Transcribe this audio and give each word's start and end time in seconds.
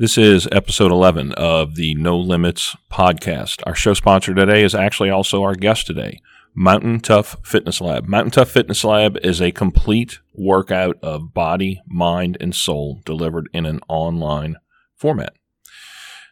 This 0.00 0.16
is 0.16 0.46
episode 0.52 0.92
11 0.92 1.32
of 1.32 1.74
the 1.74 1.96
No 1.96 2.16
Limits 2.16 2.76
podcast. 2.88 3.64
Our 3.66 3.74
show 3.74 3.94
sponsor 3.94 4.32
today 4.32 4.62
is 4.62 4.72
actually 4.72 5.10
also 5.10 5.42
our 5.42 5.56
guest 5.56 5.88
today, 5.88 6.20
Mountain 6.54 7.00
Tough 7.00 7.34
Fitness 7.42 7.80
Lab. 7.80 8.06
Mountain 8.06 8.30
Tough 8.30 8.48
Fitness 8.48 8.84
Lab 8.84 9.18
is 9.24 9.42
a 9.42 9.50
complete 9.50 10.20
workout 10.32 10.98
of 11.02 11.34
body, 11.34 11.82
mind, 11.88 12.36
and 12.40 12.54
soul 12.54 13.00
delivered 13.04 13.48
in 13.52 13.66
an 13.66 13.80
online 13.88 14.58
format. 14.94 15.32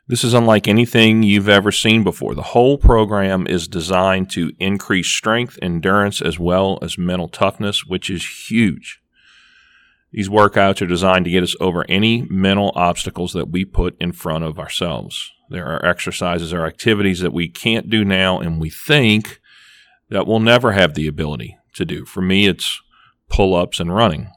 This 0.07 0.23
is 0.23 0.33
unlike 0.33 0.69
anything 0.69 1.25
you've 1.25 1.49
ever 1.49 1.73
seen 1.73 2.05
before. 2.05 2.37
The 2.37 2.43
whole 2.43 2.79
program 2.79 3.49
is 3.49 3.67
designed 3.67 4.31
to 4.31 4.53
increase 4.61 5.09
strength, 5.09 5.59
endurance, 5.61 6.23
as 6.23 6.39
well 6.39 6.79
as 6.83 6.97
mental 6.97 7.27
toughness, 7.27 7.85
which 7.85 8.11
is 8.11 8.49
huge. 8.49 9.01
These 10.13 10.29
workouts 10.29 10.81
are 10.81 10.87
designed 10.87 11.25
to 11.27 11.31
get 11.31 11.43
us 11.43 11.57
over 11.61 11.85
any 11.89 12.23
mental 12.31 12.73
obstacles 12.75 13.33
that 13.33 13.51
we 13.51 13.65
put 13.65 13.97
in 14.01 14.13
front 14.13 14.45
of 14.45 14.59
ourselves. 14.59 15.33
There 15.51 15.67
are 15.67 15.85
exercises 15.85 16.53
or 16.53 16.65
activities 16.65 17.21
that 17.21 17.33
we 17.33 17.49
can't 17.49 17.91
do 17.91 18.05
now 18.05 18.39
and 18.39 18.61
we 18.61 18.71
think 18.71 19.41
that 20.09 20.27
we'll 20.27 20.41
never 20.41 20.73
have 20.73 20.95
the 20.95 21.07
ability 21.07 21.59
to 21.75 21.85
do. 21.85 22.05
For 22.05 22.23
me, 22.23 22.47
it's 22.47 22.81
pull 23.29 23.55
ups 23.55 23.81
and 23.81 23.95
running. 23.95 24.31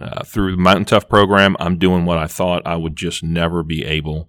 Uh, 0.00 0.24
through 0.24 0.52
the 0.52 0.62
Mountain 0.62 0.86
Tough 0.86 1.08
program, 1.08 1.56
I'm 1.60 1.76
doing 1.76 2.04
what 2.06 2.16
I 2.16 2.26
thought 2.26 2.66
I 2.66 2.76
would 2.76 2.96
just 2.96 3.22
never 3.22 3.62
be 3.62 3.84
able 3.84 4.28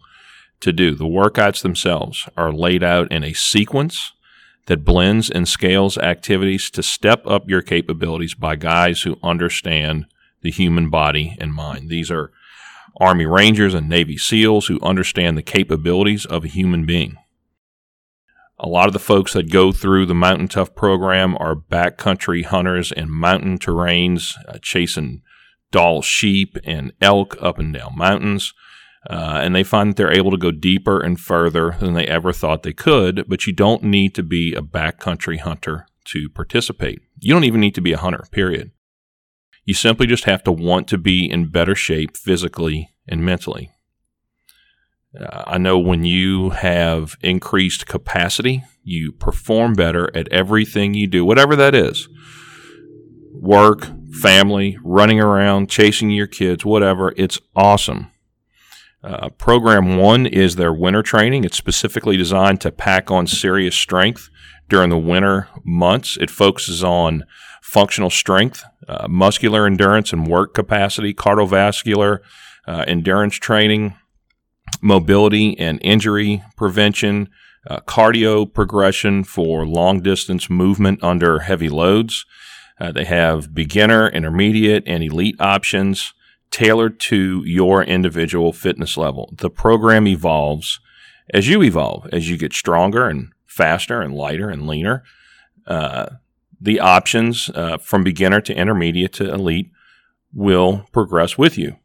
to 0.60 0.74
do. 0.74 0.96
The 0.96 1.06
workouts 1.06 1.62
themselves 1.62 2.28
are 2.36 2.52
laid 2.52 2.84
out 2.84 3.12
in 3.12 3.24
a 3.24 3.34
sequence 3.34 4.12
that 4.66 4.84
blends 4.86 5.30
and 5.30 5.48
scales 5.48 5.98
activities 5.98 6.70
to 6.72 6.84
step 6.84 7.26
up 7.26 7.50
your 7.50 7.62
capabilities 7.62 8.34
by 8.34 8.56
guys 8.56 9.02
who 9.02 9.18
understand 9.24 10.06
the 10.42 10.52
human 10.52 10.90
body 10.90 11.36
and 11.40 11.54
mind. 11.54 11.90
These 11.90 12.12
are 12.12 12.32
Army 13.00 13.26
Rangers 13.26 13.74
and 13.74 13.88
Navy 13.88 14.18
SEALs 14.18 14.68
who 14.68 14.80
understand 14.82 15.38
the 15.38 15.44
capabilities 15.44 16.26
of 16.26 16.44
a 16.44 16.50
human 16.50 16.86
being. 16.86 17.18
A 18.60 18.68
lot 18.68 18.88
of 18.88 18.94
the 18.94 19.00
folks 19.00 19.34
that 19.34 19.50
go 19.52 19.72
through 19.72 20.06
the 20.06 20.14
Mountain 20.14 20.50
Tough 20.50 20.76
program 20.76 21.36
are 21.40 21.56
backcountry 21.56 22.46
hunters 22.46 22.92
in 22.92 23.10
mountain 23.10 23.58
terrains, 23.58 24.36
uh, 24.48 24.60
chasing 24.62 25.24
Dall 25.72 26.02
sheep 26.02 26.58
and 26.66 26.92
elk 27.02 27.38
up 27.42 27.58
and 27.58 27.74
down 27.74 27.98
mountains. 27.98 28.54
Uh, 29.10 29.40
and 29.42 29.56
they 29.56 29.64
find 29.64 29.90
that 29.90 29.98
they're 29.98 30.16
able 30.16 30.30
to 30.30 30.38
go 30.38 30.52
deeper 30.52 31.00
and 31.00 31.20
further 31.20 31.76
than 31.80 31.94
they 31.94 32.06
ever 32.06 32.32
thought 32.32 32.62
they 32.62 32.74
could, 32.74 33.26
but 33.28 33.48
you 33.48 33.54
don't 33.54 33.84
need 33.84 34.14
to 34.14 34.22
be 34.22 34.54
a 34.54 34.62
backcountry 34.62 35.40
hunter 35.40 35.88
to 36.06 36.30
participate. 36.30 37.02
You 37.20 37.34
don't 37.34 37.46
even 37.46 37.62
need 37.62 37.74
to 37.76 37.82
be 37.82 37.94
a 37.94 37.98
hunter, 37.98 38.26
period. 38.32 38.72
You 39.64 39.74
simply 39.74 40.08
just 40.08 40.24
have 40.26 40.44
to 40.44 40.52
want 40.52 40.88
to 40.90 40.98
be 40.98 41.30
in 41.30 41.50
better 41.50 41.76
shape 41.76 42.18
physically 42.18 42.92
and 43.08 43.24
mentally. 43.24 43.72
Uh, 45.20 45.44
I 45.46 45.58
know 45.58 45.78
when 45.78 46.06
you 46.06 46.52
have 46.52 47.16
increased 47.22 47.86
capacity, 47.86 48.64
you 48.84 49.12
perform 49.12 49.74
better 49.74 50.10
at 50.16 50.28
everything 50.30 50.94
you 50.94 51.08
do, 51.08 51.26
whatever 51.26 51.56
that 51.56 51.76
is 51.76 52.08
work, 53.34 53.88
family, 54.12 54.78
running 54.84 55.20
around, 55.20 55.70
chasing 55.70 56.12
your 56.12 56.28
kids, 56.28 56.64
whatever. 56.64 57.14
It's 57.18 57.40
awesome. 57.56 58.12
Uh, 59.04 59.30
program 59.30 59.98
one 59.98 60.28
is 60.28 60.56
their 60.56 60.72
winter 60.72 61.02
training. 61.02 61.44
It's 61.44 61.58
specifically 61.58 62.18
designed 62.18 62.62
to 62.62 62.72
pack 62.72 63.10
on 63.10 63.26
serious 63.26 63.76
strength 63.76 64.30
during 64.70 64.92
the 64.92 64.98
winter 64.98 65.48
months. 65.66 66.18
It 66.22 66.30
focuses 66.30 66.84
on 66.84 67.26
functional 67.72 68.10
strength, 68.10 68.66
uh, 68.90 69.08
muscular 69.08 69.66
endurance 69.66 70.12
and 70.12 70.28
work 70.28 70.54
capacity, 70.54 71.14
cardiovascular 71.14 72.20
uh, 72.68 72.84
endurance 72.86 73.36
training, 73.36 73.96
mobility 74.82 75.58
and 75.58 75.80
injury 75.82 76.44
prevention, 76.58 77.30
uh, 77.70 77.80
cardio 77.88 78.46
progression 78.52 79.24
for 79.24 79.66
long 79.66 80.02
distance 80.02 80.50
movement 80.50 81.02
under 81.02 81.40
heavy 81.40 81.70
loads. 81.70 82.26
Uh, 82.78 82.92
they 82.92 83.06
have 83.06 83.56
beginner, 83.56 84.10
intermediate, 84.10 84.84
and 84.86 85.02
elite 85.02 85.40
options 85.40 86.14
tailored 86.50 87.00
to 87.00 87.42
your 87.46 87.82
individual 87.82 88.52
fitness 88.52 88.98
level. 88.98 89.34
The 89.38 89.50
program 89.50 90.08
evolves 90.08 90.82
as 91.34 91.48
you 91.48 91.64
evolve, 91.64 92.10
as 92.12 92.30
you 92.30 92.38
get 92.38 92.52
stronger 92.52 93.08
and 93.08 93.32
faster 93.46 94.02
and 94.02 94.14
lighter 94.14 94.50
and 94.50 94.68
leaner. 94.68 95.04
Uh, 95.66 96.08
the 96.62 96.80
options 96.80 97.50
uh, 97.56 97.78
from 97.80 98.04
beginner 98.04 98.40
to 98.42 98.54
intermediate 98.54 99.14
to 99.14 99.34
elite 99.34 99.72
will 100.32 100.86
progress 100.92 101.38
with 101.38 101.58
you. 101.58 101.78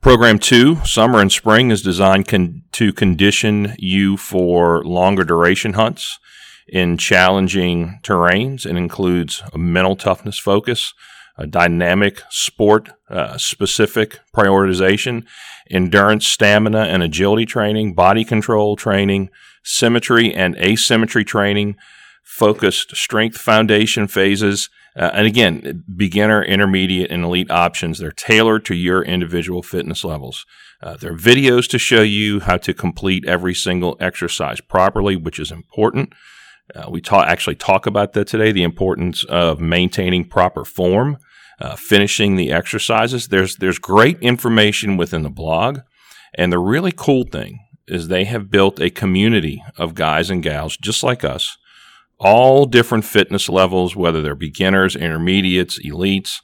Program 0.00 0.38
two, 0.38 0.76
summer 0.84 1.20
and 1.20 1.30
spring, 1.30 1.70
is 1.70 1.82
designed 1.82 2.26
con- 2.26 2.62
to 2.72 2.90
condition 2.90 3.74
you 3.78 4.16
for 4.16 4.82
longer 4.82 5.24
duration 5.24 5.74
hunts 5.74 6.18
in 6.66 6.96
challenging 6.96 8.00
terrains 8.02 8.64
and 8.64 8.78
includes 8.78 9.42
a 9.52 9.58
mental 9.58 9.96
toughness 9.96 10.38
focus, 10.38 10.94
a 11.36 11.46
dynamic 11.46 12.22
sport 12.30 12.88
uh, 13.10 13.36
specific 13.36 14.20
prioritization, 14.34 15.26
endurance, 15.70 16.26
stamina, 16.26 16.84
and 16.84 17.02
agility 17.02 17.44
training, 17.44 17.92
body 17.92 18.24
control 18.24 18.76
training, 18.76 19.28
symmetry 19.62 20.32
and 20.32 20.56
asymmetry 20.56 21.24
training, 21.24 21.76
focused 22.22 22.96
strength 22.96 23.36
foundation 23.36 24.06
phases. 24.06 24.68
Uh, 24.96 25.10
and 25.14 25.26
again, 25.26 25.84
beginner, 25.96 26.42
intermediate, 26.42 27.10
and 27.10 27.24
elite 27.24 27.50
options. 27.50 27.98
They're 27.98 28.10
tailored 28.10 28.64
to 28.66 28.74
your 28.74 29.02
individual 29.02 29.62
fitness 29.62 30.04
levels. 30.04 30.46
Uh, 30.82 30.96
there 30.96 31.12
are 31.12 31.16
videos 31.16 31.68
to 31.68 31.78
show 31.78 32.02
you 32.02 32.40
how 32.40 32.56
to 32.56 32.72
complete 32.72 33.26
every 33.26 33.54
single 33.54 33.96
exercise 34.00 34.60
properly, 34.60 35.16
which 35.16 35.38
is 35.38 35.52
important. 35.52 36.12
Uh, 36.74 36.88
we 36.88 37.00
ta- 37.00 37.24
actually 37.24 37.56
talk 37.56 37.86
about 37.86 38.12
that 38.12 38.26
today 38.26 38.52
the 38.52 38.62
importance 38.62 39.24
of 39.24 39.60
maintaining 39.60 40.24
proper 40.24 40.64
form, 40.64 41.18
uh, 41.60 41.76
finishing 41.76 42.36
the 42.36 42.50
exercises. 42.52 43.28
There's, 43.28 43.56
there's 43.56 43.78
great 43.78 44.18
information 44.20 44.96
within 44.96 45.22
the 45.22 45.30
blog. 45.30 45.80
And 46.34 46.52
the 46.52 46.58
really 46.58 46.92
cool 46.92 47.24
thing 47.24 47.58
is 47.86 48.08
they 48.08 48.24
have 48.24 48.50
built 48.50 48.80
a 48.80 48.88
community 48.88 49.62
of 49.76 49.94
guys 49.94 50.30
and 50.30 50.42
gals 50.42 50.76
just 50.76 51.02
like 51.02 51.24
us 51.24 51.58
all 52.20 52.66
different 52.66 53.04
fitness 53.04 53.48
levels, 53.48 53.96
whether 53.96 54.20
they're 54.20 54.34
beginners, 54.34 54.94
intermediates, 54.94 55.78
elites. 55.80 56.40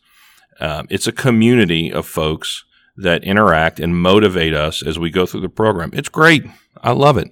Um, 0.58 0.86
it's 0.88 1.06
a 1.06 1.12
community 1.12 1.92
of 1.92 2.06
folks 2.06 2.64
that 2.96 3.22
interact 3.22 3.78
and 3.78 4.00
motivate 4.00 4.54
us 4.54 4.84
as 4.84 4.98
we 4.98 5.10
go 5.10 5.26
through 5.26 5.42
the 5.42 5.50
program. 5.50 5.90
It's 5.92 6.08
great. 6.08 6.46
I 6.82 6.92
love 6.92 7.18
it. 7.18 7.28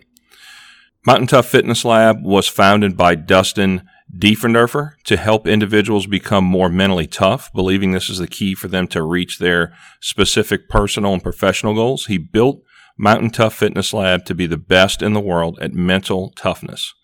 Mountain 1.06 1.28
Tough 1.28 1.46
Fitness 1.46 1.84
Lab 1.84 2.22
was 2.22 2.46
founded 2.46 2.96
by 2.98 3.14
Dustin 3.14 3.88
Diefenderfer 4.14 4.92
to 5.04 5.16
help 5.16 5.46
individuals 5.46 6.06
become 6.06 6.44
more 6.44 6.68
mentally 6.68 7.06
tough, 7.06 7.50
believing 7.54 7.92
this 7.92 8.10
is 8.10 8.18
the 8.18 8.26
key 8.26 8.54
for 8.54 8.68
them 8.68 8.86
to 8.88 9.02
reach 9.02 9.38
their 9.38 9.74
specific 10.00 10.68
personal 10.68 11.14
and 11.14 11.22
professional 11.22 11.74
goals. 11.74 12.06
He 12.06 12.18
built 12.18 12.62
Mountain 12.98 13.30
Tough 13.30 13.54
Fitness 13.54 13.94
Lab 13.94 14.26
to 14.26 14.34
be 14.34 14.46
the 14.46 14.58
best 14.58 15.00
in 15.00 15.14
the 15.14 15.20
world 15.20 15.58
at 15.60 15.72
mental 15.72 16.30
toughness 16.36 16.94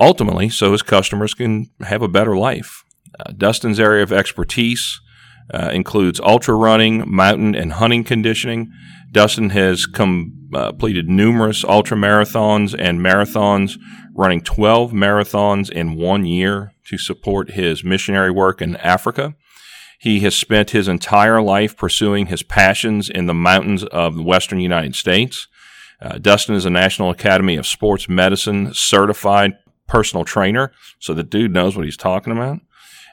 ultimately 0.00 0.48
so 0.48 0.72
his 0.72 0.82
customers 0.82 1.34
can 1.34 1.70
have 1.80 2.02
a 2.02 2.08
better 2.08 2.36
life. 2.36 2.84
Uh, 3.18 3.32
Dustin's 3.36 3.78
area 3.78 4.02
of 4.02 4.12
expertise 4.12 5.00
uh, 5.52 5.70
includes 5.72 6.20
ultra 6.20 6.54
running, 6.54 7.04
mountain, 7.06 7.54
and 7.54 7.74
hunting 7.74 8.04
conditioning. 8.04 8.72
Dustin 9.12 9.50
has 9.50 9.86
com- 9.86 10.48
uh, 10.54 10.70
completed 10.70 11.08
numerous 11.08 11.64
ultra 11.64 11.96
marathons 11.96 12.74
and 12.78 13.00
marathons, 13.00 13.78
running 14.14 14.40
12 14.40 14.92
marathons 14.92 15.70
in 15.70 15.96
one 15.96 16.24
year 16.24 16.72
to 16.86 16.98
support 16.98 17.52
his 17.52 17.84
missionary 17.84 18.30
work 18.30 18.62
in 18.62 18.76
Africa. 18.76 19.34
He 19.98 20.20
has 20.20 20.34
spent 20.34 20.70
his 20.70 20.88
entire 20.88 21.42
life 21.42 21.76
pursuing 21.76 22.26
his 22.26 22.42
passions 22.42 23.10
in 23.10 23.26
the 23.26 23.34
mountains 23.34 23.84
of 23.84 24.14
the 24.14 24.22
western 24.22 24.60
United 24.60 24.94
States. 24.94 25.46
Uh, 26.00 26.16
Dustin 26.16 26.54
is 26.54 26.64
a 26.64 26.70
National 26.70 27.10
Academy 27.10 27.56
of 27.56 27.66
Sports 27.66 28.08
Medicine 28.08 28.72
certified 28.72 29.52
personal 29.90 30.24
trainer, 30.24 30.72
so 31.00 31.12
the 31.12 31.24
dude 31.24 31.52
knows 31.52 31.76
what 31.76 31.84
he's 31.84 31.96
talking 31.96 32.32
about. 32.32 32.60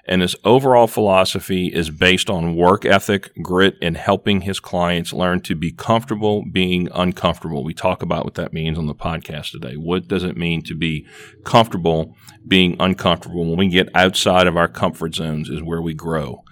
And 0.10 0.22
his 0.22 0.38
overall 0.46 0.88
philosophy 0.88 1.68
is 1.68 1.90
based 1.90 2.30
on 2.30 2.56
work 2.56 2.86
ethic, 2.86 3.32
grit, 3.42 3.76
and 3.82 3.98
helping 3.98 4.42
his 4.42 4.62
clients 4.62 5.12
learn 5.12 5.42
to 5.42 5.56
be 5.56 5.74
comfortable 5.74 6.46
being 6.50 6.88
uncomfortable. 6.94 7.62
We 7.62 7.74
talk 7.74 8.02
about 8.02 8.24
what 8.24 8.36
that 8.36 8.54
means 8.54 8.78
on 8.78 8.86
the 8.86 8.96
podcast 8.96 9.52
today. 9.52 9.74
What 9.76 10.08
does 10.08 10.24
it 10.24 10.38
mean 10.38 10.62
to 10.64 10.76
be 10.76 11.06
comfortable 11.44 12.16
being 12.48 12.78
uncomfortable? 12.80 13.44
When 13.46 13.58
we 13.58 13.68
get 13.68 13.90
outside 13.94 14.48
of 14.48 14.56
our 14.56 14.70
comfort 14.70 15.16
zones 15.16 15.50
is 15.50 15.62
where 15.62 15.82
we 15.82 15.94
grow. 15.94 16.44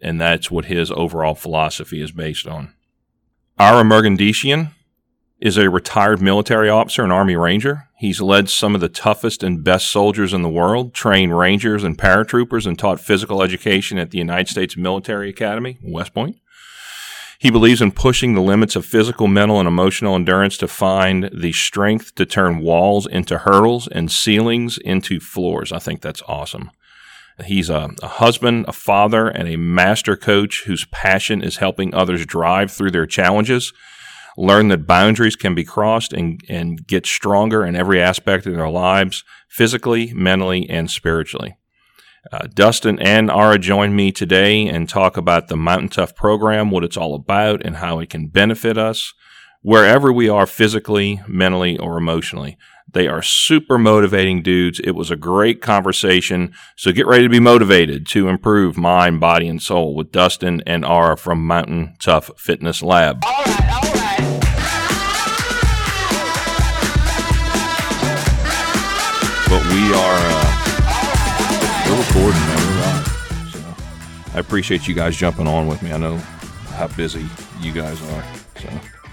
And 0.00 0.18
that's 0.18 0.50
what 0.50 0.64
his 0.64 0.90
overall 0.90 1.34
philosophy 1.34 2.00
is 2.00 2.12
based 2.12 2.46
on. 2.46 2.72
Ara 3.58 3.82
Mergandishian 3.82 4.70
is 5.42 5.58
a 5.58 5.68
retired 5.68 6.22
military 6.22 6.70
officer 6.70 7.02
and 7.02 7.12
Army 7.12 7.34
Ranger. 7.34 7.88
He's 7.98 8.20
led 8.20 8.48
some 8.48 8.76
of 8.76 8.80
the 8.80 8.88
toughest 8.88 9.42
and 9.42 9.64
best 9.64 9.90
soldiers 9.90 10.32
in 10.32 10.42
the 10.42 10.48
world, 10.48 10.94
trained 10.94 11.36
Rangers 11.36 11.82
and 11.82 11.98
paratroopers, 11.98 12.64
and 12.64 12.78
taught 12.78 13.00
physical 13.00 13.42
education 13.42 13.98
at 13.98 14.12
the 14.12 14.18
United 14.18 14.48
States 14.48 14.76
Military 14.76 15.28
Academy, 15.28 15.78
West 15.82 16.14
Point. 16.14 16.36
He 17.40 17.50
believes 17.50 17.82
in 17.82 17.90
pushing 17.90 18.34
the 18.34 18.40
limits 18.40 18.76
of 18.76 18.86
physical, 18.86 19.26
mental, 19.26 19.58
and 19.58 19.66
emotional 19.66 20.14
endurance 20.14 20.56
to 20.58 20.68
find 20.68 21.28
the 21.34 21.50
strength 21.50 22.14
to 22.14 22.24
turn 22.24 22.60
walls 22.60 23.08
into 23.08 23.38
hurdles 23.38 23.88
and 23.88 24.12
ceilings 24.12 24.78
into 24.78 25.18
floors. 25.18 25.72
I 25.72 25.80
think 25.80 26.02
that's 26.02 26.22
awesome. 26.28 26.70
He's 27.44 27.68
a, 27.68 27.90
a, 28.00 28.06
husband, 28.06 28.66
a 28.68 28.72
father, 28.72 29.26
and 29.26 29.48
a 29.48 29.56
master 29.56 30.16
coach 30.16 30.62
whose 30.66 30.84
passion 30.92 31.42
is 31.42 31.56
helping 31.56 31.92
others 31.92 32.24
drive 32.26 32.70
through 32.70 32.92
their 32.92 33.06
challenges, 33.06 33.72
learn 34.36 34.68
that 34.68 34.86
boundaries 34.86 35.36
can 35.36 35.54
be 35.54 35.64
crossed, 35.64 36.12
and, 36.12 36.40
and 36.48 36.86
get 36.86 37.06
stronger 37.06 37.64
in 37.64 37.76
every 37.76 38.00
aspect 38.00 38.46
of 38.46 38.54
their 38.54 38.68
lives, 38.68 39.24
physically, 39.48 40.12
mentally, 40.14 40.68
and 40.68 40.90
spiritually. 40.90 41.56
Uh, 42.30 42.46
Dustin 42.54 43.00
and 43.00 43.30
Ara 43.30 43.58
join 43.58 43.96
me 43.96 44.12
today 44.12 44.66
and 44.68 44.88
talk 44.88 45.16
about 45.16 45.48
the 45.48 45.56
Mountain 45.56 45.88
Tough 45.88 46.14
program, 46.14 46.70
what 46.70 46.84
it's 46.84 46.96
all 46.96 47.14
about, 47.14 47.64
and 47.64 47.76
how 47.76 47.98
it 47.98 48.10
can 48.10 48.28
benefit 48.28 48.78
us 48.78 49.12
wherever 49.60 50.12
we 50.12 50.28
are 50.28 50.46
physically, 50.46 51.20
mentally, 51.26 51.76
or 51.78 51.96
emotionally. 51.96 52.56
They 52.92 53.08
are 53.08 53.22
super 53.22 53.78
motivating 53.78 54.42
dudes. 54.42 54.80
It 54.80 54.92
was 54.92 55.10
a 55.10 55.16
great 55.16 55.62
conversation. 55.62 56.52
So 56.76 56.92
get 56.92 57.06
ready 57.06 57.22
to 57.22 57.28
be 57.28 57.40
motivated 57.40 58.06
to 58.08 58.28
improve 58.28 58.76
mind, 58.76 59.18
body, 59.18 59.48
and 59.48 59.62
soul 59.62 59.94
with 59.94 60.12
Dustin 60.12 60.62
and 60.66 60.84
Ara 60.84 61.16
from 61.16 61.46
Mountain 61.46 61.96
Tough 62.00 62.30
Fitness 62.36 62.82
Lab. 62.82 63.24
All 63.24 63.44
right, 63.44 63.72
all 63.72 63.80
right. 63.80 63.81
Recording, 72.14 72.40
man. 72.40 72.68
We're 72.68 72.80
live. 72.80 73.06
So 73.52 74.36
I 74.36 74.38
appreciate 74.38 74.86
you 74.86 74.94
guys 74.94 75.16
jumping 75.16 75.46
on 75.46 75.66
with 75.66 75.82
me. 75.82 75.92
I 75.92 75.96
know 75.96 76.18
how 76.68 76.88
busy 76.88 77.26
you 77.60 77.72
guys 77.72 78.00
are. 78.10 78.24
So 78.60 78.68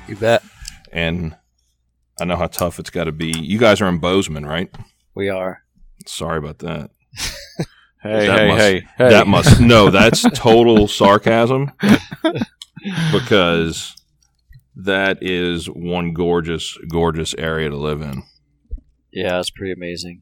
you 0.07 0.15
bet. 0.17 0.43
And 0.91 1.35
I 2.19 2.25
know 2.25 2.35
how 2.35 2.47
tough 2.47 2.77
it's 2.77 2.89
got 2.89 3.05
to 3.05 3.13
be. 3.13 3.31
You 3.31 3.57
guys 3.57 3.79
are 3.79 3.87
in 3.87 3.99
Bozeman, 3.99 4.45
right? 4.45 4.69
We 5.15 5.29
are. 5.29 5.63
Sorry 6.07 6.39
about 6.39 6.59
that. 6.59 6.91
hey, 8.03 8.27
that 8.27 8.39
hey, 8.39 8.47
must, 8.47 8.59
hey, 8.61 8.87
hey. 8.97 9.09
That 9.09 9.27
must 9.27 9.61
no. 9.61 9.89
That's 9.89 10.25
total 10.33 10.89
sarcasm 10.89 11.71
because 13.13 13.95
that 14.75 15.19
is 15.21 15.67
one 15.67 16.13
gorgeous, 16.13 16.77
gorgeous 16.89 17.33
area 17.35 17.69
to 17.69 17.77
live 17.77 18.01
in. 18.01 18.23
Yeah, 19.13 19.39
it's 19.39 19.51
pretty 19.51 19.71
amazing. 19.71 20.21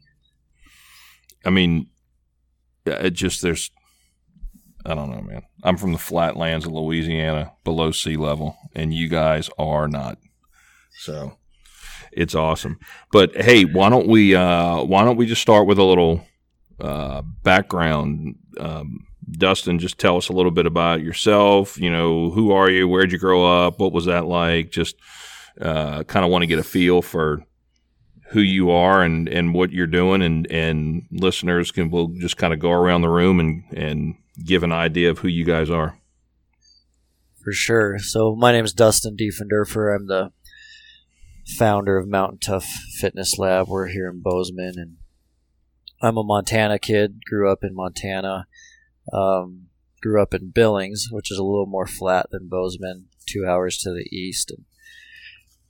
I 1.44 1.50
mean, 1.50 1.88
it 2.88 3.12
just 3.12 3.42
there's. 3.42 3.72
I 4.86 4.96
don't 4.96 5.12
know, 5.12 5.22
man. 5.22 5.42
I'm 5.64 5.76
from 5.76 5.92
the 5.92 5.98
flatlands 5.98 6.66
of 6.66 6.72
Louisiana, 6.72 7.52
below 7.66 7.92
sea 7.92 8.16
level, 8.16 8.58
and 8.74 8.94
you 8.94 9.10
guys 9.10 9.50
are 9.58 9.88
not. 9.88 10.18
So 11.00 11.38
it's 12.12 12.36
awesome. 12.36 12.80
But 13.12 13.36
hey, 13.36 13.66
why 13.66 13.90
don't 13.90 14.08
we 14.08 14.36
uh, 14.36 14.84
why 14.84 15.04
don't 15.04 15.18
we 15.18 15.26
just 15.26 15.42
start 15.42 15.68
with 15.68 15.78
a 15.78 15.84
little 15.84 16.26
uh, 16.80 17.22
background? 17.44 18.36
Um, 18.60 19.06
Dustin, 19.30 19.80
just 19.80 19.98
tell 19.98 20.18
us 20.18 20.30
a 20.30 20.34
little 20.34 20.52
bit 20.52 20.66
about 20.66 21.02
yourself. 21.02 21.78
You 21.78 21.92
know, 21.92 22.30
who 22.32 22.52
are 22.52 22.70
you? 22.70 22.88
Where'd 22.88 23.12
you 23.12 23.18
grow 23.20 23.46
up? 23.46 23.80
What 23.80 23.92
was 23.92 24.06
that 24.06 24.26
like? 24.26 24.72
Just 24.72 24.96
uh, 25.60 26.04
kind 26.04 26.26
of 26.26 26.32
want 26.32 26.44
to 26.44 26.48
get 26.48 26.60
a 26.60 26.64
feel 26.64 27.02
for 27.02 27.44
who 28.30 28.42
you 28.42 28.72
are 28.72 29.04
and, 29.04 29.30
and 29.30 29.54
what 29.54 29.72
you're 29.72 29.88
doing, 29.88 30.22
and, 30.22 30.50
and 30.52 31.06
listeners 31.12 31.72
can 31.72 31.90
will 31.90 32.10
just 32.10 32.38
kind 32.38 32.54
of 32.54 32.60
go 32.60 32.72
around 32.72 33.02
the 33.02 33.10
room 33.10 33.40
and, 33.40 33.64
and 33.72 34.16
give 34.44 34.64
an 34.64 34.72
idea 34.72 35.10
of 35.10 35.20
who 35.20 35.28
you 35.28 35.46
guys 35.46 35.70
are. 35.70 35.98
For 37.44 37.54
sure. 37.54 37.98
So 38.00 38.36
my 38.36 38.52
name 38.52 38.66
is 38.66 38.74
Dustin 38.74 39.16
Diefenderfer. 39.16 39.96
I'm 39.96 40.08
the 40.08 40.32
founder 41.58 41.98
of 41.98 42.08
Mountain 42.08 42.40
Tough 42.40 42.66
Fitness 43.00 43.38
Lab. 43.38 43.70
We're 43.70 43.88
here 43.88 44.10
in 44.10 44.22
Bozeman, 44.22 44.74
and 44.76 44.98
I'm 46.02 46.18
a 46.18 46.24
Montana 46.24 46.80
kid. 46.80 47.22
Grew 47.26 47.50
up 47.50 47.60
in 47.64 47.74
Montana. 47.74 48.48
Um, 49.14 49.68
grew 50.02 50.22
up 50.22 50.34
in 50.34 50.52
Billings, 50.52 51.08
which 51.10 51.32
is 51.32 51.38
a 51.38 51.44
little 51.44 51.66
more 51.66 51.88
flat 51.88 52.28
than 52.32 52.50
Bozeman, 52.50 53.06
two 53.26 53.48
hours 53.48 53.78
to 53.78 53.92
the 53.92 54.14
east. 54.14 54.52
And 54.52 54.66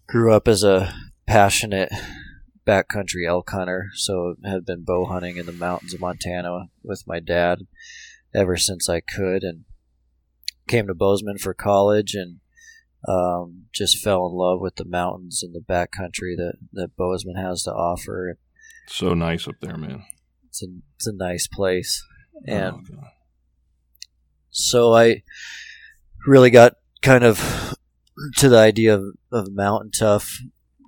grew 0.08 0.34
up 0.34 0.48
as 0.48 0.64
a 0.64 0.94
passionate 1.28 1.92
backcountry 2.68 3.28
elk 3.28 3.50
hunter, 3.50 3.90
so 3.96 4.36
have 4.44 4.66
been 4.66 4.84
bow 4.84 5.06
hunting 5.06 5.38
in 5.38 5.46
the 5.46 5.52
mountains 5.52 5.94
of 5.94 6.02
Montana 6.02 6.66
with 6.84 7.04
my 7.08 7.20
dad 7.20 7.60
ever 8.36 8.58
since 8.58 8.90
I 8.90 9.00
could, 9.00 9.44
and 9.44 9.64
came 10.68 10.88
to 10.88 10.94
Bozeman 10.94 11.38
for 11.38 11.54
college 11.54 12.14
and 12.14 12.40
um, 13.08 13.66
just 13.74 14.04
fell 14.04 14.28
in 14.28 14.34
love 14.34 14.60
with 14.60 14.76
the 14.76 14.86
mountains 14.86 15.42
and 15.42 15.54
the 15.54 15.62
backcountry 15.62 16.36
that 16.36 16.56
that 16.74 16.98
Bozeman 16.98 17.38
has 17.38 17.64
to 17.64 17.72
offer. 17.72 18.38
So 18.88 19.14
nice 19.14 19.48
up 19.48 19.56
there, 19.62 19.78
man. 19.78 20.04
It's 20.48 20.62
a 20.64 20.68
it's 20.96 21.08
a 21.08 21.14
nice 21.14 21.48
place, 21.48 22.04
oh, 22.36 22.54
and 22.54 22.88
oh, 22.94 23.08
so 24.50 24.94
I 24.94 25.24
really 26.26 26.50
got 26.50 26.74
kind 27.02 27.24
of 27.24 27.76
to 28.38 28.50
the 28.50 28.58
idea 28.58 28.96
of, 28.96 29.04
of 29.32 29.54
mountain 29.54 29.92
tough 29.92 30.40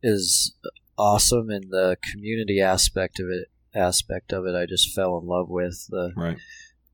is 0.01 0.55
awesome, 0.97 1.49
and 1.49 1.65
the 1.69 1.97
community 2.11 2.61
aspect 2.61 3.19
of 3.19 3.27
it 3.29 3.49
aspect 3.75 4.33
of 4.33 4.45
it, 4.45 4.55
I 4.55 4.65
just 4.65 4.93
fell 4.93 5.17
in 5.17 5.27
love 5.27 5.49
with 5.49 5.87
the 5.89 6.11
right. 6.15 6.37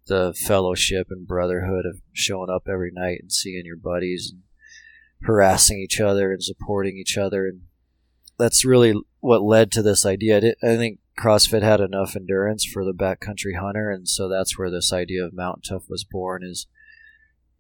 the 0.08 0.34
fellowship 0.34 1.08
and 1.10 1.28
brotherhood 1.28 1.86
of 1.86 2.02
showing 2.12 2.50
up 2.50 2.68
every 2.68 2.92
night 2.92 3.20
and 3.22 3.32
seeing 3.32 3.66
your 3.66 3.78
buddies 3.78 4.32
and 4.34 4.44
harassing 5.22 5.80
each 5.80 6.02
other 6.02 6.32
and 6.32 6.44
supporting 6.44 6.98
each 6.98 7.18
other, 7.18 7.48
and 7.48 7.62
that's 8.38 8.66
really 8.66 8.94
what 9.20 9.42
led 9.42 9.72
to 9.72 9.82
this 9.82 10.06
idea. 10.06 10.38
I 10.62 10.76
think 10.76 11.00
CrossFit 11.18 11.62
had 11.62 11.80
enough 11.80 12.16
endurance 12.16 12.66
for 12.66 12.84
the 12.84 12.94
backcountry 12.94 13.60
hunter, 13.60 13.90
and 13.90 14.08
so 14.08 14.28
that's 14.28 14.58
where 14.58 14.72
this 14.72 14.92
idea 14.92 15.24
of 15.24 15.34
Mountain 15.34 15.64
Tough 15.68 15.86
was 15.90 16.04
born. 16.04 16.44
Is 16.44 16.68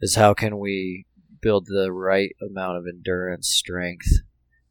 is 0.02 0.16
how 0.16 0.34
can 0.34 0.60
we 0.60 1.06
build 1.42 1.68
the 1.68 1.92
right 1.92 2.36
amount 2.42 2.78
of 2.78 2.86
endurance, 2.88 3.50
strength, 3.50 4.08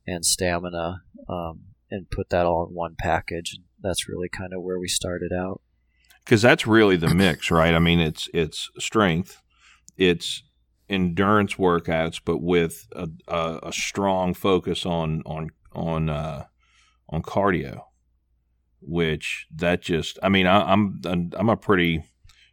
and 0.07 0.25
stamina, 0.25 1.03
um, 1.29 1.61
and 1.91 2.11
put 2.11 2.31
that 2.31 2.47
all 2.47 2.67
in 2.67 2.75
one 2.75 2.97
package. 2.99 3.59
That's 3.81 4.09
really 4.09 4.29
kind 4.29 4.53
of 4.53 4.63
where 4.63 4.79
we 4.79 4.89
started 4.89 5.33
out. 5.33 5.61
Because 6.25 6.43
that's 6.43 6.67
really 6.67 6.97
the 6.97 7.15
mix, 7.15 7.51
right? 7.51 7.75
I 7.75 7.79
mean, 7.79 8.01
it's 8.01 8.29
it's 8.35 8.71
strength, 8.79 9.43
it's 9.97 10.43
endurance 10.89 11.55
workouts, 11.55 12.21
but 12.25 12.39
with 12.39 12.87
a, 12.93 13.09
a, 13.29 13.61
a 13.65 13.73
strong 13.73 14.35
focus 14.35 14.85
on 14.85 15.23
on 15.25 15.51
on 15.73 16.09
uh, 16.09 16.47
on 17.09 17.23
cardio. 17.23 17.83
Which 18.85 19.47
that 19.55 19.83
just, 19.83 20.19
I 20.23 20.29
mean, 20.29 20.47
I, 20.47 20.73
am 20.73 21.01
I'm, 21.05 21.31
I'm 21.35 21.49
a 21.49 21.57
pretty 21.57 22.05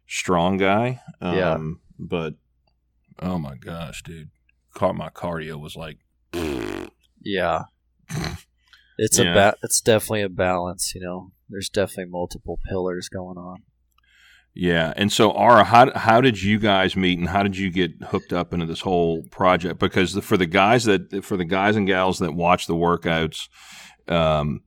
strong 0.06 0.56
guy, 0.56 1.00
um, 1.20 1.36
yeah. 1.36 1.58
But 1.98 2.34
oh 3.20 3.38
my 3.38 3.56
gosh, 3.56 4.02
dude, 4.02 4.30
caught 4.74 4.94
my 4.94 5.10
cardio 5.10 5.60
was 5.60 5.76
like, 5.76 5.98
yeah, 7.20 7.64
it's 8.98 9.18
yeah. 9.18 9.30
a 9.30 9.34
ba- 9.34 9.56
it's 9.62 9.80
definitely 9.80 10.22
a 10.22 10.28
balance. 10.28 10.94
You 10.94 11.00
know, 11.00 11.32
there's 11.48 11.68
definitely 11.68 12.10
multiple 12.10 12.58
pillars 12.68 13.08
going 13.08 13.36
on. 13.36 13.62
Yeah, 14.52 14.92
and 14.96 15.12
so 15.12 15.30
Ara, 15.32 15.64
how 15.64 15.96
how 15.96 16.20
did 16.20 16.42
you 16.42 16.58
guys 16.58 16.96
meet, 16.96 17.18
and 17.18 17.28
how 17.28 17.42
did 17.42 17.56
you 17.56 17.70
get 17.70 18.02
hooked 18.02 18.32
up 18.32 18.52
into 18.52 18.66
this 18.66 18.80
whole 18.80 19.22
project? 19.30 19.78
Because 19.78 20.12
the, 20.12 20.22
for 20.22 20.36
the 20.36 20.46
guys 20.46 20.84
that 20.84 21.24
for 21.24 21.36
the 21.36 21.44
guys 21.44 21.76
and 21.76 21.86
gals 21.86 22.18
that 22.18 22.32
watch 22.32 22.66
the 22.66 22.74
workouts, 22.74 23.48
um, 24.08 24.62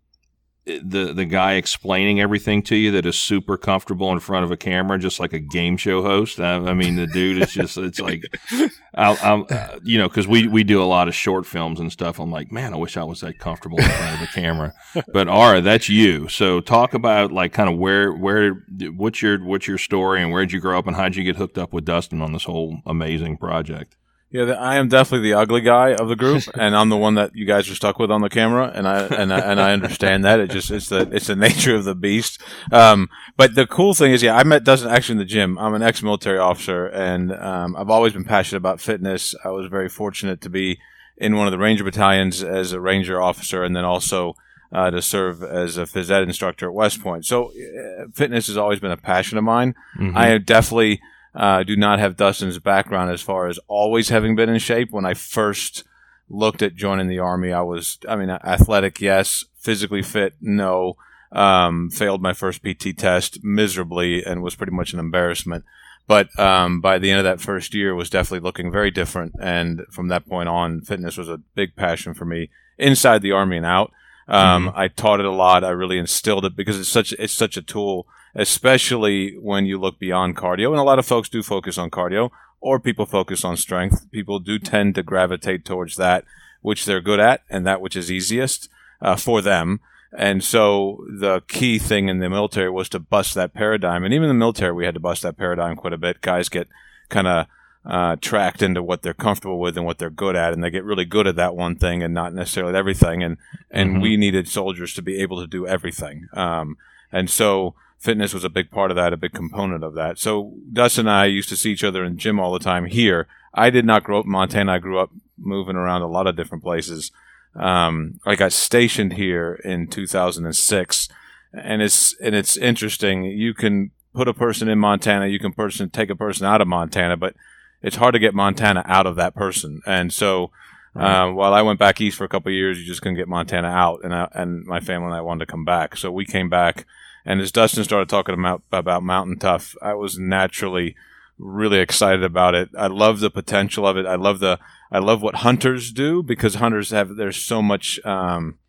the 0.66 1.12
the 1.14 1.26
guy 1.26 1.56
explaining 1.56 2.22
everything 2.22 2.62
to 2.64 2.76
you 2.76 2.92
that 2.92 3.06
is 3.06 3.20
super 3.20 3.58
comfortable 3.58 4.12
in 4.14 4.20
front 4.20 4.46
of 4.46 4.52
a 4.52 4.56
camera, 4.56 4.98
just 4.98 5.20
like 5.20 5.34
a 5.34 5.40
game 5.40 5.76
show 5.76 6.02
host. 6.02 6.40
I, 6.40 6.56
I 6.56 6.74
mean, 6.74 6.96
the 6.96 7.08
dude 7.08 7.42
is 7.42 7.52
just 7.52 7.78
it's 7.78 8.00
like, 8.00 8.24
i 8.94 9.18
am 9.22 9.46
uh, 9.50 9.80
you 9.84 9.98
know, 9.98 10.08
because 10.08 10.26
we 10.26 10.48
we 10.48 10.64
do 10.64 10.82
a 10.82 10.86
lot 10.86 11.10
of 11.10 11.16
short 11.16 11.46
films 11.46 11.82
and 11.82 11.92
stuff. 11.92 12.18
I'm 12.20 12.32
like, 12.32 12.52
man, 12.52 12.74
I 12.74 12.78
wish 12.78 12.96
I 12.96 13.04
was 13.04 13.20
that 13.22 13.40
comfortable 13.40 13.78
in 13.80 13.90
front 13.90 14.14
of 14.14 14.20
the 14.22 14.28
camera. 14.28 14.74
But 15.12 15.28
Ara, 15.28 15.60
that's 15.60 15.90
you. 15.90 16.30
So 16.30 16.62
talk 16.62 16.94
about 16.94 17.32
like 17.34 17.52
kind 17.52 17.70
of 17.70 17.78
where 17.78 18.14
where 18.14 18.66
what's 18.96 19.22
your 19.22 19.44
what's 19.44 19.68
your 19.68 19.78
story 19.78 20.22
and 20.22 20.32
where'd 20.32 20.54
you 20.54 20.62
grow 20.62 20.80
up 20.80 20.88
and 20.88 20.96
how'd 20.96 21.16
you 21.16 21.24
get 21.24 21.36
hooked 21.36 21.58
up 21.58 21.74
with 21.74 21.84
Dustin 21.84 22.22
on 22.22 22.32
this 22.32 22.46
whole 22.46 22.78
amazing 22.86 23.38
project? 23.38 23.98
Yeah, 24.34 24.46
the, 24.46 24.60
I 24.60 24.78
am 24.78 24.88
definitely 24.88 25.30
the 25.30 25.38
ugly 25.38 25.62
guy 25.62 25.94
of 25.94 26.10
the 26.10 26.16
group, 26.16 26.44
and 26.56 26.76
I'm 26.76 26.90
the 26.90 26.98
one 26.98 27.14
that 27.16 27.36
you 27.36 27.46
guys 27.46 27.70
are 27.70 27.76
stuck 27.76 28.00
with 28.00 28.10
on 28.10 28.22
the 28.22 28.30
camera, 28.30 28.72
and 28.74 28.88
I 28.88 29.06
and 29.06 29.32
I, 29.32 29.40
and 29.40 29.62
I 29.62 29.74
understand 29.74 30.26
that. 30.26 30.40
It 30.40 30.50
just 30.50 30.72
it's 30.72 30.90
the 30.90 31.08
it's 31.12 31.28
the 31.28 31.36
nature 31.48 31.76
of 31.76 31.86
the 31.86 31.94
beast. 31.94 32.42
Um, 32.72 33.10
but 33.38 33.54
the 33.54 33.68
cool 33.68 33.94
thing 33.94 34.12
is, 34.12 34.24
yeah, 34.24 34.36
I 34.36 34.44
met 34.44 34.64
Dustin 34.64 34.90
actually 34.90 35.14
in 35.14 35.20
the 35.20 35.26
gym. 35.26 35.60
I'm 35.60 35.76
an 35.76 35.84
ex-military 35.84 36.40
officer, 36.40 36.88
and 36.88 37.32
um, 37.32 37.76
I've 37.76 37.92
always 37.92 38.14
been 38.14 38.26
passionate 38.26 38.58
about 38.58 38.82
fitness. 38.82 39.36
I 39.46 39.50
was 39.50 39.68
very 39.68 39.88
fortunate 39.88 40.42
to 40.42 40.50
be 40.50 40.80
in 41.16 41.38
one 41.38 41.46
of 41.46 41.52
the 41.52 41.60
Ranger 41.60 41.84
battalions 41.84 42.42
as 42.42 42.72
a 42.72 42.82
Ranger 42.82 43.22
officer, 43.22 43.64
and 43.64 43.76
then 43.76 43.86
also 43.86 44.34
uh, 44.72 44.90
to 44.90 45.04
serve 45.04 45.44
as 45.44 45.78
a 45.78 45.84
phys 45.84 46.10
ed 46.10 46.24
instructor 46.24 46.70
at 46.70 46.74
West 46.74 47.04
Point. 47.04 47.28
So, 47.28 47.52
uh, 47.52 48.06
fitness 48.16 48.48
has 48.48 48.58
always 48.58 48.80
been 48.80 48.90
a 48.90 48.98
passion 48.98 49.38
of 49.38 49.44
mine. 49.44 49.76
Mm-hmm. 49.96 50.18
I 50.18 50.40
definitely 50.40 51.02
uh, 51.36 51.64
do 51.64 51.76
not 51.76 52.00
have 52.00 52.18
Dustin's 52.18 52.60
background 52.60 53.12
as 53.12 53.22
far 53.22 53.48
as 53.48 53.60
always 53.68 54.10
having 54.10 54.36
been 54.36 54.50
in 54.50 54.60
shape. 54.60 54.92
When 54.92 55.06
I 55.06 55.14
first 55.14 55.84
looked 56.30 56.62
at 56.62 56.76
joining 56.76 57.08
the 57.08 57.20
army, 57.20 57.52
I 57.52 57.62
was, 57.62 57.98
I 58.08 58.16
mean, 58.16 58.30
athletic, 58.30 59.02
yes. 59.02 59.46
Physically 59.58 60.02
fit, 60.02 60.36
no. 60.42 60.96
Um, 61.32 61.90
failed 61.90 62.22
my 62.22 62.34
first 62.34 62.62
PT 62.64 62.96
test 62.96 63.44
miserably 63.44 64.24
and 64.24 64.44
was 64.44 64.56
pretty 64.56 64.74
much 64.74 64.94
an 64.94 65.00
embarrassment. 65.00 65.66
But 66.06 66.38
um, 66.38 66.82
by 66.82 67.00
the 67.00 67.10
end 67.10 67.20
of 67.20 67.24
that 67.24 67.42
first 67.42 67.74
year, 67.74 67.96
was 67.96 68.10
definitely 68.10 68.46
looking 68.46 68.72
very 68.72 68.92
different. 68.92 69.34
And 69.42 69.84
from 69.90 70.10
that 70.10 70.28
point 70.28 70.50
on, 70.50 70.82
fitness 70.82 71.18
was 71.18 71.30
a 71.30 71.42
big 71.56 71.76
passion 71.76 72.14
for 72.14 72.26
me 72.26 72.50
inside 72.78 73.22
the 73.22 73.32
army 73.32 73.58
and 73.58 73.66
out. 73.66 73.92
Um, 74.28 74.68
mm-hmm. 74.68 74.78
I 74.78 74.90
taught 74.90 75.20
it 75.20 75.26
a 75.26 75.32
lot. 75.32 75.64
I 75.64 75.70
really 75.70 75.98
instilled 75.98 76.46
it 76.46 76.56
because 76.56 76.80
it's 76.80 76.90
such 76.90 77.14
it's 77.14 77.34
such 77.34 77.58
a 77.58 77.62
tool 77.62 78.06
especially 78.36 79.38
when 79.38 79.66
you 79.66 79.80
look 79.80 80.00
beyond 80.00 80.36
cardio. 80.36 80.70
And 80.70 80.80
a 80.80 80.84
lot 80.84 81.00
of 81.00 81.06
folks 81.06 81.30
do 81.30 81.44
focus 81.44 81.78
on 81.78 81.90
cardio, 81.90 82.30
or 82.60 82.80
people 82.80 83.06
focus 83.06 83.44
on 83.44 83.58
strength. 83.58 84.10
People 84.12 84.40
do 84.40 84.58
tend 84.60 84.96
to 84.96 85.04
gravitate 85.04 85.66
towards 85.66 85.96
that 85.98 86.26
which 86.64 86.86
they're 86.86 87.02
good 87.02 87.20
at 87.20 87.44
and 87.50 87.68
that 87.68 87.82
which 87.82 87.96
is 87.96 88.12
easiest 88.12 88.70
uh, 89.02 89.16
for 89.16 89.42
them. 89.42 89.80
And 90.18 90.44
so 90.44 91.06
the 91.10 91.42
key 91.48 91.78
thing 91.78 92.08
in 92.08 92.20
the 92.20 92.30
military 92.30 92.70
was 92.70 92.90
to 92.90 93.00
bust 93.00 93.36
that 93.36 93.54
paradigm. 93.54 94.04
And 94.04 94.14
even 94.14 94.30
in 94.30 94.36
the 94.36 94.40
military, 94.40 94.72
we 94.72 94.86
had 94.86 94.94
to 94.94 95.00
bust 95.00 95.24
that 95.24 95.38
paradigm 95.38 95.76
quite 95.76 95.94
a 95.94 95.98
bit. 95.98 96.22
Guys 96.22 96.50
get 96.50 96.68
kind 97.10 97.28
of 97.28 97.48
uh, 97.86 98.16
tracked 98.22 98.62
into 98.62 98.82
what 98.82 99.02
they're 99.02 99.14
comfortable 99.14 99.60
with 99.60 99.76
and 99.76 99.86
what 99.86 99.98
they're 99.98 100.10
good 100.10 100.36
at, 100.36 100.54
and 100.54 100.64
they 100.64 100.70
get 100.70 100.86
really 100.86 101.04
good 101.04 101.28
at 101.28 101.36
that 101.36 101.56
one 101.56 101.76
thing 101.76 102.02
and 102.02 102.14
not 102.14 102.34
necessarily 102.34 102.76
everything. 102.76 103.22
And 103.24 103.38
and 103.70 103.92
mm-hmm. 103.92 104.02
we 104.02 104.16
needed 104.16 104.48
soldiers 104.48 104.94
to 104.94 105.02
be 105.02 105.20
able 105.20 105.42
to 105.42 105.48
do 105.48 105.68
everything. 105.68 106.28
Um, 106.34 106.78
and 107.12 107.30
so 107.30 107.76
fitness 108.04 108.34
was 108.34 108.44
a 108.44 108.50
big 108.50 108.70
part 108.70 108.92
of 108.92 108.96
that, 108.96 109.14
a 109.14 109.18
big 109.18 109.32
component 109.32 109.82
of 109.84 109.96
that. 109.96 110.20
So 110.20 110.54
Dustin 110.72 111.08
and 111.08 111.16
I 111.16 111.26
used 111.26 111.48
to 111.50 111.56
see 111.56 111.72
each 111.72 111.86
other 111.86 112.04
in 112.04 112.18
gym 112.18 112.38
all 112.38 112.52
the 112.52 112.60
time 112.60 112.86
here. 112.86 113.28
I 113.54 113.70
did 113.70 113.86
not 113.86 114.04
grow 114.04 114.20
up 114.20 114.26
in 114.26 114.32
Montana. 114.32 114.74
I 114.74 114.80
grew 114.80 115.00
up 115.00 115.10
moving 115.38 115.78
around 115.78 116.02
a 116.02 116.08
lot 116.08 116.28
of 116.28 116.36
different 116.36 116.64
places. 116.64 117.12
Um, 117.56 118.20
I 118.26 118.36
got 118.36 118.52
stationed 118.52 119.14
here 119.14 119.54
in 119.64 119.88
2006, 119.88 121.08
and 121.54 121.82
it's 121.82 122.14
and 122.20 122.36
it's 122.36 122.58
interesting. 122.58 123.24
You 123.24 123.54
can 123.54 123.92
put 124.14 124.28
a 124.28 124.34
person 124.34 124.68
in 124.68 124.80
Montana, 124.80 125.28
you 125.28 125.40
can 125.40 125.54
person 125.54 125.90
take 125.90 126.10
a 126.10 126.16
person 126.16 126.46
out 126.46 126.62
of 126.62 126.68
Montana, 126.68 127.16
but 127.16 127.36
it's 127.82 127.96
hard 127.96 128.14
to 128.14 128.20
get 128.20 128.34
Montana 128.34 128.84
out 128.86 129.08
of 129.08 129.16
that 129.16 129.34
person. 129.34 129.82
And 129.86 130.12
so, 130.12 130.52
uh, 130.96 131.30
while 131.30 131.54
I 131.54 131.62
went 131.62 131.80
back 131.80 132.02
east 132.02 132.18
for 132.18 132.24
a 132.24 132.30
couple 132.30 132.52
years, 132.52 132.80
you 132.80 132.86
just 132.86 133.02
couldn't 133.02 133.18
get 133.18 133.28
Montana 133.28 133.70
out, 133.70 134.02
and 134.04 134.14
I, 134.14 134.28
and 134.34 134.66
my 134.66 134.80
family 134.80 135.08
and 135.08 135.16
I 135.16 135.22
wanted 135.22 135.46
to 135.46 135.52
come 135.52 135.66
back, 135.66 135.96
so 135.96 136.12
we 136.12 136.26
came 136.26 136.50
back 136.50 136.86
and 137.26 137.42
as 137.42 137.52
Dustin 137.52 137.84
started 137.84 138.10
talking 138.10 138.36
about, 138.36 138.64
about 138.72 139.04
Mountain 139.04 139.40
Tough, 139.40 139.76
I 139.82 139.94
was 139.94 140.18
naturally 140.18 140.96
really 141.38 141.80
excited 141.80 142.24
about 142.24 142.56
it. 142.56 142.70
I 142.78 142.88
love 142.88 143.20
the 143.20 143.30
potential 143.30 143.88
of 143.88 143.98
it. 143.98 144.06
I 144.06 144.16
love 144.16 144.40
the 144.40 144.60
I 144.92 145.00
love 145.00 145.22
what 145.22 145.36
hunters 145.38 145.92
do 145.92 146.22
because 146.22 146.56
hunters 146.56 146.92
have 146.92 147.16
there's 147.16 147.38
so 147.38 147.62
much 147.62 148.00
um, 148.06 148.60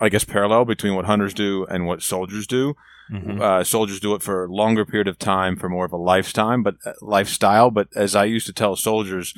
I 0.00 0.08
guess 0.08 0.24
parallel 0.24 0.64
between 0.64 0.94
what 0.94 1.04
hunters 1.04 1.34
do 1.34 1.66
and 1.66 1.86
what 1.86 2.02
soldiers 2.02 2.46
do. 2.46 2.74
Mm-hmm. 3.10 3.42
Uh, 3.42 3.64
soldiers 3.64 4.00
do 4.00 4.14
it 4.14 4.22
for 4.22 4.44
a 4.44 4.52
longer 4.52 4.86
period 4.86 5.08
of 5.08 5.18
time, 5.18 5.56
for 5.56 5.68
more 5.68 5.84
of 5.84 5.92
a 5.92 5.98
lifetime, 5.98 6.62
but 6.62 6.76
uh, 6.86 6.92
lifestyle. 7.02 7.70
But 7.70 7.88
as 7.94 8.14
I 8.14 8.24
used 8.24 8.46
to 8.46 8.52
tell 8.52 8.76
soldiers, 8.76 9.34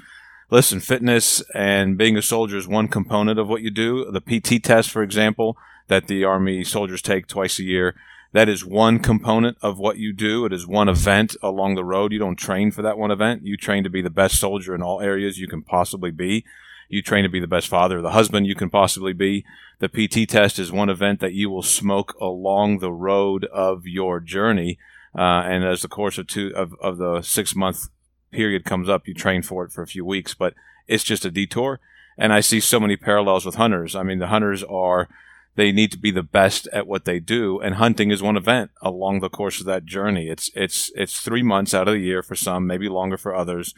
listen, 0.50 0.80
fitness 0.80 1.42
and 1.54 1.98
being 1.98 2.16
a 2.16 2.22
soldier 2.22 2.56
is 2.56 2.68
one 2.68 2.88
component 2.88 3.38
of 3.38 3.48
what 3.48 3.62
you 3.62 3.70
do. 3.70 4.10
The 4.10 4.20
PT 4.20 4.62
test, 4.62 4.90
for 4.90 5.02
example, 5.02 5.56
that 5.88 6.06
the 6.06 6.24
Army 6.24 6.62
soldiers 6.62 7.02
take 7.02 7.26
twice 7.26 7.58
a 7.58 7.64
year, 7.64 7.96
that 8.35 8.49
is 8.49 8.64
one 8.64 8.99
component 8.99 9.57
of 9.62 9.79
what 9.79 9.97
you 9.97 10.12
do. 10.12 10.45
It 10.45 10.53
is 10.53 10.67
one 10.67 10.88
event 10.88 11.37
along 11.41 11.76
the 11.76 11.85
road. 11.85 12.12
You 12.12 12.19
don't 12.19 12.35
train 12.35 12.73
for 12.73 12.83
that 12.83 12.99
one 12.99 13.12
event. 13.12 13.47
You 13.47 13.57
train 13.57 13.85
to 13.85 13.91
be 13.91 14.03
the 14.03 14.11
best 14.11 14.41
soldier 14.41 14.75
in 14.75 14.83
all 14.83 15.00
areas 15.00 15.38
you 15.38 15.47
can 15.47 15.62
possibly 15.62 16.11
be. 16.11 16.45
You 16.88 17.00
train 17.00 17.23
to 17.23 17.29
be 17.29 17.38
the 17.38 17.47
best 17.47 17.69
father, 17.69 18.03
the 18.03 18.11
husband 18.11 18.49
you 18.49 18.57
can 18.57 18.71
possibly 18.71 19.12
be. 19.12 19.45
The 19.79 19.88
PT 19.88 20.29
test 20.29 20.59
is 20.59 20.73
one 20.73 20.88
event 20.88 21.21
that 21.21 21.33
you 21.33 21.49
will 21.49 21.62
smoke 21.62 22.17
along 22.21 22.81
the 22.81 22.93
road 22.93 23.45
of 23.53 23.87
your 23.87 24.19
journey. 24.19 24.79
Uh, 25.17 25.43
and 25.47 25.62
as 25.62 25.83
the 25.83 25.88
course 25.88 26.19
of 26.19 26.26
two 26.26 26.53
of, 26.57 26.75
of 26.81 26.99
the 26.99 27.23
six 27.23 27.55
month 27.55 27.88
period 28.33 28.64
comes 28.64 28.88
up, 28.88 29.07
you 29.07 29.14
train 29.14 29.43
for 29.43 29.64
it 29.64 29.71
for 29.71 29.83
a 29.83 29.87
few 29.87 30.05
weeks, 30.05 30.35
but 30.35 30.55
it's 30.88 31.05
just 31.05 31.25
a 31.25 31.31
detour. 31.31 31.79
And 32.19 32.33
I 32.33 32.41
see 32.41 32.59
so 32.59 32.81
many 32.81 32.97
parallels 32.97 33.47
with 33.47 33.55
hunters. 33.55 33.95
I 33.95 34.03
mean, 34.03 34.19
the 34.19 34.26
hunters 34.26 34.64
are 34.64 35.09
they 35.56 35.70
need 35.73 35.92
to 35.92 35.99
be 35.99 36.11
the 36.11 36.23
best 36.23 36.66
at 36.73 36.87
what 36.87 37.04
they 37.04 37.20
do 37.20 37.61
and 37.61 37.76
hunting 37.76 38.11
is 38.11 38.23
one 38.23 38.37
event 38.37 38.70
along 38.82 39.20
the 39.20 39.28
course 39.28 39.61
of 39.61 39.66
that 39.66 39.84
journey. 39.84 40.28
It's 40.28 40.50
it's 40.54 40.90
it's 40.94 41.20
3 41.20 41.42
months 41.42 41.75
out 41.75 41.88
of 41.88 41.94
the 41.94 42.00
year 42.00 42.23
for 42.23 42.34
some 42.34 42.66
maybe 42.66 42.88
longer 42.88 43.16
for 43.16 43.34
others. 43.34 43.75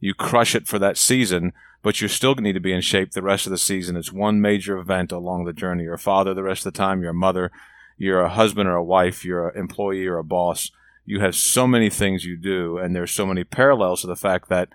You 0.00 0.14
crush 0.14 0.54
it 0.54 0.66
for 0.66 0.78
that 0.78 0.98
season 0.98 1.52
but 1.82 2.00
you're 2.00 2.08
still 2.08 2.34
going 2.34 2.44
to 2.44 2.48
need 2.48 2.54
to 2.54 2.60
be 2.60 2.74
in 2.74 2.82
shape 2.82 3.12
the 3.12 3.22
rest 3.22 3.46
of 3.46 3.50
the 3.50 3.58
season. 3.58 3.96
It's 3.96 4.12
one 4.12 4.40
major 4.40 4.76
event 4.76 5.12
along 5.12 5.44
the 5.44 5.54
journey. 5.54 5.84
You're 5.84 5.94
a 5.94 5.98
father 5.98 6.34
the 6.34 6.42
rest 6.42 6.66
of 6.66 6.72
the 6.72 6.78
time 6.78 7.00
you're 7.00 7.10
a 7.10 7.14
mother 7.14 7.50
you're 7.96 8.22
a 8.22 8.30
husband 8.30 8.68
or 8.68 8.76
a 8.76 8.84
wife 8.84 9.24
you're 9.24 9.48
an 9.48 9.58
employee 9.58 10.06
or 10.06 10.18
a 10.18 10.24
boss. 10.24 10.70
You 11.04 11.20
have 11.20 11.34
so 11.36 11.66
many 11.66 11.90
things 11.90 12.24
you 12.24 12.36
do 12.36 12.78
and 12.78 12.94
there's 12.94 13.12
so 13.12 13.26
many 13.26 13.44
parallels 13.44 14.00
to 14.00 14.06
the 14.06 14.16
fact 14.16 14.48
that 14.48 14.68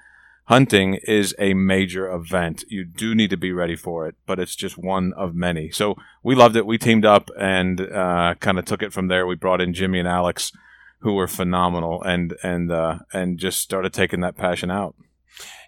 hunting 0.46 0.96
is 1.04 1.36
a 1.40 1.54
major 1.54 2.10
event. 2.10 2.64
You 2.68 2.86
do 2.86 3.16
need 3.16 3.30
to 3.32 3.38
be 3.38 3.52
ready 3.52 3.76
for 3.76 4.08
it, 4.08 4.16
but 4.26 4.40
it's 4.40 4.56
just 4.56 4.78
one 4.78 5.14
of 5.14 5.36
many. 5.36 5.70
So 5.72 5.96
we 6.24 6.36
loved 6.36 6.56
it. 6.56 6.66
We 6.66 6.78
teamed 6.78 7.06
up 7.06 7.30
and 7.40 7.82
uh, 7.82 8.36
kind 8.40 8.60
of 8.60 8.66
took 8.66 8.82
it 8.82 8.94
from 8.94 9.08
there. 9.08 9.28
We 9.28 9.36
brought 9.36 9.62
in 9.62 9.74
Jimmy 9.74 10.00
and 10.00 10.08
Alex, 10.08 10.52
who 11.00 11.14
were 11.14 11.28
phenomenal, 11.28 12.02
and 12.04 12.36
and 12.44 12.72
uh, 12.72 13.00
and 13.14 13.38
just 13.38 13.62
started 13.62 13.94
taking 13.94 14.22
that 14.22 14.38
passion 14.38 14.72
out. 14.72 14.96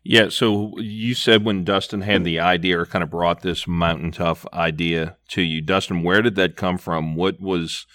Yeah, 0.04 0.30
so 0.30 0.78
you 0.78 1.14
said 1.16 1.44
when 1.44 1.66
Dustin 1.66 2.02
had 2.02 2.24
the 2.24 2.40
idea 2.40 2.80
or 2.80 2.86
kind 2.86 3.04
of 3.04 3.10
brought 3.10 3.42
this 3.42 3.68
mountain 3.68 4.12
tough 4.12 4.46
idea 4.54 5.18
to 5.30 5.42
you, 5.42 5.62
Dustin, 5.62 6.02
where 6.02 6.22
did 6.22 6.36
that 6.36 6.56
come 6.56 6.78
from? 6.78 7.16
What 7.16 7.42
was 7.42 7.86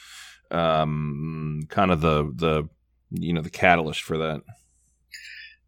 um, 0.50 1.62
kind 1.70 1.90
of 1.90 2.02
the 2.02 2.30
the 2.34 2.68
you 3.10 3.32
know 3.32 3.40
the 3.40 3.50
catalyst 3.50 4.02
for 4.02 4.18
that? 4.18 4.42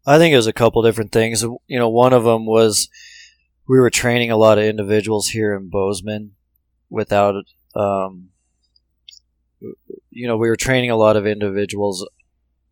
I 0.05 0.17
think 0.17 0.33
it 0.33 0.37
was 0.37 0.47
a 0.47 0.53
couple 0.53 0.81
different 0.83 1.11
things. 1.11 1.41
You 1.41 1.79
know, 1.79 1.89
one 1.89 2.13
of 2.13 2.23
them 2.23 2.45
was 2.45 2.89
we 3.67 3.79
were 3.79 3.89
training 3.89 4.31
a 4.31 4.37
lot 4.37 4.57
of 4.57 4.63
individuals 4.63 5.29
here 5.29 5.55
in 5.55 5.69
Bozeman 5.69 6.31
without, 6.89 7.45
um, 7.75 8.29
you 10.11 10.27
know, 10.27 10.37
we 10.37 10.47
were 10.47 10.55
training 10.55 10.91
a 10.91 10.95
lot 10.95 11.17
of 11.17 11.25
individuals 11.25 12.07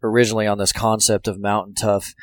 originally 0.03 0.45
on 0.45 0.57
this 0.57 0.71
concept 0.71 1.27
of 1.27 1.39
mountain 1.39 1.73
tough, 1.73 2.13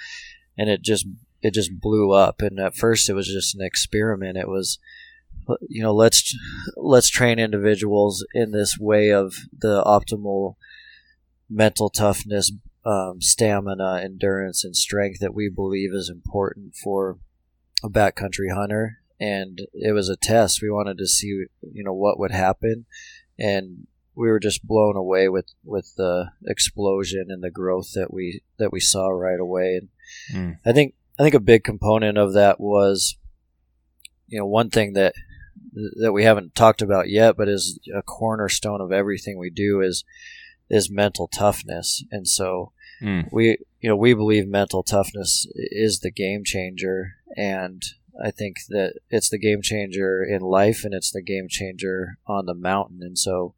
and 0.57 0.71
it 0.71 0.83
just 0.83 1.07
it 1.43 1.55
just 1.55 1.81
blew 1.81 2.13
up. 2.13 2.41
And 2.41 2.61
at 2.61 2.77
first, 2.77 3.09
it 3.09 3.15
was 3.15 3.27
just 3.27 3.55
an 3.55 3.63
experiment. 3.63 4.39
It 4.39 4.49
was, 4.49 4.79
you 5.69 5.83
know, 5.83 5.93
let's 5.93 6.37
let's 6.77 7.09
train 7.09 7.39
individuals 7.39 8.25
in 8.33 8.53
this 8.53 8.79
way 8.79 9.11
of 9.13 9.35
the 9.59 9.83
optimal 9.83 10.55
mental 11.49 11.91
toughness, 11.91 12.53
um, 12.85 13.21
stamina, 13.21 14.01
endurance, 14.03 14.65
and 14.65 14.75
strength 14.75 15.21
that 15.21 15.35
we 15.35 15.49
believe 15.49 15.93
is 15.93 16.09
important 16.09 16.75
for 16.75 17.19
a 17.83 17.89
backcountry 17.89 18.55
hunter. 18.55 18.99
And 19.19 19.61
it 19.75 19.93
was 19.93 20.09
a 20.09 20.17
test. 20.17 20.63
We 20.63 20.71
wanted 20.71 20.97
to 20.99 21.07
see, 21.07 21.27
you 21.27 21.85
know, 21.85 21.93
what 21.93 22.19
would 22.19 22.31
happen, 22.31 22.87
and 23.39 23.87
we 24.15 24.29
were 24.29 24.41
just 24.41 24.67
blown 24.67 24.97
away 24.97 25.29
with 25.29 25.47
with 25.63 25.95
the 25.97 26.31
explosion 26.47 27.27
and 27.29 27.43
the 27.43 27.51
growth 27.51 27.93
that 27.95 28.13
we 28.13 28.41
that 28.59 28.73
we 28.73 28.81
saw 28.81 29.09
right 29.09 29.39
away. 29.39 29.81
And 29.81 29.89
mm. 30.33 30.59
I 30.65 30.73
think 30.73 30.95
I 31.19 31.23
think 31.23 31.35
a 31.35 31.41
big 31.41 31.65
component 31.65 32.17
of 32.17 32.33
that 32.33 32.61
was, 32.61 33.19
you 34.27 34.39
know, 34.39 34.47
one 34.47 34.71
thing 34.71 34.95
that 34.95 35.13
that 36.01 36.13
we 36.13 36.25
haven't 36.25 36.55
talked 36.55 36.81
about 36.81 37.11
yet, 37.11 37.37
but 37.37 37.49
is 37.49 37.79
a 37.95 38.03
cornerstone 38.03 38.81
of 38.81 38.91
everything 38.91 39.39
we 39.39 39.51
do 39.51 39.83
is 39.83 40.03
is 40.71 40.91
mental 40.91 41.29
toughness. 41.29 42.05
And 42.11 42.27
so 42.27 42.73
mm. 43.03 43.29
we, 43.33 43.59
you 43.81 43.91
know, 43.91 43.97
we 43.97 44.15
believe 44.15 44.47
mental 44.47 44.83
toughness 44.83 45.47
is 45.55 46.01
the 46.01 46.13
game 46.13 46.45
changer, 46.45 47.17
and 47.37 47.83
I 48.23 48.31
think 48.31 48.57
that 48.69 48.95
it's 49.11 49.31
the 49.31 49.39
game 49.39 49.63
changer 49.63 50.23
in 50.23 50.41
life, 50.41 50.85
and 50.85 50.95
it's 50.95 51.11
the 51.11 51.23
game 51.23 51.49
changer 51.49 52.19
on 52.27 52.47
the 52.47 52.55
mountain. 52.55 53.01
And 53.03 53.19
so 53.19 53.55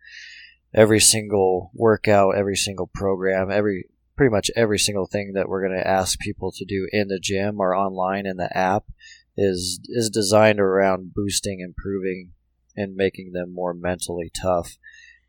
every 0.75 1.00
single 1.00 1.71
workout, 1.75 2.37
every 2.37 2.57
single 2.57 2.90
program, 2.92 3.50
every 3.50 3.87
pretty 4.16 4.31
much 4.31 4.50
every 4.54 4.78
single 4.78 5.07
thing 5.07 5.33
that 5.35 5.49
we're 5.49 5.66
going 5.66 5.78
to 5.78 5.87
ask 5.87 6.19
people 6.21 6.52
to 6.52 6.64
do 6.64 6.87
in 6.92 7.09
the 7.09 7.19
gym 7.21 7.61
or 7.61 7.75
online 7.75 8.26
in 8.26 8.37
the 8.37 8.57
app 8.57 8.85
is 9.37 9.81
is 9.88 10.11
designed 10.11 10.61
around 10.61 11.14
boosting, 11.14 11.61
improving, 11.61 12.33
and 12.76 12.95
making 12.95 13.33
them 13.33 13.52
more 13.52 13.75
mentally 13.75 14.31
tough. 14.40 14.76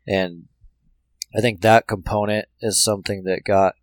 And 0.06 0.44
I 1.36 1.40
think 1.40 1.60
that 1.60 1.86
component 1.86 2.46
is 2.60 2.82
something 2.82 3.24
that 3.24 3.44
got 3.44 3.74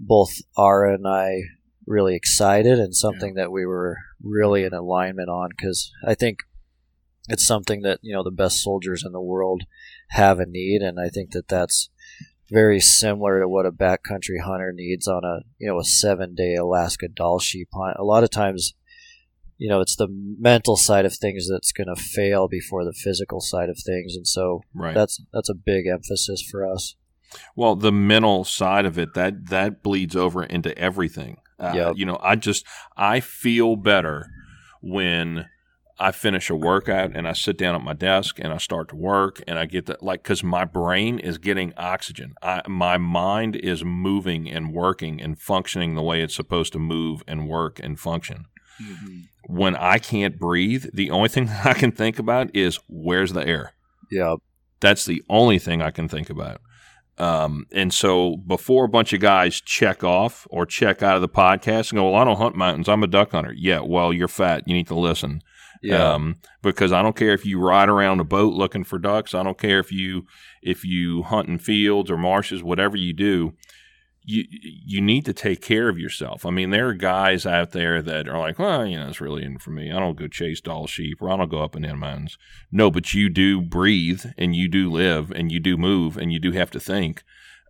both 0.00 0.30
Ara 0.56 0.94
and 0.94 1.06
I 1.06 1.42
really 1.86 2.14
excited 2.14 2.78
and 2.78 2.94
something 2.94 3.34
yeah. 3.36 3.44
that 3.44 3.52
we 3.52 3.66
were 3.66 3.96
really 4.22 4.64
in 4.64 4.74
alignment 4.74 5.28
on 5.28 5.50
because 5.50 5.90
I 6.06 6.14
think 6.14 6.38
it's 7.28 7.46
something 7.46 7.82
that 7.82 8.00
you 8.02 8.14
know 8.14 8.22
the 8.22 8.30
best 8.30 8.62
soldiers 8.62 9.04
in 9.04 9.12
the 9.12 9.20
world 9.20 9.64
have 10.10 10.40
a 10.40 10.46
need, 10.46 10.82
and 10.82 10.98
I 10.98 11.08
think 11.08 11.32
that 11.32 11.48
that's 11.48 11.90
very 12.50 12.80
similar 12.80 13.40
to 13.40 13.48
what 13.48 13.66
a 13.66 13.72
backcountry 13.72 14.40
hunter 14.42 14.72
needs 14.74 15.06
on 15.06 15.24
a 15.24 15.40
you 15.58 15.68
know 15.68 15.78
a 15.78 15.84
seven 15.84 16.34
day 16.34 16.54
Alaska 16.54 17.08
Dall 17.08 17.38
sheep 17.38 17.68
hunt. 17.72 17.96
A 17.98 18.04
lot 18.04 18.24
of 18.24 18.30
times, 18.30 18.74
you 19.58 19.68
know, 19.68 19.80
it's 19.80 19.96
the 19.96 20.08
mental 20.08 20.76
side 20.76 21.04
of 21.04 21.14
things 21.14 21.48
that's 21.50 21.72
going 21.72 21.92
to 21.92 22.00
fail 22.00 22.48
before 22.48 22.84
the 22.84 22.92
physical 22.92 23.40
side 23.40 23.68
of 23.68 23.78
things, 23.84 24.14
and 24.16 24.26
so 24.26 24.62
right. 24.74 24.94
that's 24.94 25.20
that's 25.32 25.50
a 25.50 25.54
big 25.54 25.86
emphasis 25.86 26.42
for 26.48 26.66
us. 26.66 26.94
Well, 27.54 27.76
the 27.76 27.92
mental 27.92 28.44
side 28.44 28.86
of 28.86 28.98
it 28.98 29.14
that 29.14 29.48
that 29.50 29.82
bleeds 29.82 30.16
over 30.16 30.44
into 30.44 30.76
everything. 30.78 31.38
Uh, 31.58 31.72
yep. 31.74 31.94
You 31.96 32.06
know, 32.06 32.18
I 32.22 32.36
just 32.36 32.64
I 32.96 33.20
feel 33.20 33.76
better 33.76 34.28
when 34.80 35.46
I 36.00 36.12
finish 36.12 36.48
a 36.48 36.54
workout 36.54 37.16
and 37.16 37.26
I 37.26 37.32
sit 37.32 37.58
down 37.58 37.74
at 37.74 37.82
my 37.82 37.92
desk 37.92 38.38
and 38.38 38.52
I 38.52 38.58
start 38.58 38.88
to 38.90 38.96
work 38.96 39.42
and 39.48 39.58
I 39.58 39.66
get 39.66 39.86
that 39.86 40.02
like 40.02 40.22
because 40.22 40.44
my 40.44 40.64
brain 40.64 41.18
is 41.18 41.38
getting 41.38 41.74
oxygen. 41.76 42.34
I, 42.40 42.62
my 42.68 42.98
mind 42.98 43.56
is 43.56 43.84
moving 43.84 44.48
and 44.48 44.72
working 44.72 45.20
and 45.20 45.38
functioning 45.38 45.96
the 45.96 46.02
way 46.02 46.22
it's 46.22 46.36
supposed 46.36 46.72
to 46.74 46.78
move 46.78 47.24
and 47.26 47.48
work 47.48 47.80
and 47.82 47.98
function. 47.98 48.46
Mm-hmm. 48.82 49.20
When 49.46 49.76
I 49.76 49.98
can't 49.98 50.38
breathe, 50.38 50.86
the 50.92 51.10
only 51.10 51.28
thing 51.28 51.48
I 51.64 51.74
can 51.74 51.92
think 51.92 52.18
about 52.18 52.54
is 52.54 52.78
where's 52.88 53.32
the 53.32 53.46
air. 53.46 53.72
Yeah, 54.10 54.36
that's 54.80 55.04
the 55.04 55.22
only 55.28 55.58
thing 55.58 55.82
I 55.82 55.90
can 55.90 56.08
think 56.08 56.30
about. 56.30 56.60
Um, 57.18 57.66
and 57.72 57.92
so 57.92 58.36
before 58.36 58.84
a 58.84 58.88
bunch 58.88 59.12
of 59.12 59.20
guys 59.20 59.60
check 59.60 60.04
off 60.04 60.46
or 60.50 60.64
check 60.64 61.02
out 61.02 61.16
of 61.16 61.20
the 61.20 61.28
podcast 61.28 61.90
and 61.90 61.98
go, 61.98 62.10
well, 62.10 62.20
I 62.20 62.24
don't 62.24 62.36
hunt 62.36 62.54
mountains. 62.54 62.88
I'm 62.88 63.02
a 63.02 63.08
duck 63.08 63.32
hunter. 63.32 63.52
Yeah, 63.52 63.80
well, 63.80 64.12
you're 64.12 64.28
fat. 64.28 64.62
You 64.66 64.74
need 64.74 64.86
to 64.86 64.94
listen. 64.94 65.42
Yeah. 65.82 66.12
Um, 66.12 66.36
because 66.62 66.92
I 66.92 67.02
don't 67.02 67.16
care 67.16 67.34
if 67.34 67.44
you 67.44 67.60
ride 67.60 67.88
around 67.88 68.20
a 68.20 68.24
boat 68.24 68.54
looking 68.54 68.84
for 68.84 68.98
ducks. 68.98 69.34
I 69.34 69.42
don't 69.42 69.58
care 69.58 69.78
if 69.78 69.92
you 69.92 70.26
if 70.62 70.84
you 70.84 71.22
hunt 71.22 71.48
in 71.48 71.58
fields 71.58 72.10
or 72.10 72.16
marshes, 72.16 72.62
whatever 72.62 72.96
you 72.96 73.12
do. 73.12 73.54
You 74.30 74.44
you 74.50 75.00
need 75.00 75.24
to 75.24 75.32
take 75.32 75.62
care 75.62 75.88
of 75.88 75.98
yourself. 75.98 76.44
I 76.44 76.50
mean, 76.50 76.68
there 76.68 76.88
are 76.88 76.94
guys 76.94 77.46
out 77.46 77.72
there 77.72 78.02
that 78.02 78.28
are 78.28 78.38
like, 78.38 78.58
well, 78.58 78.84
you 78.84 78.98
know, 78.98 79.08
it's 79.08 79.22
really 79.22 79.42
in 79.42 79.58
for 79.58 79.70
me. 79.70 79.90
I 79.90 79.98
don't 79.98 80.18
go 80.18 80.28
chase 80.28 80.60
Dall 80.60 80.86
sheep 80.86 81.22
or 81.22 81.30
I 81.30 81.36
don't 81.38 81.50
go 81.50 81.62
up 81.62 81.74
and 81.74 81.84
down 81.84 81.98
mountains. 81.98 82.36
No, 82.70 82.90
but 82.90 83.14
you 83.14 83.30
do 83.30 83.62
breathe 83.62 84.26
and 84.36 84.54
you 84.54 84.68
do 84.68 84.90
live 84.90 85.30
and 85.30 85.50
you 85.50 85.60
do 85.60 85.78
move 85.78 86.18
and 86.18 86.30
you 86.30 86.38
do 86.38 86.52
have 86.52 86.70
to 86.72 86.80
think. 86.80 87.22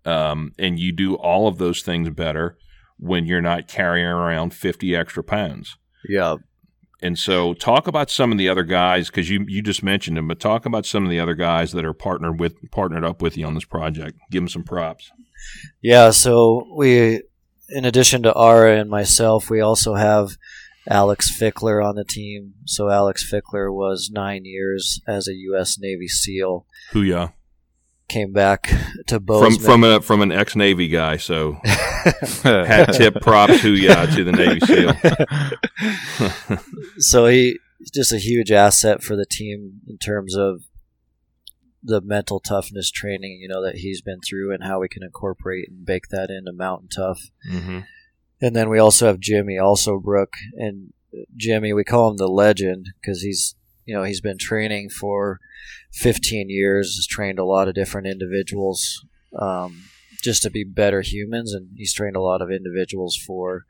Um, 0.05 0.53
and 0.59 0.81
you 0.81 0.90
do 0.90 1.14
all 1.14 1.47
of 1.47 1.59
those 1.59 1.83
things 1.83 2.11
better 2.11 2.57
when 2.99 3.25
you're 3.25 3.40
not 3.40 3.68
carrying 3.68 4.07
around 4.07 4.53
50 4.53 4.97
extra 4.97 5.23
pounds. 5.23 5.77
Yeah. 6.09 6.38
And 7.00 7.18
so, 7.18 7.54
talk 7.54 7.87
about 7.87 8.11
some 8.11 8.32
of 8.32 8.38
the 8.38 8.48
other 8.48 8.64
guys 8.64 9.08
because 9.08 9.30
you 9.30 9.44
you 9.46 9.62
just 9.62 9.84
mentioned 9.84 10.16
them, 10.16 10.26
but 10.26 10.40
talk 10.40 10.66
about 10.66 10.84
some 10.84 11.04
of 11.04 11.11
the 11.11 11.20
other 11.20 11.34
guys 11.34 11.72
that 11.72 11.84
are 11.84 11.92
partnered 11.92 12.40
with 12.40 12.56
partnered 12.72 13.04
up 13.04 13.22
with 13.22 13.37
you 13.37 13.46
on 13.46 13.54
this 13.54 13.64
project. 13.64 14.18
Give 14.30 14.42
them 14.42 14.48
some 14.48 14.64
props. 14.64 15.11
Yeah. 15.80 16.11
So 16.11 16.66
we, 16.74 17.22
in 17.68 17.84
addition 17.84 18.24
to 18.24 18.37
Ara 18.37 18.80
and 18.80 18.90
myself, 18.90 19.48
we 19.48 19.61
also 19.61 19.94
have 19.94 20.37
Alex 20.90 21.30
Fickler 21.30 21.84
on 21.84 21.94
the 21.94 22.04
team. 22.04 22.54
So 22.64 22.90
Alex 22.90 23.28
Fickler 23.30 23.72
was 23.72 24.11
nine 24.12 24.44
years 24.44 25.00
as 25.06 25.28
a 25.28 25.34
U.S. 25.34 25.78
Navy 25.78 26.08
SEAL. 26.08 26.66
Who 26.92 27.02
ya? 27.02 27.28
Came 28.09 28.33
back 28.33 28.71
to 29.07 29.21
Bozeman. 29.21 29.59
From 29.59 29.64
from 29.64 29.85
a 29.85 30.01
from 30.01 30.23
an 30.23 30.33
ex 30.33 30.57
Navy 30.57 30.88
guy, 30.88 31.16
so 31.16 31.59
hat 32.42 32.92
tip 32.94 33.21
props 33.21 33.61
to 33.62 33.75
ya 33.75 34.07
to 34.07 34.25
the 34.25 34.33
Navy 34.33 34.61
SEAL. 34.61 34.94
so 36.99 37.27
he 37.27 37.59
just 37.94 38.12
a 38.12 38.18
huge 38.18 38.51
asset 38.51 39.03
for 39.03 39.16
the 39.16 39.27
team 39.27 39.81
in 39.87 39.99
terms 39.99 40.37
of 40.37 40.62
the 41.83 42.01
mental 42.01 42.40
toughness 42.40 42.90
training, 42.90 43.38
you 43.40 43.49
know, 43.49 43.62
that 43.62 43.77
he's 43.77 44.03
been 44.03 44.21
through 44.21 44.53
and 44.53 44.64
how 44.64 44.81
we 44.81 44.88
can 44.88 45.03
incorporate 45.03 45.68
and 45.68 45.87
bake 45.87 46.09
that 46.11 46.29
into 46.29 46.53
Mountain 46.53 46.88
Tough. 46.88 47.21
Mm-hmm. 47.51 47.81
And 48.40 48.57
then 48.57 48.68
we 48.68 48.79
also 48.79 49.07
have 49.07 49.21
Jimmy 49.21 49.59
also 49.59 49.99
Brook 49.99 50.35
and 50.55 50.92
Jimmy, 51.37 51.73
we 51.73 51.85
call 51.85 52.11
him 52.11 52.16
the 52.16 52.29
legend 52.29 52.90
because 53.01 53.23
he's 53.23 53.55
you 53.85 53.94
know 53.94 54.03
he's 54.03 54.21
been 54.21 54.38
training 54.38 54.90
for 54.90 55.40
15 55.92 56.49
years 56.51 56.97
has 56.97 57.07
trained 57.07 57.38
a 57.38 57.44
lot 57.44 57.68
of 57.68 57.75
different 57.75 58.07
individuals 58.07 59.05
um, 59.38 59.85
just 60.23 60.42
to 60.42 60.51
be 60.51 60.64
better 60.64 61.01
humans 61.01 61.53
and 61.53 61.71
he's 61.77 61.92
trained 61.92 62.16
a 62.16 62.21
lot 62.21 62.42
of 62.42 62.51
individuals 62.51 63.16
for 63.16 63.64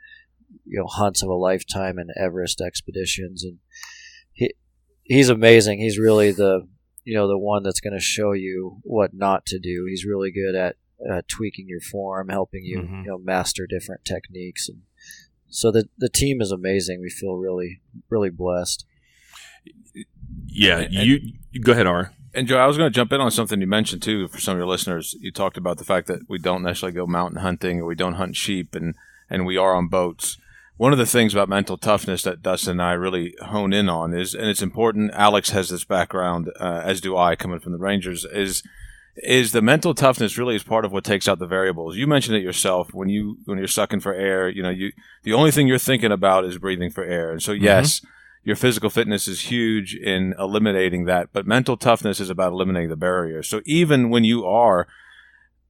you 0.64 0.78
know 0.78 0.86
hunts 0.86 1.22
of 1.22 1.28
a 1.28 1.34
lifetime 1.34 1.98
and 1.98 2.10
everest 2.16 2.60
expeditions 2.60 3.44
and 3.44 3.58
he 4.32 4.54
he's 5.08 5.28
amazing. 5.28 5.80
He's 5.80 5.98
really 5.98 6.32
the 6.32 6.68
you 7.04 7.14
know 7.14 7.26
the 7.26 7.38
one 7.38 7.62
that's 7.62 7.80
going 7.80 7.94
to 7.94 8.00
show 8.00 8.32
you 8.32 8.78
what 8.82 9.14
not 9.14 9.46
to 9.46 9.58
do. 9.58 9.86
He's 9.88 10.04
really 10.04 10.30
good 10.30 10.54
at 10.54 10.76
uh, 11.10 11.22
tweaking 11.28 11.66
your 11.68 11.80
form 11.80 12.28
helping 12.28 12.64
you 12.64 12.80
mm-hmm. 12.80 13.02
you 13.02 13.10
know 13.10 13.18
master 13.18 13.66
different 13.66 14.04
techniques 14.04 14.68
and 14.68 14.82
so 15.48 15.70
the 15.70 15.88
the 15.96 16.08
team 16.08 16.40
is 16.40 16.52
amazing. 16.52 17.00
We 17.00 17.10
feel 17.10 17.36
really 17.36 17.80
really 18.08 18.30
blessed 18.30 18.84
yeah, 20.48 20.78
and, 20.80 20.92
you, 20.92 21.20
you 21.52 21.60
go 21.60 21.72
ahead, 21.72 21.86
R. 21.86 22.12
And 22.34 22.46
Joe, 22.46 22.58
I 22.58 22.66
was 22.66 22.76
going 22.76 22.90
to 22.90 22.94
jump 22.94 23.12
in 23.12 23.20
on 23.20 23.30
something 23.30 23.60
you 23.60 23.66
mentioned 23.66 24.02
too 24.02 24.28
for 24.28 24.38
some 24.38 24.52
of 24.52 24.58
your 24.58 24.66
listeners. 24.66 25.16
You 25.20 25.32
talked 25.32 25.56
about 25.56 25.78
the 25.78 25.84
fact 25.84 26.06
that 26.08 26.28
we 26.28 26.38
don't 26.38 26.62
necessarily 26.62 26.94
go 26.94 27.06
mountain 27.06 27.40
hunting 27.40 27.80
or 27.80 27.86
we 27.86 27.94
don't 27.94 28.14
hunt 28.14 28.36
sheep, 28.36 28.74
and 28.74 28.94
and 29.30 29.46
we 29.46 29.56
are 29.56 29.74
on 29.74 29.88
boats. 29.88 30.36
One 30.76 30.92
of 30.92 30.98
the 30.98 31.06
things 31.06 31.34
about 31.34 31.48
mental 31.48 31.76
toughness 31.76 32.22
that 32.22 32.42
Dustin 32.42 32.72
and 32.72 32.82
I 32.82 32.92
really 32.92 33.34
hone 33.40 33.72
in 33.72 33.88
on 33.88 34.14
is, 34.14 34.34
and 34.34 34.46
it's 34.46 34.62
important. 34.62 35.10
Alex 35.12 35.50
has 35.50 35.70
this 35.70 35.84
background, 35.84 36.52
uh, 36.60 36.82
as 36.84 37.00
do 37.00 37.16
I, 37.16 37.34
coming 37.34 37.58
from 37.58 37.72
the 37.72 37.78
Rangers. 37.78 38.24
Is 38.24 38.62
is 39.16 39.50
the 39.50 39.62
mental 39.62 39.94
toughness 39.94 40.38
really 40.38 40.54
is 40.54 40.62
part 40.62 40.84
of 40.84 40.92
what 40.92 41.02
takes 41.02 41.26
out 41.26 41.40
the 41.40 41.46
variables. 41.46 41.96
You 41.96 42.06
mentioned 42.06 42.36
it 42.36 42.42
yourself 42.42 42.94
when 42.94 43.08
you 43.08 43.38
when 43.46 43.58
you're 43.58 43.66
sucking 43.66 44.00
for 44.00 44.14
air. 44.14 44.48
You 44.48 44.62
know, 44.62 44.70
you 44.70 44.92
the 45.24 45.32
only 45.32 45.50
thing 45.50 45.66
you're 45.66 45.78
thinking 45.78 46.12
about 46.12 46.44
is 46.44 46.58
breathing 46.58 46.90
for 46.90 47.02
air. 47.04 47.32
And 47.32 47.42
so, 47.42 47.52
mm-hmm. 47.52 47.64
Your 48.48 48.56
physical 48.56 48.88
fitness 48.88 49.28
is 49.28 49.42
huge 49.42 49.94
in 49.94 50.34
eliminating 50.38 51.04
that, 51.04 51.28
but 51.34 51.46
mental 51.46 51.76
toughness 51.76 52.18
is 52.18 52.30
about 52.30 52.50
eliminating 52.50 52.88
the 52.88 52.96
barriers. 52.96 53.46
So 53.46 53.60
even 53.66 54.08
when 54.08 54.24
you 54.24 54.46
are 54.46 54.88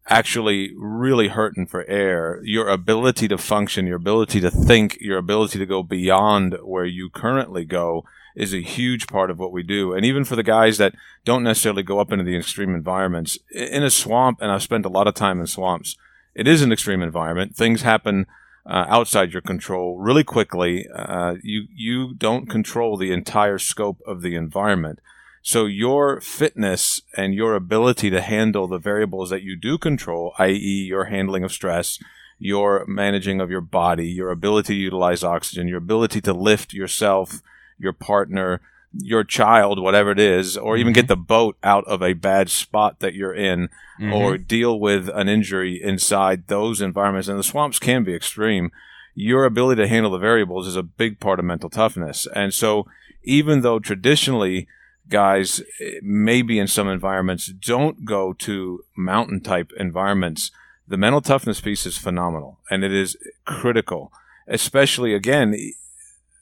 actually 0.06 0.72
really 0.76 1.26
hurting 1.26 1.66
for 1.66 1.84
air, 1.86 2.40
your 2.44 2.68
ability 2.68 3.26
to 3.26 3.36
function, 3.36 3.88
your 3.88 3.96
ability 3.96 4.40
to 4.42 4.50
think, 4.50 4.96
your 5.00 5.18
ability 5.18 5.58
to 5.58 5.66
go 5.66 5.82
beyond 5.82 6.56
where 6.62 6.84
you 6.84 7.10
currently 7.10 7.64
go 7.64 8.04
is 8.36 8.54
a 8.54 8.62
huge 8.62 9.08
part 9.08 9.28
of 9.28 9.40
what 9.40 9.50
we 9.50 9.64
do. 9.64 9.92
And 9.92 10.06
even 10.06 10.24
for 10.24 10.36
the 10.36 10.44
guys 10.44 10.78
that 10.78 10.94
don't 11.24 11.42
necessarily 11.42 11.82
go 11.82 11.98
up 11.98 12.12
into 12.12 12.24
the 12.24 12.36
extreme 12.36 12.76
environments, 12.76 13.40
in 13.50 13.82
a 13.82 13.90
swamp, 13.90 14.38
and 14.40 14.52
I've 14.52 14.62
spent 14.62 14.86
a 14.86 14.88
lot 14.88 15.08
of 15.08 15.14
time 15.14 15.40
in 15.40 15.48
swamps, 15.48 15.96
it 16.36 16.46
is 16.46 16.62
an 16.62 16.70
extreme 16.70 17.02
environment. 17.02 17.56
Things 17.56 17.82
happen 17.82 18.26
uh, 18.68 18.85
outside 18.88 19.33
your 19.33 19.42
control 19.42 19.98
really 19.98 20.24
quickly. 20.24 20.87
Uh, 20.94 21.37
you 21.42 21.66
you 21.74 22.14
don't 22.14 22.48
control 22.48 22.96
the 22.96 23.12
entire 23.12 23.59
scope 23.59 24.00
of 24.07 24.20
the 24.22 24.35
environment. 24.35 25.00
So 25.40 25.64
your 25.64 26.20
fitness 26.20 27.00
and 27.16 27.33
your 27.33 27.54
ability 27.54 28.11
to 28.11 28.20
handle 28.20 28.66
the 28.66 28.78
variables 28.78 29.31
that 29.31 29.42
you 29.42 29.57
do 29.57 29.78
control, 29.78 30.35
i.e., 30.38 30.85
your 30.87 31.07
handling 31.07 31.44
of 31.44 31.52
stress, 31.52 31.98
your 32.38 32.85
managing 32.87 33.40
of 33.40 33.50
your 33.50 33.62
body, 33.62 34.09
your 34.09 34.31
ability 34.31 34.74
to 34.74 34.81
utilize 34.81 35.24
oxygen, 35.24 35.66
your 35.66 35.78
ability 35.78 36.20
to 36.20 36.35
lift 36.35 36.74
yourself, 36.74 37.40
your 37.78 37.94
partner, 37.94 38.61
your 38.92 39.24
child, 39.24 39.81
whatever 39.81 40.11
it 40.11 40.18
is, 40.18 40.57
or 40.57 40.77
even 40.77 40.92
get 40.92 41.05
mm-hmm. 41.05 41.09
the 41.09 41.16
boat 41.16 41.57
out 41.62 41.85
of 41.87 42.03
a 42.03 42.14
bad 42.14 42.51
spot 42.51 43.01
that 43.01 43.14
you're 43.14 43.35
in, 43.35 43.68
mm-hmm. 44.01 44.12
or 44.12 44.38
deal 44.38 44.79
with 44.79 45.09
an 45.14 45.29
injury 45.29 45.81
inside 45.83 46.46
those 46.46 46.81
environments. 46.81 47.29
And 47.29 47.38
the 47.38 47.44
swamps 47.44 47.79
can 47.79 48.05
be 48.05 48.14
extreme. 48.14 48.70
Your 49.14 49.44
ability 49.44 49.83
to 49.83 49.88
handle 49.88 50.12
the 50.12 50.18
variables 50.18 50.66
is 50.66 50.77
a 50.77 50.83
big 50.83 51.20
part 51.20 51.38
of 51.38 51.44
mental 51.44 51.70
toughness. 51.70 52.27
And 52.35 52.55
so, 52.55 52.87
even 53.24 53.61
though 53.61 53.79
traditionally 53.79 54.68
guys, 55.09 55.62
maybe 56.03 56.59
in 56.59 56.66
some 56.66 56.88
environments, 56.88 57.46
don't 57.46 58.05
go 58.05 58.33
to 58.35 58.85
mountain 58.96 59.40
type 59.40 59.72
environments, 59.79 60.51
the 60.87 60.96
mental 60.96 61.20
toughness 61.20 61.61
piece 61.61 61.87
is 61.87 61.98
phenomenal 61.98 62.59
and 62.70 62.85
it 62.85 62.92
is 62.92 63.16
critical, 63.44 64.12
especially 64.46 65.14
again, 65.14 65.55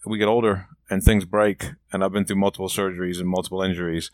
we 0.05 0.19
get 0.19 0.29
older 0.29 0.69
and 0.88 1.03
things 1.03 1.25
break. 1.25 1.70
And 1.92 2.03
I've 2.03 2.12
been 2.12 2.25
through 2.25 2.37
multiple 2.37 2.68
surgeries 2.68 3.18
and 3.18 3.29
multiple 3.29 3.62
injuries. 3.62 4.11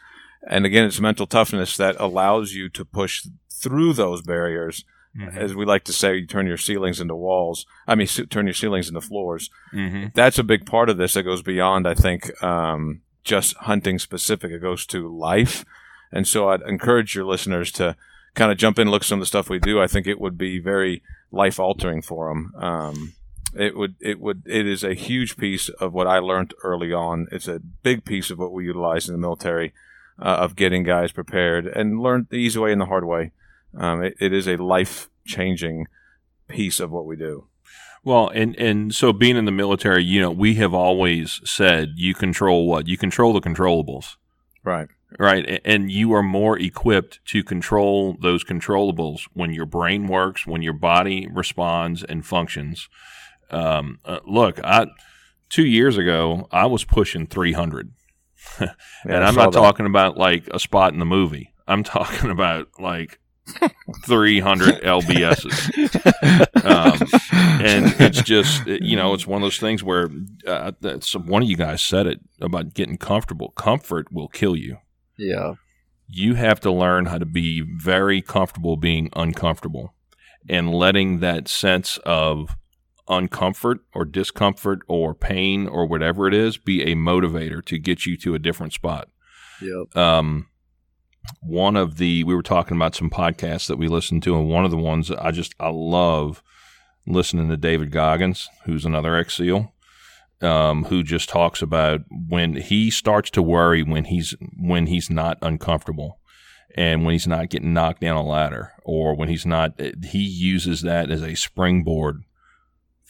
And 0.48 0.66
again, 0.66 0.84
it's 0.84 1.00
mental 1.00 1.26
toughness 1.26 1.76
that 1.76 1.96
allows 1.98 2.52
you 2.52 2.68
to 2.70 2.84
push 2.84 3.26
through 3.50 3.92
those 3.92 4.22
barriers. 4.22 4.84
Mm-hmm. 5.16 5.38
As 5.38 5.54
we 5.54 5.64
like 5.64 5.84
to 5.84 5.92
say, 5.92 6.16
you 6.16 6.26
turn 6.26 6.46
your 6.46 6.56
ceilings 6.56 7.00
into 7.00 7.14
walls. 7.14 7.66
I 7.86 7.94
mean, 7.94 8.06
turn 8.06 8.46
your 8.46 8.54
ceilings 8.54 8.88
into 8.88 9.02
floors. 9.02 9.50
Mm-hmm. 9.72 10.06
That's 10.14 10.38
a 10.38 10.44
big 10.44 10.64
part 10.64 10.88
of 10.88 10.96
this 10.96 11.14
that 11.14 11.24
goes 11.24 11.42
beyond, 11.42 11.86
I 11.86 11.94
think, 11.94 12.42
um, 12.42 13.02
just 13.22 13.54
hunting 13.58 13.98
specific. 13.98 14.50
It 14.50 14.60
goes 14.60 14.86
to 14.86 15.14
life. 15.14 15.64
And 16.10 16.26
so 16.26 16.48
I'd 16.48 16.62
encourage 16.62 17.14
your 17.14 17.26
listeners 17.26 17.70
to 17.72 17.96
kind 18.34 18.50
of 18.50 18.58
jump 18.58 18.78
in 18.78 18.82
and 18.82 18.90
look 18.90 19.02
at 19.02 19.06
some 19.06 19.18
of 19.18 19.22
the 19.22 19.26
stuff 19.26 19.50
we 19.50 19.58
do. 19.58 19.80
I 19.80 19.86
think 19.86 20.06
it 20.06 20.20
would 20.20 20.38
be 20.38 20.58
very 20.58 21.02
life 21.30 21.60
altering 21.60 22.02
for 22.02 22.28
them. 22.28 22.52
Um, 22.56 23.12
it 23.54 23.76
would 23.76 23.96
it 24.00 24.20
would 24.20 24.42
it 24.46 24.66
is 24.66 24.82
a 24.82 24.94
huge 24.94 25.36
piece 25.36 25.68
of 25.68 25.92
what 25.92 26.06
I 26.06 26.18
learned 26.18 26.54
early 26.62 26.92
on. 26.92 27.28
It's 27.30 27.48
a 27.48 27.60
big 27.60 28.04
piece 28.04 28.30
of 28.30 28.38
what 28.38 28.52
we 28.52 28.64
utilize 28.64 29.08
in 29.08 29.14
the 29.14 29.20
military 29.20 29.72
uh, 30.18 30.36
of 30.40 30.56
getting 30.56 30.82
guys 30.82 31.12
prepared 31.12 31.66
and 31.66 32.00
learn 32.00 32.26
the 32.30 32.36
easy 32.36 32.58
way 32.58 32.72
and 32.72 32.80
the 32.80 32.86
hard 32.86 33.04
way. 33.04 33.32
Um, 33.76 34.02
it, 34.02 34.14
it 34.20 34.32
is 34.32 34.48
a 34.48 34.56
life 34.56 35.10
changing 35.26 35.86
piece 36.48 36.80
of 36.80 36.90
what 36.90 37.06
we 37.06 37.16
do. 37.16 37.46
Well, 38.04 38.28
and 38.34 38.56
and 38.56 38.94
so 38.94 39.12
being 39.12 39.36
in 39.36 39.44
the 39.44 39.52
military, 39.52 40.02
you 40.02 40.20
know, 40.20 40.30
we 40.30 40.54
have 40.54 40.74
always 40.74 41.40
said 41.44 41.92
you 41.96 42.14
control 42.14 42.66
what 42.66 42.88
you 42.88 42.96
control 42.96 43.32
the 43.32 43.40
controllables, 43.40 44.16
right? 44.64 44.88
Right, 45.18 45.60
and 45.66 45.90
you 45.90 46.14
are 46.14 46.22
more 46.22 46.58
equipped 46.58 47.20
to 47.26 47.44
control 47.44 48.16
those 48.22 48.44
controllables 48.44 49.28
when 49.34 49.52
your 49.52 49.66
brain 49.66 50.08
works, 50.08 50.46
when 50.46 50.62
your 50.62 50.72
body 50.72 51.28
responds 51.30 52.02
and 52.02 52.24
functions. 52.24 52.88
Um, 53.50 53.98
uh, 54.04 54.20
look, 54.26 54.60
I 54.64 54.86
two 55.48 55.66
years 55.66 55.98
ago 55.98 56.48
I 56.50 56.66
was 56.66 56.84
pushing 56.84 57.26
300, 57.26 57.92
and 58.58 58.70
yeah, 59.06 59.20
I'm 59.20 59.34
not 59.34 59.52
that. 59.52 59.58
talking 59.58 59.86
about 59.86 60.16
like 60.16 60.48
a 60.52 60.58
spot 60.58 60.92
in 60.92 60.98
the 60.98 61.04
movie. 61.04 61.52
I'm 61.66 61.82
talking 61.84 62.30
about 62.30 62.68
like 62.78 63.18
300 64.06 64.82
LBSs. 64.82 66.48
Um, 66.64 67.00
and 67.60 67.92
it's 68.00 68.22
just, 68.22 68.64
you 68.66 68.94
know, 68.94 69.14
it's 69.14 69.26
one 69.26 69.42
of 69.42 69.46
those 69.46 69.58
things 69.58 69.82
where 69.82 70.08
uh, 70.46 70.70
one 71.24 71.42
of 71.42 71.48
you 71.48 71.56
guys 71.56 71.82
said 71.82 72.06
it 72.06 72.20
about 72.40 72.72
getting 72.72 72.96
comfortable. 72.96 73.50
Comfort 73.50 74.12
will 74.12 74.28
kill 74.28 74.54
you. 74.54 74.78
Yeah. 75.18 75.54
You 76.06 76.34
have 76.34 76.60
to 76.60 76.70
learn 76.70 77.06
how 77.06 77.18
to 77.18 77.26
be 77.26 77.62
very 77.62 78.22
comfortable 78.22 78.76
being 78.76 79.10
uncomfortable 79.16 79.92
and 80.48 80.72
letting 80.72 81.18
that 81.18 81.48
sense 81.48 81.98
of 82.04 82.54
uncomfort 83.12 83.80
or 83.94 84.04
discomfort 84.04 84.80
or 84.88 85.14
pain 85.14 85.68
or 85.68 85.86
whatever 85.86 86.26
it 86.26 86.34
is 86.34 86.56
be 86.56 86.82
a 86.82 86.96
motivator 86.96 87.64
to 87.66 87.78
get 87.78 88.06
you 88.06 88.16
to 88.16 88.34
a 88.34 88.38
different 88.38 88.72
spot. 88.72 89.08
Yep. 89.60 89.96
Um, 89.96 90.48
one 91.40 91.76
of 91.76 91.98
the 91.98 92.24
we 92.24 92.34
were 92.34 92.42
talking 92.42 92.76
about 92.76 92.94
some 92.94 93.10
podcasts 93.10 93.68
that 93.68 93.78
we 93.78 93.86
listened 93.86 94.22
to, 94.24 94.36
and 94.36 94.48
one 94.48 94.64
of 94.64 94.70
the 94.70 94.76
ones 94.76 95.10
I 95.10 95.30
just 95.30 95.54
I 95.60 95.68
love 95.68 96.42
listening 97.06 97.48
to 97.48 97.56
David 97.56 97.90
Goggins, 97.90 98.48
who's 98.64 98.84
another 98.84 99.14
ex 99.14 99.36
SEAL, 99.36 99.72
um, 100.40 100.84
who 100.84 101.02
just 101.02 101.28
talks 101.28 101.62
about 101.62 102.00
when 102.10 102.54
he 102.54 102.90
starts 102.90 103.30
to 103.30 103.42
worry 103.42 103.82
when 103.82 104.04
he's 104.04 104.34
when 104.58 104.86
he's 104.86 105.10
not 105.10 105.38
uncomfortable 105.42 106.18
and 106.74 107.04
when 107.04 107.12
he's 107.12 107.26
not 107.26 107.50
getting 107.50 107.72
knocked 107.72 108.00
down 108.00 108.16
a 108.16 108.22
ladder 108.22 108.72
or 108.84 109.14
when 109.14 109.28
he's 109.28 109.46
not 109.46 109.78
he 109.78 110.18
uses 110.18 110.82
that 110.82 111.10
as 111.10 111.22
a 111.22 111.34
springboard 111.34 112.24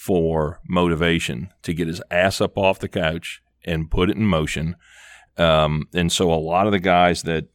for 0.02 0.60
motivation 0.68 1.50
to 1.62 1.72
get 1.72 1.86
his 1.86 2.02
ass 2.10 2.40
up 2.40 2.58
off 2.58 2.78
the 2.78 2.88
couch 2.88 3.42
and 3.64 3.90
put 3.90 4.10
it 4.10 4.16
in 4.16 4.26
motion 4.26 4.76
um, 5.38 5.88
and 5.94 6.12
so 6.12 6.32
a 6.32 6.34
lot 6.34 6.66
of 6.66 6.72
the 6.72 6.78
guys 6.78 7.22
that 7.22 7.46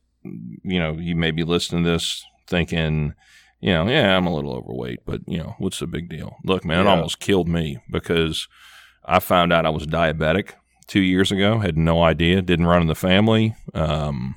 you 0.64 0.80
know, 0.80 0.94
you 0.94 1.16
may 1.16 1.32
be 1.32 1.44
listening 1.44 1.84
to 1.84 1.92
this 1.92 2.26
thinking, 2.48 3.14
you 3.60 3.74
know, 3.74 3.88
yeah, 3.88 4.16
I'm 4.16 4.28
a 4.28 4.34
little 4.34 4.54
overweight, 4.54 5.00
but 5.06 5.22
you 5.28 5.38
know, 5.38 5.56
what's 5.60 5.80
the 5.80 5.88
big 5.88 6.10
deal? 6.10 6.36
Look, 6.44 6.66
man, 6.66 6.86
yeah. 6.86 6.92
it 6.92 6.96
almost 6.96 7.20
killed 7.20 7.48
me 7.48 7.80
because 7.92 8.48
I 9.06 9.20
found 9.20 9.54
out 9.54 9.66
I 9.66 9.70
was 9.70 9.88
diabetic 9.88 10.52
two 10.88 11.02
years 11.02 11.32
ago. 11.32 11.60
Had 11.60 11.78
no 11.78 12.04
idea. 12.04 12.42
Didn't 12.42 12.68
run 12.68 12.82
in 12.82 12.88
the 12.88 12.96
family. 12.96 13.56
Um, 13.74 14.36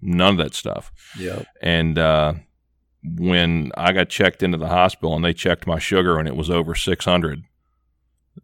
none 0.00 0.38
of 0.38 0.44
that 0.44 0.54
stuff. 0.54 0.92
Yeah. 1.18 1.42
And 1.62 1.98
uh, 1.98 2.34
when 3.02 3.72
I 3.76 3.92
got 3.92 4.08
checked 4.08 4.42
into 4.42 4.58
the 4.58 4.68
hospital 4.68 5.14
and 5.14 5.24
they 5.24 5.32
checked 5.32 5.66
my 5.66 5.78
sugar 5.78 6.18
and 6.18 6.28
it 6.28 6.36
was 6.36 6.50
over 6.50 6.74
600, 6.74 7.42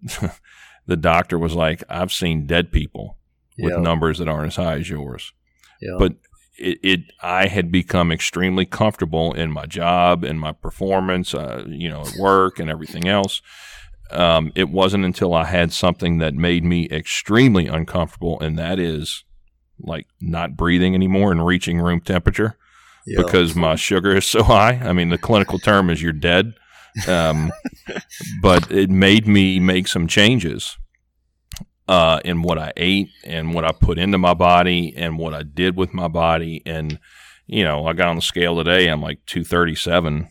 the 0.87 0.97
doctor 0.97 1.39
was 1.39 1.55
like, 1.55 1.83
"I've 1.89 2.13
seen 2.13 2.47
dead 2.47 2.73
people 2.73 3.19
with 3.59 3.79
numbers 3.79 4.19
that 4.19 4.29
aren't 4.29 4.49
as 4.49 4.57
high 4.57 4.75
as 4.75 4.91
yours." 4.91 5.33
But 5.99 6.15
it, 6.57 6.79
it, 6.83 7.01
I 7.23 7.47
had 7.47 7.73
become 7.73 8.13
extremely 8.13 8.65
comfortable 8.65 9.33
in 9.33 9.51
my 9.51 9.67
job 9.67 10.25
and 10.25 10.39
my 10.39 10.53
performance, 10.53 11.35
uh, 11.35 11.65
you 11.67 11.89
know, 11.89 12.03
at 12.03 12.15
work 12.19 12.59
and 12.59 12.71
everything 12.71 13.09
else. 13.09 13.43
Um, 14.11 14.53
it 14.55 14.69
wasn't 14.69 15.05
until 15.05 15.35
I 15.35 15.45
had 15.45 15.73
something 15.73 16.19
that 16.19 16.35
made 16.35 16.65
me 16.65 16.89
extremely 16.91 17.67
uncomfortable, 17.67 18.41
and 18.41 18.59
that 18.59 18.79
is 18.79 19.25
like 19.81 20.07
not 20.21 20.57
breathing 20.57 20.95
anymore 20.95 21.33
and 21.33 21.45
reaching 21.45 21.81
room 21.81 22.01
temperature 22.01 22.57
yeah. 23.07 23.21
because 23.21 23.55
my 23.55 23.75
sugar 23.75 24.17
is 24.17 24.27
so 24.27 24.43
high. 24.43 24.81
I 24.83 24.93
mean, 24.93 25.09
the 25.09 25.19
clinical 25.19 25.59
term 25.59 25.91
is 25.91 26.03
you're 26.03 26.13
dead. 26.13 26.55
Um, 27.09 27.53
but 28.43 28.71
it 28.71 28.91
made 28.91 29.27
me 29.27 29.59
make 29.61 29.89
some 29.89 30.07
changes 30.07 30.77
uh, 31.89 32.21
in 32.25 32.43
what 32.43 32.59
I 32.59 32.73
ate 32.77 33.09
and 33.25 33.55
what 33.55 33.65
I 33.65 33.73
put 33.73 33.99
into 33.99 34.19
my 34.19 34.35
body 34.35 34.95
and 34.97 35.19
what 35.19 35.35
I 35.35 35.43
did 35.43 35.77
with 35.77 35.93
my 35.93 36.09
body. 36.09 36.63
And, 36.65 36.99
you 37.47 37.65
know, 37.65 37.87
I 37.87 37.93
got 37.93 38.09
on 38.09 38.17
the 38.17 38.23
scale 38.23 38.57
today, 38.57 38.89
I'm 38.89 39.03
like 39.03 39.25
237 39.27 40.31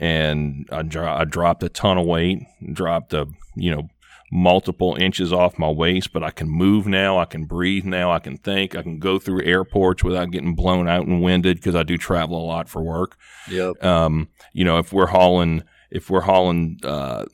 and 0.00 0.68
I, 0.70 0.82
dro- 0.82 1.14
I 1.14 1.24
dropped 1.24 1.62
a 1.62 1.68
ton 1.68 1.98
of 1.98 2.06
weight, 2.06 2.40
dropped 2.72 3.14
a, 3.14 3.26
you 3.54 3.70
know, 3.70 3.88
multiple 4.32 4.96
inches 4.96 5.32
off 5.32 5.58
my 5.58 5.70
waist, 5.70 6.12
but 6.12 6.24
I 6.24 6.30
can 6.30 6.48
move 6.50 6.88
now. 6.88 7.18
I 7.18 7.24
can 7.24 7.44
breathe 7.44 7.84
now. 7.84 8.10
I 8.10 8.18
can 8.18 8.36
think. 8.36 8.74
I 8.74 8.82
can 8.82 8.98
go 8.98 9.20
through 9.20 9.44
airports 9.44 10.02
without 10.02 10.32
getting 10.32 10.56
blown 10.56 10.88
out 10.88 11.06
and 11.06 11.22
winded 11.22 11.58
because 11.58 11.76
I 11.76 11.84
do 11.84 11.96
travel 11.96 12.42
a 12.42 12.44
lot 12.44 12.68
for 12.68 12.82
work. 12.82 13.16
Yep. 13.48 13.82
Um, 13.84 14.28
you 14.52 14.64
know, 14.64 14.78
if 14.78 14.92
we're 14.92 15.06
hauling, 15.06 15.62
if 15.94 16.10
we're 16.10 16.22
hauling, 16.22 16.78
uh, 16.82 17.24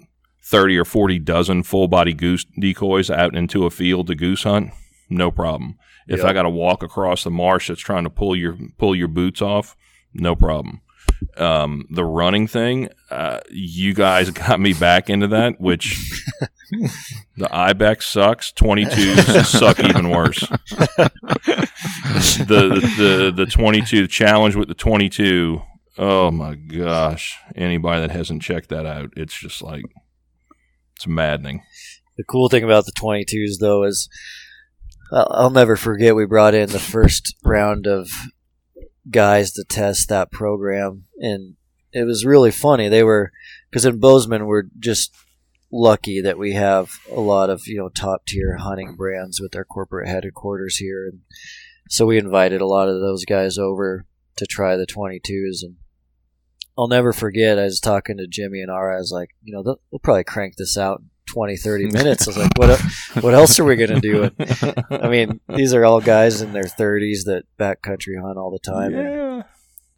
30 0.42 0.78
or 0.78 0.84
40 0.84 1.18
dozen 1.20 1.62
full 1.62 1.88
body 1.88 2.12
goose 2.12 2.44
decoys 2.58 3.10
out 3.10 3.34
into 3.34 3.66
a 3.66 3.70
field 3.70 4.06
to 4.08 4.14
goose 4.14 4.42
hunt, 4.42 4.70
no 5.08 5.30
problem. 5.30 5.78
If 6.06 6.18
yep. 6.18 6.26
I 6.26 6.32
got 6.32 6.42
to 6.42 6.50
walk 6.50 6.82
across 6.82 7.24
the 7.24 7.30
marsh 7.30 7.68
that's 7.68 7.80
trying 7.80 8.04
to 8.04 8.10
pull 8.10 8.36
your 8.36 8.56
pull 8.78 8.94
your 8.94 9.08
boots 9.08 9.40
off, 9.40 9.76
no 10.12 10.34
problem. 10.34 10.82
Um, 11.36 11.86
the 11.90 12.04
running 12.04 12.46
thing, 12.46 12.88
uh, 13.10 13.40
you 13.50 13.94
guys 13.94 14.30
got 14.32 14.60
me 14.60 14.72
back 14.72 15.08
into 15.08 15.28
that, 15.28 15.60
which 15.60 15.96
the 17.36 17.48
Ibex 17.50 18.06
sucks. 18.06 18.52
22s 18.52 19.44
suck 19.46 19.80
even 19.80 20.10
worse. 20.10 20.40
the, 22.46 22.80
the, 22.98 23.32
the 23.34 23.46
22, 23.46 24.02
the 24.02 24.08
challenge 24.08 24.56
with 24.56 24.68
the 24.68 24.74
22, 24.74 25.62
oh 26.00 26.30
my 26.30 26.54
gosh. 26.54 27.38
Anybody 27.54 28.00
that 28.00 28.10
hasn't 28.10 28.42
checked 28.42 28.70
that 28.70 28.86
out, 28.86 29.12
it's 29.16 29.38
just 29.38 29.62
like, 29.62 29.84
it's 30.96 31.06
maddening. 31.06 31.62
The 32.16 32.24
cool 32.24 32.48
thing 32.48 32.64
about 32.64 32.86
the 32.86 32.92
22s, 32.92 33.58
though, 33.60 33.84
is 33.84 34.08
uh, 35.12 35.26
I'll 35.30 35.50
never 35.50 35.76
forget 35.76 36.16
we 36.16 36.24
brought 36.24 36.54
in 36.54 36.70
the 36.70 36.78
first 36.78 37.36
round 37.44 37.86
of 37.86 38.08
guys 39.10 39.52
to 39.52 39.64
test 39.64 40.08
that 40.08 40.30
program, 40.30 41.04
and 41.18 41.56
it 41.92 42.04
was 42.04 42.24
really 42.24 42.50
funny. 42.50 42.88
They 42.88 43.02
were 43.02 43.32
because 43.70 43.84
in 43.84 43.98
Bozeman 43.98 44.46
we're 44.46 44.64
just 44.78 45.12
lucky 45.72 46.20
that 46.20 46.38
we 46.38 46.52
have 46.52 46.90
a 47.10 47.20
lot 47.20 47.50
of 47.50 47.62
you 47.66 47.78
know 47.78 47.88
top 47.88 48.26
tier 48.26 48.56
hunting 48.56 48.94
brands 48.96 49.40
with 49.40 49.52
their 49.52 49.64
corporate 49.64 50.08
headquarters 50.08 50.76
here, 50.76 51.06
and 51.06 51.20
so 51.88 52.06
we 52.06 52.18
invited 52.18 52.60
a 52.60 52.66
lot 52.66 52.88
of 52.88 53.00
those 53.00 53.24
guys 53.24 53.58
over 53.58 54.06
to 54.36 54.46
try 54.46 54.76
the 54.76 54.86
22s 54.86 55.62
and. 55.62 55.76
I'll 56.80 56.88
never 56.88 57.12
forget. 57.12 57.58
I 57.58 57.64
was 57.64 57.78
talking 57.78 58.16
to 58.16 58.26
Jimmy 58.26 58.62
and 58.62 58.70
Ara. 58.70 58.96
I 58.96 58.98
was 58.98 59.12
like, 59.12 59.30
you 59.42 59.52
know, 59.52 59.62
they'll, 59.62 59.80
they'll 59.90 59.98
probably 59.98 60.24
crank 60.24 60.56
this 60.56 60.78
out 60.78 61.02
20, 61.26 61.58
30 61.58 61.86
minutes. 61.92 62.26
I 62.26 62.30
was 62.30 62.38
like, 62.38 62.52
what, 62.56 62.80
what 63.20 63.34
else 63.34 63.60
are 63.60 63.64
we 63.64 63.76
going 63.76 63.90
to 63.90 64.00
do? 64.00 64.22
And, 64.22 64.84
I 64.90 65.08
mean, 65.08 65.40
these 65.54 65.74
are 65.74 65.84
all 65.84 66.00
guys 66.00 66.40
in 66.40 66.54
their 66.54 66.64
30s 66.64 67.26
that 67.26 67.44
backcountry 67.58 68.18
hunt 68.18 68.38
all 68.38 68.50
the 68.50 68.58
time. 68.58 68.92
Yeah. 68.92 69.42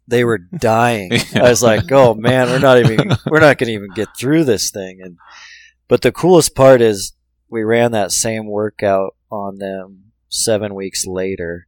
They 0.09 0.25
were 0.25 0.37
dying. 0.37 1.13
I 1.35 1.43
was 1.43 1.63
like, 1.63 1.89
oh 1.93 2.15
man, 2.15 2.49
we're 2.49 2.59
not 2.59 2.79
even, 2.79 3.11
we're 3.27 3.39
not 3.39 3.57
going 3.57 3.67
to 3.67 3.73
even 3.73 3.91
get 3.95 4.09
through 4.19 4.43
this 4.43 4.69
thing. 4.69 4.99
And, 5.01 5.17
but 5.87 6.01
the 6.01 6.11
coolest 6.11 6.53
part 6.53 6.81
is 6.81 7.13
we 7.49 7.63
ran 7.63 7.93
that 7.93 8.11
same 8.11 8.45
workout 8.45 9.15
on 9.31 9.59
them 9.59 10.11
seven 10.27 10.75
weeks 10.75 11.05
later 11.05 11.67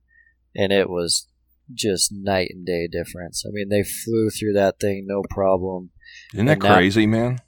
and 0.54 0.74
it 0.74 0.90
was 0.90 1.28
just 1.74 2.12
night 2.12 2.50
and 2.52 2.66
day 2.66 2.88
difference. 2.88 3.44
I 3.46 3.50
mean, 3.52 3.70
they 3.70 3.84
flew 3.84 4.30
through 4.30 4.54
that 4.54 4.80
thing 4.80 5.06
no 5.08 5.24
problem. 5.30 5.92
Isn't 6.34 6.46
that 6.46 6.54
And 6.54 6.62
crazy, 6.62 7.06
man? 7.06 7.40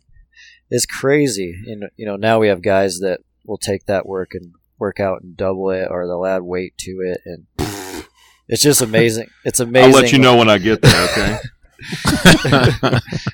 It's 0.70 0.86
crazy. 0.86 1.56
And 1.68 1.86
you 1.96 2.06
know, 2.06 2.16
now 2.16 2.40
we 2.40 2.48
have 2.48 2.62
guys 2.62 3.00
that 3.00 3.22
will 3.46 3.58
take 3.58 3.86
that 3.86 4.06
work 4.06 4.34
and 4.34 4.54
work 4.80 5.00
out 5.00 5.22
and 5.22 5.36
double 5.38 5.70
it, 5.72 5.88
or 5.90 6.08
they'll 6.08 6.26
add 6.26 6.44
weight 6.44 6.78
to 6.80 6.92
it, 7.02 7.22
and 7.26 7.46
it's 8.48 8.62
just 8.62 8.82
amazing. 8.82 9.30
It's 9.46 9.60
amazing. 9.60 9.96
I'll 9.96 10.02
let 10.02 10.12
you 10.12 10.20
know 10.20 10.36
when 10.36 10.50
I 10.50 10.58
get 10.58 10.82
there, 10.82 11.04
okay? 11.10 11.38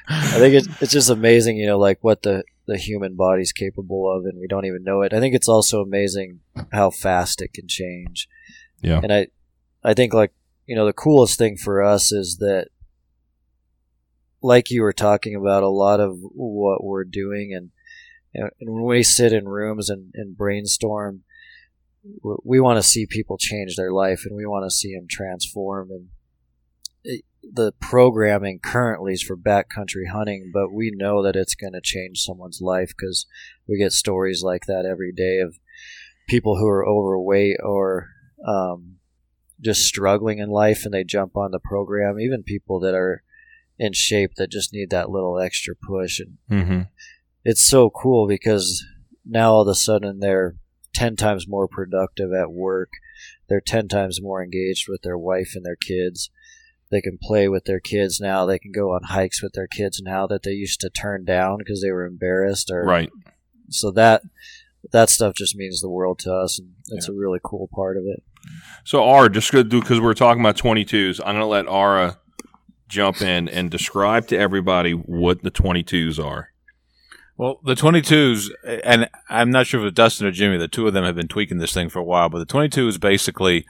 I 0.08 0.36
think 0.38 0.54
it's 0.54 0.68
it's 0.82 0.92
just 0.92 1.10
amazing. 1.10 1.58
You 1.58 1.68
know, 1.68 1.80
like 1.80 2.00
what 2.02 2.22
the 2.22 2.44
the 2.66 2.78
human 2.78 3.16
body's 3.16 3.52
capable 3.52 4.10
of, 4.10 4.26
and 4.26 4.40
we 4.40 4.48
don't 4.48 4.66
even 4.66 4.84
know 4.84 5.02
it. 5.02 5.14
I 5.14 5.20
think 5.20 5.36
it's 5.36 5.50
also 5.50 5.82
amazing 5.82 6.42
how 6.72 6.90
fast 6.90 7.42
it 7.42 7.54
can 7.54 7.68
change. 7.68 8.28
Yeah. 8.82 9.00
And 9.02 9.12
I, 9.12 9.28
I 9.84 9.94
think 9.94 10.14
like 10.14 10.34
you 10.66 10.76
know 10.76 10.86
the 10.86 10.94
coolest 10.94 11.38
thing 11.38 11.58
for 11.58 11.84
us 11.84 12.12
is 12.12 12.38
that 12.38 12.68
like 14.42 14.70
you 14.70 14.82
were 14.82 14.94
talking 14.94 15.36
about 15.36 15.64
a 15.64 15.70
lot 15.70 16.00
of 16.00 16.18
what 16.22 16.84
we're 16.84 17.04
doing 17.04 17.54
and 17.54 17.72
and 18.36 18.52
when 18.74 18.84
we 18.84 19.04
sit 19.04 19.32
in 19.32 19.48
rooms 19.48 19.90
and, 19.90 20.12
and 20.16 20.38
brainstorm 20.38 21.24
we 22.44 22.60
want 22.60 22.78
to 22.78 22.88
see 22.88 23.06
people 23.06 23.38
change 23.38 23.76
their 23.76 23.92
life 23.92 24.24
and 24.26 24.36
we 24.36 24.46
want 24.46 24.66
to 24.66 24.76
see 24.76 24.94
them 24.94 25.08
transform 25.10 25.90
and 25.92 26.08
it, 27.04 27.24
the 27.42 27.72
programming 27.80 28.60
currently 28.60 29.14
is 29.14 29.22
for 29.22 29.38
backcountry 29.38 30.10
hunting 30.12 30.52
but 30.54 30.74
we 30.74 30.92
know 30.94 31.24
that 31.24 31.36
it's 31.36 31.56
going 31.56 31.74
to 31.74 31.82
change 31.82 32.20
someone's 32.20 32.62
life 32.62 32.94
because 32.98 33.26
we 33.68 33.78
get 33.78 33.92
stories 33.92 34.42
like 34.44 34.66
that 34.66 34.86
every 34.86 35.12
day 35.12 35.40
of 35.40 35.58
people 36.28 36.58
who 36.58 36.68
are 36.68 36.88
overweight 36.88 37.58
or 37.62 38.10
um, 38.48 38.93
just 39.64 39.82
struggling 39.82 40.40
in 40.40 40.50
life 40.50 40.86
and 40.86 40.94
they 40.94 41.04
jump 41.04 41.36
on 41.38 41.52
the 41.52 41.60
program 41.60 42.20
even 42.20 42.44
people 42.44 42.80
that 42.82 42.94
are 42.94 43.24
in 43.80 43.94
shape 43.94 44.36
that 44.36 44.52
just 44.52 44.72
need 44.74 44.90
that 44.92 45.10
little 45.10 45.40
extra 45.40 45.74
push. 45.76 46.20
And 46.20 46.38
Mm-hmm. 46.52 46.82
it's 47.44 47.66
so 47.68 47.90
cool 47.90 48.28
because 48.28 48.86
now 49.26 49.54
all 49.54 49.62
of 49.62 49.68
a 49.68 49.76
sudden 49.76 50.20
they're 50.20 50.56
10 50.94 51.16
times 51.16 51.48
more 51.48 51.68
productive 51.68 52.32
at 52.34 52.52
work. 52.52 52.90
They're 53.50 53.62
10 53.62 53.88
times 53.88 54.22
more 54.22 54.44
engaged 54.44 54.88
with 54.88 55.02
their 55.02 55.18
wife 55.18 55.54
and 55.56 55.66
their 55.66 55.76
kids. 55.76 56.30
They 56.92 57.02
can 57.02 57.18
play 57.20 57.48
with 57.50 57.66
their 57.66 57.80
kids 57.80 58.20
now. 58.20 58.46
They 58.46 58.60
can 58.60 58.72
go 58.72 58.92
on 58.94 59.02
hikes 59.06 59.42
with 59.42 59.54
their 59.54 59.66
kids 59.68 60.00
now 60.04 60.28
that 60.28 60.44
they 60.44 60.52
used 60.52 60.80
to 60.82 60.90
turn 60.92 61.26
down 61.26 61.58
because 61.58 61.82
they 61.82 61.92
were 61.92 62.06
embarrassed 62.06 62.70
or 62.70 62.84
Right. 62.86 63.10
so 63.70 63.90
that 63.92 64.22
that 64.92 65.10
stuff 65.10 65.34
just 65.36 65.56
means 65.56 65.80
the 65.82 65.90
world 65.90 66.20
to 66.20 66.34
us 66.34 66.60
and 66.60 66.74
it's 66.90 67.08
a 67.08 67.14
really 67.14 67.40
cool 67.44 67.70
part 67.74 67.96
of 67.98 68.04
it 68.06 68.22
So, 68.84 69.04
Ara, 69.04 69.30
just 69.30 69.52
because 69.52 70.00
we're 70.00 70.14
talking 70.14 70.42
about 70.42 70.58
22s, 70.58 71.20
I'm 71.20 71.36
going 71.36 71.38
to 71.38 71.46
let 71.46 71.68
Ara 71.68 72.18
jump 72.88 73.22
in 73.22 73.48
and 73.48 73.72
describe 73.72 74.28
to 74.28 74.38
everybody 74.38 74.92
what 74.92 75.42
the 75.44 75.52
22s 75.52 76.24
are. 76.24 76.50
Well, 77.38 77.60
the 77.64 77.74
22s, 77.74 78.50
and 78.84 79.10
I'm 79.30 79.50
not 79.50 79.66
sure 79.66 79.82
if 79.82 79.88
it's 79.88 79.96
Dustin 79.96 80.28
or 80.28 80.32
Jimmy, 80.32 80.58
the 80.58 80.68
two 80.68 80.86
of 80.88 80.94
them 80.94 81.04
have 81.04 81.16
been 81.16 81.28
tweaking 81.28 81.58
this 81.58 81.74
thing 81.74 81.90
for 81.90 82.00
a 82.00 82.04
while, 82.04 82.30
but 82.30 82.40
the 82.40 82.46
22 82.46 82.88
is 82.88 82.98
basically, 83.00 83.66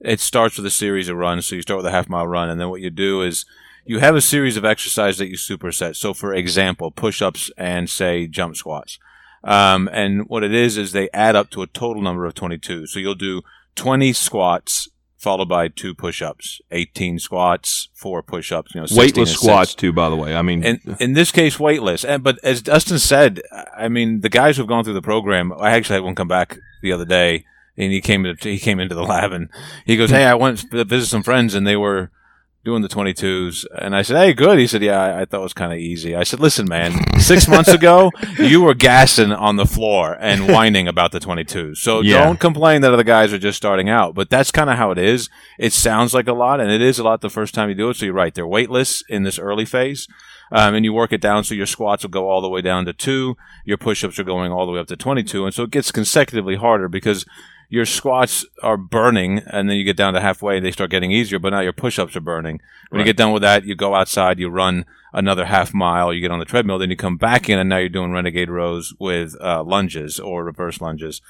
it 0.00 0.20
starts 0.20 0.56
with 0.56 0.66
a 0.66 0.70
series 0.70 1.08
of 1.08 1.16
runs. 1.16 1.46
So 1.46 1.56
you 1.56 1.62
start 1.62 1.78
with 1.78 1.86
a 1.86 1.90
half 1.90 2.08
mile 2.08 2.26
run, 2.26 2.50
and 2.50 2.60
then 2.60 2.68
what 2.68 2.82
you 2.82 2.90
do 2.90 3.22
is 3.22 3.46
you 3.86 4.00
have 4.00 4.14
a 4.14 4.20
series 4.20 4.58
of 4.58 4.64
exercises 4.66 5.18
that 5.18 5.28
you 5.28 5.36
superset. 5.36 5.96
So, 5.96 6.12
for 6.12 6.34
example, 6.34 6.90
push 6.90 7.22
ups 7.22 7.50
and, 7.56 7.88
say, 7.88 8.26
jump 8.26 8.56
squats. 8.56 8.98
Um, 9.42 9.88
and 9.92 10.28
what 10.28 10.44
it 10.44 10.52
is, 10.52 10.76
is 10.76 10.92
they 10.92 11.08
add 11.14 11.36
up 11.36 11.48
to 11.50 11.62
a 11.62 11.66
total 11.66 12.02
number 12.02 12.26
of 12.26 12.34
22. 12.34 12.86
So 12.86 12.98
you'll 12.98 13.14
do 13.14 13.40
20 13.78 14.12
squats 14.12 14.88
followed 15.16 15.48
by 15.48 15.66
two 15.68 15.94
push-ups, 15.94 16.60
18 16.70 17.18
squats, 17.18 17.88
four 17.92 18.22
push-ups, 18.22 18.72
you 18.74 18.80
know, 18.80 18.86
Weightless 18.92 19.34
squats, 19.34 19.74
too, 19.74 19.92
by 19.92 20.08
the 20.08 20.16
way. 20.16 20.34
I 20.34 20.42
mean, 20.42 20.62
In, 20.62 20.80
in 21.00 21.12
this 21.14 21.32
case, 21.32 21.58
weightless. 21.58 22.04
And, 22.04 22.22
but 22.22 22.38
as 22.44 22.62
Dustin 22.62 22.98
said, 23.00 23.42
I 23.76 23.88
mean, 23.88 24.20
the 24.20 24.28
guys 24.28 24.56
who've 24.56 24.66
gone 24.66 24.84
through 24.84 24.94
the 24.94 25.02
program, 25.02 25.52
I 25.52 25.72
actually 25.72 25.94
had 25.94 26.04
one 26.04 26.14
come 26.14 26.28
back 26.28 26.56
the 26.82 26.92
other 26.92 27.04
day, 27.04 27.44
and 27.76 27.92
he 27.92 28.00
came 28.00 28.22
to, 28.24 28.36
he 28.40 28.58
came 28.58 28.78
into 28.78 28.94
the 28.94 29.02
lab, 29.02 29.32
and 29.32 29.48
he 29.84 29.96
goes, 29.96 30.10
"Hey, 30.16 30.24
I 30.24 30.34
went 30.34 30.70
to 30.70 30.84
visit 30.84 31.06
some 31.06 31.24
friends, 31.24 31.54
and 31.54 31.66
they 31.66 31.76
were 31.76 32.10
doing 32.64 32.82
the 32.82 32.88
22s." 32.88 33.64
And 33.80 33.94
I 33.96 34.02
said, 34.02 34.16
"Hey, 34.18 34.32
good." 34.32 34.58
He 34.58 34.66
said, 34.66 34.82
"Yeah, 34.82 35.00
I, 35.00 35.20
I 35.20 35.24
thought 35.24 35.40
it 35.40 35.42
was 35.42 35.52
kind 35.52 35.72
of 35.72 35.78
easy." 35.78 36.14
I 36.16 36.22
said, 36.22 36.40
"Listen, 36.40 36.68
man, 36.68 36.92
six 37.18 37.46
months 37.54 37.68
ago, 37.72 38.10
you 38.38 38.62
were 38.62 38.74
gassing 38.74 39.32
on 39.32 39.56
the 39.56 39.66
floor 39.66 40.16
and 40.20 40.48
whining 40.48 40.88
about 40.88 41.12
the 41.12 41.20
22s. 41.20 41.76
So 41.78 42.00
Yeah. 42.00 42.24
don't 42.24 42.40
complain 42.40 42.82
that 42.82 42.92
other 42.92 43.04
guys 43.04 43.32
are 43.32 43.38
just 43.38 43.56
starting 43.56 43.88
out. 43.88 44.14
But 44.14 44.30
that's 44.30 44.50
kind 44.50 44.70
of 44.70 44.76
how 44.76 44.90
it 44.90 44.98
is. 44.98 45.28
It 45.58 45.72
sounds 45.72 46.14
like 46.14 46.28
a 46.28 46.32
lot, 46.32 46.60
and 46.60 46.70
it 46.70 46.82
is 46.82 46.98
a 46.98 47.04
lot 47.04 47.20
the 47.20 47.30
first 47.30 47.54
time 47.54 47.68
you 47.68 47.74
do 47.74 47.90
it. 47.90 47.94
So 47.96 48.04
you're 48.06 48.14
right; 48.14 48.34
they're 48.34 48.46
weightless 48.46 49.02
in 49.08 49.22
this 49.22 49.38
early 49.38 49.64
phase." 49.64 50.06
Um, 50.50 50.74
and 50.74 50.82
you 50.82 50.94
work 50.94 51.12
it 51.12 51.20
down 51.20 51.44
so 51.44 51.54
your 51.54 51.66
squats 51.66 52.04
will 52.04 52.10
go 52.10 52.30
all 52.30 52.40
the 52.40 52.48
way 52.48 52.62
down 52.62 52.86
to 52.86 52.94
two, 52.94 53.36
your 53.66 53.76
push-ups 53.76 54.18
are 54.18 54.24
going 54.24 54.50
all 54.50 54.64
the 54.64 54.72
way 54.72 54.80
up 54.80 54.86
to 54.86 54.96
22, 54.96 55.44
and 55.44 55.52
so 55.52 55.64
it 55.64 55.70
gets 55.70 55.92
consecutively 55.92 56.56
harder 56.56 56.88
because 56.88 57.26
your 57.68 57.84
squats 57.84 58.46
are 58.62 58.76
burning, 58.76 59.38
and 59.46 59.68
then 59.68 59.76
you 59.76 59.84
get 59.84 59.96
down 59.96 60.14
to 60.14 60.20
halfway, 60.20 60.56
and 60.56 60.64
they 60.64 60.70
start 60.70 60.90
getting 60.90 61.12
easier. 61.12 61.38
But 61.38 61.50
now 61.50 61.60
your 61.60 61.72
push-ups 61.72 62.16
are 62.16 62.20
burning. 62.20 62.60
When 62.88 63.00
you 63.00 63.04
get 63.04 63.16
done 63.16 63.32
with 63.32 63.42
that, 63.42 63.64
you 63.64 63.74
go 63.74 63.94
outside, 63.94 64.38
you 64.38 64.48
run 64.48 64.86
another 65.12 65.44
half 65.44 65.74
mile, 65.74 66.12
you 66.12 66.20
get 66.20 66.30
on 66.30 66.38
the 66.38 66.44
treadmill, 66.44 66.78
then 66.78 66.90
you 66.90 66.96
come 66.96 67.16
back 67.16 67.48
in, 67.48 67.58
and 67.58 67.68
now 67.68 67.76
you're 67.76 67.88
doing 67.90 68.12
renegade 68.12 68.50
rows 68.50 68.94
with 68.98 69.34
uh, 69.40 69.62
lunges 69.62 70.18
or 70.18 70.44
reverse 70.44 70.80
lunges. 70.80 71.20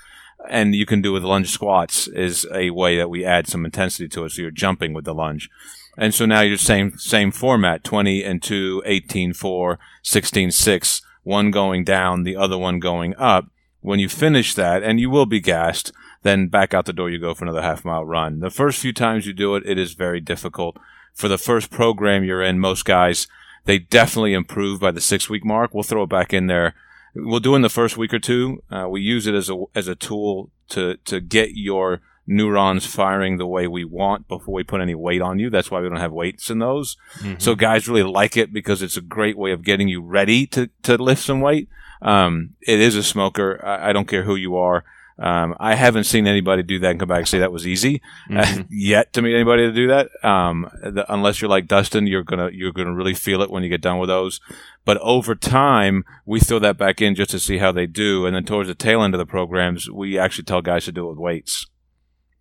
And 0.49 0.75
you 0.75 0.87
can 0.87 1.03
do 1.03 1.13
with 1.13 1.25
lunge 1.25 1.51
squats 1.51 2.07
is 2.07 2.47
a 2.55 2.71
way 2.71 2.97
that 2.97 3.11
we 3.11 3.25
add 3.25 3.49
some 3.49 3.65
intensity 3.65 4.09
to 4.09 4.25
it. 4.25 4.31
So 4.31 4.43
you're 4.43 4.53
jumping 4.53 4.95
with 4.95 5.05
the 5.05 5.15
lunge. 5.15 5.51
And 5.97 6.15
so 6.15 6.27
now 6.27 6.43
you're 6.43 6.57
same 6.57 6.97
same 6.97 7.33
format, 7.33 7.83
20 7.83 8.23
and 8.23 8.41
2, 8.41 8.85
18 8.87 9.33
4, 9.33 9.79
16 10.03 10.51
6, 10.53 11.03
one 11.25 11.51
going 11.51 11.83
down, 11.83 12.23
the 12.23 12.37
other 12.37 12.57
one 12.57 12.79
going 12.79 13.17
up. 13.17 13.51
When 13.81 13.99
you 13.99 14.09
finish 14.09 14.55
that, 14.55 14.85
and 14.85 15.01
you 15.01 15.11
will 15.11 15.27
be 15.27 15.41
gassed, 15.41 15.93
then 16.23 16.49
back 16.49 16.75
out 16.75 16.85
the 16.87 16.93
door 16.93 17.11
you 17.11 17.19
go 17.19 17.35
for 17.35 17.45
another 17.45 17.63
half 17.63 17.85
mile 17.85 18.05
run. 18.05 18.41
The 18.41 18.51
first 18.51 18.81
few 18.81 18.93
times 18.93 19.27
you 19.27 19.33
do 19.33 19.55
it, 19.55 19.63
it 19.67 19.79
is 19.79 19.93
very 19.95 20.21
difficult. 20.21 20.77
For 21.15 21.29
the 21.29 21.39
first 21.39 21.71
program 21.71 22.25
you're 22.25 22.43
in, 22.43 22.59
most 22.61 22.85
guys, 22.85 23.27
they 23.65 23.79
definitely 23.79 24.35
improve 24.35 24.81
by 24.81 24.91
the 24.91 25.01
six 25.01 25.29
week 25.29 25.45
mark. 25.45 25.75
We'll 25.75 25.83
throw 25.83 26.05
it 26.05 26.09
back 26.09 26.33
in 26.33 26.47
there. 26.47 26.75
We'll 27.15 27.41
do 27.41 27.55
it 27.55 27.57
in 27.57 27.63
the 27.63 27.69
first 27.69 27.97
week 27.97 28.15
or 28.15 28.19
two. 28.19 28.63
Uh, 28.71 28.87
we 28.89 29.01
use 29.01 29.27
it 29.27 29.35
as 29.35 29.51
a 29.51 29.65
as 29.75 29.89
a 29.89 29.95
tool 29.95 30.51
to 30.71 30.97
to 31.07 31.21
get 31.21 31.51
your 31.55 32.01
neurons 32.31 32.85
firing 32.85 33.39
the 33.39 33.47
way 33.47 33.67
we 33.67 33.85
want 33.85 34.29
before 34.29 34.55
we 34.55 34.63
put 34.63 34.83
any 34.83 34.95
weight 34.95 35.23
on 35.23 35.39
you. 35.39 35.49
That's 35.49 35.71
why 35.71 35.81
we 35.81 35.89
don't 35.89 35.99
have 35.99 36.13
weights 36.13 36.51
in 36.51 36.59
those. 36.59 36.97
Mhm. 37.21 37.41
So 37.41 37.55
guys 37.55 37.89
really 37.89 38.03
like 38.03 38.37
it 38.37 38.53
because 38.53 38.83
it's 38.83 38.99
a 38.99 39.01
great 39.01 39.39
way 39.39 39.51
of 39.51 39.65
getting 39.65 39.89
you 39.89 40.03
ready 40.03 40.47
to, 40.49 40.69
to 40.83 40.99
lift 40.99 41.23
some 41.23 41.41
weight. 41.41 41.69
Um, 42.03 42.51
it 42.61 42.81
is 42.81 42.97
a 42.97 43.03
smoker. 43.03 43.65
I, 43.65 43.89
I 43.89 43.93
don't 43.95 44.07
care 44.07 44.25
who 44.25 44.37
you 44.37 44.57
are. 44.57 44.85
Um, 45.21 45.57
I 45.59 45.75
haven't 45.75 46.05
seen 46.05 46.29
anybody 46.29 46.63
do 46.63 46.79
that 46.79 46.93
and 46.93 47.01
come 47.01 47.09
back 47.09 47.19
and 47.19 47.29
say 47.29 47.41
that 47.41 47.51
was 47.51 47.67
easy 47.67 48.01
mm-hmm. 48.31 48.61
uh, 48.61 48.65
yet 48.71 49.13
to 49.15 49.23
meet 49.23 49.35
anybody 49.35 49.63
to 49.63 49.73
do 49.73 49.89
that. 49.89 50.11
Um, 50.25 50.71
the, 50.81 51.05
unless 51.13 51.41
you're 51.41 51.51
like 51.51 51.67
Dustin, 51.67 52.07
you're 52.07 52.23
gonna 52.23 52.51
you're 52.53 52.73
gonna 52.73 52.95
really 52.95 53.15
feel 53.15 53.43
it 53.43 53.51
when 53.51 53.65
you 53.65 53.69
get 53.69 53.81
done 53.81 53.99
with 53.99 54.09
those. 54.09 54.41
But 54.85 54.99
over 54.99 55.35
time, 55.35 56.05
we 56.25 56.39
throw 56.39 56.61
that 56.61 56.79
back 56.79 57.03
in 57.03 57.17
just 57.17 57.33
to 57.33 57.41
see 57.41 57.59
how 57.59 57.73
they 57.73 57.87
do, 57.87 58.27
and 58.27 58.35
then 58.37 58.45
towards 58.45 58.69
the 58.69 58.75
tail 58.75 59.03
end 59.03 59.15
of 59.15 59.19
the 59.19 59.27
programs, 59.27 59.91
we 59.91 60.19
actually 60.19 60.45
tell 60.45 60.63
guys 60.63 60.85
to 60.85 60.93
do 60.93 61.07
it 61.07 61.11
with 61.11 61.19
weights. 61.19 61.67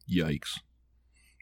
Yikes! 0.09 0.59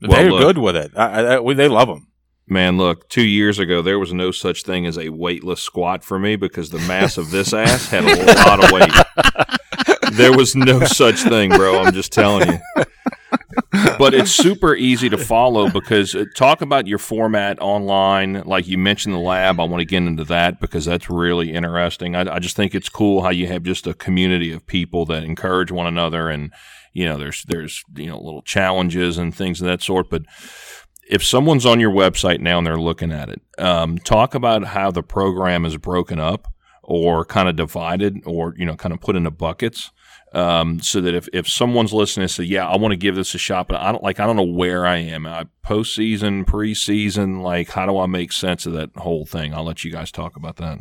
They're 0.01 0.31
well, 0.31 0.39
good 0.39 0.57
with 0.57 0.75
it. 0.77 0.91
I, 0.95 1.25
I, 1.25 1.39
we, 1.39 1.53
they 1.53 1.67
love 1.67 1.89
them. 1.89 2.07
Man, 2.47 2.77
look, 2.77 3.09
two 3.09 3.25
years 3.25 3.57
ago, 3.59 3.81
there 3.81 3.99
was 3.99 4.13
no 4.13 4.31
such 4.31 4.63
thing 4.63 4.85
as 4.85 4.97
a 4.97 5.09
weightless 5.09 5.61
squat 5.61 6.03
for 6.03 6.19
me 6.19 6.35
because 6.35 6.69
the 6.69 6.79
mass 6.79 7.17
of 7.17 7.31
this 7.31 7.53
ass 7.53 7.89
had 7.89 8.03
a 8.05 8.25
lot 8.47 8.63
of 8.63 8.71
weight. 8.71 9.55
There 10.13 10.35
was 10.35 10.55
no 10.55 10.83
such 10.85 11.21
thing, 11.21 11.49
bro. 11.51 11.81
I'm 11.81 11.93
just 11.93 12.11
telling 12.11 12.47
you. 12.49 12.59
But 13.97 14.13
it's 14.13 14.31
super 14.31 14.75
easy 14.75 15.09
to 15.09 15.17
follow 15.17 15.69
because 15.69 16.15
uh, 16.15 16.25
talk 16.35 16.61
about 16.61 16.87
your 16.87 16.97
format 16.97 17.57
online. 17.61 18.41
Like 18.45 18.67
you 18.67 18.77
mentioned 18.77 19.13
the 19.13 19.19
lab, 19.19 19.59
I 19.59 19.63
want 19.63 19.81
to 19.81 19.85
get 19.85 20.03
into 20.03 20.23
that 20.25 20.59
because 20.59 20.85
that's 20.85 21.09
really 21.09 21.53
interesting. 21.53 22.15
I, 22.15 22.35
I 22.35 22.39
just 22.39 22.55
think 22.55 22.73
it's 22.73 22.89
cool 22.89 23.21
how 23.21 23.29
you 23.29 23.47
have 23.47 23.63
just 23.63 23.87
a 23.87 23.93
community 23.93 24.51
of 24.51 24.65
people 24.65 25.05
that 25.07 25.23
encourage 25.23 25.71
one 25.71 25.87
another 25.87 26.29
and, 26.29 26.51
you 26.93 27.05
know, 27.05 27.17
there's, 27.17 27.43
there's, 27.43 27.83
you 27.95 28.07
know, 28.07 28.19
little 28.19 28.41
challenges 28.41 29.17
and 29.17 29.35
things 29.35 29.61
of 29.61 29.67
that 29.67 29.81
sort. 29.81 30.09
But, 30.09 30.23
if 31.07 31.23
someone's 31.23 31.65
on 31.67 31.79
your 31.79 31.91
website 31.91 32.39
now 32.39 32.57
and 32.57 32.65
they're 32.65 32.79
looking 32.79 33.11
at 33.11 33.29
it, 33.29 33.41
um, 33.59 33.99
talk 33.99 34.33
about 34.33 34.63
how 34.65 34.89
the 34.89 35.03
program 35.03 35.63
is 35.63 35.77
broken 35.77 36.19
up 36.19 36.51
or 36.81 37.23
kind 37.23 37.47
of 37.47 37.55
divided 37.55 38.21
or, 38.25 38.55
you 38.57 38.65
know, 38.65 38.75
kind 38.75 38.93
of 38.93 38.99
put 38.99 39.15
into 39.15 39.29
buckets. 39.29 39.91
Um, 40.35 40.81
so 40.81 40.99
that 40.99 41.15
if, 41.15 41.29
if 41.31 41.47
someone's 41.47 41.93
listening 41.93 42.23
and 42.23 42.31
say, 42.31 42.43
yeah, 42.43 42.67
I 42.67 42.75
want 42.75 42.91
to 42.91 42.97
give 42.97 43.15
this 43.15 43.33
a 43.35 43.37
shot, 43.37 43.69
but 43.69 43.79
I 43.79 43.93
don't 43.93 44.03
like, 44.03 44.19
I 44.19 44.25
don't 44.25 44.35
know 44.35 44.43
where 44.43 44.85
I 44.85 44.97
am. 44.97 45.25
I 45.25 45.45
postseason, 45.65 46.43
preseason, 46.43 47.41
like 47.41 47.69
how 47.69 47.85
do 47.85 47.97
I 47.97 48.05
make 48.05 48.33
sense 48.33 48.65
of 48.65 48.73
that 48.73 48.89
whole 48.97 49.25
thing? 49.25 49.53
I'll 49.53 49.63
let 49.63 49.85
you 49.85 49.91
guys 49.91 50.11
talk 50.11 50.35
about 50.35 50.57
that. 50.57 50.79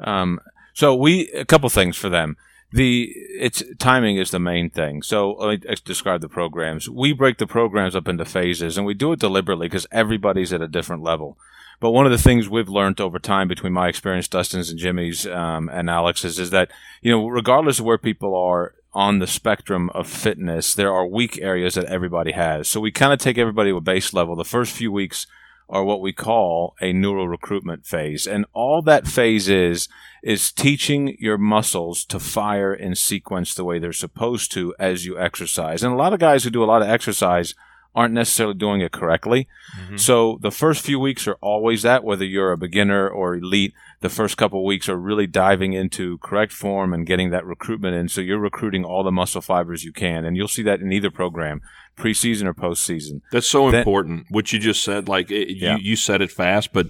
Um, 0.00 0.38
so 0.74 0.94
we, 0.94 1.30
a 1.30 1.46
couple 1.46 1.70
things 1.70 1.96
for 1.96 2.10
them 2.10 2.36
the 2.72 3.12
it's 3.14 3.62
timing 3.78 4.16
is 4.16 4.30
the 4.30 4.38
main 4.38 4.70
thing. 4.70 5.02
So 5.02 5.32
let 5.32 5.64
me 5.64 5.74
describe 5.84 6.20
the 6.20 6.28
programs. 6.28 6.88
We 6.88 7.12
break 7.12 7.38
the 7.38 7.46
programs 7.46 7.94
up 7.94 8.08
into 8.08 8.24
phases, 8.24 8.76
and 8.76 8.86
we 8.86 8.94
do 8.94 9.12
it 9.12 9.20
deliberately 9.20 9.68
because 9.68 9.86
everybody's 9.92 10.52
at 10.52 10.62
a 10.62 10.68
different 10.68 11.02
level. 11.02 11.38
But 11.80 11.90
one 11.90 12.06
of 12.06 12.12
the 12.12 12.18
things 12.18 12.48
we've 12.48 12.68
learned 12.68 13.00
over 13.00 13.18
time 13.18 13.48
between 13.48 13.72
my 13.72 13.88
experience, 13.88 14.28
Dustin's 14.28 14.70
and 14.70 14.78
Jimmy's, 14.78 15.26
um, 15.26 15.68
and 15.68 15.90
Alex's, 15.90 16.38
is 16.38 16.50
that 16.50 16.70
you 17.02 17.10
know, 17.10 17.26
regardless 17.28 17.78
of 17.78 17.84
where 17.84 17.98
people 17.98 18.34
are 18.34 18.74
on 18.92 19.18
the 19.18 19.26
spectrum 19.26 19.90
of 19.90 20.08
fitness, 20.08 20.74
there 20.74 20.92
are 20.92 21.06
weak 21.06 21.38
areas 21.42 21.74
that 21.74 21.84
everybody 21.84 22.32
has. 22.32 22.66
So 22.66 22.80
we 22.80 22.90
kind 22.90 23.12
of 23.12 23.18
take 23.18 23.36
everybody 23.36 23.70
to 23.70 23.76
a 23.76 23.80
base 23.82 24.14
level. 24.14 24.34
The 24.34 24.44
first 24.44 24.72
few 24.72 24.90
weeks 24.90 25.26
are 25.68 25.84
what 25.84 26.00
we 26.00 26.12
call 26.12 26.74
a 26.80 26.92
neural 26.92 27.28
recruitment 27.28 27.84
phase. 27.84 28.26
And 28.26 28.46
all 28.52 28.82
that 28.82 29.06
phase 29.06 29.48
is, 29.48 29.88
is 30.22 30.52
teaching 30.52 31.16
your 31.18 31.36
muscles 31.36 32.04
to 32.06 32.18
fire 32.18 32.72
in 32.72 32.94
sequence 32.94 33.52
the 33.52 33.64
way 33.64 33.78
they're 33.78 33.92
supposed 33.92 34.52
to 34.52 34.74
as 34.78 35.04
you 35.04 35.18
exercise. 35.18 35.82
And 35.82 35.92
a 35.92 35.96
lot 35.96 36.12
of 36.12 36.20
guys 36.20 36.44
who 36.44 36.50
do 36.50 36.64
a 36.64 36.66
lot 36.66 36.82
of 36.82 36.88
exercise 36.88 37.54
aren't 37.96 38.12
necessarily 38.12 38.54
doing 38.54 38.82
it 38.82 38.92
correctly. 38.92 39.48
Mm-hmm. 39.80 39.96
So 39.96 40.38
the 40.42 40.50
first 40.50 40.84
few 40.84 41.00
weeks 41.00 41.26
are 41.26 41.38
always 41.40 41.82
that, 41.82 42.04
whether 42.04 42.26
you're 42.26 42.52
a 42.52 42.58
beginner 42.58 43.08
or 43.08 43.34
elite. 43.34 43.72
The 44.02 44.10
first 44.10 44.36
couple 44.36 44.62
weeks 44.66 44.86
are 44.90 44.98
really 44.98 45.26
diving 45.26 45.72
into 45.72 46.18
correct 46.18 46.52
form 46.52 46.92
and 46.92 47.06
getting 47.06 47.30
that 47.30 47.46
recruitment 47.46 47.96
in. 47.96 48.08
So 48.08 48.20
you're 48.20 48.38
recruiting 48.38 48.84
all 48.84 49.02
the 49.02 49.10
muscle 49.10 49.40
fibers 49.40 49.82
you 49.82 49.94
can. 49.94 50.26
And 50.26 50.36
you'll 50.36 50.46
see 50.46 50.62
that 50.64 50.80
in 50.80 50.92
either 50.92 51.10
program, 51.10 51.62
preseason 51.96 52.44
or 52.44 52.52
postseason. 52.52 53.22
That's 53.32 53.48
so 53.48 53.70
then, 53.70 53.80
important. 53.80 54.26
What 54.28 54.52
you 54.52 54.58
just 54.58 54.84
said, 54.84 55.08
like 55.08 55.30
it, 55.30 55.56
yeah. 55.56 55.78
you, 55.78 55.90
you 55.90 55.96
said 55.96 56.20
it 56.20 56.30
fast, 56.30 56.74
but 56.74 56.88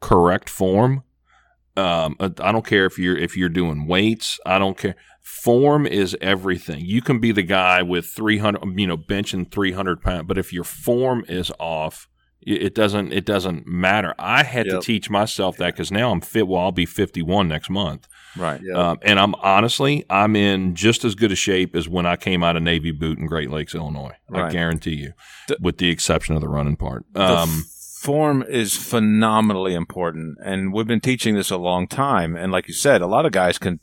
correct 0.00 0.50
form. 0.50 1.02
Um, 1.74 2.16
I 2.20 2.52
don't 2.52 2.66
care 2.66 2.84
if 2.84 2.98
you're 2.98 3.16
if 3.16 3.34
you're 3.34 3.48
doing 3.48 3.86
weights. 3.86 4.38
I 4.44 4.58
don't 4.58 4.76
care 4.76 4.94
form 5.22 5.86
is 5.86 6.16
everything. 6.20 6.84
You 6.84 7.00
can 7.00 7.18
be 7.18 7.32
the 7.32 7.42
guy 7.42 7.82
with 7.82 8.06
300, 8.06 8.78
you 8.78 8.86
know, 8.86 8.96
benching 8.96 9.50
300 9.50 10.02
pounds, 10.02 10.26
but 10.26 10.38
if 10.38 10.52
your 10.52 10.64
form 10.64 11.24
is 11.28 11.50
off, 11.58 12.08
it 12.44 12.74
doesn't 12.74 13.12
it 13.12 13.24
doesn't 13.24 13.68
matter. 13.68 14.16
I 14.18 14.42
had 14.42 14.66
yep. 14.66 14.80
to 14.80 14.84
teach 14.84 15.08
myself 15.08 15.56
that 15.58 15.74
because 15.74 15.92
now 15.92 16.10
I'm 16.10 16.20
fit. 16.20 16.48
Well, 16.48 16.60
I'll 16.60 16.72
be 16.72 16.86
51 16.86 17.46
next 17.46 17.70
month. 17.70 18.08
Right. 18.36 18.60
Yep. 18.60 18.76
Um, 18.76 18.98
and 19.02 19.20
I'm 19.20 19.34
honestly, 19.36 20.04
I'm 20.10 20.34
in 20.34 20.74
just 20.74 21.04
as 21.04 21.14
good 21.14 21.30
a 21.30 21.36
shape 21.36 21.76
as 21.76 21.88
when 21.88 22.04
I 22.04 22.16
came 22.16 22.42
out 22.42 22.56
of 22.56 22.62
Navy 22.62 22.90
boot 22.90 23.18
in 23.18 23.26
Great 23.26 23.50
Lakes, 23.50 23.76
Illinois. 23.76 24.16
Right. 24.28 24.46
I 24.46 24.50
guarantee 24.50 24.94
you, 24.94 25.12
the, 25.46 25.56
with 25.60 25.78
the 25.78 25.90
exception 25.90 26.34
of 26.34 26.40
the 26.40 26.48
running 26.48 26.76
part. 26.76 27.04
Um, 27.14 27.64
form 28.00 28.42
is 28.42 28.76
phenomenally 28.76 29.74
important, 29.74 30.38
and 30.44 30.72
we've 30.72 30.86
been 30.86 31.00
teaching 31.00 31.36
this 31.36 31.50
a 31.50 31.56
long 31.56 31.86
time. 31.86 32.34
And 32.34 32.50
like 32.50 32.66
you 32.66 32.74
said, 32.74 33.02
a 33.02 33.06
lot 33.06 33.24
of 33.24 33.30
guys 33.30 33.58
can 33.58 33.78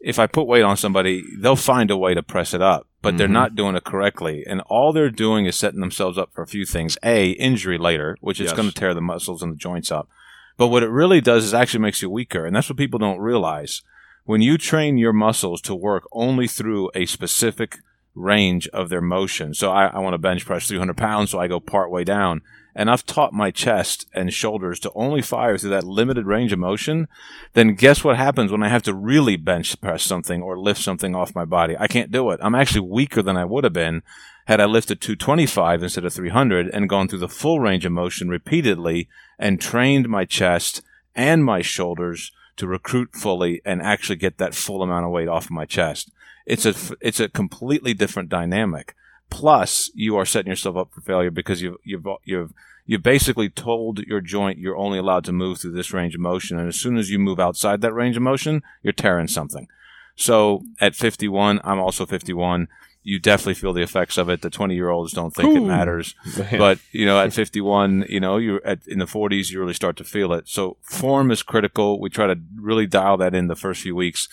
if 0.00 0.18
I 0.18 0.26
put 0.26 0.46
weight 0.46 0.62
on 0.62 0.76
somebody, 0.76 1.24
they'll 1.38 1.56
find 1.56 1.90
a 1.90 1.96
way 1.96 2.14
to 2.14 2.22
press 2.22 2.52
it 2.52 2.62
up, 2.62 2.86
but 3.00 3.10
mm-hmm. 3.10 3.18
they're 3.18 3.28
not 3.28 3.54
doing 3.54 3.76
it 3.76 3.84
correctly. 3.84 4.44
And 4.46 4.60
all 4.62 4.92
they're 4.92 5.10
doing 5.10 5.46
is 5.46 5.56
setting 5.56 5.80
themselves 5.80 6.18
up 6.18 6.32
for 6.32 6.42
a 6.42 6.46
few 6.46 6.66
things. 6.66 6.98
A, 7.02 7.30
injury 7.30 7.78
later, 7.78 8.16
which 8.20 8.40
is 8.40 8.48
yes. 8.48 8.56
going 8.56 8.68
to 8.68 8.74
tear 8.74 8.94
the 8.94 9.00
muscles 9.00 9.42
and 9.42 9.52
the 9.52 9.56
joints 9.56 9.90
up. 9.90 10.08
But 10.56 10.68
what 10.68 10.82
it 10.82 10.90
really 10.90 11.20
does 11.20 11.44
is 11.44 11.54
actually 11.54 11.80
makes 11.80 12.02
you 12.02 12.10
weaker. 12.10 12.44
And 12.44 12.56
that's 12.56 12.68
what 12.68 12.78
people 12.78 12.98
don't 12.98 13.18
realize. 13.18 13.82
When 14.24 14.42
you 14.42 14.58
train 14.58 14.98
your 14.98 15.12
muscles 15.12 15.60
to 15.62 15.74
work 15.74 16.04
only 16.12 16.48
through 16.48 16.90
a 16.94 17.06
specific 17.06 17.78
range 18.16 18.66
of 18.68 18.88
their 18.88 19.00
motion. 19.00 19.54
So 19.54 19.70
I, 19.70 19.86
I 19.86 19.98
want 20.00 20.14
to 20.14 20.18
bench 20.18 20.44
press 20.44 20.66
300 20.66 20.96
pounds, 20.96 21.30
so 21.30 21.38
I 21.38 21.46
go 21.46 21.60
part 21.60 21.90
way 21.90 22.02
down 22.02 22.42
and 22.76 22.90
I've 22.90 23.06
taught 23.06 23.32
my 23.32 23.50
chest 23.50 24.06
and 24.12 24.32
shoulders 24.32 24.78
to 24.80 24.92
only 24.94 25.22
fire 25.22 25.56
through 25.56 25.70
that 25.70 25.84
limited 25.84 26.26
range 26.26 26.52
of 26.52 26.58
motion, 26.58 27.08
then 27.54 27.74
guess 27.74 28.04
what 28.04 28.18
happens 28.18 28.52
when 28.52 28.62
I 28.62 28.68
have 28.68 28.82
to 28.82 28.94
really 28.94 29.36
bench 29.36 29.80
press 29.80 30.02
something 30.02 30.42
or 30.42 30.58
lift 30.58 30.82
something 30.82 31.14
off 31.14 31.34
my 31.34 31.46
body? 31.46 31.74
I 31.78 31.86
can't 31.86 32.12
do 32.12 32.30
it. 32.30 32.40
I'm 32.42 32.54
actually 32.54 32.86
weaker 32.86 33.22
than 33.22 33.36
I 33.38 33.46
would 33.46 33.64
have 33.64 33.72
been 33.72 34.02
had 34.46 34.60
I 34.60 34.66
lifted 34.66 35.00
225 35.00 35.82
instead 35.82 36.04
of 36.04 36.12
300 36.12 36.68
and 36.68 36.88
gone 36.88 37.08
through 37.08 37.20
the 37.20 37.28
full 37.28 37.60
range 37.60 37.86
of 37.86 37.92
motion 37.92 38.28
repeatedly 38.28 39.08
and 39.38 39.58
trained 39.58 40.08
my 40.10 40.26
chest 40.26 40.82
and 41.14 41.44
my 41.46 41.62
shoulders 41.62 42.30
to 42.56 42.66
recruit 42.66 43.14
fully 43.14 43.62
and 43.64 43.80
actually 43.80 44.16
get 44.16 44.36
that 44.36 44.54
full 44.54 44.82
amount 44.82 45.06
of 45.06 45.10
weight 45.10 45.28
off 45.28 45.50
my 45.50 45.64
chest. 45.64 46.10
It's 46.46 46.64
a, 46.64 46.74
it's 47.00 47.20
a 47.20 47.28
completely 47.28 47.92
different 47.92 48.28
dynamic. 48.28 48.94
Plus, 49.28 49.90
you 49.94 50.16
are 50.16 50.24
setting 50.24 50.50
yourself 50.50 50.76
up 50.76 50.92
for 50.92 51.00
failure 51.00 51.30
because 51.30 51.60
you've 51.60 51.76
you've 51.82 52.06
you've 52.24 52.52
you've 52.86 53.02
basically 53.02 53.48
told 53.48 53.98
your 54.00 54.20
joint 54.20 54.58
you're 54.58 54.76
only 54.76 54.98
allowed 54.98 55.24
to 55.24 55.32
move 55.32 55.58
through 55.58 55.72
this 55.72 55.92
range 55.92 56.14
of 56.14 56.20
motion, 56.20 56.58
and 56.58 56.68
as 56.68 56.76
soon 56.76 56.96
as 56.96 57.10
you 57.10 57.18
move 57.18 57.40
outside 57.40 57.80
that 57.80 57.92
range 57.92 58.16
of 58.16 58.22
motion, 58.22 58.62
you're 58.82 58.92
tearing 58.92 59.26
something. 59.26 59.66
So 60.14 60.62
at 60.80 60.94
51, 60.94 61.60
I'm 61.64 61.80
also 61.80 62.06
51. 62.06 62.68
You 63.02 63.18
definitely 63.20 63.54
feel 63.54 63.72
the 63.72 63.82
effects 63.82 64.16
of 64.16 64.28
it. 64.28 64.42
The 64.42 64.50
20 64.50 64.74
year 64.74 64.90
olds 64.90 65.12
don't 65.12 65.34
think 65.34 65.48
Ooh. 65.48 65.56
it 65.56 65.68
matters, 65.68 66.14
but 66.52 66.78
you 66.92 67.04
know, 67.04 67.20
at 67.20 67.32
51, 67.32 68.06
you 68.08 68.20
know, 68.20 68.36
you're 68.36 68.64
at 68.64 68.86
in 68.86 69.00
the 69.00 69.06
40s, 69.06 69.50
you 69.50 69.58
really 69.58 69.74
start 69.74 69.96
to 69.96 70.04
feel 70.04 70.32
it. 70.32 70.48
So 70.48 70.76
form 70.82 71.32
is 71.32 71.42
critical. 71.42 72.00
We 72.00 72.10
try 72.10 72.28
to 72.28 72.38
really 72.56 72.86
dial 72.86 73.16
that 73.18 73.34
in 73.34 73.48
the 73.48 73.56
first 73.56 73.82
few 73.82 73.96
weeks. 73.96 74.28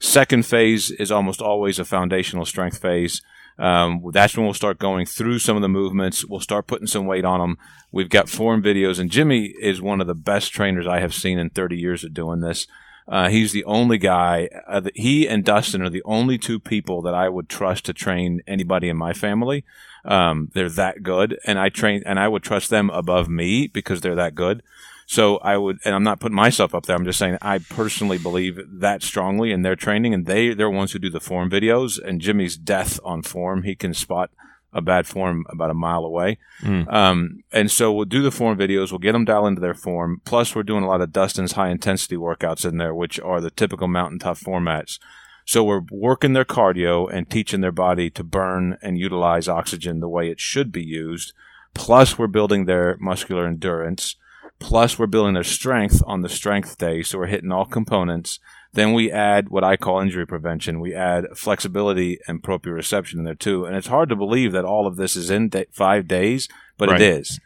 Second 0.00 0.46
phase 0.46 0.90
is 0.90 1.10
almost 1.10 1.40
always 1.40 1.78
a 1.78 1.84
foundational 1.84 2.44
strength 2.44 2.80
phase. 2.80 3.22
Um, 3.58 4.02
that's 4.12 4.36
when 4.36 4.44
we'll 4.44 4.54
start 4.54 4.78
going 4.78 5.06
through 5.06 5.38
some 5.38 5.56
of 5.56 5.62
the 5.62 5.68
movements. 5.68 6.24
We'll 6.24 6.40
start 6.40 6.66
putting 6.66 6.86
some 6.86 7.06
weight 7.06 7.24
on 7.24 7.40
them. 7.40 7.58
We've 7.92 8.08
got 8.08 8.28
form 8.28 8.62
videos, 8.62 8.98
and 8.98 9.10
Jimmy 9.10 9.54
is 9.60 9.80
one 9.80 10.00
of 10.00 10.06
the 10.06 10.14
best 10.14 10.52
trainers 10.52 10.86
I 10.86 11.00
have 11.00 11.14
seen 11.14 11.38
in 11.38 11.50
30 11.50 11.76
years 11.76 12.02
of 12.04 12.14
doing 12.14 12.40
this. 12.40 12.66
Uh, 13.06 13.28
he's 13.28 13.52
the 13.52 13.64
only 13.64 13.98
guy. 13.98 14.48
Uh, 14.66 14.80
he 14.94 15.28
and 15.28 15.44
Dustin 15.44 15.82
are 15.82 15.90
the 15.90 16.02
only 16.04 16.38
two 16.38 16.58
people 16.58 17.02
that 17.02 17.14
I 17.14 17.28
would 17.28 17.48
trust 17.48 17.84
to 17.84 17.92
train 17.92 18.40
anybody 18.46 18.88
in 18.88 18.96
my 18.96 19.12
family. 19.12 19.64
Um, 20.04 20.50
they're 20.54 20.70
that 20.70 21.02
good, 21.02 21.38
and 21.44 21.58
I 21.58 21.68
train, 21.68 22.02
and 22.06 22.18
I 22.18 22.28
would 22.28 22.42
trust 22.42 22.70
them 22.70 22.90
above 22.90 23.28
me 23.28 23.66
because 23.66 24.00
they're 24.00 24.14
that 24.14 24.34
good. 24.34 24.62
So 25.06 25.36
I 25.38 25.56
would, 25.56 25.78
and 25.84 25.94
I'm 25.94 26.02
not 26.02 26.20
putting 26.20 26.36
myself 26.36 26.74
up 26.74 26.86
there. 26.86 26.96
I'm 26.96 27.04
just 27.04 27.18
saying 27.18 27.38
I 27.42 27.58
personally 27.58 28.18
believe 28.18 28.58
that 28.66 29.02
strongly 29.02 29.52
in 29.52 29.62
their 29.62 29.76
training, 29.76 30.14
and 30.14 30.26
they 30.26 30.54
they're 30.54 30.70
ones 30.70 30.92
who 30.92 30.98
do 30.98 31.10
the 31.10 31.20
form 31.20 31.50
videos. 31.50 32.02
And 32.02 32.20
Jimmy's 32.20 32.56
death 32.56 32.98
on 33.04 33.22
form, 33.22 33.62
he 33.64 33.74
can 33.74 33.94
spot 33.94 34.30
a 34.74 34.82
bad 34.82 35.06
form 35.06 35.46
about 35.48 35.70
a 35.70 35.74
mile 35.74 36.04
away. 36.04 36.38
Mm. 36.62 36.92
Um, 36.92 37.44
and 37.52 37.70
so 37.70 37.92
we'll 37.92 38.06
do 38.06 38.22
the 38.22 38.32
form 38.32 38.58
videos. 38.58 38.90
We'll 38.90 38.98
get 38.98 39.12
them 39.12 39.24
dialed 39.24 39.46
into 39.46 39.60
their 39.60 39.74
form. 39.74 40.20
Plus, 40.24 40.54
we're 40.54 40.64
doing 40.64 40.82
a 40.82 40.88
lot 40.88 41.00
of 41.00 41.12
Dustin's 41.12 41.52
high 41.52 41.68
intensity 41.68 42.16
workouts 42.16 42.68
in 42.68 42.78
there, 42.78 42.94
which 42.94 43.20
are 43.20 43.40
the 43.40 43.50
typical 43.50 43.86
mountain 43.86 44.18
tough 44.18 44.42
formats. 44.42 44.98
So 45.46 45.62
we're 45.62 45.82
working 45.90 46.32
their 46.32 46.44
cardio 46.44 47.08
and 47.12 47.30
teaching 47.30 47.60
their 47.60 47.72
body 47.72 48.10
to 48.10 48.24
burn 48.24 48.78
and 48.82 48.98
utilize 48.98 49.48
oxygen 49.48 50.00
the 50.00 50.08
way 50.08 50.28
it 50.28 50.40
should 50.40 50.72
be 50.72 50.82
used. 50.82 51.32
Plus, 51.74 52.18
we're 52.18 52.26
building 52.26 52.64
their 52.64 52.96
muscular 52.98 53.46
endurance. 53.46 54.16
Plus, 54.64 54.98
we're 54.98 55.06
building 55.06 55.34
their 55.34 55.44
strength 55.44 56.02
on 56.06 56.22
the 56.22 56.28
strength 56.30 56.78
day, 56.78 57.02
so 57.02 57.18
we're 57.18 57.26
hitting 57.26 57.52
all 57.52 57.66
components. 57.66 58.40
Then 58.72 58.94
we 58.94 59.12
add 59.12 59.50
what 59.50 59.62
I 59.62 59.76
call 59.76 60.00
injury 60.00 60.26
prevention. 60.26 60.80
We 60.80 60.94
add 60.94 61.26
flexibility 61.36 62.18
and 62.26 62.42
proprioception 62.42 63.18
in 63.18 63.24
there 63.24 63.34
too. 63.34 63.66
And 63.66 63.76
it's 63.76 63.88
hard 63.88 64.08
to 64.08 64.16
believe 64.16 64.52
that 64.52 64.64
all 64.64 64.86
of 64.86 64.96
this 64.96 65.16
is 65.16 65.28
in 65.28 65.50
day, 65.50 65.66
five 65.70 66.08
days, 66.08 66.48
but 66.78 66.88
right. 66.88 66.98
it 66.98 67.04
is. 67.06 67.40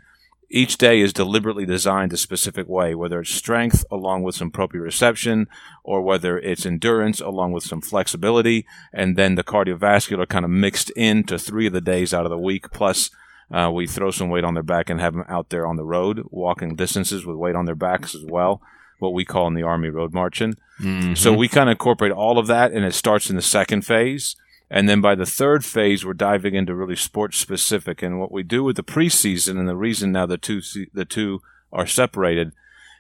Each 0.49 0.79
day 0.79 1.01
is 1.01 1.13
deliberately 1.13 1.67
designed 1.67 2.13
a 2.13 2.17
specific 2.17 2.69
way, 2.69 2.95
whether 2.95 3.19
it's 3.19 3.35
strength 3.35 3.85
along 3.91 4.23
with 4.23 4.37
some 4.37 4.53
proprioception, 4.53 5.47
or 5.83 6.03
whether 6.03 6.39
it's 6.39 6.65
endurance 6.65 7.21
along 7.21 7.51
with 7.51 7.65
some 7.65 7.81
flexibility, 7.81 8.65
and 8.93 9.17
then 9.17 9.35
the 9.35 9.43
cardiovascular 9.43 10.29
kind 10.29 10.45
of 10.45 10.53
mixed 10.53 10.91
into 10.91 11.37
three 11.37 11.67
of 11.67 11.73
the 11.73 11.81
days 11.81 12.15
out 12.15 12.27
of 12.27 12.31
the 12.31 12.39
week. 12.39 12.71
Plus, 12.71 13.11
uh, 13.51 13.71
we 13.73 13.87
throw 13.87 14.11
some 14.11 14.29
weight 14.29 14.45
on 14.45 14.55
their 14.55 14.63
back 14.63 14.91
and 14.91 15.01
have 15.01 15.15
them 15.15 15.25
out 15.29 15.51
there 15.51 15.67
on 15.67 15.77
the 15.77 15.85
road, 15.85 16.23
walking 16.31 16.77
distances 16.77 17.25
with 17.25 17.37
weight 17.37 17.55
on 17.55 17.65
their 17.65 17.75
backs 17.75 18.15
as 18.15 18.25
well 18.25 18.61
what 18.99 19.13
we 19.13 19.25
call 19.25 19.47
in 19.47 19.55
the 19.55 19.63
Army 19.63 19.89
road 19.89 20.13
marching. 20.13 20.55
Mm-hmm. 20.81 21.15
So 21.15 21.33
we 21.33 21.49
kind 21.49 21.69
of 21.69 21.73
incorporate 21.73 22.13
all 22.13 22.39
of 22.39 22.47
that, 22.49 22.73
and 22.73 22.85
it 22.85 22.95
starts 22.95 23.31
in 23.31 23.37
the 23.37 23.43
second 23.43 23.83
phase. 23.83 24.37
And 24.71 24.89
then 24.89 25.01
by 25.01 25.15
the 25.15 25.27
third 25.27 25.65
phase, 25.65 26.05
we're 26.05 26.13
diving 26.13 26.55
into 26.55 26.75
really 26.75 26.97
sports 26.97 27.39
specific. 27.39 28.03
And 28.03 28.21
what 28.21 28.31
we 28.31 28.43
do 28.43 28.63
with 28.63 28.77
the 28.77 28.83
preseason, 28.83 29.59
and 29.59 29.69
the 29.69 29.77
reason 29.77 30.13
now 30.13 30.27
the 30.27 30.37
two 30.37 30.61
the 30.93 31.07
two 31.07 31.41
are 31.73 31.87
separated, 31.87 32.53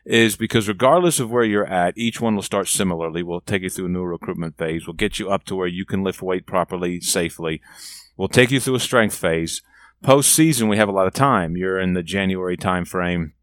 is 0.06 0.36
because 0.36 0.66
regardless 0.66 1.20
of 1.20 1.30
where 1.30 1.44
you're 1.44 1.66
at, 1.66 1.98
each 1.98 2.20
one 2.20 2.34
will 2.34 2.42
start 2.42 2.68
similarly. 2.68 3.22
We'll 3.22 3.42
take 3.42 3.62
you 3.62 3.70
through 3.70 3.86
a 3.86 3.90
new 3.90 4.04
recruitment 4.04 4.56
phase. 4.56 4.86
We'll 4.86 4.94
get 4.94 5.18
you 5.18 5.30
up 5.30 5.44
to 5.44 5.56
where 5.56 5.66
you 5.66 5.84
can 5.84 6.02
lift 6.02 6.22
weight 6.22 6.46
properly, 6.46 7.00
safely. 7.00 7.60
We'll 8.16 8.28
take 8.28 8.50
you 8.50 8.60
through 8.60 8.76
a 8.76 8.80
strength 8.80 9.14
phase. 9.14 9.60
Postseason, 10.02 10.68
we 10.68 10.76
have 10.76 10.88
a 10.88 10.92
lot 10.92 11.06
of 11.06 11.14
time. 11.14 11.56
You're 11.56 11.78
in 11.78 11.94
the 11.94 12.02
January 12.02 12.56
time 12.56 12.84
frame. 12.84 13.34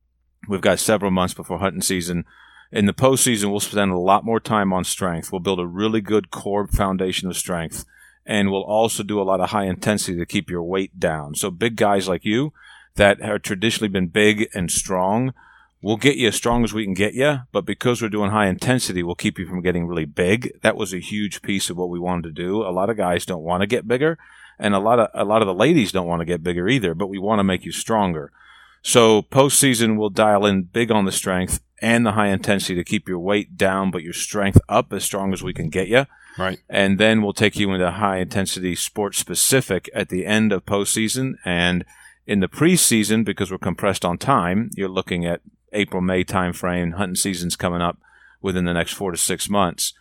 We've 0.48 0.62
got 0.62 0.80
several 0.80 1.12
months 1.12 1.34
before 1.34 1.60
hunting 1.60 1.82
season 1.82 2.26
in 2.72 2.86
the 2.88 2.94
postseason, 2.94 3.52
we'll 3.52 3.60
spend 3.60 3.92
a 3.92 3.98
lot 3.98 4.26
more 4.26 4.40
time 4.40 4.74
on 4.74 4.84
strength. 4.84 5.32
We'll 5.32 5.40
build 5.40 5.60
a 5.60 5.68
really 5.68 6.02
good 6.02 6.32
core 6.32 6.68
foundation 6.68 7.30
of 7.30 7.38
strength, 7.38 7.86
and 8.26 8.52
we'll 8.52 8.64
also 8.64 9.04
do 9.04 9.22
a 9.22 9.24
lot 9.24 9.40
of 9.40 9.52
high 9.52 9.66
intensity 9.66 10.18
to 10.18 10.26
keep 10.26 10.50
your 10.50 10.64
weight 10.64 11.00
down. 11.00 11.36
So, 11.36 11.52
big 11.52 11.76
guys 11.76 12.08
like 12.08 12.26
you 12.26 12.54
that 12.96 13.22
have 13.22 13.44
traditionally 13.44 13.88
been 13.88 14.08
big 14.08 14.50
and 14.54 14.72
strong, 14.72 15.34
we'll 15.82 15.98
get 15.98 16.18
you 16.18 16.28
as 16.28 16.36
strong 16.36 16.64
as 16.64 16.74
we 16.74 16.84
can 16.84 16.94
get 16.94 17.14
you, 17.14 17.40
but 17.52 17.66
because 17.66 18.02
we're 18.02 18.10
doing 18.10 18.32
high 18.32 18.48
intensity, 18.48 19.04
we'll 19.04 19.16
keep 19.16 19.38
you 19.38 19.48
from 19.48 19.62
getting 19.62 19.88
really 19.88 20.06
big. 20.06 20.60
That 20.62 20.76
was 20.76 20.94
a 20.94 21.00
huge 21.00 21.42
piece 21.42 21.70
of 21.70 21.78
what 21.78 21.90
we 21.90 22.00
wanted 22.00 22.24
to 22.24 22.44
do. 22.44 22.62
A 22.62 22.72
lot 22.72 22.90
of 22.90 22.98
guys 22.98 23.26
don't 23.26 23.44
want 23.44 23.62
to 23.62 23.68
get 23.68 23.88
bigger, 23.88 24.18
and 24.60 24.74
a 24.74 24.80
lot 24.80 25.00
of 25.00 25.10
a 25.14 25.26
lot 25.26 25.42
of 25.42 25.48
the 25.48 25.54
ladies 25.54 25.92
don't 25.92 26.08
want 26.08 26.22
to 26.22 26.26
get 26.26 26.44
bigger 26.44 26.68
either, 26.68 26.94
but 26.94 27.08
we 27.08 27.18
want 27.18 27.40
to 27.40 27.44
make 27.44 27.66
you 27.66 27.72
stronger. 27.72 28.32
So 28.82 29.24
postseason, 29.24 29.98
we'll 29.98 30.10
dial 30.10 30.46
in 30.46 30.64
big 30.64 30.92
on 30.92 31.06
the 31.06 31.12
strength 31.12 31.60
and 31.82 32.06
the 32.06 32.12
high 32.12 32.28
intensity 32.28 32.76
to 32.76 32.84
keep 32.84 33.08
your 33.08 33.20
weight 33.20 33.58
down, 33.58 33.92
but 33.92 34.04
your 34.04 34.14
strength 34.14 34.60
up 34.70 34.94
as 34.94 35.04
strong 35.04 35.34
as 35.34 35.42
we 35.42 35.54
can 35.54 35.70
get 35.70 35.88
you. 35.88 36.06
Right. 36.38 36.60
And 36.70 37.00
then 37.00 37.22
we'll 37.22 37.34
take 37.34 37.56
you 37.56 37.72
into 37.74 37.90
high 37.90 38.18
intensity 38.18 38.76
sports 38.76 39.18
specific 39.18 39.90
at 39.94 40.10
the 40.10 40.26
end 40.26 40.52
of 40.52 40.66
postseason. 40.66 41.36
And 41.44 41.84
in 42.28 42.42
the 42.42 42.48
preseason, 42.48 43.26
because 43.26 43.52
we're 43.52 43.58
compressed 43.58 44.06
on 44.06 44.18
time, 44.18 44.70
you're 44.76 44.90
looking 44.90 45.26
at 45.26 45.42
April, 45.74 46.02
May 46.02 46.24
timeframe. 46.24 46.94
Hunting 46.94 47.16
season's 47.16 47.56
coming 47.56 47.82
up 47.82 47.98
within 48.42 48.66
the 48.66 48.74
next 48.74 48.94
four 48.94 49.12
to 49.12 49.18
six 49.18 49.50
months 49.50 49.94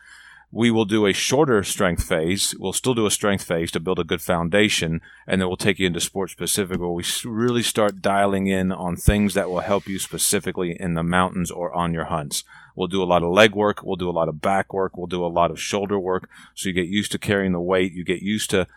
we 0.55 0.71
will 0.71 0.85
do 0.85 1.05
a 1.05 1.13
shorter 1.13 1.65
strength 1.65 2.05
phase. 2.05 2.55
We'll 2.61 2.73
still 2.73 2.95
do 2.95 3.07
a 3.07 3.11
strength 3.11 3.43
phase 3.43 3.73
to 3.73 3.81
build 3.81 3.99
a 3.99 4.05
good 4.05 4.23
foundation, 4.23 5.01
and 5.27 5.41
then 5.41 5.49
we'll 5.49 5.57
take 5.57 5.81
you 5.81 5.89
into 5.89 5.99
sports 5.99 6.33
specific 6.33 6.79
where 6.79 6.91
we 6.91 7.03
really 7.25 7.65
start 7.65 8.01
dialing 8.01 8.47
in 8.47 8.71
on 8.71 8.95
things 8.95 9.35
that 9.35 9.51
will 9.51 9.61
help 9.61 9.89
you 9.89 9.99
specifically 9.99 10.77
in 10.79 10.95
the 10.95 11.03
mountains 11.03 11.51
or 11.51 11.75
on 11.75 11.93
your 11.93 12.05
hunts. 12.05 12.45
We'll 12.77 12.87
do 12.87 13.03
a 13.03 13.05
lot 13.05 13.25
of 13.25 13.33
leg 13.33 13.57
work. 13.57 13.83
We'll 13.83 13.97
do 13.97 14.09
a 14.09 14.13
lot 14.13 14.29
of 14.29 14.41
back 14.41 14.73
work. 14.73 14.97
We'll 14.97 15.09
do 15.09 15.25
a 15.25 15.27
lot 15.27 15.51
of 15.51 15.61
shoulder 15.61 15.99
work. 15.99 16.31
So 16.55 16.69
you 16.69 16.73
get 16.73 16.87
used 16.87 17.11
to 17.13 17.19
carrying 17.19 17.53
the 17.53 17.61
weight. 17.61 17.93
You 17.93 18.05
get 18.05 18.23
used 18.23 18.51
to 18.51 18.69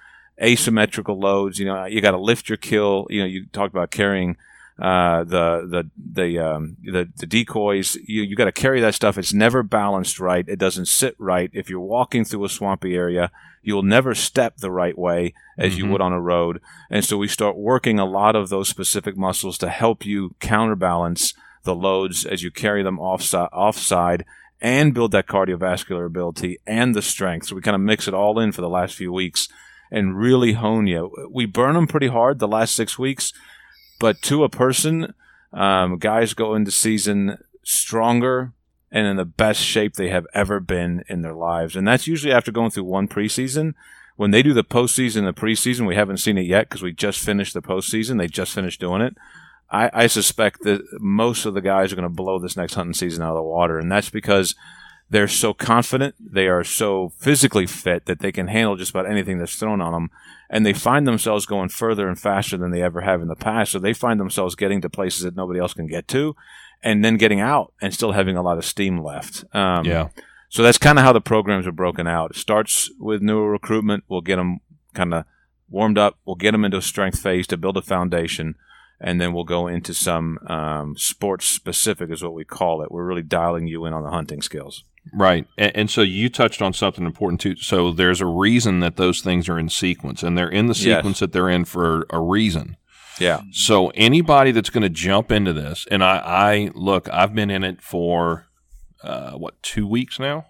asymmetrical 0.42 1.20
loads. 1.20 1.60
You 1.60 1.68
know, 1.68 1.86
you 1.86 2.02
got 2.02 2.12
to 2.12 2.18
lift 2.18 2.50
your 2.50 2.58
kill. 2.58 3.06
You 3.12 3.20
know, 3.22 3.28
you 3.28 3.46
talked 3.54 3.74
about 3.74 3.92
carrying 3.92 4.36
uh, 4.80 5.24
the 5.24 5.68
the 5.68 5.90
the 6.14 6.40
um, 6.40 6.78
the, 6.84 7.10
the 7.18 7.26
decoys. 7.26 7.96
You 7.96 8.24
you 8.24 8.36
got 8.36 8.46
to 8.46 8.52
carry 8.52 8.80
that 8.82 8.96
stuff. 8.96 9.18
It's 9.18 9.34
never 9.34 9.64
balanced 9.64 10.20
right. 10.20 10.48
It 10.48 10.60
doesn't 10.60 10.88
sit 10.88 11.16
right. 11.18 11.50
If 11.54 11.70
you're 11.70 11.80
walking 11.80 12.26
through 12.26 12.46
a 12.46 12.50
swampy 12.50 12.96
area, 12.96 13.32
you'll 13.64 13.84
never 13.84 14.14
step 14.14 14.58
the 14.58 14.72
right 14.72 14.98
way 14.98 15.34
as 15.58 15.74
mm-hmm. 15.74 15.86
you 15.86 15.92
would 15.92 16.02
on 16.02 16.14
a 16.14 16.22
road. 16.22 16.62
And 16.90 17.04
so 17.04 17.18
we 17.18 17.28
start 17.28 17.58
working 17.58 18.00
a 18.00 18.06
lot 18.06 18.36
of 18.36 18.50
those 18.50 18.70
specific 18.70 19.18
muscles 19.18 19.58
to 19.60 19.70
help 19.70 20.06
you 20.06 20.36
counterbalance 20.40 21.34
the 21.64 21.76
loads 21.76 22.26
as 22.26 22.44
you 22.44 22.52
carry 22.52 22.84
them 22.84 23.00
off 23.00 23.34
offside 23.34 24.26
and 24.62 24.94
build 24.94 25.12
that 25.12 25.28
cardiovascular 25.28 26.06
ability 26.06 26.60
and 26.66 26.96
the 26.96 27.02
strength. 27.02 27.48
So 27.48 27.56
we 27.56 27.62
kind 27.62 27.76
of 27.76 27.82
mix 27.82 28.08
it 28.08 28.14
all 28.14 28.40
in 28.40 28.52
for 28.52 28.62
the 28.62 28.70
last 28.70 28.96
few 28.96 29.12
weeks 29.12 29.48
and 29.92 30.18
really 30.18 30.54
hone 30.54 30.88
you. 30.88 31.30
We 31.32 31.46
burn 31.46 31.76
them 31.76 31.88
pretty 31.88 32.08
hard 32.08 32.40
the 32.40 32.48
last 32.48 32.76
six 32.76 32.98
weeks 32.98 33.34
but 34.00 34.22
to 34.24 34.44
a 34.44 34.50
person, 34.50 35.14
um, 35.54 35.98
guys 35.98 36.34
go 36.34 36.56
into 36.56 36.72
season 36.72 37.38
stronger 37.64 38.54
and 38.92 39.06
in 39.06 39.18
the 39.18 39.26
best 39.26 39.62
shape 39.62 39.94
they 39.94 40.10
have 40.10 40.26
ever 40.34 40.60
been 40.60 41.04
in 41.10 41.22
their 41.22 41.34
lives. 41.34 41.76
And 41.76 41.88
that's 41.88 42.08
usually 42.08 42.34
after 42.34 42.52
going 42.52 42.72
through 42.72 42.86
one 42.86 43.08
preseason. 43.08 43.74
When 44.16 44.32
they 44.32 44.42
do 44.42 44.54
the 44.54 44.64
postseason, 44.64 45.26
the 45.26 45.40
preseason, 45.40 45.86
we 45.86 45.96
haven't 45.96 46.18
seen 46.18 46.38
it 46.38 46.46
yet 46.48 46.70
because 46.70 46.82
we 46.82 46.92
just 46.92 47.20
finished 47.20 47.54
the 47.54 47.62
postseason. 47.62 48.18
They 48.18 48.28
just 48.28 48.54
finished 48.54 48.80
doing 48.80 49.02
it. 49.02 49.16
I, 49.70 49.92
I 49.94 50.08
suspect 50.08 50.64
that 50.64 50.82
most 51.00 51.46
of 51.46 51.54
the 51.54 51.62
guys 51.62 51.92
are 51.92 51.96
going 51.96 52.10
to 52.10 52.10
blow 52.10 52.40
this 52.40 52.58
next 52.58 52.74
hunting 52.76 52.94
season 52.94 53.22
out 53.22 53.32
of 53.32 53.36
the 53.36 53.44
water. 53.44 53.78
And 53.78 53.92
that's 53.92 54.10
because 54.10 54.56
they're 55.10 55.28
so 55.28 55.54
confident, 55.54 56.16
they 56.20 56.48
are 56.48 56.64
so 56.64 57.10
physically 57.18 57.66
fit 57.66 58.06
that 58.06 58.20
they 58.20 58.32
can 58.32 58.48
handle 58.48 58.76
just 58.76 58.92
about 58.92 59.10
anything 59.10 59.38
that's 59.38 59.56
thrown 59.56 59.82
on 59.82 59.94
them, 59.94 60.12
and 60.50 60.66
they 60.66 60.74
find 60.74 61.08
themselves 61.08 61.46
going 61.46 61.70
further 61.70 62.08
and 62.08 62.20
faster 62.20 62.58
than 62.58 62.72
they 62.72 62.82
ever 62.82 63.02
have 63.02 63.22
in 63.22 63.28
the 63.28 63.36
past. 63.36 63.72
So 63.72 63.80
they 63.80 63.94
find 63.94 64.20
themselves 64.20 64.56
getting 64.56 64.82
to 64.82 64.90
places 64.90 65.24
that 65.24 65.36
nobody 65.36 65.60
else 65.60 65.74
can 65.74 65.88
get 65.88 66.08
to, 66.10 66.36
and 66.84 67.04
then 67.04 67.18
getting 67.18 67.40
out 67.40 67.74
and 67.82 67.94
still 67.94 68.12
having 68.12 68.36
a 68.36 68.42
lot 68.42 68.58
of 68.58 68.66
steam 68.66 69.02
left. 69.02 69.44
Um, 69.54 69.86
yeah. 69.86 70.10
So 70.50 70.64
that's 70.64 70.78
kind 70.78 70.98
of 70.98 71.04
how 71.04 71.14
the 71.14 71.22
programs 71.22 71.68
are 71.68 71.74
broken 71.74 72.08
out. 72.08 72.32
It 72.32 72.38
starts 72.38 72.90
with 73.00 73.22
neural 73.22 73.50
recruitment. 73.50 74.06
We'll 74.08 74.22
get 74.22 74.38
them 74.38 74.60
kind 74.94 75.14
of 75.14 75.26
warmed 75.70 75.98
up. 75.98 76.18
We'll 76.26 76.36
get 76.36 76.52
them 76.52 76.64
into 76.64 76.78
a 76.78 76.82
strength 76.82 77.20
phase 77.20 77.48
to 77.48 77.58
build 77.58 77.76
a 77.76 77.82
foundation 77.82 78.56
and 79.00 79.22
then 79.22 79.34
we'll 79.34 79.44
go 79.44 79.68
into 79.68 79.94
some 79.94 80.40
um, 80.48 80.98
sports 80.98 81.48
specific, 81.48 82.10
is 82.10 82.24
what 82.24 82.34
we 82.34 82.44
call 82.44 82.82
it. 82.82 82.92
We're 82.92 83.06
really 83.06 83.22
dialing 83.22 83.68
you 83.68 83.86
in 83.86 83.94
on 83.94 84.04
the 84.04 84.10
hunting 84.10 84.42
skills. 84.42 84.84
Right. 85.14 85.48
And, 85.58 85.72
and, 85.76 85.92
so 85.92 86.02
you 86.02 86.30
touched 86.30 86.62
on 86.62 86.74
something 86.74 87.06
important 87.06 87.42
too. 87.42 87.56
So 87.58 87.92
there's 87.92 88.22
a 88.22 88.26
reason 88.26 88.80
that 88.82 88.96
those 88.96 89.22
things 89.22 89.48
are 89.50 89.60
in 89.60 89.70
sequence, 89.70 90.24
and 90.24 90.38
they're 90.38 90.50
in 90.50 90.68
the 90.68 90.76
sequence 90.76 91.16
yes. 91.16 91.20
that 91.20 91.32
they're 91.34 91.50
in 91.50 91.66
for 91.66 92.06
a 92.10 92.20
reason. 92.20 92.78
Yeah. 93.20 93.42
So 93.52 93.90
anybody 93.90 94.52
that's 94.52 94.70
going 94.70 94.84
to 94.84 94.90
jump 94.90 95.32
into 95.32 95.54
this, 95.54 95.86
and 95.90 96.04
I, 96.04 96.18
I 96.18 96.72
look, 96.76 97.10
I've 97.12 97.34
been 97.34 97.50
in 97.50 97.64
it 97.64 97.82
for 97.82 98.48
uh, 99.04 99.34
what 99.34 99.62
two 99.64 99.88
weeks 99.88 100.20
now. 100.20 100.48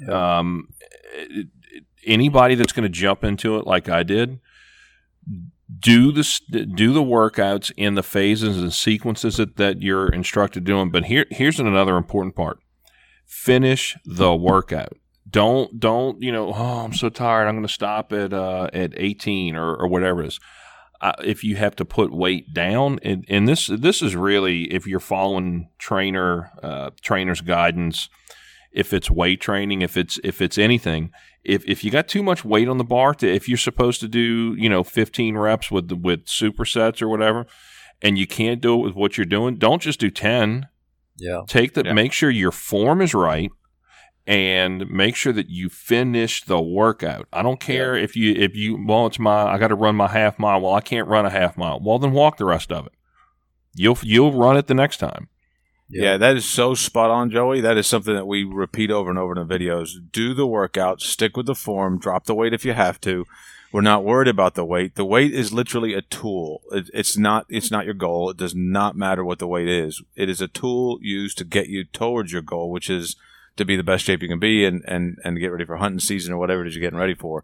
Yeah. 0.00 0.38
Um, 0.38 0.68
it, 1.14 1.48
it, 1.72 1.84
anybody 2.04 2.54
that's 2.54 2.72
going 2.72 2.84
to 2.84 2.88
jump 2.88 3.24
into 3.24 3.56
it 3.56 3.66
like 3.66 3.88
I 3.88 4.02
did, 4.02 4.40
do 5.78 6.12
the 6.12 6.40
do 6.74 6.92
the 6.92 7.02
workouts 7.02 7.72
in 7.76 7.94
the 7.94 8.02
phases 8.02 8.58
and 8.58 8.72
sequences 8.72 9.36
that, 9.36 9.56
that 9.56 9.82
you're 9.82 10.08
instructed 10.08 10.64
doing. 10.64 10.90
But 10.90 11.06
here 11.06 11.26
here's 11.30 11.60
another 11.60 11.96
important 11.96 12.36
part 12.36 12.58
finish 13.26 13.96
the 14.04 14.34
workout. 14.34 14.96
Don't 15.28 15.80
don't 15.80 16.22
you 16.22 16.30
know? 16.30 16.52
Oh, 16.52 16.84
I'm 16.84 16.92
so 16.92 17.08
tired. 17.08 17.46
I'm 17.46 17.54
going 17.54 17.66
to 17.66 17.72
stop 17.72 18.12
at 18.12 18.32
uh, 18.32 18.68
at 18.72 18.92
18 18.96 19.56
or, 19.56 19.74
or 19.74 19.88
whatever 19.88 20.22
it 20.22 20.28
is. 20.28 20.40
Uh, 21.00 21.12
if 21.24 21.42
you 21.42 21.56
have 21.56 21.76
to 21.76 21.84
put 21.84 22.12
weight 22.12 22.54
down, 22.54 22.98
and, 23.02 23.24
and, 23.28 23.48
this 23.48 23.66
this 23.66 24.00
is 24.00 24.14
really 24.16 24.72
if 24.72 24.86
you're 24.86 25.00
following 25.00 25.68
trainer 25.76 26.50
uh, 26.62 26.90
trainer's 27.02 27.40
guidance, 27.40 28.08
if 28.72 28.92
it's 28.92 29.10
weight 29.10 29.40
training, 29.40 29.82
if 29.82 29.96
it's 29.96 30.18
if 30.22 30.40
it's 30.40 30.56
anything, 30.56 31.10
if 31.42 31.64
if 31.66 31.84
you 31.84 31.90
got 31.90 32.08
too 32.08 32.22
much 32.22 32.44
weight 32.44 32.68
on 32.68 32.78
the 32.78 32.84
bar, 32.84 33.12
to, 33.14 33.28
if 33.28 33.48
you're 33.48 33.58
supposed 33.58 34.00
to 34.00 34.08
do 34.08 34.54
you 34.56 34.68
know 34.68 34.84
15 34.84 35.36
reps 35.36 35.70
with 35.70 35.90
with 35.90 36.26
supersets 36.26 37.02
or 37.02 37.08
whatever, 37.08 37.46
and 38.00 38.16
you 38.16 38.26
can't 38.26 38.60
do 38.60 38.74
it 38.74 38.84
with 38.84 38.94
what 38.94 39.18
you're 39.18 39.24
doing, 39.26 39.56
don't 39.56 39.82
just 39.82 40.00
do 40.00 40.10
10 40.10 40.68
yeah. 41.16 41.42
Take 41.46 41.74
the 41.74 41.84
yeah. 41.84 41.92
make 41.92 42.12
sure 42.12 42.30
your 42.30 42.52
form 42.52 43.00
is 43.00 43.14
right 43.14 43.50
and 44.26 44.88
make 44.90 45.16
sure 45.16 45.32
that 45.32 45.48
you 45.48 45.68
finish 45.68 46.44
the 46.44 46.60
workout. 46.60 47.28
I 47.32 47.42
don't 47.42 47.60
care 47.60 47.96
yeah. 47.96 48.04
if 48.04 48.16
you 48.16 48.32
if 48.34 48.54
you 48.54 48.84
well 48.86 49.06
it's 49.06 49.18
my 49.18 49.44
I 49.44 49.58
got 49.58 49.68
to 49.68 49.74
run 49.74 49.96
my 49.96 50.08
half 50.08 50.38
mile. 50.38 50.60
Well, 50.60 50.74
I 50.74 50.80
can't 50.80 51.08
run 51.08 51.26
a 51.26 51.30
half 51.30 51.56
mile. 51.56 51.80
Well, 51.82 51.98
then 51.98 52.12
walk 52.12 52.38
the 52.38 52.44
rest 52.44 52.72
of 52.72 52.86
it. 52.86 52.92
You'll 53.74 53.98
you'll 54.02 54.32
run 54.32 54.56
it 54.56 54.66
the 54.66 54.74
next 54.74 54.98
time. 54.98 55.28
Yeah. 55.90 56.02
yeah, 56.02 56.16
that 56.16 56.36
is 56.36 56.46
so 56.46 56.74
spot 56.74 57.10
on, 57.10 57.30
Joey. 57.30 57.60
That 57.60 57.76
is 57.76 57.86
something 57.86 58.14
that 58.14 58.26
we 58.26 58.42
repeat 58.42 58.90
over 58.90 59.10
and 59.10 59.18
over 59.18 59.38
in 59.38 59.46
the 59.46 59.54
videos. 59.54 59.90
Do 60.12 60.32
the 60.32 60.46
workout, 60.46 61.02
stick 61.02 61.36
with 61.36 61.46
the 61.46 61.54
form, 61.54 61.98
drop 61.98 62.24
the 62.24 62.34
weight 62.34 62.54
if 62.54 62.64
you 62.64 62.72
have 62.72 63.00
to. 63.02 63.26
We're 63.74 63.80
not 63.80 64.04
worried 64.04 64.28
about 64.28 64.54
the 64.54 64.64
weight. 64.64 64.94
The 64.94 65.04
weight 65.04 65.34
is 65.34 65.52
literally 65.52 65.94
a 65.94 66.02
tool. 66.02 66.62
It, 66.70 66.88
it's 66.94 67.18
not. 67.18 67.44
It's 67.48 67.72
not 67.72 67.84
your 67.84 67.94
goal. 67.94 68.30
It 68.30 68.36
does 68.36 68.54
not 68.54 68.94
matter 68.94 69.24
what 69.24 69.40
the 69.40 69.48
weight 69.48 69.66
is. 69.66 70.00
It 70.14 70.28
is 70.28 70.40
a 70.40 70.46
tool 70.46 71.00
used 71.02 71.38
to 71.38 71.44
get 71.44 71.66
you 71.66 71.82
towards 71.82 72.30
your 72.30 72.40
goal, 72.40 72.70
which 72.70 72.88
is 72.88 73.16
to 73.56 73.64
be 73.64 73.74
the 73.74 73.82
best 73.82 74.04
shape 74.04 74.22
you 74.22 74.28
can 74.28 74.38
be 74.38 74.64
and, 74.64 74.84
and, 74.86 75.18
and 75.24 75.40
get 75.40 75.50
ready 75.50 75.64
for 75.64 75.78
hunting 75.78 75.98
season 75.98 76.32
or 76.32 76.38
whatever 76.38 76.62
it 76.64 76.68
is 76.68 76.76
you're 76.76 76.82
getting 76.82 77.00
ready 77.00 77.16
for. 77.16 77.42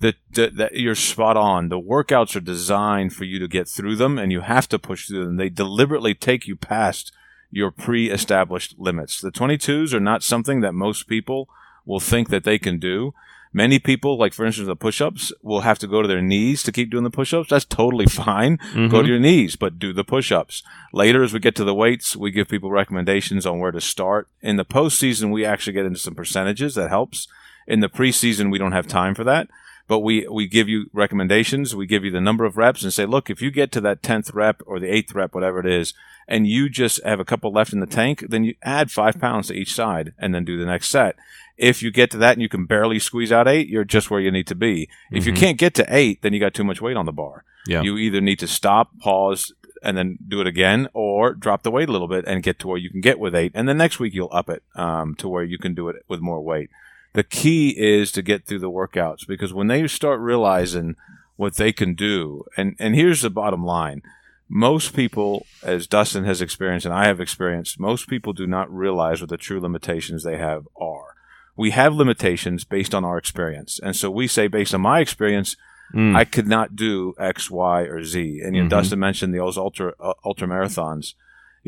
That, 0.00 0.16
that 0.32 0.70
you're 0.72 0.96
spot 0.96 1.36
on. 1.36 1.68
The 1.68 1.78
workouts 1.78 2.34
are 2.34 2.40
designed 2.40 3.12
for 3.12 3.22
you 3.22 3.38
to 3.38 3.46
get 3.46 3.68
through 3.68 3.94
them, 3.94 4.18
and 4.18 4.32
you 4.32 4.40
have 4.40 4.68
to 4.70 4.80
push 4.80 5.06
through 5.06 5.26
them. 5.26 5.36
They 5.36 5.48
deliberately 5.48 6.12
take 6.12 6.48
you 6.48 6.56
past 6.56 7.12
your 7.52 7.70
pre-established 7.70 8.80
limits. 8.80 9.20
The 9.20 9.30
22s 9.30 9.94
are 9.94 10.00
not 10.00 10.24
something 10.24 10.60
that 10.60 10.74
most 10.74 11.06
people 11.06 11.48
will 11.86 12.00
think 12.00 12.30
that 12.30 12.42
they 12.42 12.58
can 12.58 12.80
do. 12.80 13.14
Many 13.52 13.78
people, 13.78 14.18
like 14.18 14.32
for 14.32 14.44
instance, 14.44 14.66
the 14.66 14.76
push-ups, 14.76 15.32
will 15.42 15.60
have 15.60 15.78
to 15.80 15.86
go 15.86 16.02
to 16.02 16.08
their 16.08 16.22
knees 16.22 16.62
to 16.64 16.72
keep 16.72 16.90
doing 16.90 17.04
the 17.04 17.10
push-ups. 17.10 17.50
That's 17.50 17.64
totally 17.64 18.06
fine. 18.26 18.58
Mm-hmm. 18.58 18.88
Go 18.88 19.02
to 19.02 19.08
your 19.08 19.18
knees, 19.18 19.56
but 19.56 19.78
do 19.78 19.92
the 19.92 20.04
push-ups. 20.04 20.62
Later, 20.92 21.22
as 21.22 21.32
we 21.32 21.40
get 21.40 21.54
to 21.56 21.64
the 21.64 21.74
weights, 21.74 22.16
we 22.16 22.30
give 22.30 22.48
people 22.48 22.70
recommendations 22.70 23.46
on 23.46 23.58
where 23.58 23.72
to 23.72 23.80
start. 23.80 24.28
In 24.42 24.56
the 24.56 24.64
postseason, 24.64 25.32
we 25.32 25.44
actually 25.44 25.72
get 25.72 25.86
into 25.86 25.98
some 25.98 26.14
percentages 26.14 26.74
that 26.74 26.90
helps. 26.90 27.28
In 27.66 27.80
the 27.80 27.88
preseason, 27.88 28.50
we 28.50 28.58
don't 28.58 28.72
have 28.72 28.86
time 28.86 29.14
for 29.14 29.24
that 29.24 29.48
but 29.88 30.00
we, 30.00 30.28
we 30.28 30.46
give 30.46 30.68
you 30.68 30.90
recommendations. 30.92 31.74
We 31.74 31.86
give 31.86 32.04
you 32.04 32.10
the 32.10 32.20
number 32.20 32.44
of 32.44 32.58
reps 32.58 32.82
and 32.82 32.92
say, 32.92 33.06
look, 33.06 33.30
if 33.30 33.40
you 33.40 33.50
get 33.50 33.72
to 33.72 33.80
that 33.80 34.02
10th 34.02 34.34
rep 34.34 34.60
or 34.66 34.78
the 34.78 34.86
8th 34.86 35.14
rep, 35.14 35.34
whatever 35.34 35.58
it 35.58 35.66
is, 35.66 35.94
and 36.28 36.46
you 36.46 36.68
just 36.68 37.02
have 37.04 37.18
a 37.18 37.24
couple 37.24 37.50
left 37.50 37.72
in 37.72 37.80
the 37.80 37.86
tank, 37.86 38.26
then 38.28 38.44
you 38.44 38.54
add 38.62 38.90
five 38.90 39.18
pounds 39.18 39.48
to 39.48 39.54
each 39.54 39.74
side 39.74 40.12
and 40.18 40.34
then 40.34 40.44
do 40.44 40.58
the 40.58 40.66
next 40.66 40.88
set. 40.88 41.16
If 41.58 41.82
you 41.82 41.90
get 41.90 42.10
to 42.12 42.18
that 42.18 42.34
and 42.34 42.42
you 42.42 42.48
can 42.48 42.66
barely 42.66 42.98
squeeze 42.98 43.32
out 43.32 43.48
eight, 43.48 43.68
you're 43.68 43.84
just 43.84 44.10
where 44.10 44.20
you 44.20 44.30
need 44.30 44.46
to 44.46 44.54
be. 44.54 44.88
If 45.10 45.24
mm-hmm. 45.24 45.28
you 45.28 45.34
can't 45.34 45.58
get 45.58 45.74
to 45.74 45.86
eight, 45.88 46.22
then 46.22 46.32
you 46.32 46.40
got 46.40 46.54
too 46.54 46.64
much 46.64 46.80
weight 46.80 46.96
on 46.96 47.06
the 47.06 47.12
bar. 47.12 47.44
Yeah. 47.66 47.82
You 47.82 47.98
either 47.98 48.20
need 48.20 48.38
to 48.38 48.46
stop, 48.46 48.98
pause, 49.00 49.52
and 49.82 49.96
then 49.96 50.18
do 50.26 50.40
it 50.40 50.46
again, 50.46 50.88
or 50.92 51.34
drop 51.34 51.62
the 51.62 51.70
weight 51.70 51.88
a 51.88 51.92
little 51.92 52.08
bit 52.08 52.24
and 52.26 52.42
get 52.42 52.58
to 52.60 52.68
where 52.68 52.78
you 52.78 52.90
can 52.90 53.00
get 53.00 53.18
with 53.18 53.34
eight. 53.34 53.52
And 53.54 53.68
then 53.68 53.76
next 53.76 53.98
week 53.98 54.14
you'll 54.14 54.30
up 54.32 54.48
it 54.48 54.62
um, 54.74 55.14
to 55.16 55.28
where 55.28 55.44
you 55.44 55.58
can 55.58 55.74
do 55.74 55.88
it 55.88 56.04
with 56.08 56.20
more 56.20 56.40
weight. 56.40 56.70
The 57.12 57.24
key 57.24 57.70
is 57.70 58.12
to 58.12 58.22
get 58.22 58.46
through 58.46 58.60
the 58.60 58.70
workouts 58.70 59.26
because 59.26 59.52
when 59.52 59.66
they 59.66 59.86
start 59.88 60.20
realizing 60.20 60.96
what 61.36 61.56
they 61.56 61.72
can 61.72 61.94
do, 61.94 62.44
and, 62.56 62.76
and 62.78 62.94
here's 62.94 63.22
the 63.22 63.30
bottom 63.30 63.64
line 63.64 64.02
most 64.48 64.96
people, 64.96 65.46
as 65.62 65.86
Dustin 65.86 66.24
has 66.24 66.40
experienced 66.40 66.86
and 66.86 66.94
I 66.94 67.06
have 67.06 67.20
experienced, 67.20 67.78
most 67.78 68.08
people 68.08 68.32
do 68.32 68.46
not 68.46 68.72
realize 68.72 69.20
what 69.20 69.28
the 69.28 69.36
true 69.36 69.60
limitations 69.60 70.24
they 70.24 70.38
have 70.38 70.66
are. 70.80 71.14
We 71.58 71.72
have 71.72 71.94
limitations 71.94 72.64
based 72.64 72.94
on 72.94 73.04
our 73.04 73.18
experience. 73.18 73.78
And 73.82 73.94
so 73.94 74.10
we 74.10 74.26
say, 74.26 74.48
based 74.48 74.74
on 74.74 74.80
my 74.80 75.00
experience, 75.00 75.56
mm. 75.92 76.16
I 76.16 76.24
could 76.24 76.46
not 76.46 76.76
do 76.76 77.14
X, 77.18 77.50
Y, 77.50 77.82
or 77.82 78.02
Z. 78.04 78.40
And 78.42 78.54
you 78.54 78.62
know, 78.62 78.68
mm-hmm. 78.68 78.68
Dustin 78.68 78.98
mentioned 78.98 79.34
those 79.34 79.58
ultra 79.58 79.92
uh, 80.00 80.14
ultra 80.24 80.48
marathons 80.48 81.14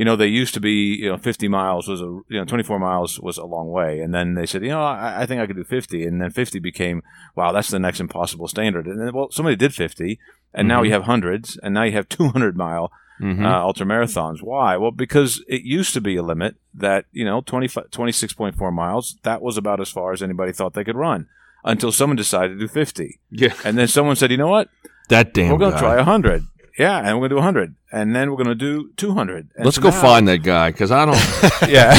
you 0.01 0.05
know, 0.07 0.17
they 0.17 0.29
used 0.29 0.55
to 0.55 0.61
be, 0.61 0.97
you 0.97 1.11
know, 1.11 1.19
50 1.19 1.49
miles 1.49 1.87
was 1.87 2.01
a, 2.01 2.05
you 2.05 2.39
know, 2.39 2.47
24 2.47 2.79
miles 2.79 3.21
was 3.21 3.37
a 3.37 3.45
long 3.45 3.71
way. 3.71 4.01
And 4.01 4.15
then 4.15 4.33
they 4.35 4.47
said, 4.47 4.63
you 4.63 4.71
know, 4.71 4.81
I, 4.81 5.23
I 5.23 5.27
think 5.27 5.43
I 5.43 5.47
could 5.47 5.57
do 5.57 5.65
50. 5.65 6.07
And 6.07 6.23
then 6.23 6.31
50 6.31 6.59
became, 6.59 7.03
wow, 7.37 7.53
that's 7.53 7.69
the 7.69 7.79
next 7.79 8.01
impossible 8.01 8.49
standard. 8.49 8.87
And 8.87 9.01
then, 9.01 9.13
well, 9.13 9.31
somebody 9.31 9.57
did 9.57 9.75
50, 9.75 10.19
and 10.55 10.63
mm-hmm. 10.63 10.69
now 10.69 10.83
you 10.83 10.93
have 10.93 11.03
hundreds, 11.03 11.59
and 11.63 11.75
now 11.75 11.83
you 11.83 11.93
have 11.93 12.09
200 12.09 12.57
mile 12.57 12.91
mm-hmm. 13.21 13.45
uh, 13.45 13.61
ultra 13.61 13.87
marathons. 13.87 14.43
Why? 14.43 14.77
Well, 14.77 14.91
because 14.91 15.43
it 15.49 15.63
used 15.63 15.95
to 15.95 16.01
be 16.01 16.17
a 16.17 16.23
limit 16.23 16.57
that, 16.75 17.07
you 17.13 17.25
know, 17.25 17.41
20, 17.41 17.69
26.4 17.69 18.73
miles, 18.73 19.17
that 19.23 19.43
was 19.43 19.57
about 19.57 19.81
as 19.81 19.91
far 19.91 20.13
as 20.13 20.23
anybody 20.23 20.53
thought 20.53 20.75
they 20.75 20.85
could 20.85 20.97
run 20.97 21.29
until 21.65 21.93
someone 21.93 22.17
decided 22.17 22.55
to 22.55 22.59
do 22.59 22.69
50. 22.69 23.21
Yeah. 23.31 23.55
And 23.65 23.77
then 23.77 23.89
someone 23.89 24.17
said, 24.17 24.31
you 24.31 24.37
know 24.37 24.49
what? 24.49 24.69
That 25.09 25.35
damn 25.35 25.53
We're 25.53 25.59
going 25.59 25.73
to 25.73 25.79
try 25.79 25.97
100. 25.97 26.47
Yeah, 26.79 26.99
and 26.99 27.17
we're 27.17 27.29
gonna 27.29 27.29
do 27.29 27.35
100, 27.37 27.75
and 27.93 28.17
then 28.17 28.31
we're 28.31 28.39
gonna 28.39 28.55
do 28.55 28.91
200. 28.97 29.51
Let's 29.59 29.77
go 29.77 29.91
now, 29.91 30.01
find 30.01 30.27
that 30.29 30.39
guy 30.39 30.71
because 30.71 30.91
I 30.91 31.05
don't. 31.05 31.69
yeah. 31.69 31.93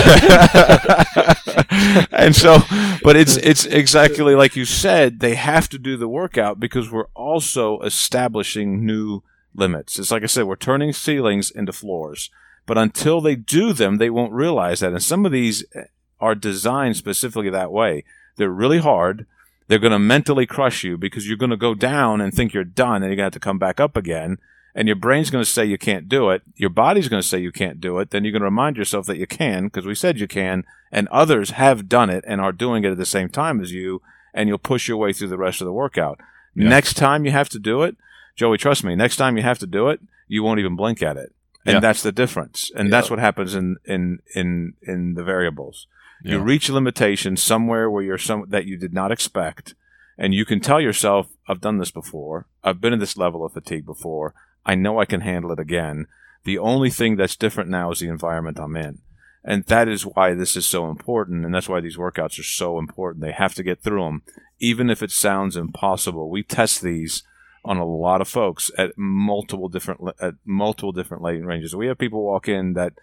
and 2.12 2.36
so, 2.36 2.58
but 3.04 3.16
it's 3.16 3.38
it's 3.38 3.66
exactly 3.66 4.34
like 4.34 4.56
you 4.56 4.66
said. 4.66 5.20
They 5.20 5.36
have 5.36 5.70
to 5.70 5.78
do 5.78 5.98
the 5.98 6.08
workout 6.08 6.60
because 6.60 6.92
we're 6.92 7.10
also 7.14 7.80
establishing 7.82 8.84
new 8.84 9.22
limits. 9.54 10.00
It's 10.00 10.12
like 10.12 10.24
I 10.24 10.28
said, 10.28 10.46
we're 10.46 10.56
turning 10.56 10.94
ceilings 10.94 11.52
into 11.52 11.74
floors. 11.74 12.30
But 12.66 12.78
until 12.78 13.22
they 13.22 13.36
do 13.36 13.74
them, 13.74 13.98
they 13.98 14.10
won't 14.10 14.34
realize 14.34 14.80
that. 14.80 14.94
And 14.94 15.04
some 15.04 15.26
of 15.26 15.32
these 15.32 15.66
eh, 15.76 15.86
are 16.20 16.36
designed 16.36 16.96
specifically 16.98 17.50
that 17.50 17.72
way. 17.72 18.04
They're 18.38 18.50
really 18.50 18.80
hard. 18.80 19.26
They're 19.68 19.80
going 19.80 19.92
to 19.92 20.00
mentally 20.00 20.46
crush 20.46 20.84
you 20.84 20.98
because 20.98 21.28
you're 21.28 21.38
going 21.38 21.50
to 21.50 21.58
go 21.58 21.74
down 21.74 22.22
and 22.22 22.34
think 22.34 22.54
you're 22.54 22.64
done 22.64 23.02
and 23.02 23.06
you're 23.06 23.16
going 23.16 23.18
to 23.18 23.24
have 23.24 23.34
to 23.34 23.40
come 23.40 23.60
back 23.60 23.80
up 23.80 23.98
again 23.98 24.38
and 24.74 24.88
your 24.88 24.96
brain's 24.96 25.30
going 25.30 25.44
to 25.44 25.50
say 25.50 25.66
you 25.66 25.78
can't 25.78 26.08
do 26.08 26.30
it, 26.30 26.44
your 26.56 26.70
body's 26.70 27.10
going 27.10 27.22
to 27.22 27.28
say 27.28 27.40
you 27.40 27.52
can't 27.52 27.82
do 27.82 28.00
it, 28.00 28.12
then 28.12 28.24
you're 28.24 28.32
going 28.32 28.42
to 28.42 28.46
remind 28.46 28.78
yourself 28.78 29.06
that 29.06 29.18
you 29.18 29.28
can 29.28 29.66
because 29.66 29.86
we 29.86 29.96
said 29.96 30.20
you 30.20 30.28
can, 30.28 30.64
and 30.92 31.08
others 31.10 31.52
have 31.52 31.90
done 31.90 32.10
it 32.10 32.24
and 32.28 32.40
are 32.40 32.52
doing 32.52 32.84
it 32.84 32.92
at 32.92 32.98
the 32.98 33.06
same 33.06 33.30
time 33.30 33.62
as 33.62 33.72
you, 33.72 34.02
and 34.34 34.48
you'll 34.48 34.58
push 34.58 34.88
your 34.88 34.98
way 34.98 35.12
through 35.12 35.28
the 35.28 35.38
rest 35.38 35.62
of 35.62 35.66
the 35.66 35.74
workout. 35.74 36.20
Yeah. 36.56 36.70
Next 36.70 36.96
time 36.96 37.26
you 37.26 37.32
have 37.32 37.50
to 37.50 37.60
do 37.60 37.84
it, 37.84 37.98
Joey, 38.36 38.58
trust 38.58 38.84
me, 38.84 38.96
next 38.96 39.18
time 39.18 39.38
you 39.38 39.44
have 39.44 39.60
to 39.60 39.68
do 39.68 39.90
it, 39.90 40.00
you 40.28 40.44
won't 40.44 40.60
even 40.60 40.76
blink 40.76 41.02
at 41.04 41.18
it. 41.18 41.34
And 41.66 41.76
yeah. 41.76 41.80
that's 41.80 42.02
the 42.02 42.12
difference. 42.12 42.72
And 42.76 42.88
yeah. 42.88 42.92
that's 42.92 43.10
what 43.10 43.20
happens 43.20 43.54
in, 43.54 43.78
in, 43.86 44.20
in, 44.34 44.74
in 44.82 45.14
the 45.14 45.24
variables. 45.24 45.88
You 46.24 46.40
reach 46.40 46.70
a 46.70 46.74
limitation 46.74 47.36
somewhere 47.36 47.90
where 47.90 48.04
you're 48.04 48.18
some 48.18 48.46
that 48.50 48.66
you 48.66 48.78
did 48.78 48.94
not 48.94 49.12
expect, 49.12 49.74
and 50.20 50.36
you 50.36 50.46
can 50.46 50.60
tell 50.60 50.80
yourself, 50.80 51.30
I've 51.48 51.62
done 51.62 51.80
this 51.80 51.90
before. 51.90 52.46
I've 52.64 52.80
been 52.80 52.94
at 52.94 53.00
this 53.00 53.18
level 53.18 53.44
of 53.44 53.54
fatigue 53.54 53.88
before. 53.88 54.36
I 54.64 54.76
know 54.76 55.00
I 55.00 55.06
can 55.06 55.22
handle 55.22 55.52
it 55.52 55.60
again. 55.60 56.06
The 56.44 56.60
only 56.60 56.92
thing 56.92 57.16
that's 57.16 57.36
different 57.36 57.72
now 57.72 57.90
is 57.90 58.00
the 58.00 58.10
environment 58.10 58.60
I'm 58.60 58.76
in. 58.76 59.00
And 59.44 59.66
that 59.66 59.88
is 59.88 60.06
why 60.06 60.36
this 60.36 60.56
is 60.56 60.68
so 60.68 60.90
important. 60.90 61.44
And 61.44 61.56
that's 61.56 61.70
why 61.70 61.82
these 61.82 61.98
workouts 61.98 62.38
are 62.40 62.44
so 62.44 62.78
important. 62.78 63.24
They 63.24 63.32
have 63.32 63.56
to 63.56 63.64
get 63.64 63.82
through 63.82 64.04
them, 64.04 64.22
even 64.60 64.92
if 64.92 65.02
it 65.02 65.10
sounds 65.10 65.58
impossible. 65.58 66.30
We 66.30 66.44
test 66.44 66.84
these 66.84 67.24
on 67.64 67.78
a 67.78 67.86
lot 67.86 68.22
of 68.22 68.28
folks 68.28 68.72
at 68.78 68.98
multiple 68.98 69.70
different 69.70 70.02
at 70.20 70.34
multiple 70.46 70.92
different 70.92 71.24
light 71.24 71.44
ranges. 71.44 71.76
We 71.76 71.88
have 71.88 71.98
people 71.98 72.24
walk 72.24 72.48
in 72.48 72.74
that 72.74 72.94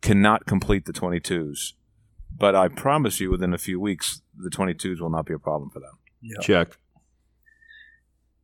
cannot 0.00 0.46
complete 0.46 0.86
the 0.86 0.92
22s, 0.92 1.74
but 2.36 2.54
I 2.54 2.68
promise 2.68 3.20
you, 3.20 3.30
within 3.30 3.54
a 3.54 3.58
few 3.58 3.78
weeks, 3.78 4.22
the 4.36 4.50
22s 4.50 5.00
will 5.00 5.10
not 5.10 5.26
be 5.26 5.34
a 5.34 5.38
problem 5.38 5.70
for 5.70 5.80
them. 5.80 5.98
Yep. 6.22 6.40
Check. 6.42 6.78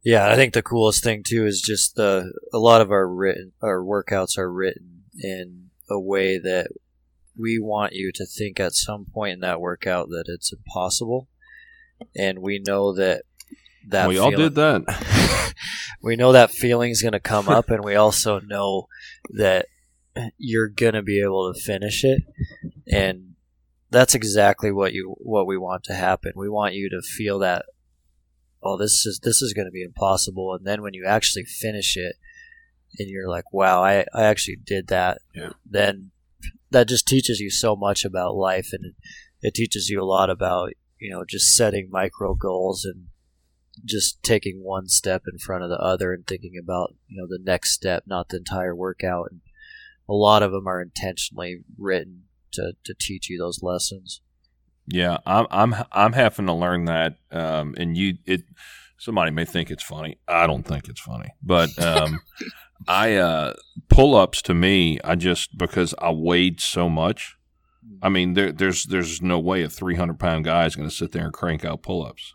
Yeah, 0.05 0.31
I 0.31 0.37
think 0.37 0.55
the 0.55 0.63
coolest 0.63 1.03
thing 1.03 1.25
too 1.27 1.47
is 1.47 1.61
just 1.61 1.97
the 1.97 2.33
a 2.53 2.59
lot 2.59 2.81
of 2.81 2.93
our 2.93 3.09
written 3.09 3.53
our 3.61 3.81
workouts 3.81 4.39
are 4.39 4.53
written 4.53 5.03
in 5.21 5.71
a 5.91 5.99
way 5.99 6.39
that 6.39 6.69
we 7.37 7.59
want 7.59 7.93
you 7.93 8.13
to 8.15 8.25
think 8.25 8.61
at 8.61 8.73
some 8.73 9.07
point 9.13 9.35
in 9.35 9.41
that 9.41 9.61
workout 9.61 10.09
that 10.11 10.25
it's 10.29 10.53
impossible, 10.53 11.29
and 12.17 12.39
we 12.39 12.63
know 12.65 12.95
that 12.95 13.23
that 13.87 14.09
we 14.09 14.17
feeling, 14.17 14.35
all 14.35 14.39
did 14.39 14.55
that. 14.55 15.55
we 16.03 16.17
know 16.17 16.33
that 16.33 16.51
feeling's 16.51 17.03
going 17.03 17.13
to 17.13 17.21
come 17.21 17.49
up, 17.49 17.71
and 17.71 17.85
we 17.85 17.95
also 17.95 18.41
know 18.41 18.89
that 19.31 19.67
you're 20.39 20.69
going 20.69 20.95
to 20.95 21.03
be 21.03 21.21
able 21.21 21.53
to 21.53 21.61
finish 21.61 22.05
it, 22.05 22.23
and 22.91 23.35
that's 23.91 24.15
exactly 24.15 24.73
what 24.73 24.93
you 24.93 25.15
what 25.19 25.47
we 25.47 25.57
want 25.57 25.85
to 25.85 25.95
happen. 25.95 26.33
We 26.35 26.49
want 26.49 26.75
you 26.75 26.89
to 26.91 27.03
feel 27.03 27.39
that 27.41 27.65
oh, 28.67 28.77
this 28.77 29.07
is 29.07 29.21
this 29.23 29.43
is 29.43 29.53
going 29.53 29.67
to 29.67 29.73
be 29.73 29.83
impossible. 29.83 30.55
And 30.55 30.67
then 30.67 30.83
when 30.83 30.95
you 30.95 31.05
actually 31.07 31.45
finish 31.45 31.97
it, 31.97 32.17
and 32.99 33.09
you're 33.09 33.29
like, 33.29 33.53
wow, 33.53 33.83
I, 33.83 34.05
I 34.15 34.25
actually 34.25 34.57
did 34.57 34.89
that. 34.89 35.19
Yeah. 35.35 35.51
Then 35.65 36.11
that 36.71 36.89
just 36.89 37.07
teaches 37.07 37.41
you 37.41 37.51
so 37.51 37.77
much 37.77 38.05
about 38.05 38.35
life, 38.35 38.71
and 38.73 38.95
it 39.41 39.55
teaches 39.55 39.89
you 39.89 40.03
a 40.03 40.05
lot 40.05 40.31
about 40.31 40.71
you 40.99 41.11
know 41.11 41.25
just 41.25 41.55
setting 41.55 41.89
micro 41.91 42.35
goals 42.35 42.85
and 42.85 43.07
just 43.85 44.23
taking 44.23 44.63
one 44.63 44.89
step 44.89 45.23
in 45.31 45.39
front 45.39 45.65
of 45.65 45.71
the 45.71 45.79
other 45.79 46.13
and 46.13 46.27
thinking 46.27 46.55
about 46.61 46.95
you 47.09 47.21
know 47.21 47.27
the 47.29 47.43
next 47.43 47.73
step, 47.73 48.05
not 48.07 48.29
the 48.29 48.39
entire 48.39 48.75
workout. 48.75 49.29
And 49.31 49.41
a 50.09 50.15
lot 50.15 50.43
of 50.43 50.53
them 50.53 50.67
are 50.67 50.81
intentionally 50.81 51.63
written 51.79 52.25
to 52.53 52.73
to 52.85 52.95
teach 52.99 53.29
you 53.29 53.39
those 53.39 53.63
lessons. 53.63 54.21
Yeah, 54.87 55.19
I'm 55.27 55.47
I'm 55.51 55.75
I'm 55.93 56.13
having 56.13 56.47
to 56.47 56.53
learn 56.53 56.85
that, 56.87 57.17
um, 57.31 57.75
and 57.79 57.97
you 57.97 58.19
it. 58.25 58.43
Somebody 58.99 59.31
may 59.31 59.45
think 59.45 59.71
it's 59.71 59.83
funny. 59.83 60.17
I 60.27 60.47
don't 60.47 60.63
think 60.63 60.89
it's 60.89 61.01
funny, 61.01 61.29
but 61.43 61.69
um, 61.83 62.21
I 62.89 63.17
uh, 63.17 63.55
pull 63.89 64.15
ups 64.15 64.41
to 64.43 64.55
me. 64.55 64.99
I 65.05 65.17
just 65.17 65.59
because 65.59 65.95
I 65.99 66.11
weighed 66.13 66.61
so 66.61 66.89
much. 66.89 67.37
I 68.03 68.09
mean, 68.09 68.35
there, 68.35 68.53
there's 68.53 68.85
there's 68.85 69.21
no 69.21 69.39
way 69.39 69.63
a 69.63 69.69
300 69.69 70.19
pound 70.19 70.45
guy 70.45 70.67
is 70.67 70.77
going 70.77 70.89
to 70.89 70.95
sit 70.95 71.13
there 71.13 71.25
and 71.25 71.33
crank 71.33 71.65
out 71.65 71.83
pull 71.83 72.05
ups. 72.05 72.35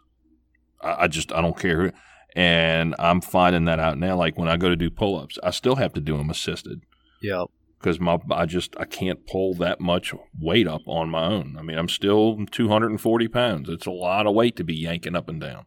I, 0.84 1.04
I, 1.04 1.08
just 1.08 1.32
I 1.32 1.42
don't 1.42 1.58
care, 1.58 1.94
and 2.36 2.96
I'm 3.00 3.22
finding 3.22 3.66
that 3.66 3.80
out 3.80 3.98
now. 3.98 4.16
Like 4.16 4.38
when 4.38 4.50
I 4.50 4.58
go 4.58 4.70
to 4.70 4.76
do 4.76 4.90
pull 4.90 5.20
ups, 5.20 5.38
I 5.44 5.52
still 5.52 5.76
have 5.76 5.94
to 5.94 6.02
do 6.02 6.18
them 6.18 6.30
assisted. 6.30 6.82
Yep 7.22 7.48
because 7.82 8.00
my 8.00 8.20
I 8.30 8.46
just 8.46 8.76
I 8.80 8.86
can't 8.86 9.26
pull 9.26 9.56
that 9.56 9.80
much 9.80 10.14
weight 10.40 10.68
up 10.68 10.82
on 10.86 11.10
my 11.10 11.26
own. 11.26 11.56
I 11.58 11.64
mean, 11.64 11.78
I'm 11.78 11.90
still 11.90 12.46
240 12.46 13.28
pounds. 13.28 13.70
It's 13.70 13.88
a 13.88 13.92
lot 13.92 14.28
of 14.28 14.36
weight 14.36 14.56
to 14.58 14.64
be 14.64 14.76
yanking 14.76 15.16
up 15.16 15.28
and 15.28 15.42
down. 15.42 15.66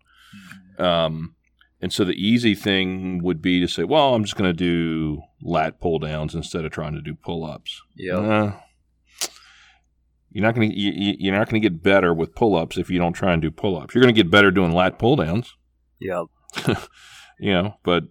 Um, 0.79 1.35
and 1.81 1.93
so 1.93 2.05
the 2.05 2.13
easy 2.13 2.55
thing 2.55 3.23
would 3.23 3.43
be 3.43 3.61
to 3.61 3.69
say, 3.69 3.85
well, 3.85 4.15
I'm 4.15 4.25
just 4.25 4.37
going 4.37 4.49
to 4.49 4.55
do 4.55 5.23
lat 5.43 5.81
pull 5.81 5.99
downs 5.99 6.35
instead 6.35 6.65
of 6.65 6.73
trying 6.73 6.95
to 6.95 7.03
do 7.03 7.15
pull 7.15 7.45
ups. 7.45 7.83
Yeah. 7.97 8.19
Uh, 8.19 8.61
You're 10.35 10.43
not 10.43 10.57
going 10.57 10.69
to 10.69 10.77
you, 10.77 11.15
you're 11.21 11.35
not 11.35 11.49
going 11.49 11.63
to 11.63 11.69
get 11.69 11.81
better 11.81 12.13
with 12.13 12.35
pull-ups 12.35 12.77
if 12.77 12.91
you 12.91 12.99
don't 12.99 13.13
try 13.13 13.33
and 13.33 13.41
do 13.41 13.53
pull-ups. 13.53 13.95
You're 13.95 14.03
going 14.03 14.13
to 14.13 14.21
get 14.21 14.33
better 14.33 14.51
doing 14.51 14.73
lat 14.73 14.99
pull-downs. 14.99 15.55
Yeah. 16.01 16.25
you 17.39 17.53
know, 17.53 17.77
but 17.85 18.05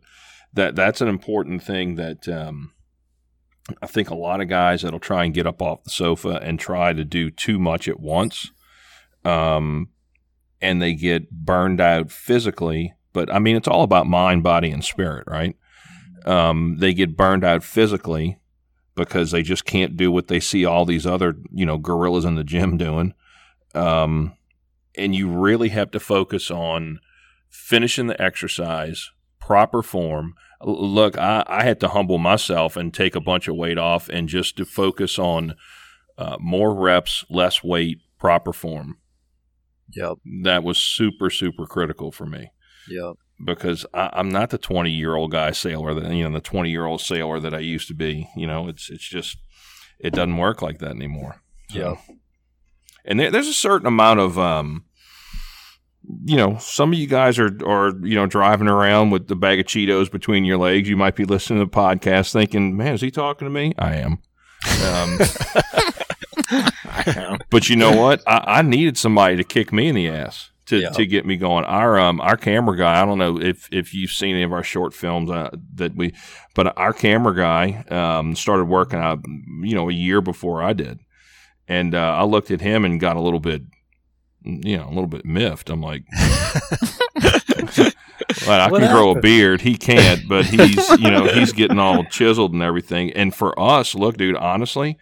that 0.53 0.73
that's 0.73 1.01
an 1.01 1.09
important 1.09 1.63
thing 1.63 1.95
that 1.95 2.29
um, 2.29 2.71
I 3.81 3.87
think 3.87 4.09
a 4.09 4.15
lot 4.15 4.39
of 4.39 4.47
guys 4.47 4.83
that'll 4.83 5.01
try 5.01 5.25
and 5.25 5.33
get 5.33 5.45
up 5.45 5.61
off 5.61 5.83
the 5.83 5.89
sofa 5.89 6.39
and 6.41 6.57
try 6.57 6.93
to 6.93 7.03
do 7.03 7.29
too 7.29 7.59
much 7.59 7.89
at 7.89 7.99
once, 7.99 8.51
um, 9.25 9.89
and 10.61 10.81
they 10.81 10.93
get 10.93 11.29
burned 11.29 11.81
out 11.81 12.09
physically. 12.09 12.93
But 13.11 13.33
I 13.33 13.39
mean, 13.39 13.57
it's 13.57 13.67
all 13.67 13.83
about 13.83 14.07
mind, 14.07 14.43
body, 14.43 14.71
and 14.71 14.83
spirit, 14.83 15.25
right? 15.27 15.57
Um, 16.25 16.77
they 16.79 16.93
get 16.93 17.17
burned 17.17 17.43
out 17.43 17.65
physically 17.65 18.37
because 18.95 19.31
they 19.31 19.43
just 19.43 19.65
can't 19.65 19.97
do 19.97 20.11
what 20.11 20.27
they 20.27 20.39
see 20.39 20.65
all 20.65 20.85
these 20.85 21.05
other 21.05 21.35
you 21.51 21.65
know 21.65 21.77
gorillas 21.77 22.25
in 22.25 22.35
the 22.35 22.43
gym 22.43 22.77
doing. 22.85 23.13
Um, 23.73 24.33
and 24.95 25.15
you 25.15 25.27
really 25.27 25.69
have 25.69 25.91
to 25.91 25.99
focus 25.99 26.51
on 26.51 26.99
finishing 27.49 28.07
the 28.07 28.21
exercise, 28.21 29.09
proper 29.39 29.81
form. 29.81 30.35
Look, 30.61 31.17
I, 31.17 31.43
I 31.47 31.63
had 31.63 31.79
to 31.81 31.89
humble 31.89 32.19
myself 32.19 32.77
and 32.77 32.93
take 32.93 33.15
a 33.15 33.21
bunch 33.21 33.47
of 33.47 33.55
weight 33.55 33.77
off 33.77 34.09
and 34.09 34.29
just 34.29 34.57
to 34.57 34.65
focus 34.65 35.17
on 35.17 35.55
uh, 36.17 36.37
more 36.39 36.75
reps, 36.75 37.25
less 37.29 37.63
weight, 37.63 37.97
proper 38.19 38.53
form. 38.53 38.97
Yep. 39.95 40.17
That 40.43 40.63
was 40.63 40.77
super, 40.77 41.29
super 41.29 41.65
critical 41.65 42.11
for 42.11 42.25
me. 42.25 42.51
Yep. 42.87 43.15
Because 43.43 43.85
I, 43.93 44.09
I'm 44.13 44.29
not 44.29 44.49
the 44.49 44.57
20 44.57 44.89
year 44.91 45.15
old 45.15 45.31
guy 45.31 45.51
sailor 45.51 45.93
that, 45.93 46.11
you 46.13 46.23
know, 46.23 46.33
the 46.33 46.41
20 46.41 46.69
year 46.69 46.85
old 46.85 47.01
sailor 47.01 47.39
that 47.39 47.53
I 47.53 47.59
used 47.59 47.87
to 47.89 47.93
be. 47.93 48.29
You 48.35 48.47
know, 48.47 48.67
it's, 48.67 48.89
it's 48.89 49.07
just, 49.07 49.37
it 49.99 50.13
doesn't 50.13 50.37
work 50.37 50.61
like 50.61 50.79
that 50.79 50.91
anymore. 50.91 51.41
So. 51.69 51.79
Yep. 51.79 52.17
And 53.05 53.19
there, 53.19 53.31
there's 53.31 53.47
a 53.47 53.53
certain 53.53 53.87
amount 53.87 54.19
of, 54.19 54.39
um, 54.39 54.85
you 56.25 56.37
know, 56.37 56.57
some 56.57 56.93
of 56.93 56.99
you 56.99 57.07
guys 57.07 57.39
are, 57.39 57.51
are, 57.65 57.93
you 58.01 58.15
know, 58.15 58.25
driving 58.25 58.67
around 58.67 59.09
with 59.11 59.27
the 59.27 59.35
bag 59.35 59.59
of 59.59 59.65
Cheetos 59.65 60.11
between 60.11 60.45
your 60.45 60.57
legs. 60.57 60.89
You 60.89 60.97
might 60.97 61.15
be 61.15 61.25
listening 61.25 61.59
to 61.59 61.65
the 61.65 61.71
podcast 61.71 62.31
thinking, 62.31 62.75
man, 62.77 62.93
is 62.93 63.01
he 63.01 63.11
talking 63.11 63.45
to 63.45 63.51
me? 63.51 63.73
I 63.77 63.95
am. 63.95 64.19
Um, 64.85 65.17
but 67.49 67.69
you 67.69 67.75
know 67.75 67.95
what? 67.95 68.21
I, 68.27 68.43
I, 68.47 68.61
needed 68.61 68.97
somebody 68.97 69.35
to 69.35 69.43
kick 69.43 69.73
me 69.73 69.89
in 69.89 69.95
the 69.95 70.07
ass 70.07 70.51
to, 70.73 70.81
yeah. 70.81 70.89
to 70.89 71.05
get 71.05 71.25
me 71.25 71.37
going. 71.37 71.65
Our 71.65 71.99
um 71.99 72.19
our 72.21 72.37
camera 72.37 72.77
guy. 72.77 73.01
I 73.01 73.05
don't 73.05 73.17
know 73.17 73.39
if 73.39 73.69
if 73.71 73.93
you've 73.93 74.11
seen 74.11 74.35
any 74.35 74.43
of 74.43 74.53
our 74.53 74.63
short 74.63 74.93
films 74.93 75.29
uh, 75.29 75.49
that 75.75 75.95
we, 75.95 76.13
but 76.55 76.77
our 76.77 76.93
camera 76.93 77.35
guy 77.35 77.83
um 77.89 78.35
started 78.35 78.65
working 78.65 78.99
out 78.99 79.19
you 79.61 79.75
know 79.75 79.89
a 79.89 79.93
year 79.93 80.21
before 80.21 80.61
I 80.61 80.73
did, 80.73 80.99
and 81.67 81.95
uh, 81.95 82.15
I 82.17 82.23
looked 82.23 82.51
at 82.51 82.61
him 82.61 82.85
and 82.85 82.99
got 82.99 83.15
a 83.15 83.21
little 83.21 83.39
bit 83.39 83.63
you 84.43 84.77
know, 84.77 84.87
a 84.87 84.89
little 84.89 85.07
bit 85.07 85.25
miffed. 85.25 85.69
I'm 85.69 85.81
like, 85.81 86.03
well, 86.11 86.21
I 87.21 88.69
what 88.69 88.79
can 88.79 88.87
happened? 88.87 88.91
grow 88.91 89.11
a 89.11 89.21
beard. 89.21 89.61
He 89.61 89.77
can't, 89.77 90.27
but 90.27 90.45
he's, 90.45 90.89
you 90.99 91.09
know, 91.09 91.27
he's 91.27 91.53
getting 91.53 91.79
all 91.79 92.03
chiseled 92.05 92.53
and 92.53 92.61
everything. 92.61 93.13
And 93.13 93.33
for 93.33 93.57
us, 93.59 93.95
look, 93.95 94.17
dude, 94.17 94.35
honestly, 94.35 94.97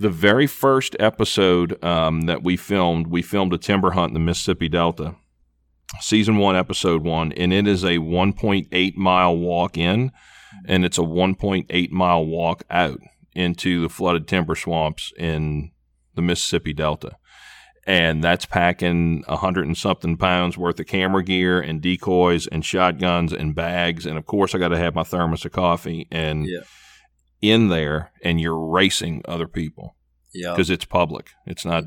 the 0.00 0.08
very 0.08 0.46
first 0.46 0.96
episode 0.98 1.82
um, 1.84 2.22
that 2.22 2.42
we 2.42 2.56
filmed, 2.56 3.08
we 3.08 3.20
filmed 3.20 3.52
a 3.52 3.58
timber 3.58 3.90
hunt 3.90 4.08
in 4.08 4.14
the 4.14 4.20
Mississippi 4.20 4.66
Delta, 4.66 5.14
season 6.00 6.38
one, 6.38 6.56
episode 6.56 7.04
one, 7.04 7.32
and 7.32 7.52
it 7.52 7.68
is 7.68 7.84
a 7.84 7.98
1.8 7.98 8.96
mile 8.96 9.36
walk 9.36 9.76
in, 9.76 10.10
and 10.64 10.86
it's 10.86 10.96
a 10.96 11.02
1.8 11.02 11.90
mile 11.90 12.24
walk 12.24 12.64
out 12.70 12.98
into 13.34 13.82
the 13.82 13.90
flooded 13.90 14.26
timber 14.26 14.54
swamps 14.54 15.12
in 15.18 15.70
the 16.14 16.22
Mississippi 16.22 16.72
Delta. 16.72 17.16
And 17.86 18.24
that's 18.24 18.46
packing 18.46 19.22
a 19.28 19.36
hundred 19.36 19.66
and 19.66 19.76
something 19.76 20.16
pounds 20.16 20.56
worth 20.56 20.80
of 20.80 20.86
camera 20.86 21.22
gear 21.22 21.60
and 21.60 21.82
decoys 21.82 22.46
and 22.46 22.64
shotguns 22.64 23.34
and 23.34 23.54
bags, 23.54 24.06
and 24.06 24.16
of 24.16 24.24
course 24.24 24.54
I 24.54 24.58
got 24.58 24.68
to 24.68 24.78
have 24.78 24.94
my 24.94 25.02
thermos 25.02 25.44
of 25.44 25.52
coffee 25.52 26.08
and 26.10 26.46
yeah. 26.46 26.60
In 27.40 27.68
there, 27.68 28.12
and 28.22 28.40
you're 28.40 28.58
racing 28.58 29.22
other 29.26 29.48
people, 29.48 29.96
yeah, 30.32 30.52
because 30.52 30.70
it's 30.70 30.84
public. 30.84 31.30
It's 31.46 31.64
not. 31.64 31.84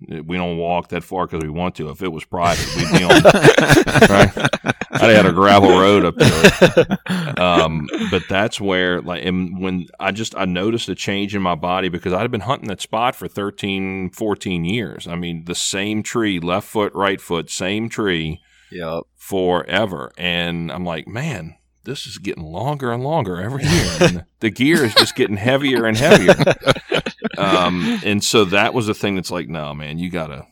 We 0.00 0.36
don't 0.36 0.58
walk 0.58 0.88
that 0.88 1.02
far 1.02 1.26
because 1.26 1.42
we 1.42 1.48
want 1.48 1.76
to. 1.76 1.88
If 1.88 2.02
it 2.02 2.12
was 2.12 2.24
private, 2.24 2.66
we'd 2.76 2.98
be 2.98 3.04
on. 3.04 3.22
right? 4.10 4.50
I 4.90 5.12
had 5.12 5.26
a 5.26 5.32
gravel 5.32 5.70
road 5.70 6.04
up 6.04 6.16
there. 6.16 6.98
Um, 7.36 7.88
but 8.10 8.22
that's 8.28 8.60
where, 8.60 9.00
like, 9.00 9.24
and 9.24 9.60
when 9.60 9.86
I 9.98 10.12
just 10.12 10.36
I 10.36 10.44
noticed 10.44 10.88
a 10.88 10.94
change 10.94 11.34
in 11.34 11.42
my 11.42 11.54
body 11.54 11.88
because 11.88 12.12
I'd 12.12 12.30
been 12.30 12.40
hunting 12.42 12.68
that 12.68 12.80
spot 12.80 13.16
for 13.16 13.28
13, 13.28 14.10
14 14.10 14.64
years. 14.64 15.08
I 15.08 15.16
mean, 15.16 15.44
the 15.44 15.54
same 15.54 16.02
tree, 16.02 16.38
left 16.38 16.68
foot, 16.68 16.92
right 16.94 17.20
foot, 17.20 17.50
same 17.50 17.88
tree, 17.88 18.40
yep. 18.70 19.02
forever. 19.16 20.12
And 20.16 20.70
I'm 20.70 20.84
like, 20.84 21.08
man, 21.08 21.56
this 21.84 22.06
is 22.06 22.18
getting 22.18 22.44
longer 22.44 22.92
and 22.92 23.02
longer 23.02 23.40
every 23.40 23.64
year. 23.64 23.96
And 24.00 24.24
the 24.40 24.50
gear 24.50 24.84
is 24.84 24.94
just 24.94 25.14
getting 25.14 25.36
heavier 25.36 25.86
and 25.86 25.96
heavier. 25.96 26.34
Um, 27.36 27.98
and 28.04 28.22
so 28.22 28.44
that 28.44 28.74
was 28.74 28.86
the 28.86 28.94
thing 28.94 29.16
that's 29.16 29.30
like, 29.30 29.48
no, 29.48 29.74
man, 29.74 29.98
you 29.98 30.08
gotta, 30.08 30.46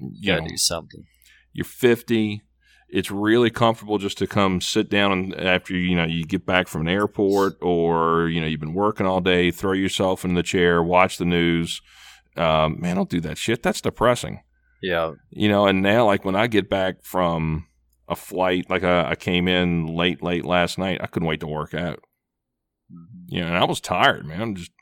you 0.00 0.32
gotta 0.32 0.42
know, 0.42 0.48
do 0.48 0.56
something. 0.56 1.06
You're 1.52 1.64
50 1.64 2.42
it's 2.88 3.10
really 3.10 3.50
comfortable 3.50 3.98
just 3.98 4.18
to 4.18 4.26
come 4.26 4.60
sit 4.60 4.88
down 4.88 5.12
and 5.12 5.34
after 5.34 5.76
you 5.76 5.94
know 5.94 6.04
you 6.04 6.24
get 6.24 6.46
back 6.46 6.68
from 6.68 6.82
an 6.82 6.88
airport 6.88 7.56
or 7.60 8.28
you 8.28 8.40
know 8.40 8.46
you've 8.46 8.60
been 8.60 8.74
working 8.74 9.06
all 9.06 9.20
day 9.20 9.50
throw 9.50 9.72
yourself 9.72 10.24
in 10.24 10.34
the 10.34 10.42
chair 10.42 10.82
watch 10.82 11.18
the 11.18 11.24
news 11.24 11.82
um, 12.36 12.80
man 12.80 12.96
don't 12.96 13.10
do 13.10 13.20
that 13.20 13.36
shit 13.36 13.62
that's 13.62 13.80
depressing 13.80 14.42
yeah 14.82 15.12
you 15.30 15.48
know 15.48 15.66
and 15.66 15.82
now 15.82 16.06
like 16.06 16.24
when 16.24 16.36
i 16.36 16.46
get 16.46 16.70
back 16.70 17.02
from 17.02 17.66
a 18.08 18.16
flight 18.16 18.68
like 18.70 18.84
I, 18.84 19.10
I 19.10 19.14
came 19.14 19.48
in 19.48 19.86
late 19.86 20.22
late 20.22 20.44
last 20.44 20.78
night 20.78 21.00
i 21.02 21.06
couldn't 21.06 21.28
wait 21.28 21.40
to 21.40 21.46
work 21.46 21.74
out 21.74 22.00
mm-hmm. 22.92 23.34
you 23.34 23.40
know 23.40 23.48
and 23.48 23.56
i 23.56 23.64
was 23.64 23.80
tired 23.80 24.26
man 24.26 24.40
i'm 24.40 24.54
just 24.54 24.72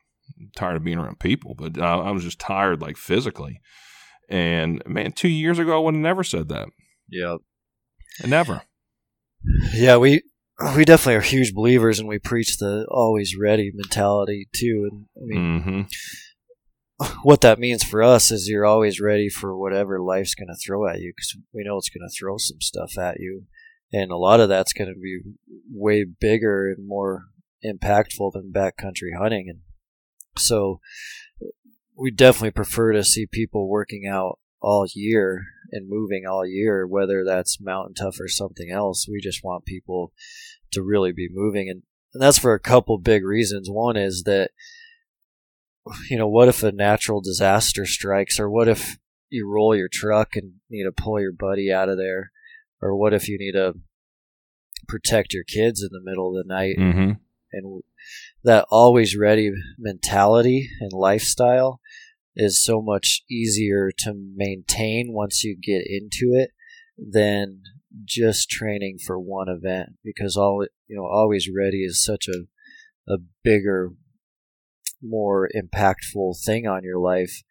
tired 0.57 0.77
of 0.77 0.85
being 0.85 0.99
around 0.99 1.19
people 1.19 1.55
but 1.55 1.79
uh, 1.79 2.01
i 2.01 2.11
was 2.11 2.23
just 2.23 2.39
tired 2.39 2.81
like 2.81 2.97
physically 2.97 3.61
and 4.29 4.83
man 4.87 5.13
two 5.13 5.29
years 5.29 5.59
ago 5.59 5.77
i 5.77 5.79
would 5.79 5.95
have 5.95 6.03
never 6.03 6.23
said 6.23 6.49
that 6.49 6.69
yeah 7.09 7.37
Never. 8.25 8.63
Yeah, 9.75 9.99
we 9.99 10.23
we 10.75 10.85
definitely 10.85 11.17
are 11.17 11.21
huge 11.21 11.55
believers, 11.55 11.99
and 11.99 12.09
we 12.09 12.19
preach 12.19 12.59
the 12.59 12.87
always 12.91 13.37
ready 13.37 13.71
mentality 13.75 14.49
too. 14.55 14.89
And 14.91 15.07
I 15.17 15.25
mean, 15.25 15.61
mm-hmm. 15.61 15.81
what 17.23 17.41
that 17.43 17.59
means 17.59 17.83
for 17.83 18.03
us 18.03 18.31
is 18.31 18.49
you're 18.49 18.67
always 18.67 19.01
ready 19.01 19.29
for 19.29 19.57
whatever 19.57 20.01
life's 20.01 20.35
going 20.35 20.49
to 20.49 20.57
throw 20.57 20.89
at 20.89 21.01
you, 21.01 21.13
because 21.15 21.37
we 21.53 21.65
know 21.65 21.77
it's 21.77 21.91
going 21.91 22.07
to 22.09 22.15
throw 22.17 22.37
some 22.39 22.61
stuff 22.61 22.99
at 22.99 23.21
you, 23.21 23.45
and 23.93 24.11
a 24.11 24.17
lot 24.17 24.41
of 24.41 24.49
that's 24.49 24.73
going 24.73 24.93
to 24.93 25.01
be 25.01 25.21
way 25.71 26.05
bigger 26.05 26.71
and 26.71 26.87
more 26.87 27.27
impactful 27.65 28.33
than 28.33 28.53
backcountry 28.53 29.17
hunting, 29.19 29.47
and 29.49 29.61
so 30.39 30.81
we 31.97 32.11
definitely 32.11 32.51
prefer 32.51 32.93
to 32.93 33.03
see 33.03 33.27
people 33.27 33.69
working 33.69 34.07
out 34.07 34.39
all 34.61 34.87
year 34.95 35.45
and 35.73 35.89
moving 35.89 36.25
all 36.27 36.47
year, 36.47 36.87
whether 36.87 37.25
that's 37.25 37.61
mountain 37.61 37.95
tough 37.95 38.21
or 38.21 38.29
something 38.29 38.71
else. 38.71 39.09
We 39.11 39.21
just 39.21 39.43
want 39.43 39.65
people 39.65 40.13
to 40.73 40.83
really 40.83 41.13
be 41.13 41.29
moving. 41.31 41.69
And, 41.69 41.83
and 42.13 42.23
that's 42.23 42.39
for 42.39 42.55
a 42.55 42.61
couple 42.61 42.99
big 42.99 43.25
reasons. 43.25 43.69
One 43.71 43.97
is 43.97 44.25
that, 44.25 44.51
you 46.11 46.17
know, 46.17 46.29
what 46.29 46.49
if 46.49 46.63
a 46.63 46.73
natural 46.73 47.21
disaster 47.21 47.87
strikes, 47.87 48.39
or 48.39 48.51
what 48.51 48.69
if 48.69 48.99
you 49.31 49.49
roll 49.49 49.75
your 49.75 49.89
truck 49.91 50.37
and 50.37 50.55
need 50.71 50.85
to 50.85 50.93
pull 50.93 51.21
your 51.21 51.33
buddy 51.33 51.73
out 51.73 51.89
of 51.89 51.99
there, 51.99 52.33
or 52.81 52.97
what 52.97 53.15
if 53.15 53.29
you 53.29 53.39
need 53.39 53.53
to 53.53 53.75
protect 54.89 55.33
your 55.33 55.45
kids 55.45 55.83
in 55.83 55.89
the 55.93 56.03
middle 56.03 56.37
of 56.37 56.45
the 56.45 56.55
night? 56.55 56.77
Mm-hmm. 56.79 57.13
And 57.53 57.83
that 58.45 58.67
always 58.71 59.17
ready 59.17 59.51
mentality 59.79 60.69
and 60.81 60.93
lifestyle 60.93 61.81
is 62.35 62.63
so 62.63 62.83
much 62.83 63.23
easier 63.31 63.91
to 63.91 64.13
maintain 64.35 65.13
once 65.13 65.43
you 65.43 65.57
get 65.57 65.83
into 65.87 66.35
it 66.35 66.51
than 66.99 67.63
just 68.05 68.51
training 68.51 68.99
for 68.99 69.19
one 69.19 69.49
event 69.49 69.91
because 70.05 70.37
all 70.37 70.67
you 70.87 70.97
know 70.97 71.07
always 71.07 71.49
ready 71.49 71.83
is 71.83 72.05
such 72.05 72.29
a 72.29 72.45
a 73.11 73.17
bigger 73.43 73.93
more 75.03 75.49
impactful 75.55 76.43
thing 76.45 76.67
on 76.67 76.83
your 76.83 76.99
life 76.99 77.43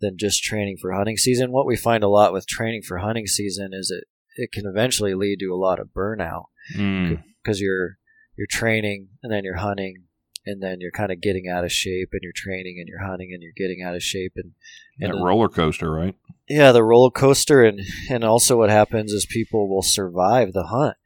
than 0.00 0.16
just 0.18 0.42
training 0.42 0.76
for 0.80 0.92
hunting 0.92 1.16
season. 1.16 1.52
What 1.52 1.66
we 1.66 1.76
find 1.76 2.04
a 2.04 2.08
lot 2.08 2.32
with 2.32 2.46
training 2.46 2.82
for 2.82 2.98
hunting 2.98 3.26
season 3.26 3.70
is 3.72 3.90
it 3.90 4.04
it 4.36 4.52
can 4.52 4.66
eventually 4.66 5.14
lead 5.14 5.38
to 5.40 5.52
a 5.52 5.56
lot 5.56 5.78
of 5.78 5.88
burnout 5.96 6.44
because 6.68 7.58
mm. 7.58 7.60
you're 7.60 7.98
you're 8.36 8.48
training 8.50 9.08
and 9.22 9.32
then 9.32 9.44
you're 9.44 9.58
hunting 9.58 10.04
and 10.46 10.62
then 10.62 10.78
you're 10.80 10.90
kind 10.90 11.10
of 11.10 11.20
getting 11.20 11.48
out 11.48 11.64
of 11.64 11.72
shape 11.72 12.10
and 12.12 12.20
you're 12.22 12.32
training 12.34 12.76
and 12.78 12.88
you're 12.88 13.06
hunting 13.06 13.30
and 13.32 13.42
you're 13.42 13.52
getting 13.56 13.82
out 13.82 13.94
of 13.94 14.02
shape 14.02 14.32
and, 14.36 14.52
and 15.00 15.14
that 15.14 15.24
roller 15.24 15.48
coaster 15.48 15.90
right? 15.90 16.14
Yeah 16.48 16.72
the 16.72 16.82
roller 16.82 17.10
coaster 17.10 17.62
and 17.62 17.80
and 18.10 18.24
also 18.24 18.58
what 18.58 18.70
happens 18.70 19.12
is 19.12 19.26
people 19.26 19.68
will 19.68 19.82
survive 19.82 20.52
the 20.52 20.64
hunt. 20.64 20.96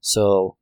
So 0.00 0.56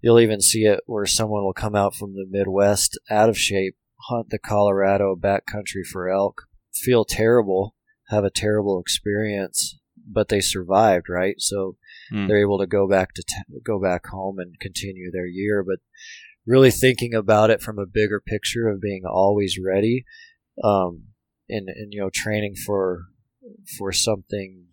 you'll 0.00 0.20
even 0.20 0.40
see 0.40 0.64
it 0.64 0.80
where 0.86 1.06
someone 1.06 1.44
will 1.44 1.52
come 1.52 1.74
out 1.74 1.94
from 1.94 2.14
the 2.14 2.26
midwest 2.28 2.98
out 3.10 3.28
of 3.28 3.38
shape 3.38 3.76
hunt 4.08 4.30
the 4.30 4.38
colorado 4.38 5.16
backcountry 5.16 5.84
for 5.84 6.08
elk 6.08 6.42
feel 6.74 7.04
terrible, 7.04 7.74
have 8.08 8.24
a 8.24 8.30
terrible 8.30 8.80
experience, 8.80 9.78
but 10.06 10.28
they 10.28 10.40
survived, 10.40 11.08
right? 11.08 11.36
So 11.38 11.76
mm. 12.12 12.26
they're 12.26 12.40
able 12.40 12.58
to 12.58 12.66
go 12.66 12.88
back 12.88 13.14
to 13.14 13.22
t- 13.22 13.60
go 13.64 13.80
back 13.80 14.06
home 14.06 14.38
and 14.38 14.58
continue 14.60 15.10
their 15.10 15.26
year. 15.26 15.62
But 15.62 15.78
really 16.46 16.70
thinking 16.70 17.14
about 17.14 17.50
it 17.50 17.62
from 17.62 17.78
a 17.78 17.86
bigger 17.86 18.20
picture 18.20 18.68
of 18.68 18.80
being 18.80 19.02
always 19.04 19.58
ready, 19.62 20.04
um, 20.62 21.04
and 21.48 21.68
and 21.68 21.92
you 21.92 22.00
know 22.00 22.10
training 22.12 22.54
for 22.54 23.04
for 23.78 23.92
something 23.92 24.66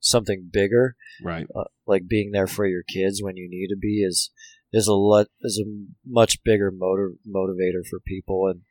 something 0.00 0.48
bigger, 0.52 0.96
right? 1.22 1.46
Uh, 1.54 1.64
like 1.86 2.08
being 2.08 2.32
there 2.32 2.46
for 2.46 2.66
your 2.66 2.82
kids 2.82 3.22
when 3.22 3.36
you 3.36 3.48
need 3.48 3.68
to 3.68 3.76
be 3.76 4.02
is 4.02 4.30
is 4.72 4.86
a 4.86 4.94
lot 4.94 5.28
is 5.42 5.62
a 5.64 5.68
much 6.06 6.42
bigger 6.44 6.70
motor 6.70 7.14
motivator 7.26 7.86
for 7.88 8.00
people. 8.00 8.48
And 8.48 8.62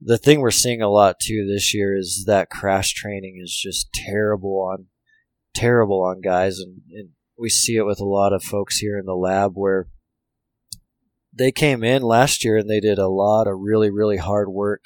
the 0.00 0.18
thing 0.18 0.40
we're 0.40 0.50
seeing 0.50 0.82
a 0.82 0.90
lot 0.90 1.18
too 1.18 1.46
this 1.46 1.74
year 1.74 1.96
is 1.96 2.24
that 2.26 2.50
crash 2.50 2.92
training 2.92 3.40
is 3.42 3.54
just 3.54 3.92
terrible 3.92 4.60
on 4.60 4.86
terrible 5.54 6.02
on 6.02 6.20
guys. 6.20 6.58
And, 6.58 6.82
and 6.92 7.08
we 7.38 7.48
see 7.48 7.76
it 7.76 7.86
with 7.86 8.00
a 8.00 8.04
lot 8.04 8.32
of 8.32 8.42
folks 8.42 8.78
here 8.78 8.98
in 8.98 9.06
the 9.06 9.14
lab 9.14 9.52
where 9.54 9.88
they 11.32 11.52
came 11.52 11.82
in 11.82 12.02
last 12.02 12.44
year 12.44 12.58
and 12.58 12.68
they 12.68 12.80
did 12.80 12.98
a 12.98 13.08
lot 13.08 13.46
of 13.46 13.58
really 13.58 13.90
really 13.90 14.18
hard 14.18 14.48
work. 14.48 14.82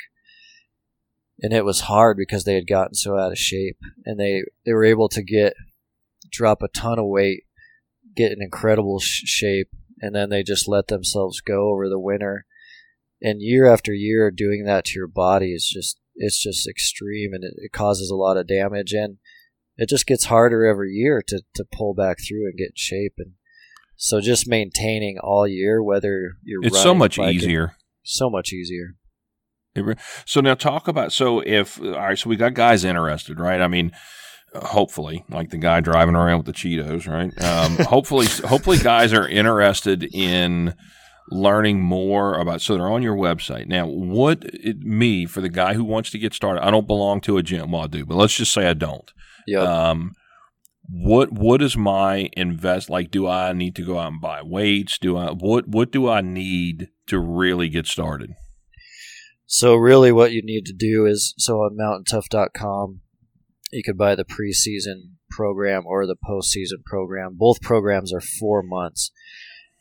And 1.42 1.54
it 1.54 1.64
was 1.64 1.80
hard 1.80 2.18
because 2.18 2.44
they 2.44 2.54
had 2.54 2.66
gotten 2.68 2.94
so 2.94 3.16
out 3.18 3.32
of 3.32 3.38
shape 3.38 3.78
and 4.04 4.20
they 4.20 4.44
they 4.64 4.72
were 4.72 4.84
able 4.84 5.08
to 5.08 5.22
get 5.22 5.54
drop 6.30 6.62
a 6.62 6.68
ton 6.68 6.98
of 7.00 7.06
weight 7.06 7.44
get 8.14 8.30
in 8.30 8.42
incredible 8.42 9.00
sh- 9.00 9.22
shape 9.24 9.70
and 10.00 10.14
then 10.14 10.30
they 10.30 10.42
just 10.42 10.68
let 10.68 10.88
themselves 10.88 11.40
go 11.40 11.72
over 11.72 11.88
the 11.88 11.98
winter. 11.98 12.46
And 13.22 13.42
year 13.42 13.70
after 13.70 13.92
year 13.92 14.30
doing 14.30 14.64
that 14.64 14.86
to 14.86 14.92
your 14.94 15.08
body 15.08 15.52
is 15.52 15.68
just 15.68 15.98
it's 16.16 16.42
just 16.42 16.68
extreme 16.68 17.32
and 17.32 17.44
it, 17.44 17.54
it 17.56 17.72
causes 17.72 18.10
a 18.10 18.16
lot 18.16 18.36
of 18.36 18.46
damage. 18.46 18.92
And 18.92 19.18
it 19.76 19.88
just 19.88 20.06
gets 20.06 20.26
harder 20.26 20.66
every 20.66 20.92
year 20.92 21.22
to, 21.28 21.42
to 21.54 21.64
pull 21.64 21.94
back 21.94 22.18
through 22.26 22.46
and 22.46 22.58
get 22.58 22.68
in 22.68 22.76
shape. 22.76 23.14
And 23.18 23.32
so 23.96 24.20
just 24.20 24.48
maintaining 24.48 25.18
all 25.18 25.46
year 25.46 25.82
whether 25.82 26.36
you're 26.42 26.64
it's 26.64 26.82
so 26.82 26.94
much 26.94 27.18
easier. 27.18 27.76
So 28.02 28.30
much 28.30 28.52
easier. 28.52 28.96
So 30.26 30.40
now 30.40 30.54
talk 30.54 30.88
about 30.88 31.12
so 31.12 31.40
if 31.40 31.80
all 31.80 31.92
right, 31.92 32.18
so 32.18 32.28
we 32.28 32.36
got 32.36 32.54
guys 32.54 32.84
interested, 32.84 33.38
right? 33.38 33.60
I 33.60 33.68
mean, 33.68 33.92
hopefully, 34.54 35.24
like 35.28 35.50
the 35.50 35.58
guy 35.58 35.80
driving 35.80 36.14
around 36.14 36.38
with 36.38 36.46
the 36.46 36.52
Cheetos, 36.52 37.06
right? 37.08 37.32
Um, 37.42 37.76
hopefully, 37.86 38.26
hopefully, 38.26 38.78
guys 38.78 39.12
are 39.12 39.28
interested 39.28 40.04
in 40.14 40.74
learning 41.30 41.80
more 41.80 42.38
about. 42.38 42.60
So 42.60 42.74
they're 42.74 42.90
on 42.90 43.02
your 43.02 43.16
website 43.16 43.66
now. 43.66 43.86
What 43.86 44.44
it, 44.44 44.80
me 44.80 45.26
for 45.26 45.40
the 45.40 45.48
guy 45.48 45.74
who 45.74 45.84
wants 45.84 46.10
to 46.10 46.18
get 46.18 46.34
started? 46.34 46.64
I 46.64 46.70
don't 46.70 46.86
belong 46.86 47.20
to 47.22 47.38
a 47.38 47.42
gym. 47.42 47.72
Well, 47.72 47.82
I 47.82 47.86
do, 47.86 48.04
but 48.04 48.16
let's 48.16 48.34
just 48.34 48.52
say 48.52 48.66
I 48.66 48.74
don't. 48.74 49.10
Yeah. 49.46 49.62
Um, 49.62 50.12
what 50.92 51.32
what 51.32 51.62
is 51.62 51.76
my 51.76 52.28
invest 52.32 52.90
like? 52.90 53.10
Do 53.10 53.28
I 53.28 53.52
need 53.52 53.76
to 53.76 53.84
go 53.84 53.98
out 53.98 54.12
and 54.12 54.20
buy 54.20 54.42
weights? 54.42 54.98
Do 54.98 55.16
I 55.16 55.30
what 55.30 55.68
what 55.68 55.92
do 55.92 56.08
I 56.08 56.20
need 56.20 56.88
to 57.06 57.18
really 57.18 57.68
get 57.68 57.86
started? 57.86 58.32
So 59.46 59.74
really 59.74 60.12
what 60.12 60.30
you 60.30 60.42
need 60.44 60.64
to 60.66 60.72
do 60.72 61.06
is, 61.06 61.34
so 61.36 61.54
on 61.56 61.76
mountaintough.com, 61.76 63.00
you 63.72 63.82
could 63.82 63.98
buy 63.98 64.14
the 64.14 64.24
preseason 64.24 65.14
program 65.30 65.84
or 65.86 66.06
the 66.06 66.16
postseason 66.16 66.84
program. 66.84 67.36
Both 67.36 67.62
programs 67.62 68.12
are 68.12 68.20
four 68.20 68.62
months. 68.62 69.10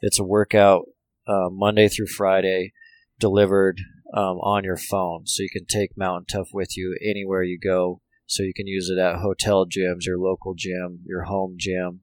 It's 0.02 0.20
a 0.20 0.24
workout 0.24 0.86
uh, 1.28 1.50
Monday 1.52 1.88
through 1.88 2.08
Friday, 2.08 2.74
delivered 3.20 3.82
um, 4.14 4.40
on 4.40 4.64
your 4.64 4.78
phone. 4.78 5.28
So 5.28 5.44
you 5.44 5.50
can 5.50 5.66
take 5.66 5.98
Mountain 5.98 6.26
Tough 6.32 6.50
with 6.54 6.78
you 6.78 6.98
anywhere 7.04 7.44
you 7.44 7.60
go. 7.60 8.02
So 8.26 8.44
you 8.44 8.54
can 8.54 8.68
use 8.68 8.90
it 8.90 9.00
at 9.00 9.20
hotel 9.20 9.66
gyms, 9.66 10.06
your 10.06 10.20
local 10.20 10.54
gym, 10.56 11.00
your 11.06 11.24
home 11.24 11.56
gym. 11.58 12.02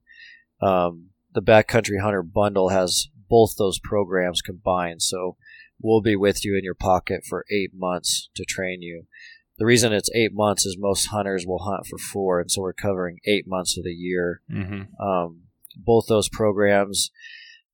Um, 0.61 1.09
the 1.33 1.41
Backcountry 1.41 2.01
Hunter 2.01 2.23
bundle 2.23 2.69
has 2.69 3.07
both 3.29 3.55
those 3.57 3.79
programs 3.79 4.41
combined. 4.41 5.01
So 5.01 5.37
we'll 5.81 6.01
be 6.01 6.15
with 6.15 6.43
you 6.43 6.57
in 6.57 6.63
your 6.63 6.75
pocket 6.75 7.21
for 7.27 7.45
eight 7.51 7.71
months 7.73 8.29
to 8.35 8.43
train 8.43 8.81
you. 8.81 9.05
The 9.57 9.65
reason 9.65 9.93
it's 9.93 10.09
eight 10.13 10.33
months 10.33 10.65
is 10.65 10.77
most 10.77 11.07
hunters 11.07 11.45
will 11.45 11.59
hunt 11.59 11.87
for 11.87 11.97
four, 11.97 12.39
and 12.39 12.51
so 12.51 12.61
we're 12.61 12.73
covering 12.73 13.19
eight 13.25 13.47
months 13.47 13.77
of 13.77 13.83
the 13.83 13.91
year. 13.91 14.41
Mm-hmm. 14.51 15.01
Um, 15.01 15.43
both 15.75 16.07
those 16.07 16.29
programs 16.29 17.11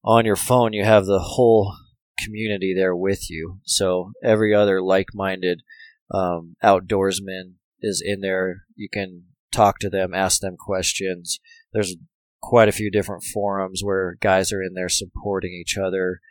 on 0.04 0.26
your 0.26 0.36
phone, 0.36 0.74
you 0.74 0.84
have 0.84 1.06
the 1.06 1.20
whole 1.20 1.76
community 2.24 2.74
there 2.76 2.96
with 2.96 3.30
you. 3.30 3.60
So 3.64 4.12
every 4.24 4.54
other 4.54 4.82
like-minded 4.82 5.62
um, 6.14 6.56
outdoorsman 6.64 7.54
is 7.82 8.02
in 8.06 8.22
there. 8.22 8.64
You 8.76 8.88
can 8.92 9.24
talk 9.52 9.80
to 9.80 9.90
them, 9.90 10.14
ask 10.14 10.40
them 10.40 10.56
questions. 10.58 11.40
There's 11.74 11.96
quite 12.42 12.70
a 12.70 12.74
few 12.74 12.92
different 12.92 13.24
forums 13.24 13.82
where 13.84 14.18
guys 14.22 14.52
are 14.54 14.62
in 14.62 14.74
there 14.74 14.90
supporting 14.90 15.52
each 15.54 15.78
other 15.78 16.22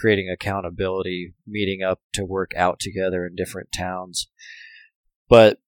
creating 0.00 0.30
accountability, 0.30 1.34
meeting 1.46 1.82
up 1.82 2.00
to 2.14 2.24
work 2.24 2.52
out 2.56 2.80
together 2.80 3.26
in 3.26 3.36
different 3.36 3.70
towns. 3.70 4.28
But 5.30 5.58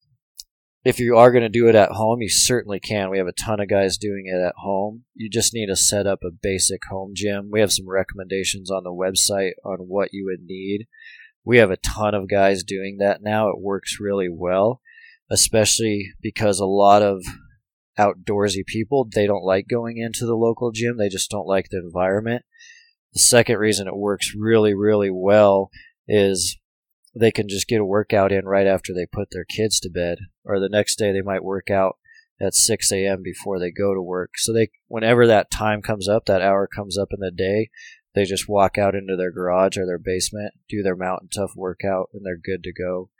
if 0.84 0.98
you 0.98 1.16
are 1.16 1.30
going 1.30 1.44
to 1.44 1.48
do 1.48 1.68
it 1.68 1.76
at 1.76 1.92
home, 1.92 2.20
you 2.20 2.28
certainly 2.28 2.80
can. 2.80 3.08
We 3.08 3.18
have 3.18 3.28
a 3.28 3.32
ton 3.32 3.60
of 3.60 3.68
guys 3.68 3.96
doing 3.96 4.24
it 4.26 4.44
at 4.44 4.56
home. 4.58 5.04
You 5.14 5.30
just 5.30 5.54
need 5.54 5.68
to 5.68 5.76
set 5.76 6.06
up 6.08 6.18
a 6.24 6.32
basic 6.32 6.80
home 6.90 7.12
gym. 7.14 7.48
We 7.50 7.60
have 7.60 7.72
some 7.72 7.88
recommendations 7.88 8.70
on 8.70 8.82
the 8.82 8.90
website 8.90 9.52
on 9.64 9.86
what 9.86 10.08
you 10.12 10.26
would 10.26 10.44
need. 10.44 10.88
We 11.44 11.58
have 11.58 11.70
a 11.70 11.76
ton 11.76 12.14
of 12.14 12.28
guys 12.28 12.64
doing 12.64 12.98
that 12.98 13.22
now. 13.22 13.48
It 13.48 13.60
works 13.60 13.98
really 14.00 14.28
well, 14.28 14.80
especially 15.30 16.08
because 16.20 16.58
a 16.58 16.66
lot 16.66 17.02
of 17.02 17.22
outdoorsy 17.96 18.66
people, 18.66 19.08
they 19.14 19.28
don't 19.28 19.44
like 19.44 19.68
going 19.68 19.98
into 19.98 20.26
the 20.26 20.34
local 20.34 20.72
gym. 20.72 20.96
They 20.98 21.08
just 21.08 21.30
don't 21.30 21.46
like 21.46 21.68
the 21.70 21.78
environment. 21.78 22.44
The 23.12 23.20
second 23.20 23.58
reason 23.58 23.86
it 23.86 23.96
works 23.96 24.34
really, 24.36 24.74
really 24.74 25.10
well 25.10 25.70
is 26.08 26.58
they 27.14 27.30
can 27.30 27.48
just 27.48 27.68
get 27.68 27.80
a 27.80 27.84
workout 27.84 28.32
in 28.32 28.46
right 28.46 28.66
after 28.66 28.92
they 28.94 29.06
put 29.06 29.28
their 29.30 29.44
kids 29.44 29.78
to 29.80 29.90
bed, 29.90 30.18
or 30.44 30.58
the 30.58 30.68
next 30.68 30.96
day 30.96 31.12
they 31.12 31.22
might 31.22 31.44
work 31.44 31.70
out 31.70 31.98
at 32.40 32.54
6 32.54 32.90
a.m. 32.92 33.22
before 33.22 33.58
they 33.58 33.70
go 33.70 33.94
to 33.94 34.02
work. 34.02 34.32
So 34.36 34.52
they, 34.52 34.70
whenever 34.88 35.26
that 35.26 35.50
time 35.50 35.82
comes 35.82 36.08
up, 36.08 36.24
that 36.26 36.42
hour 36.42 36.66
comes 36.66 36.98
up 36.98 37.08
in 37.12 37.20
the 37.20 37.30
day, 37.30 37.70
they 38.14 38.24
just 38.24 38.48
walk 38.48 38.78
out 38.78 38.94
into 38.94 39.16
their 39.16 39.30
garage 39.30 39.76
or 39.76 39.86
their 39.86 39.98
basement, 39.98 40.52
do 40.68 40.82
their 40.82 40.96
mountain 40.96 41.28
tough 41.34 41.52
workout, 41.56 42.08
and 42.12 42.24
they're 42.24 42.36
good 42.36 42.62
to 42.64 42.72
go. 42.72 43.10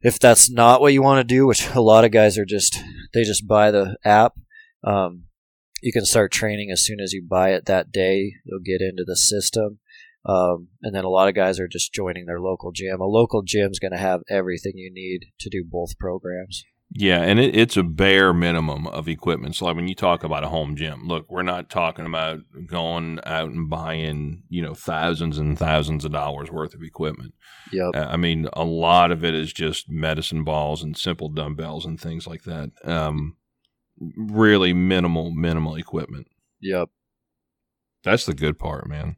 If 0.00 0.18
that's 0.18 0.50
not 0.50 0.80
what 0.80 0.92
you 0.92 1.02
want 1.02 1.18
to 1.20 1.34
do, 1.34 1.46
which 1.46 1.68
a 1.74 1.80
lot 1.80 2.04
of 2.04 2.12
guys 2.12 2.38
are 2.38 2.44
just, 2.44 2.78
they 3.12 3.24
just 3.24 3.48
buy 3.48 3.70
the 3.70 3.96
app. 4.04 4.34
Um, 4.84 5.24
you 5.82 5.92
can 5.92 6.04
start 6.04 6.32
training 6.32 6.70
as 6.70 6.84
soon 6.84 7.00
as 7.00 7.12
you 7.12 7.22
buy 7.22 7.50
it 7.50 7.66
that 7.66 7.92
day. 7.92 8.34
You'll 8.44 8.60
get 8.60 8.80
into 8.80 9.04
the 9.04 9.16
system. 9.16 9.80
Um, 10.26 10.68
and 10.82 10.94
then 10.94 11.04
a 11.04 11.08
lot 11.08 11.28
of 11.28 11.34
guys 11.34 11.60
are 11.60 11.68
just 11.68 11.92
joining 11.92 12.26
their 12.26 12.40
local 12.40 12.72
gym. 12.72 13.00
A 13.00 13.06
local 13.06 13.42
gym 13.42 13.70
is 13.70 13.78
going 13.78 13.92
to 13.92 13.98
have 13.98 14.22
everything 14.28 14.72
you 14.74 14.90
need 14.92 15.26
to 15.38 15.48
do 15.48 15.64
both 15.64 15.98
programs. 15.98 16.64
Yeah, 16.92 17.20
and 17.22 17.40
it, 17.40 17.56
it's 17.56 17.76
a 17.76 17.82
bare 17.82 18.32
minimum 18.32 18.86
of 18.86 19.08
equipment. 19.08 19.56
So, 19.56 19.66
like 19.66 19.76
when 19.76 19.88
you 19.88 19.94
talk 19.94 20.22
about 20.22 20.44
a 20.44 20.48
home 20.48 20.76
gym, 20.76 21.06
look, 21.06 21.30
we're 21.30 21.42
not 21.42 21.68
talking 21.68 22.06
about 22.06 22.40
going 22.66 23.18
out 23.24 23.50
and 23.50 23.68
buying, 23.68 24.44
you 24.48 24.62
know, 24.62 24.74
thousands 24.74 25.36
and 25.36 25.58
thousands 25.58 26.04
of 26.04 26.12
dollars 26.12 26.50
worth 26.50 26.74
of 26.74 26.82
equipment. 26.82 27.34
Yep. 27.72 27.90
Uh, 27.94 28.06
I 28.08 28.16
mean, 28.16 28.48
a 28.52 28.64
lot 28.64 29.10
of 29.10 29.24
it 29.24 29.34
is 29.34 29.52
just 29.52 29.90
medicine 29.90 30.44
balls 30.44 30.82
and 30.82 30.96
simple 30.96 31.28
dumbbells 31.28 31.84
and 31.84 32.00
things 32.00 32.26
like 32.26 32.44
that. 32.44 32.70
Um, 32.84 33.36
really 34.16 34.72
minimal, 34.72 35.32
minimal 35.32 35.74
equipment. 35.74 36.28
Yep. 36.60 36.88
That's 38.04 38.26
the 38.26 38.34
good 38.34 38.58
part, 38.58 38.88
man. 38.88 39.16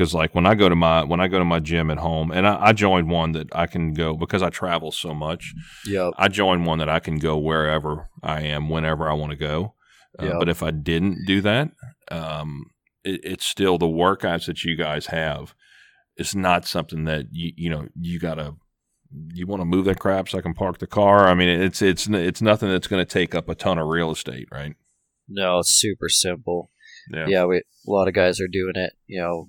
Because 0.00 0.14
like 0.14 0.34
when 0.34 0.46
I 0.46 0.54
go 0.54 0.70
to 0.70 0.74
my 0.74 1.04
when 1.04 1.20
I 1.20 1.28
go 1.28 1.38
to 1.38 1.44
my 1.44 1.60
gym 1.60 1.90
at 1.90 1.98
home, 1.98 2.30
and 2.30 2.46
I, 2.46 2.68
I 2.68 2.72
joined 2.72 3.10
one 3.10 3.32
that 3.32 3.54
I 3.54 3.66
can 3.66 3.92
go 3.92 4.16
because 4.16 4.42
I 4.42 4.48
travel 4.48 4.92
so 4.92 5.12
much. 5.12 5.52
Yeah. 5.84 6.08
I 6.16 6.28
joined 6.28 6.64
one 6.64 6.78
that 6.78 6.88
I 6.88 7.00
can 7.00 7.18
go 7.18 7.36
wherever 7.36 8.08
I 8.22 8.40
am, 8.40 8.70
whenever 8.70 9.10
I 9.10 9.12
want 9.12 9.32
to 9.32 9.36
go. 9.36 9.74
Uh, 10.18 10.24
yep. 10.24 10.34
But 10.38 10.48
if 10.48 10.62
I 10.62 10.70
didn't 10.70 11.26
do 11.26 11.42
that, 11.42 11.72
um, 12.10 12.70
it, 13.04 13.20
it's 13.24 13.44
still 13.44 13.76
the 13.76 13.84
workouts 13.84 14.46
that 14.46 14.64
you 14.64 14.74
guys 14.74 15.08
have. 15.08 15.54
It's 16.16 16.34
not 16.34 16.66
something 16.66 17.04
that 17.04 17.26
you 17.30 17.52
you 17.54 17.68
know 17.68 17.88
you 17.94 18.18
got 18.18 18.36
to 18.36 18.54
you 19.34 19.46
want 19.46 19.60
to 19.60 19.66
move 19.66 19.84
that 19.84 19.98
crap 19.98 20.30
so 20.30 20.38
I 20.38 20.40
can 20.40 20.54
park 20.54 20.78
the 20.78 20.86
car. 20.86 21.28
I 21.28 21.34
mean, 21.34 21.50
it's 21.50 21.82
it's 21.82 22.08
it's 22.08 22.40
nothing 22.40 22.70
that's 22.70 22.86
going 22.86 23.04
to 23.04 23.12
take 23.12 23.34
up 23.34 23.50
a 23.50 23.54
ton 23.54 23.76
of 23.76 23.86
real 23.86 24.12
estate, 24.12 24.48
right? 24.50 24.74
No, 25.28 25.58
it's 25.58 25.78
super 25.78 26.08
simple. 26.08 26.70
Yeah, 27.12 27.26
yeah 27.28 27.44
we, 27.44 27.58
a 27.58 27.90
lot 27.90 28.08
of 28.08 28.14
guys 28.14 28.40
are 28.40 28.48
doing 28.48 28.76
it, 28.76 28.94
you 29.06 29.20
know, 29.20 29.48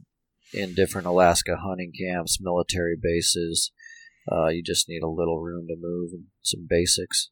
in 0.54 0.74
different 0.74 1.08
Alaska 1.08 1.58
hunting 1.58 1.92
camps, 1.98 2.40
military 2.42 2.96
bases. 3.02 3.72
Uh, 4.32 4.48
you 4.48 4.62
just 4.64 4.88
need 4.88 5.02
a 5.04 5.08
little 5.08 5.42
room 5.42 5.68
to 5.68 5.76
move 5.80 6.12
and 6.14 6.26
some 6.42 6.68
basics. 6.70 7.30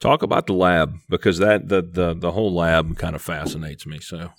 Talk 0.00 0.22
about 0.22 0.46
the 0.46 0.54
lab 0.54 0.94
because 1.08 1.38
that 1.38 1.68
the 1.68 1.82
the, 1.82 2.14
the 2.14 2.32
whole 2.32 2.52
lab 2.52 2.96
kind 2.96 3.14
of 3.14 3.22
fascinates 3.22 3.86
me. 3.86 4.00
So, 4.00 4.30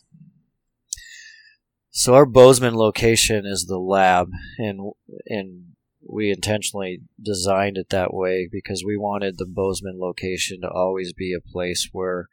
so 1.92 2.14
our 2.14 2.26
Bozeman 2.26 2.76
location 2.76 3.46
is 3.46 3.66
the 3.66 3.80
lab, 3.80 4.30
and 4.58 4.92
and 5.28 5.76
we 6.08 6.30
intentionally 6.30 7.02
designed 7.22 7.78
it 7.78 7.90
that 7.90 8.14
way 8.14 8.48
because 8.52 8.84
we 8.86 8.98
wanted 8.98 9.38
the 9.38 9.48
Bozeman 9.48 9.98
location 10.00 10.62
to 10.62 10.70
always 10.70 11.14
be 11.14 11.34
a 11.34 11.52
place 11.52 11.90
where 11.92 12.28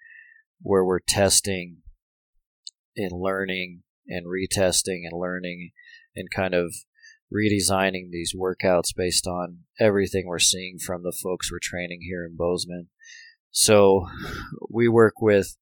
where 0.61 0.85
we're 0.85 1.01
testing 1.01 1.79
and 2.97 3.13
learning 3.13 3.83
and 4.13 4.27
retesting 4.27 5.03
and 5.05 5.19
learning 5.19 5.71
and 6.15 6.29
kind 6.35 6.55
of 6.55 6.75
redesigning 7.33 8.11
these 8.11 8.35
workouts 8.39 8.95
based 8.95 9.27
on 9.27 9.61
everything 9.81 10.27
we're 10.27 10.39
seeing 10.39 10.79
from 10.79 11.03
the 11.03 11.17
folks 11.23 11.51
we're 11.51 11.59
training 11.61 12.01
here 12.03 12.25
in 12.25 12.37
Bozeman. 12.37 12.89
So 13.51 14.07
we 14.69 14.89
work 14.89 15.15
with 15.21 15.57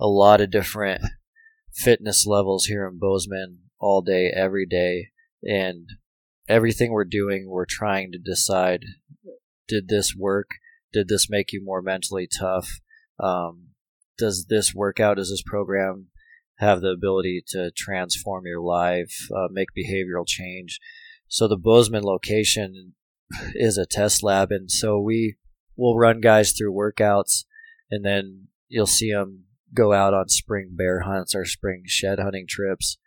a 0.00 0.06
lot 0.06 0.40
of 0.40 0.50
different 0.50 1.02
fitness 1.72 2.26
levels 2.26 2.66
here 2.66 2.86
in 2.86 2.98
Bozeman 2.98 3.58
all 3.78 4.02
day, 4.02 4.32
every 4.34 4.66
day. 4.66 5.10
And 5.42 5.88
everything 6.48 6.92
we're 6.92 7.04
doing, 7.04 7.48
we're 7.48 7.66
trying 7.66 8.12
to 8.12 8.18
decide 8.18 8.84
did 9.66 9.88
this 9.88 10.14
work? 10.14 10.48
Did 10.92 11.08
this 11.08 11.28
make 11.30 11.52
you 11.52 11.62
more 11.64 11.82
mentally 11.82 12.28
tough? 12.28 12.68
Um, 13.18 13.68
does 14.18 14.46
this 14.48 14.74
workout, 14.74 15.16
does 15.16 15.30
this 15.30 15.42
program 15.42 16.08
have 16.58 16.80
the 16.80 16.90
ability 16.90 17.42
to 17.48 17.70
transform 17.70 18.46
your 18.46 18.60
life, 18.60 19.28
uh, 19.34 19.48
make 19.50 19.68
behavioral 19.76 20.26
change? 20.26 20.80
So 21.28 21.48
the 21.48 21.56
Bozeman 21.56 22.04
location 22.04 22.94
is 23.54 23.78
a 23.78 23.86
test 23.86 24.22
lab, 24.22 24.50
and 24.50 24.70
so 24.70 25.00
we 25.00 25.36
will 25.76 25.98
run 25.98 26.20
guys 26.20 26.52
through 26.52 26.72
workouts, 26.72 27.44
and 27.90 28.04
then 28.04 28.48
you'll 28.68 28.86
see 28.86 29.12
them 29.12 29.44
go 29.72 29.92
out 29.92 30.14
on 30.14 30.28
spring 30.28 30.70
bear 30.72 31.00
hunts 31.00 31.34
or 31.34 31.44
spring 31.44 31.82
shed 31.86 32.18
hunting 32.18 32.46
trips. 32.48 32.98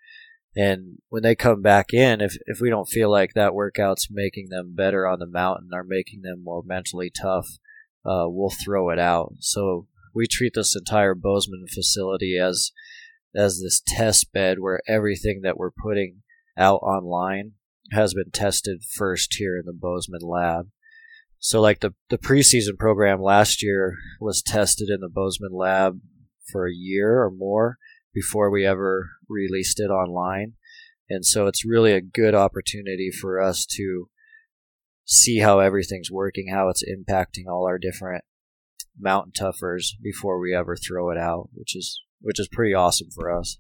And 0.56 0.98
when 1.10 1.24
they 1.24 1.36
come 1.36 1.62
back 1.62 1.94
in, 1.94 2.20
if, 2.20 2.36
if 2.48 2.60
we 2.60 2.70
don't 2.70 2.90
feel 2.90 3.12
like 3.12 3.34
that 3.34 3.54
workout's 3.54 4.08
making 4.10 4.50
them 4.50 4.74
better 4.76 5.08
on 5.08 5.20
the 5.20 5.28
mountain 5.28 5.70
or 5.72 5.84
making 5.84 6.24
them 6.24 6.44
more 6.44 6.64
mentally 6.66 7.12
tough, 7.12 7.48
uh, 8.04 8.26
we'll 8.28 8.50
throw 8.50 8.90
it 8.90 8.98
out. 8.98 9.36
So 9.40 9.88
we 10.16 10.26
treat 10.26 10.54
this 10.56 10.76
entire 10.76 11.14
Bozeman 11.14 11.68
facility 11.68 12.40
as 12.40 12.72
as 13.36 13.62
this 13.62 13.82
test 13.86 14.32
bed 14.32 14.60
where 14.60 14.82
everything 14.88 15.42
that 15.44 15.58
we're 15.58 15.72
putting 15.72 16.24
out 16.58 16.78
online 16.78 17.54
has 17.92 18.14
been 18.14 18.32
tested 18.32 18.84
first 18.84 19.36
here 19.36 19.58
in 19.58 19.66
the 19.66 19.74
Bozeman 19.74 20.22
lab. 20.22 20.70
So, 21.40 21.62
like 21.62 21.82
the, 21.82 21.94
the 22.10 22.18
preseason 22.18 22.78
program 22.78 23.22
last 23.22 23.62
year 23.62 23.96
was 24.20 24.42
tested 24.42 24.90
in 24.90 25.02
the 25.02 25.10
Bozeman 25.10 25.54
lab 25.54 26.00
for 26.52 26.68
a 26.68 26.74
year 26.74 27.22
or 27.22 27.32
more 27.32 27.78
before 28.14 28.50
we 28.50 28.66
ever 28.66 29.12
released 29.30 29.80
it 29.80 29.90
online. 29.90 30.54
And 31.10 31.26
so 31.26 31.48
it's 31.48 31.66
really 31.66 31.94
a 31.94 32.02
good 32.02 32.36
opportunity 32.36 33.12
for 33.12 33.40
us 33.42 33.66
to 33.78 34.10
see 35.06 35.40
how 35.40 35.60
everything's 35.60 36.12
working, 36.12 36.50
how 36.52 36.68
it's 36.70 36.84
impacting 36.84 37.46
all 37.48 37.66
our 37.66 37.78
different 37.78 38.24
mountain 39.00 39.32
toughers 39.32 39.96
before 40.02 40.40
we 40.40 40.54
ever 40.54 40.76
throw 40.76 41.12
it 41.12 41.18
out, 41.18 41.50
which 41.54 41.76
is 41.76 42.02
which 42.22 42.40
is 42.40 42.48
pretty 42.48 42.74
awesome 42.74 43.10
for 43.10 43.32
us. 43.32 43.58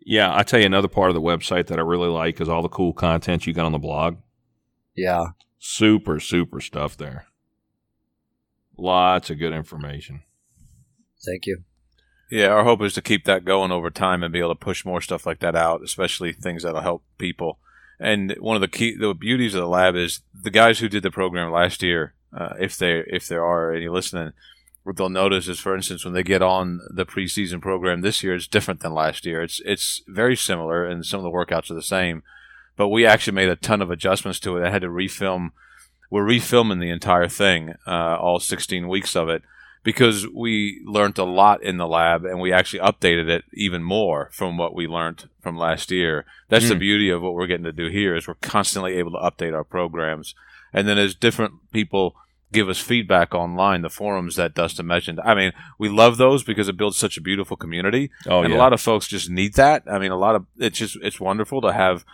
Yeah, 0.00 0.34
I 0.34 0.42
tell 0.42 0.60
you 0.60 0.66
another 0.66 0.88
part 0.88 1.10
of 1.10 1.14
the 1.14 1.20
website 1.20 1.66
that 1.66 1.78
I 1.78 1.82
really 1.82 2.08
like 2.08 2.40
is 2.40 2.48
all 2.48 2.62
the 2.62 2.68
cool 2.68 2.92
content 2.92 3.46
you 3.46 3.52
got 3.52 3.66
on 3.66 3.72
the 3.72 3.78
blog. 3.78 4.16
Yeah. 4.96 5.26
Super, 5.58 6.18
super 6.18 6.60
stuff 6.60 6.96
there. 6.96 7.26
Lots 8.76 9.28
of 9.28 9.38
good 9.38 9.52
information. 9.52 10.22
Thank 11.24 11.46
you. 11.46 11.64
Yeah, 12.30 12.48
our 12.48 12.64
hope 12.64 12.82
is 12.82 12.94
to 12.94 13.02
keep 13.02 13.24
that 13.24 13.44
going 13.44 13.72
over 13.72 13.90
time 13.90 14.22
and 14.22 14.32
be 14.32 14.38
able 14.38 14.54
to 14.54 14.64
push 14.64 14.84
more 14.84 15.00
stuff 15.00 15.26
like 15.26 15.40
that 15.40 15.56
out, 15.56 15.82
especially 15.82 16.32
things 16.32 16.62
that'll 16.62 16.82
help 16.82 17.02
people. 17.16 17.58
And 17.98 18.34
one 18.38 18.54
of 18.54 18.60
the 18.60 18.68
key, 18.68 18.96
the 18.96 19.14
beauties 19.14 19.54
of 19.54 19.60
the 19.60 19.68
lab 19.68 19.96
is 19.96 20.20
the 20.32 20.50
guys 20.50 20.78
who 20.78 20.88
did 20.88 21.02
the 21.02 21.10
program 21.10 21.50
last 21.50 21.82
year. 21.82 22.14
Uh, 22.36 22.54
if 22.60 22.76
they 22.76 23.02
if 23.06 23.26
there 23.26 23.44
are 23.44 23.72
any 23.72 23.88
listening, 23.88 24.32
what 24.88 24.96
they'll 24.96 25.10
notice 25.10 25.48
is, 25.48 25.60
for 25.60 25.76
instance, 25.76 26.02
when 26.02 26.14
they 26.14 26.22
get 26.22 26.40
on 26.40 26.80
the 26.88 27.04
preseason 27.04 27.60
program 27.60 28.00
this 28.00 28.22
year, 28.22 28.34
it's 28.34 28.46
different 28.46 28.80
than 28.80 28.94
last 28.94 29.26
year. 29.26 29.42
It's 29.42 29.60
it's 29.66 30.02
very 30.08 30.34
similar, 30.34 30.86
and 30.86 31.04
some 31.04 31.20
of 31.20 31.24
the 31.24 31.30
workouts 31.30 31.70
are 31.70 31.74
the 31.74 31.82
same, 31.82 32.22
but 32.74 32.88
we 32.88 33.04
actually 33.04 33.34
made 33.34 33.50
a 33.50 33.56
ton 33.56 33.82
of 33.82 33.90
adjustments 33.90 34.40
to 34.40 34.56
it. 34.56 34.66
I 34.66 34.70
had 34.70 34.80
to 34.80 34.88
refilm. 34.88 35.50
We're 36.10 36.24
refilming 36.24 36.80
the 36.80 36.88
entire 36.88 37.28
thing, 37.28 37.74
uh, 37.86 38.16
all 38.16 38.40
16 38.40 38.88
weeks 38.88 39.14
of 39.14 39.28
it, 39.28 39.42
because 39.82 40.26
we 40.26 40.80
learned 40.86 41.18
a 41.18 41.24
lot 41.24 41.62
in 41.62 41.76
the 41.76 41.86
lab, 41.86 42.24
and 42.24 42.40
we 42.40 42.50
actually 42.50 42.80
updated 42.80 43.28
it 43.28 43.44
even 43.52 43.82
more 43.82 44.30
from 44.32 44.56
what 44.56 44.74
we 44.74 44.86
learned 44.86 45.28
from 45.42 45.58
last 45.58 45.90
year. 45.90 46.24
That's 46.48 46.64
mm. 46.64 46.68
the 46.68 46.74
hmm. 46.76 46.80
beauty 46.80 47.10
of 47.10 47.20
what 47.20 47.34
we're 47.34 47.46
getting 47.46 47.64
to 47.64 47.72
do 47.72 47.88
here 47.88 48.16
is 48.16 48.26
we're 48.26 48.34
constantly 48.36 48.94
able 48.94 49.10
to 49.10 49.18
update 49.18 49.52
our 49.52 49.64
programs, 49.64 50.34
and 50.72 50.88
then 50.88 50.96
as 50.96 51.14
different 51.14 51.70
people 51.72 52.16
give 52.52 52.68
us 52.68 52.78
feedback 52.78 53.34
online, 53.34 53.82
the 53.82 53.90
forums 53.90 54.36
that 54.36 54.54
Dustin 54.54 54.86
mentioned. 54.86 55.20
I 55.24 55.34
mean, 55.34 55.52
we 55.78 55.88
love 55.88 56.16
those 56.16 56.42
because 56.42 56.68
it 56.68 56.76
builds 56.76 56.96
such 56.96 57.16
a 57.16 57.22
beautiful 57.22 57.56
community. 57.56 58.10
Oh, 58.26 58.42
and 58.42 58.52
yeah. 58.52 58.58
a 58.58 58.60
lot 58.60 58.72
of 58.72 58.80
folks 58.80 59.06
just 59.06 59.30
need 59.30 59.54
that. 59.54 59.82
I 59.86 59.98
mean, 59.98 60.10
a 60.10 60.18
lot 60.18 60.34
of 60.34 60.46
it's 60.56 60.78
just 60.78 60.96
it's 61.02 61.20
wonderful 61.20 61.60
to 61.62 61.72
have 61.72 62.04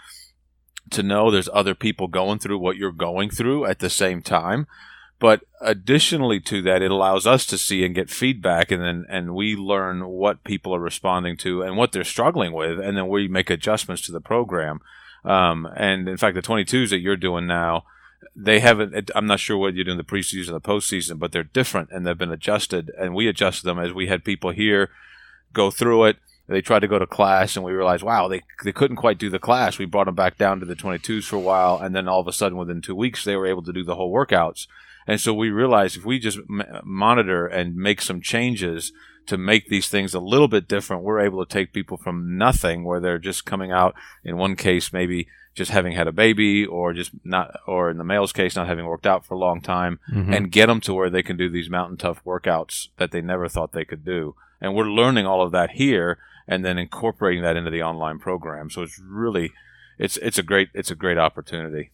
to 0.90 1.02
know 1.02 1.30
there's 1.30 1.48
other 1.52 1.74
people 1.74 2.08
going 2.08 2.38
through 2.38 2.58
what 2.58 2.76
you're 2.76 2.92
going 2.92 3.30
through 3.30 3.66
at 3.66 3.78
the 3.78 3.90
same 3.90 4.22
time. 4.22 4.66
But 5.20 5.44
additionally 5.60 6.40
to 6.40 6.60
that, 6.62 6.82
it 6.82 6.90
allows 6.90 7.26
us 7.26 7.46
to 7.46 7.56
see 7.56 7.84
and 7.84 7.94
get 7.94 8.10
feedback, 8.10 8.70
and 8.70 8.82
then 8.82 9.06
and 9.08 9.34
we 9.34 9.54
learn 9.54 10.06
what 10.06 10.44
people 10.44 10.74
are 10.74 10.80
responding 10.80 11.36
to 11.38 11.62
and 11.62 11.76
what 11.76 11.92
they're 11.92 12.04
struggling 12.04 12.52
with, 12.52 12.80
and 12.80 12.96
then 12.96 13.08
we 13.08 13.28
make 13.28 13.48
adjustments 13.48 14.02
to 14.02 14.12
the 14.12 14.20
program. 14.20 14.80
Um, 15.24 15.66
and 15.76 16.08
in 16.08 16.18
fact, 16.18 16.34
the 16.34 16.42
22s 16.42 16.90
that 16.90 16.98
you're 16.98 17.16
doing 17.16 17.46
now, 17.46 17.84
they 18.36 18.60
haven't. 18.60 19.10
I'm 19.14 19.26
not 19.26 19.40
sure 19.40 19.56
what 19.56 19.74
you 19.74 19.84
do 19.84 19.92
in 19.92 19.96
the 19.96 20.04
preseason 20.04 20.50
or 20.50 20.52
the 20.52 20.60
postseason, 20.60 21.18
but 21.18 21.32
they're 21.32 21.44
different 21.44 21.90
and 21.92 22.06
they've 22.06 22.18
been 22.18 22.32
adjusted. 22.32 22.90
And 22.98 23.14
we 23.14 23.28
adjusted 23.28 23.64
them 23.64 23.78
as 23.78 23.92
we 23.92 24.08
had 24.08 24.24
people 24.24 24.50
here 24.50 24.90
go 25.52 25.70
through 25.70 26.04
it. 26.04 26.16
They 26.46 26.60
tried 26.60 26.80
to 26.80 26.88
go 26.88 26.98
to 26.98 27.06
class, 27.06 27.56
and 27.56 27.64
we 27.64 27.72
realized, 27.72 28.02
wow, 28.02 28.28
they 28.28 28.42
they 28.64 28.72
couldn't 28.72 28.98
quite 28.98 29.18
do 29.18 29.30
the 29.30 29.38
class. 29.38 29.78
We 29.78 29.86
brought 29.86 30.04
them 30.06 30.14
back 30.14 30.36
down 30.36 30.60
to 30.60 30.66
the 30.66 30.76
22s 30.76 31.24
for 31.24 31.36
a 31.36 31.40
while, 31.40 31.78
and 31.78 31.96
then 31.96 32.06
all 32.06 32.20
of 32.20 32.28
a 32.28 32.34
sudden, 32.34 32.58
within 32.58 32.82
two 32.82 32.94
weeks, 32.94 33.24
they 33.24 33.36
were 33.36 33.46
able 33.46 33.62
to 33.62 33.72
do 33.72 33.82
the 33.82 33.94
whole 33.94 34.12
workouts. 34.12 34.66
And 35.06 35.20
so 35.20 35.32
we 35.32 35.48
realized 35.48 35.96
if 35.96 36.04
we 36.04 36.18
just 36.18 36.38
monitor 36.48 37.46
and 37.46 37.76
make 37.76 38.02
some 38.02 38.20
changes 38.20 38.92
to 39.26 39.38
make 39.38 39.68
these 39.68 39.88
things 39.88 40.12
a 40.12 40.20
little 40.20 40.48
bit 40.48 40.68
different, 40.68 41.02
we're 41.02 41.20
able 41.20 41.44
to 41.44 41.50
take 41.50 41.72
people 41.72 41.96
from 41.96 42.36
nothing, 42.36 42.84
where 42.84 43.00
they're 43.00 43.18
just 43.18 43.46
coming 43.46 43.72
out. 43.72 43.94
In 44.22 44.36
one 44.36 44.54
case, 44.54 44.92
maybe 44.92 45.28
just 45.54 45.70
having 45.70 45.92
had 45.92 46.08
a 46.08 46.12
baby 46.12 46.66
or 46.66 46.92
just 46.92 47.12
not 47.24 47.60
or 47.66 47.90
in 47.90 47.98
the 47.98 48.04
male's 48.04 48.32
case 48.32 48.56
not 48.56 48.66
having 48.66 48.86
worked 48.86 49.06
out 49.06 49.24
for 49.24 49.34
a 49.34 49.38
long 49.38 49.60
time 49.60 49.98
mm-hmm. 50.12 50.32
and 50.32 50.52
get 50.52 50.66
them 50.66 50.80
to 50.80 50.92
where 50.92 51.10
they 51.10 51.22
can 51.22 51.36
do 51.36 51.48
these 51.48 51.70
mountain 51.70 51.96
tough 51.96 52.22
workouts 52.24 52.88
that 52.96 53.10
they 53.10 53.20
never 53.20 53.48
thought 53.48 53.72
they 53.72 53.84
could 53.84 54.04
do 54.04 54.34
and 54.60 54.74
we're 54.74 54.84
learning 54.84 55.26
all 55.26 55.42
of 55.42 55.52
that 55.52 55.70
here 55.70 56.18
and 56.46 56.64
then 56.64 56.76
incorporating 56.76 57.42
that 57.42 57.56
into 57.56 57.70
the 57.70 57.82
online 57.82 58.18
program 58.18 58.68
so 58.68 58.82
it's 58.82 59.00
really 59.00 59.52
it's 59.98 60.16
it's 60.18 60.38
a 60.38 60.42
great 60.42 60.68
it's 60.74 60.90
a 60.90 60.96
great 60.96 61.18
opportunity 61.18 61.90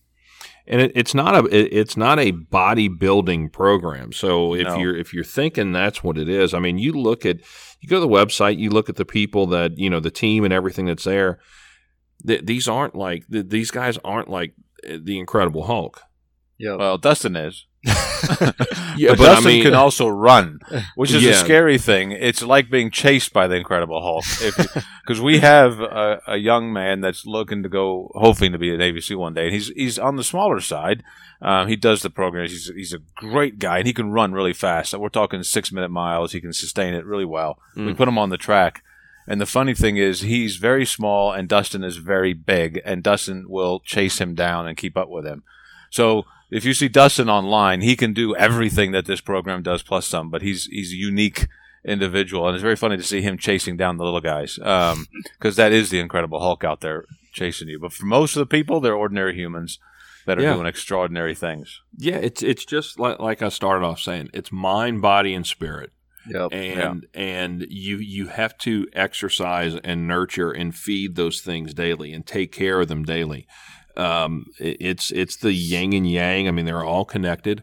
and 0.66 0.80
it, 0.80 0.92
it's 0.94 1.14
not 1.14 1.34
a 1.34 1.44
it, 1.46 1.68
it's 1.72 1.96
not 1.96 2.18
a 2.18 2.32
bodybuilding 2.32 3.52
program. 3.52 4.12
So 4.12 4.54
if 4.54 4.66
no. 4.66 4.78
you're 4.78 4.96
if 4.96 5.12
you're 5.12 5.24
thinking 5.24 5.72
that's 5.72 6.04
what 6.04 6.16
it 6.16 6.28
is, 6.28 6.54
I 6.54 6.60
mean, 6.60 6.78
you 6.78 6.92
look 6.92 7.26
at 7.26 7.38
you 7.80 7.88
go 7.88 7.96
to 7.96 8.00
the 8.00 8.08
website, 8.08 8.58
you 8.58 8.70
look 8.70 8.88
at 8.88 8.96
the 8.96 9.04
people 9.04 9.46
that 9.48 9.78
you 9.78 9.90
know 9.90 10.00
the 10.00 10.10
team 10.10 10.44
and 10.44 10.52
everything 10.52 10.86
that's 10.86 11.04
there 11.04 11.40
th- 12.26 12.44
these 12.44 12.68
aren't 12.68 12.94
like 12.94 13.28
th- 13.28 13.48
these 13.48 13.70
guys 13.70 13.98
aren't 14.04 14.28
like 14.28 14.54
uh, 14.88 14.98
the 15.02 15.18
Incredible 15.18 15.64
Hulk. 15.64 16.02
Yeah. 16.58 16.76
Well, 16.76 16.98
Dustin 16.98 17.36
is. 17.36 17.66
yeah, 17.84 19.10
but, 19.10 19.18
but 19.18 19.24
Dustin 19.24 19.46
I 19.46 19.50
mean, 19.50 19.62
can 19.62 19.74
also 19.74 20.06
run, 20.06 20.60
which 20.94 21.12
is 21.12 21.22
yeah. 21.22 21.30
a 21.30 21.34
scary 21.34 21.78
thing. 21.78 22.12
It's 22.12 22.42
like 22.42 22.70
being 22.70 22.90
chased 22.90 23.32
by 23.32 23.46
the 23.46 23.56
Incredible 23.56 24.02
Hulk. 24.02 24.24
Because 25.02 25.20
we 25.20 25.38
have 25.38 25.80
a, 25.80 26.20
a, 26.26 26.36
young 26.36 26.72
man 26.72 27.00
that's 27.00 27.24
looking 27.24 27.62
to 27.62 27.70
go, 27.70 28.10
hoping 28.14 28.52
to 28.52 28.58
be 28.58 28.74
a 28.74 28.76
Navy 28.76 29.00
SEAL 29.00 29.18
one 29.18 29.32
day, 29.32 29.44
and 29.44 29.54
he's 29.54 29.68
he's 29.68 29.98
on 29.98 30.16
the 30.16 30.24
smaller 30.24 30.60
side. 30.60 31.02
Um, 31.40 31.68
he 31.68 31.76
does 31.76 32.02
the 32.02 32.10
program. 32.10 32.46
He's 32.46 32.70
he's 32.74 32.92
a 32.92 33.00
great 33.16 33.58
guy, 33.58 33.78
and 33.78 33.86
he 33.86 33.94
can 33.94 34.10
run 34.10 34.32
really 34.32 34.52
fast. 34.52 34.92
we're 34.92 35.08
talking 35.08 35.42
six 35.42 35.72
minute 35.72 35.90
miles. 35.90 36.32
He 36.32 36.40
can 36.40 36.52
sustain 36.52 36.92
it 36.92 37.06
really 37.06 37.24
well. 37.24 37.58
Mm. 37.74 37.86
We 37.86 37.94
put 37.94 38.08
him 38.08 38.18
on 38.18 38.28
the 38.28 38.36
track 38.36 38.82
and 39.30 39.40
the 39.40 39.46
funny 39.46 39.74
thing 39.74 39.96
is, 39.96 40.22
he's 40.22 40.56
very 40.56 40.84
small, 40.84 41.30
and 41.32 41.48
Dustin 41.48 41.84
is 41.84 41.98
very 41.98 42.32
big, 42.32 42.82
and 42.84 43.00
Dustin 43.00 43.48
will 43.48 43.78
chase 43.78 44.20
him 44.20 44.34
down 44.34 44.66
and 44.66 44.76
keep 44.76 44.96
up 44.96 45.08
with 45.08 45.24
him. 45.24 45.44
So 45.88 46.24
if 46.50 46.64
you 46.64 46.74
see 46.74 46.88
Dustin 46.88 47.30
online, 47.30 47.80
he 47.80 47.94
can 47.94 48.12
do 48.12 48.34
everything 48.34 48.90
that 48.90 49.06
this 49.06 49.20
program 49.20 49.62
does 49.62 49.84
plus 49.84 50.08
some, 50.08 50.30
but 50.30 50.42
he's 50.42 50.64
he's 50.64 50.92
a 50.92 50.96
unique 50.96 51.46
individual, 51.84 52.44
and 52.48 52.56
it's 52.56 52.62
very 52.62 52.74
funny 52.74 52.96
to 52.96 53.04
see 53.04 53.22
him 53.22 53.38
chasing 53.38 53.76
down 53.76 53.98
the 53.98 54.04
little 54.04 54.20
guys 54.20 54.56
because 54.56 54.96
um, 54.96 55.06
that 55.42 55.70
is 55.70 55.90
the 55.90 56.00
Incredible 56.00 56.40
Hulk 56.40 56.64
out 56.64 56.80
there 56.80 57.04
chasing 57.32 57.68
you. 57.68 57.78
But 57.78 57.92
for 57.92 58.06
most 58.06 58.34
of 58.34 58.40
the 58.40 58.46
people, 58.46 58.80
they're 58.80 58.96
ordinary 58.96 59.36
humans 59.36 59.78
that 60.26 60.40
are 60.40 60.42
yeah. 60.42 60.54
doing 60.54 60.66
extraordinary 60.66 61.36
things. 61.36 61.80
Yeah, 61.96 62.16
it's 62.16 62.42
it's 62.42 62.64
just 62.64 62.98
like, 62.98 63.20
like 63.20 63.42
I 63.42 63.48
started 63.48 63.86
off 63.86 64.00
saying, 64.00 64.30
it's 64.34 64.50
mind, 64.50 65.02
body, 65.02 65.34
and 65.34 65.46
spirit. 65.46 65.92
Yep. 66.28 66.52
And 66.52 67.06
yeah. 67.14 67.20
and 67.20 67.66
you 67.68 67.96
you 67.96 68.28
have 68.28 68.56
to 68.58 68.86
exercise 68.92 69.74
and 69.82 70.06
nurture 70.06 70.50
and 70.50 70.74
feed 70.74 71.16
those 71.16 71.40
things 71.40 71.72
daily 71.74 72.12
and 72.12 72.26
take 72.26 72.52
care 72.52 72.80
of 72.80 72.88
them 72.88 73.04
daily. 73.04 73.46
Um, 73.96 74.46
it, 74.58 74.76
it's 74.80 75.10
it's 75.10 75.36
the 75.36 75.52
yin 75.52 75.92
and 75.92 76.10
yang. 76.10 76.46
I 76.46 76.50
mean, 76.50 76.66
they're 76.66 76.84
all 76.84 77.04
connected, 77.04 77.62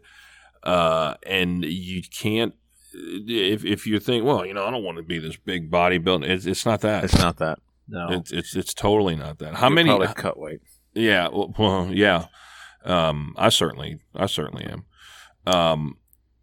uh, 0.63 1.15
and 1.25 1.63
you 1.63 2.01
can't. 2.01 2.55
If 2.93 3.63
if 3.63 3.85
you 3.85 3.99
think, 3.99 4.25
well, 4.25 4.45
you 4.45 4.53
know, 4.53 4.65
I 4.65 4.71
don't 4.71 4.83
want 4.83 4.97
to 4.97 5.03
be 5.03 5.19
this 5.19 5.37
big 5.37 5.69
bodybuilding, 5.69 6.27
it's, 6.27 6.45
it's 6.45 6.65
not 6.65 6.81
that. 6.81 7.03
It's 7.03 7.17
not 7.17 7.37
that. 7.37 7.59
No, 7.87 8.07
It's 8.09 8.31
it's 8.31 8.55
it's 8.55 8.73
totally 8.73 9.15
not 9.15 9.39
that. 9.39 9.55
How 9.55 9.67
You're 9.67 9.75
many? 9.75 9.89
probably 9.89 10.07
cut 10.15 10.39
weight? 10.39 10.61
Yeah, 10.93 11.29
well, 11.29 11.53
well, 11.57 11.89
yeah. 11.93 12.25
Um, 12.83 13.33
I 13.37 13.49
certainly, 13.49 13.99
I 14.15 14.25
certainly 14.25 14.65
am. 14.65 14.85
Um, 15.45 15.97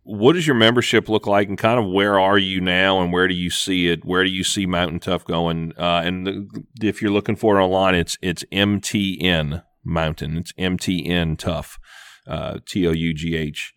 what 0.05 0.35
does 0.35 0.47
your 0.47 0.57
membership 0.57 1.09
look 1.09 1.27
like, 1.27 1.49
and 1.49 1.59
kind 1.59 1.79
of 1.79 1.91
where 1.91 2.19
are 2.21 2.39
you 2.39 2.61
now, 2.61 3.01
and 3.01 3.13
where 3.13 3.27
do 3.27 3.35
you 3.35 3.51
see 3.51 3.89
it? 3.89 4.05
Where 4.05 4.23
do 4.23 4.31
you 4.31 4.45
see 4.45 4.67
Mountain 4.67 5.01
Tough 5.01 5.25
going? 5.25 5.73
Uh, 5.79 6.03
and 6.05 6.27
the, 6.27 6.65
if 6.83 7.01
you're 7.01 7.11
looking 7.11 7.37
for 7.37 7.59
it 7.59 7.63
online, 7.63 7.95
it's 7.95 8.17
it's 8.23 8.45
MTN 8.53 9.63
Mountain. 9.85 10.37
It's 10.37 10.53
MTN 10.53 11.39
Tough, 11.39 11.79
uh, 12.27 12.59
T 12.67 12.87
O 12.87 12.93
U 12.93 13.15
G 13.15 13.35
H. 13.37 13.73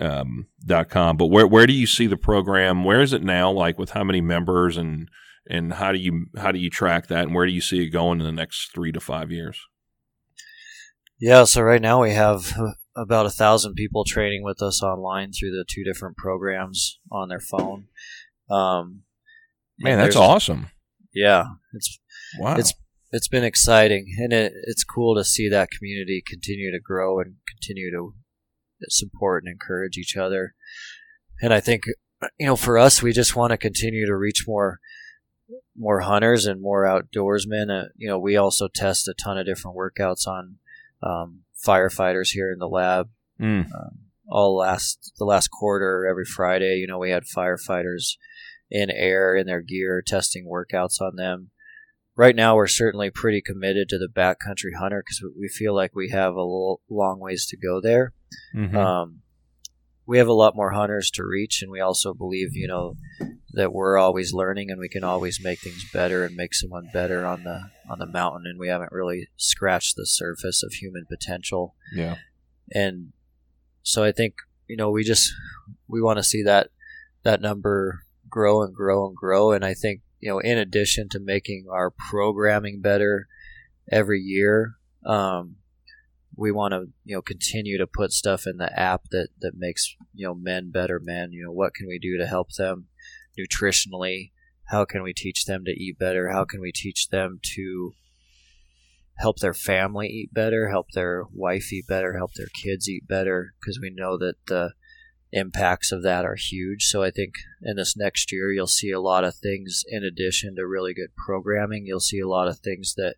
Um, 0.00 0.46
dot 0.64 0.88
com. 0.88 1.18
But 1.18 1.26
where 1.26 1.46
where 1.46 1.66
do 1.66 1.74
you 1.74 1.86
see 1.86 2.06
the 2.06 2.16
program? 2.16 2.82
Where 2.82 3.02
is 3.02 3.12
it 3.12 3.22
now? 3.22 3.50
Like 3.50 3.78
with 3.78 3.90
how 3.90 4.04
many 4.04 4.22
members 4.22 4.78
and 4.78 5.10
and 5.46 5.74
how 5.74 5.92
do 5.92 5.98
you 5.98 6.26
how 6.38 6.50
do 6.50 6.58
you 6.58 6.70
track 6.70 7.08
that? 7.08 7.24
And 7.24 7.34
where 7.34 7.44
do 7.44 7.52
you 7.52 7.60
see 7.60 7.84
it 7.84 7.90
going 7.90 8.18
in 8.18 8.24
the 8.24 8.32
next 8.32 8.72
three 8.72 8.90
to 8.92 9.00
five 9.00 9.30
years? 9.30 9.60
Yeah, 11.20 11.44
so 11.44 11.62
right 11.62 11.80
now 11.80 12.02
we 12.02 12.12
have 12.12 12.54
about 12.96 13.26
a 13.26 13.30
thousand 13.30 13.74
people 13.74 14.04
training 14.04 14.42
with 14.42 14.60
us 14.62 14.82
online 14.82 15.32
through 15.32 15.50
the 15.50 15.64
two 15.66 15.84
different 15.84 16.16
programs 16.16 16.98
on 17.10 17.28
their 17.28 17.40
phone. 17.40 17.86
Um, 18.50 19.02
Man, 19.78 19.98
that's 19.98 20.16
awesome. 20.16 20.68
Yeah, 21.14 21.44
it's 21.74 21.98
Wow. 22.38 22.52
It's- 22.52 22.74
it's 23.14 23.28
been 23.28 23.44
exciting, 23.44 24.14
and 24.18 24.32
it, 24.32 24.54
it's 24.66 24.84
cool 24.84 25.14
to 25.16 25.22
see 25.24 25.46
that 25.50 25.68
community 25.70 26.22
continue 26.26 26.70
to 26.72 26.80
grow 26.80 27.20
and 27.20 27.34
continue 27.46 27.90
to 27.90 28.14
support 28.88 29.44
and 29.44 29.52
encourage 29.52 29.98
each 29.98 30.16
other. 30.16 30.54
And 31.42 31.52
I 31.52 31.60
think 31.60 31.84
you 32.38 32.46
know, 32.46 32.56
for 32.56 32.78
us, 32.78 33.02
we 33.02 33.12
just 33.12 33.36
want 33.36 33.50
to 33.50 33.58
continue 33.58 34.06
to 34.06 34.16
reach 34.16 34.44
more 34.46 34.80
more 35.76 36.00
hunters 36.00 36.46
and 36.46 36.62
more 36.62 36.84
outdoorsmen. 36.84 37.68
Uh, 37.70 37.88
you 37.96 38.08
know, 38.08 38.18
we 38.18 38.36
also 38.36 38.68
test 38.74 39.08
a 39.08 39.14
ton 39.14 39.36
of 39.36 39.44
different 39.44 39.76
workouts 39.76 40.26
on 40.26 40.56
um, 41.02 41.41
firefighters 41.66 42.30
here 42.30 42.52
in 42.52 42.58
the 42.58 42.68
lab. 42.68 43.08
Mm. 43.40 43.66
All 44.28 44.56
last 44.56 45.12
the 45.18 45.24
last 45.24 45.48
quarter, 45.48 46.06
every 46.06 46.24
Friday, 46.24 46.76
you 46.76 46.86
know, 46.86 46.98
we 46.98 47.10
had 47.10 47.24
firefighters 47.24 48.16
in 48.70 48.90
air 48.90 49.34
in 49.36 49.46
their 49.46 49.60
gear 49.60 50.02
testing 50.04 50.46
workouts 50.46 51.00
on 51.00 51.16
them. 51.16 51.50
Right 52.14 52.36
now, 52.36 52.56
we're 52.56 52.66
certainly 52.66 53.10
pretty 53.10 53.40
committed 53.40 53.88
to 53.88 53.98
the 53.98 54.08
backcountry 54.08 54.78
hunter 54.78 55.02
because 55.02 55.22
we 55.38 55.48
feel 55.48 55.74
like 55.74 55.94
we 55.94 56.10
have 56.10 56.34
a 56.34 56.42
long 56.42 57.18
ways 57.20 57.46
to 57.46 57.56
go 57.56 57.80
there. 57.80 58.12
Mhm. 58.54 58.74
Um, 58.74 59.21
we 60.06 60.18
have 60.18 60.28
a 60.28 60.32
lot 60.32 60.56
more 60.56 60.72
hunters 60.72 61.10
to 61.12 61.24
reach, 61.24 61.62
and 61.62 61.70
we 61.70 61.80
also 61.80 62.12
believe, 62.12 62.54
you 62.54 62.66
know, 62.66 62.96
that 63.52 63.72
we're 63.72 63.98
always 63.98 64.32
learning 64.32 64.70
and 64.70 64.80
we 64.80 64.88
can 64.88 65.04
always 65.04 65.40
make 65.42 65.60
things 65.60 65.88
better 65.92 66.24
and 66.24 66.34
make 66.34 66.54
someone 66.54 66.88
better 66.92 67.24
on 67.24 67.44
the 67.44 67.70
on 67.88 67.98
the 67.98 68.06
mountain. 68.06 68.44
And 68.46 68.58
we 68.58 68.68
haven't 68.68 68.92
really 68.92 69.28
scratched 69.36 69.96
the 69.96 70.06
surface 70.06 70.62
of 70.62 70.72
human 70.74 71.06
potential. 71.08 71.74
yeah. 71.94 72.16
And 72.74 73.12
so 73.82 74.02
I 74.02 74.12
think 74.12 74.34
you 74.68 74.76
know 74.76 74.90
we 74.90 75.04
just 75.04 75.32
we 75.86 76.00
want 76.00 76.18
to 76.18 76.24
see 76.24 76.42
that 76.42 76.70
that 77.22 77.40
number 77.40 78.04
grow 78.28 78.62
and 78.62 78.74
grow 78.74 79.06
and 79.06 79.14
grow. 79.14 79.52
And 79.52 79.64
I 79.64 79.74
think 79.74 80.00
you 80.22 80.30
know, 80.30 80.38
in 80.38 80.56
addition 80.56 81.08
to 81.10 81.20
making 81.20 81.66
our 81.70 81.90
programming 81.90 82.80
better 82.80 83.26
every 83.90 84.20
year, 84.20 84.76
um, 85.04 85.56
we 86.36 86.50
want 86.50 86.72
to 86.72 86.88
you 87.04 87.14
know 87.14 87.22
continue 87.22 87.78
to 87.78 87.86
put 87.86 88.12
stuff 88.12 88.46
in 88.46 88.56
the 88.56 88.78
app 88.78 89.02
that 89.10 89.28
that 89.40 89.56
makes 89.56 89.94
you 90.14 90.26
know 90.26 90.34
men 90.34 90.70
better 90.70 91.00
men. 91.02 91.32
You 91.32 91.44
know, 91.44 91.52
what 91.52 91.74
can 91.74 91.86
we 91.86 91.98
do 91.98 92.16
to 92.18 92.26
help 92.26 92.52
them 92.52 92.86
nutritionally? 93.38 94.32
How 94.66 94.84
can 94.84 95.02
we 95.02 95.12
teach 95.12 95.44
them 95.44 95.64
to 95.64 95.70
eat 95.70 95.98
better? 95.98 96.30
How 96.30 96.44
can 96.44 96.60
we 96.60 96.72
teach 96.72 97.08
them 97.08 97.40
to 97.54 97.92
help 99.16 99.38
their 99.38 99.54
family 99.54 100.08
eat 100.08 100.32
better, 100.32 100.70
help 100.70 100.92
their 100.92 101.24
wife 101.32 101.72
eat 101.72 101.86
better, 101.86 102.16
help 102.16 102.34
their 102.34 102.46
kids 102.46 102.88
eat 102.88 103.06
better? 103.06 103.54
Because 103.60 103.78
we 103.80 103.90
know 103.90 104.16
that 104.18 104.36
the 104.46 104.72
impacts 105.32 105.92
of 105.92 106.02
that 106.02 106.24
are 106.24 106.36
huge. 106.36 106.84
So 106.84 107.02
I 107.02 107.10
think 107.10 107.34
in 107.62 107.76
this 107.76 107.96
next 107.96 108.32
year, 108.32 108.52
you'll 108.52 108.66
see 108.66 108.90
a 108.90 109.00
lot 109.00 109.24
of 109.24 109.34
things 109.34 109.82
in 109.88 110.04
addition 110.04 110.56
to 110.56 110.66
really 110.66 110.94
good 110.94 111.16
programming. 111.16 111.86
You'll 111.86 112.00
see 112.00 112.20
a 112.20 112.28
lot 112.28 112.48
of 112.48 112.58
things 112.58 112.94
that 112.96 113.16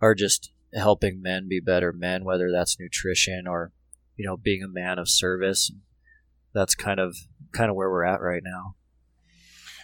are 0.00 0.14
just 0.14 0.52
helping 0.74 1.22
men 1.22 1.48
be 1.48 1.60
better 1.60 1.92
men, 1.92 2.24
whether 2.24 2.50
that's 2.50 2.78
nutrition 2.78 3.46
or 3.46 3.72
you 4.16 4.26
know 4.26 4.36
being 4.36 4.62
a 4.62 4.68
man 4.68 4.98
of 4.98 5.08
service. 5.08 5.70
That's 6.54 6.74
kind 6.74 7.00
of 7.00 7.16
kind 7.52 7.70
of 7.70 7.76
where 7.76 7.90
we're 7.90 8.04
at 8.04 8.20
right 8.20 8.42
now. 8.44 8.74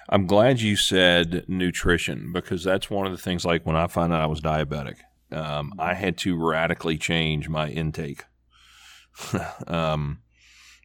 I'm 0.09 0.27
glad 0.27 0.61
you 0.61 0.77
said 0.77 1.45
nutrition 1.49 2.33
because 2.33 2.63
that's 2.63 2.91
one 2.91 3.07
of 3.07 3.13
the 3.13 3.19
things. 3.19 3.45
Like 3.45 3.65
when 3.65 3.77
I 3.77 3.87
found 3.87 4.13
out 4.13 4.21
I 4.21 4.27
was 4.27 4.41
diabetic, 4.41 4.97
um, 5.33 5.73
I 5.79 5.95
had 5.95 6.19
to 6.19 6.37
radically 6.37 6.99
change 6.99 7.49
my 7.49 7.69
intake. 7.69 8.25
um, 9.67 10.21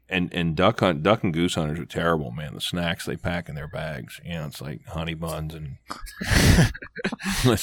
and 0.10 0.34
and 0.34 0.56
duck 0.56 0.80
hunt, 0.80 1.04
duck 1.04 1.24
and 1.24 1.34
goose 1.34 1.56
hunters 1.56 1.80
are 1.80 1.86
terrible, 1.86 2.32
man. 2.32 2.54
The 2.54 2.62
snacks 2.62 3.06
they 3.06 3.16
pack 3.16 3.48
in 3.50 3.56
their 3.56 3.68
bags, 3.68 4.20
you 4.24 4.34
know, 4.34 4.46
it's 4.46 4.62
like 4.62 4.86
honey 4.88 5.14
buns 5.14 5.54
and. 5.54 5.78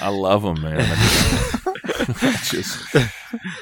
I 0.00 0.08
love 0.08 0.42
them, 0.42 0.62
man. 0.62 0.96
Just, 2.44 2.96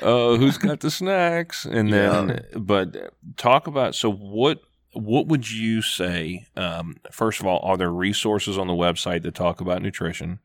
oh, 0.03 0.37
who's 0.37 0.59
got 0.59 0.81
the 0.81 0.91
snacks? 0.91 1.65
And 1.65 1.93
then, 1.93 2.45
but 2.57 3.15
talk 3.37 3.67
about 3.67 3.95
so 3.95 4.11
what 4.11 4.61
what 4.93 5.27
would 5.27 5.51
you 5.51 5.83
say? 5.83 6.47
Um, 6.57 6.97
first 7.11 7.41
of 7.41 7.47
all, 7.47 7.61
are 7.63 7.77
there 7.77 7.91
resources 7.91 8.57
on 8.59 8.67
the 8.67 8.73
website 8.73 9.23
that 9.23 9.35
talk 9.35 9.61
about 9.61 9.83
nutrition? 9.83 10.39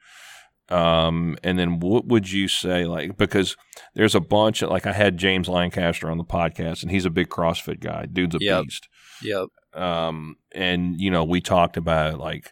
Um, 0.69 1.37
and 1.43 1.59
then 1.59 1.79
what 1.79 2.05
would 2.05 2.31
you 2.31 2.47
say? 2.47 2.85
Like, 2.85 3.17
because 3.17 3.55
there's 3.95 4.15
a 4.15 4.19
bunch 4.21 4.61
of, 4.61 4.69
like, 4.69 4.85
I 4.87 4.93
had 4.93 5.17
James 5.17 5.49
Lancaster 5.49 6.09
on 6.09 6.17
the 6.17 6.23
podcast, 6.23 6.81
and 6.83 6.91
he's 6.91 7.05
a 7.05 7.09
big 7.09 7.29
CrossFit 7.29 7.79
guy. 7.79 8.05
Dude's 8.05 8.35
a 8.35 8.39
Yep. 8.41 8.63
beast. 8.63 8.87
Yep. 9.21 9.47
Um, 9.75 10.37
and 10.53 10.99
you 11.01 11.09
know, 11.11 11.23
we 11.23 11.41
talked 11.41 11.77
about 11.77 12.19
like 12.19 12.51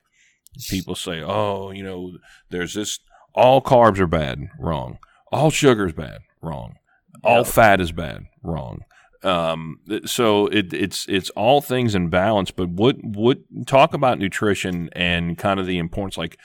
people 0.69 0.95
say, 0.95 1.21
oh, 1.21 1.71
you 1.71 1.83
know, 1.83 2.17
there's 2.49 2.73
this. 2.73 2.99
All 3.35 3.61
carbs 3.61 3.99
are 3.99 4.07
bad. 4.07 4.39
Wrong. 4.59 4.97
All 5.31 5.49
sugar 5.51 5.87
is 5.87 5.93
bad. 5.93 6.19
Wrong. 6.41 6.75
All 7.23 7.37
Yep. 7.37 7.47
fat 7.47 7.81
is 7.81 7.91
bad. 7.91 8.25
Wrong. 8.43 8.79
Um, 9.23 9.77
so 10.05 10.47
it, 10.47 10.73
it's 10.73 11.05
it's 11.07 11.29
all 11.31 11.61
things 11.61 11.93
in 11.93 12.09
balance. 12.09 12.49
But 12.51 12.69
what 12.69 12.97
what 13.03 13.37
talk 13.67 13.93
about 13.93 14.17
nutrition 14.19 14.89
and 14.93 15.37
kind 15.37 15.59
of 15.59 15.67
the 15.67 15.77
importance, 15.77 16.17
like 16.17 16.37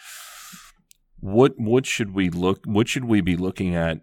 what 1.26 1.58
what 1.58 1.86
should 1.86 2.14
we 2.14 2.30
look? 2.30 2.60
What 2.64 2.88
should 2.88 3.04
we 3.04 3.20
be 3.20 3.36
looking 3.36 3.74
at? 3.74 4.00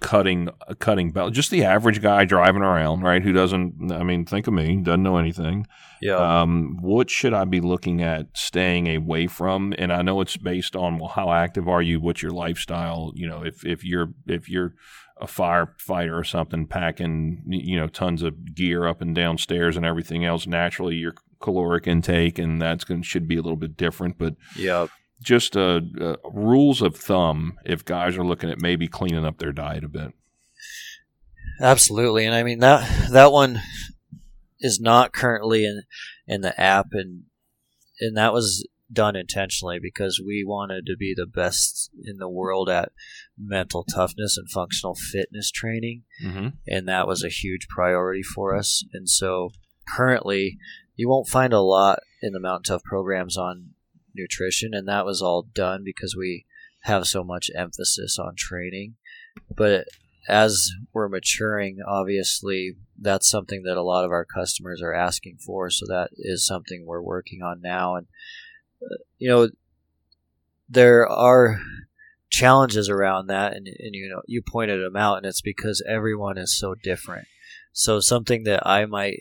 Cutting, 0.00 0.50
cutting 0.80 1.12
belt. 1.12 1.32
Just 1.32 1.50
the 1.50 1.64
average 1.64 2.02
guy 2.02 2.26
driving 2.26 2.60
around, 2.62 3.02
right? 3.02 3.22
Who 3.22 3.32
doesn't? 3.32 3.90
I 3.90 4.02
mean, 4.02 4.26
think 4.26 4.46
of 4.46 4.52
me. 4.52 4.82
Doesn't 4.82 5.02
know 5.02 5.16
anything. 5.16 5.66
Yeah. 6.02 6.16
Um, 6.16 6.76
what 6.82 7.08
should 7.08 7.32
I 7.32 7.44
be 7.44 7.60
looking 7.60 8.02
at 8.02 8.26
staying 8.36 8.94
away 8.94 9.28
from? 9.28 9.72
And 9.78 9.92
I 9.92 10.02
know 10.02 10.20
it's 10.20 10.36
based 10.36 10.76
on 10.76 10.98
well, 10.98 11.08
how 11.08 11.32
active 11.32 11.68
are 11.68 11.80
you? 11.80 12.00
What's 12.00 12.20
your 12.20 12.32
lifestyle? 12.32 13.12
You 13.14 13.28
know, 13.28 13.44
if 13.44 13.64
if 13.64 13.84
you're 13.84 14.12
if 14.26 14.48
you're 14.48 14.74
a 15.20 15.26
firefighter 15.26 16.18
or 16.18 16.24
something, 16.24 16.66
packing 16.66 17.44
you 17.46 17.76
know 17.76 17.86
tons 17.86 18.22
of 18.22 18.54
gear 18.54 18.86
up 18.86 19.00
and 19.00 19.14
down 19.14 19.38
stairs 19.38 19.76
and 19.76 19.86
everything 19.86 20.24
else, 20.24 20.46
naturally 20.46 20.96
your 20.96 21.14
caloric 21.40 21.86
intake 21.86 22.38
and 22.38 22.60
that's 22.60 22.84
going 22.84 23.02
should 23.02 23.28
be 23.28 23.36
a 23.36 23.42
little 23.42 23.56
bit 23.56 23.76
different. 23.76 24.18
But 24.18 24.34
yep. 24.56 24.90
Just 25.24 25.56
uh, 25.56 25.80
uh, 26.00 26.16
rules 26.24 26.82
of 26.82 26.94
thumb 26.96 27.58
if 27.64 27.84
guys 27.84 28.16
are 28.16 28.24
looking 28.24 28.50
at 28.50 28.60
maybe 28.60 28.86
cleaning 28.86 29.24
up 29.24 29.38
their 29.38 29.52
diet 29.52 29.82
a 29.82 29.88
bit. 29.88 30.12
Absolutely, 31.60 32.24
and 32.26 32.34
I 32.34 32.42
mean 32.42 32.58
that 32.60 33.10
that 33.12 33.32
one 33.32 33.60
is 34.60 34.80
not 34.80 35.12
currently 35.12 35.64
in 35.64 35.82
in 36.26 36.40
the 36.40 36.58
app, 36.60 36.88
and 36.92 37.24
and 38.00 38.16
that 38.16 38.32
was 38.32 38.66
done 38.92 39.16
intentionally 39.16 39.78
because 39.80 40.20
we 40.24 40.44
wanted 40.46 40.84
to 40.86 40.96
be 40.96 41.14
the 41.16 41.26
best 41.26 41.90
in 42.04 42.18
the 42.18 42.28
world 42.28 42.68
at 42.68 42.92
mental 43.38 43.82
toughness 43.84 44.36
and 44.36 44.48
functional 44.50 44.94
fitness 44.94 45.50
training, 45.50 46.02
Mm-hmm. 46.24 46.48
and 46.66 46.88
that 46.88 47.06
was 47.06 47.22
a 47.24 47.28
huge 47.28 47.66
priority 47.68 48.22
for 48.22 48.54
us. 48.56 48.84
And 48.92 49.08
so 49.08 49.50
currently, 49.88 50.58
you 50.96 51.08
won't 51.08 51.28
find 51.28 51.52
a 51.52 51.60
lot 51.60 52.00
in 52.22 52.32
the 52.32 52.40
Mountain 52.40 52.64
Tough 52.64 52.84
programs 52.84 53.36
on 53.36 53.70
nutrition, 54.14 54.74
and 54.74 54.88
that 54.88 55.04
was 55.04 55.20
all 55.22 55.42
done 55.42 55.82
because 55.84 56.14
we 56.16 56.46
have 56.80 57.06
so 57.06 57.24
much 57.24 57.50
emphasis 57.56 58.18
on 58.18 58.34
training. 58.36 58.94
But 59.54 59.86
as 60.28 60.70
we're 60.92 61.08
maturing, 61.08 61.78
obviously, 61.86 62.76
that's 62.98 63.28
something 63.28 63.62
that 63.64 63.76
a 63.76 63.82
lot 63.82 64.04
of 64.04 64.10
our 64.10 64.24
customers 64.24 64.80
are 64.82 64.94
asking 64.94 65.38
for. 65.38 65.70
So 65.70 65.86
that 65.86 66.10
is 66.12 66.46
something 66.46 66.84
we're 66.86 67.00
working 67.00 67.42
on 67.42 67.60
now. 67.60 67.96
And, 67.96 68.06
uh, 68.82 68.96
you 69.18 69.28
know, 69.28 69.48
there 70.68 71.06
are 71.08 71.60
challenges 72.30 72.88
around 72.88 73.28
that, 73.28 73.54
and, 73.54 73.66
and 73.66 73.94
you 73.94 74.08
know 74.08 74.22
you 74.26 74.42
pointed 74.42 74.82
them 74.82 74.96
out, 74.96 75.18
and 75.18 75.26
it's 75.26 75.40
because 75.40 75.82
everyone 75.88 76.36
is 76.36 76.56
so 76.56 76.74
different. 76.74 77.28
So 77.72 78.00
something 78.00 78.44
that 78.44 78.66
I 78.66 78.86
might 78.86 79.20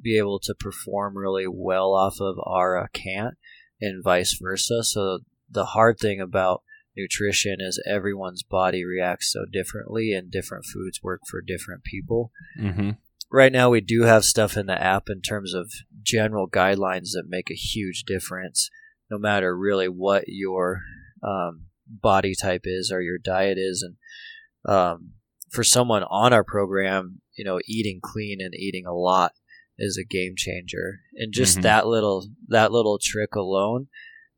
be 0.00 0.18
able 0.18 0.38
to 0.40 0.54
perform 0.54 1.16
really 1.16 1.46
well 1.46 1.92
off 1.94 2.20
of, 2.20 2.38
Ara 2.46 2.88
can't, 2.92 3.34
and 3.80 4.02
vice 4.02 4.38
versa. 4.40 4.82
So 4.84 5.20
the 5.50 5.66
hard 5.66 5.98
thing 5.98 6.20
about 6.20 6.62
nutrition 6.96 7.56
is 7.60 7.82
everyone's 7.88 8.42
body 8.42 8.84
reacts 8.84 9.32
so 9.32 9.44
differently, 9.50 10.12
and 10.12 10.30
different 10.30 10.64
foods 10.64 11.02
work 11.02 11.22
for 11.28 11.40
different 11.40 11.84
people. 11.84 12.30
Mm-hmm. 12.60 12.90
Right 13.30 13.52
now, 13.52 13.70
we 13.70 13.80
do 13.80 14.02
have 14.02 14.24
stuff 14.24 14.56
in 14.56 14.66
the 14.66 14.80
app 14.80 15.08
in 15.08 15.20
terms 15.20 15.54
of 15.54 15.72
general 16.02 16.48
guidelines 16.48 17.10
that 17.12 17.24
make 17.26 17.50
a 17.50 17.54
huge 17.54 18.04
difference, 18.04 18.70
no 19.10 19.18
matter 19.18 19.56
really 19.56 19.88
what 19.88 20.24
your 20.28 20.82
um, 21.22 21.66
body 21.88 22.34
type 22.40 22.62
is 22.64 22.92
or 22.92 23.02
your 23.02 23.18
diet 23.18 23.58
is. 23.58 23.82
And 23.82 24.72
um, 24.72 25.10
for 25.50 25.64
someone 25.64 26.04
on 26.04 26.32
our 26.32 26.44
program, 26.44 27.20
you 27.36 27.44
know, 27.44 27.58
eating 27.66 28.00
clean 28.02 28.40
and 28.40 28.54
eating 28.54 28.86
a 28.86 28.94
lot 28.94 29.32
is 29.78 29.96
a 29.98 30.04
game 30.04 30.34
changer. 30.36 31.00
And 31.16 31.32
just 31.32 31.58
Mhm. 31.58 31.62
that 31.62 31.86
little 31.86 32.28
that 32.48 32.72
little 32.72 32.98
trick 33.02 33.34
alone 33.34 33.88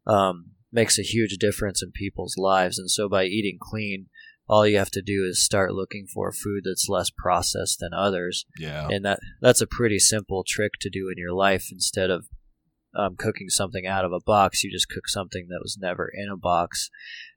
um, 0.07 0.53
makes 0.73 0.99
a 0.99 1.03
huge 1.03 1.37
difference 1.39 1.83
in 1.83 1.91
people's 1.93 2.35
lives. 2.39 2.79
And 2.79 2.91
so 2.91 3.09
by 3.09 3.25
eating 3.25 3.59
clean, 3.61 4.07
all 4.49 4.67
you 4.67 4.77
have 4.79 4.91
to 4.93 5.03
do 5.03 5.27
is 5.29 5.45
start 5.45 5.73
looking 5.75 6.07
for 6.07 6.31
food 6.33 6.63
that's 6.65 6.89
less 6.89 7.11
processed 7.11 7.79
than 7.81 7.91
others 7.93 8.47
Yeah. 8.59 8.87
and 8.89 9.05
that 9.05 9.19
that's 9.41 9.61
a 9.61 9.67
pretty 9.67 9.99
simple 9.99 10.45
trick 10.47 10.73
to 10.83 10.89
do 10.91 11.09
in 11.09 11.15
your 11.19 11.33
life 11.33 11.67
instead 11.73 12.11
of 12.11 12.27
um, 12.95 13.17
cooking 13.17 13.49
something 13.49 13.87
out 13.87 14.05
of 14.05 14.13
a 14.13 14.21
box 14.25 14.63
you 14.63 14.71
just 14.71 14.89
cook 14.89 15.09
something 15.09 15.49
that 15.51 15.59
was 15.61 15.77
never 15.81 16.09
in 16.15 16.29
a 16.31 16.37
box 16.37 16.89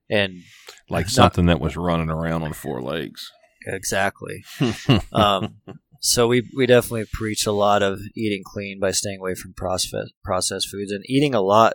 and 0.09 0.43
like 0.87 1.07
not- 1.07 1.11
something 1.11 1.47
that 1.47 1.59
was 1.59 1.75
running 1.75 2.09
around 2.11 2.43
on 2.43 2.53
four 2.53 2.79
legs. 2.79 3.31
exactly 3.65 4.43
um, 5.11 5.55
so 5.99 6.27
we, 6.27 6.49
we 6.55 6.65
definitely 6.65 7.05
preach 7.11 7.45
a 7.45 7.51
lot 7.51 7.83
of 7.83 7.99
eating 8.15 8.41
clean 8.45 8.79
by 8.79 8.91
staying 8.91 9.19
away 9.19 9.35
from 9.35 9.53
processed 9.53 10.13
processed 10.23 10.69
foods 10.69 10.91
and 10.91 11.03
eating 11.07 11.33
a 11.35 11.41
lot 11.41 11.73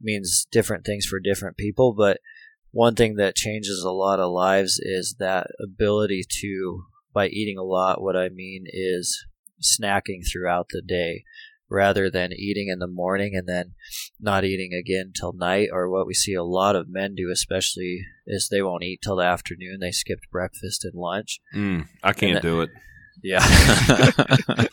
means 0.00 0.46
different 0.50 0.84
things 0.84 1.06
for 1.06 1.18
different 1.20 1.56
people 1.56 1.92
but 1.92 2.18
one 2.70 2.94
thing 2.94 3.16
that 3.16 3.36
changes 3.36 3.82
a 3.82 3.90
lot 3.90 4.18
of 4.20 4.30
lives 4.32 4.78
is 4.82 5.16
that 5.18 5.46
ability 5.62 6.22
to 6.28 6.84
by 7.12 7.28
eating 7.28 7.58
a 7.58 7.62
lot 7.62 8.02
what 8.02 8.16
i 8.16 8.28
mean 8.28 8.64
is 8.66 9.26
snacking 9.62 10.20
throughout 10.30 10.66
the 10.70 10.82
day 10.82 11.24
rather 11.70 12.10
than 12.10 12.32
eating 12.32 12.68
in 12.68 12.78
the 12.78 12.86
morning 12.86 13.34
and 13.34 13.48
then 13.48 13.72
not 14.20 14.44
eating 14.44 14.72
again 14.72 15.12
till 15.18 15.32
night 15.32 15.68
or 15.72 15.88
what 15.90 16.06
we 16.06 16.12
see 16.14 16.34
a 16.34 16.44
lot 16.44 16.76
of 16.76 16.88
men 16.88 17.14
do 17.14 17.30
especially 17.32 18.00
is 18.26 18.48
they 18.50 18.60
won't 18.62 18.82
eat 18.84 19.00
till 19.02 19.16
the 19.16 19.24
afternoon 19.24 19.78
they 19.80 19.90
skipped 19.90 20.30
breakfast 20.30 20.84
and 20.84 20.94
lunch 20.94 21.40
Mm, 21.54 21.86
I 22.02 22.12
can't 22.12 22.34
that- 22.34 22.42
do 22.42 22.60
it. 22.60 22.70
Yeah 23.24 23.40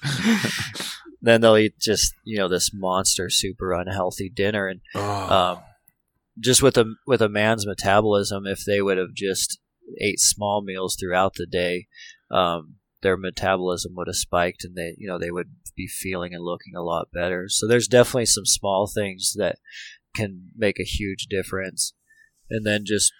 then 1.21 1.41
they'll 1.41 1.57
eat 1.57 1.79
just 1.79 2.13
you 2.23 2.37
know 2.37 2.47
this 2.47 2.71
monster 2.73 3.29
super 3.29 3.73
unhealthy 3.73 4.29
dinner 4.29 4.67
and 4.67 4.81
Oh. 4.95 5.01
um, 5.33 5.59
just 6.39 6.61
with 6.61 6.77
a 6.77 6.85
with 7.07 7.21
a 7.21 7.29
man's 7.29 7.65
metabolism 7.65 8.45
if 8.45 8.63
they 8.65 8.81
would 8.81 8.97
have 8.97 9.13
just 9.15 9.59
ate 9.99 10.19
small 10.19 10.61
meals 10.61 10.95
throughout 10.99 11.33
the 11.35 11.45
day 11.45 11.87
um, 12.29 12.75
their 13.01 13.17
metabolism 13.17 13.93
would 13.95 14.07
have 14.07 14.15
spiked 14.15 14.63
and 14.63 14.75
they 14.75 14.95
you 14.97 15.07
know 15.07 15.17
they 15.17 15.31
would 15.31 15.49
be 15.75 15.87
feeling 15.87 16.33
and 16.33 16.43
looking 16.43 16.75
a 16.75 16.83
lot 16.83 17.07
better 17.13 17.45
so 17.47 17.67
there's 17.67 17.87
definitely 17.87 18.25
some 18.25 18.45
small 18.45 18.87
things 18.93 19.33
that 19.37 19.57
can 20.15 20.49
make 20.57 20.79
a 20.79 20.83
huge 20.83 21.27
difference 21.29 21.93
and 22.49 22.65
then 22.65 22.83
just 22.85 23.13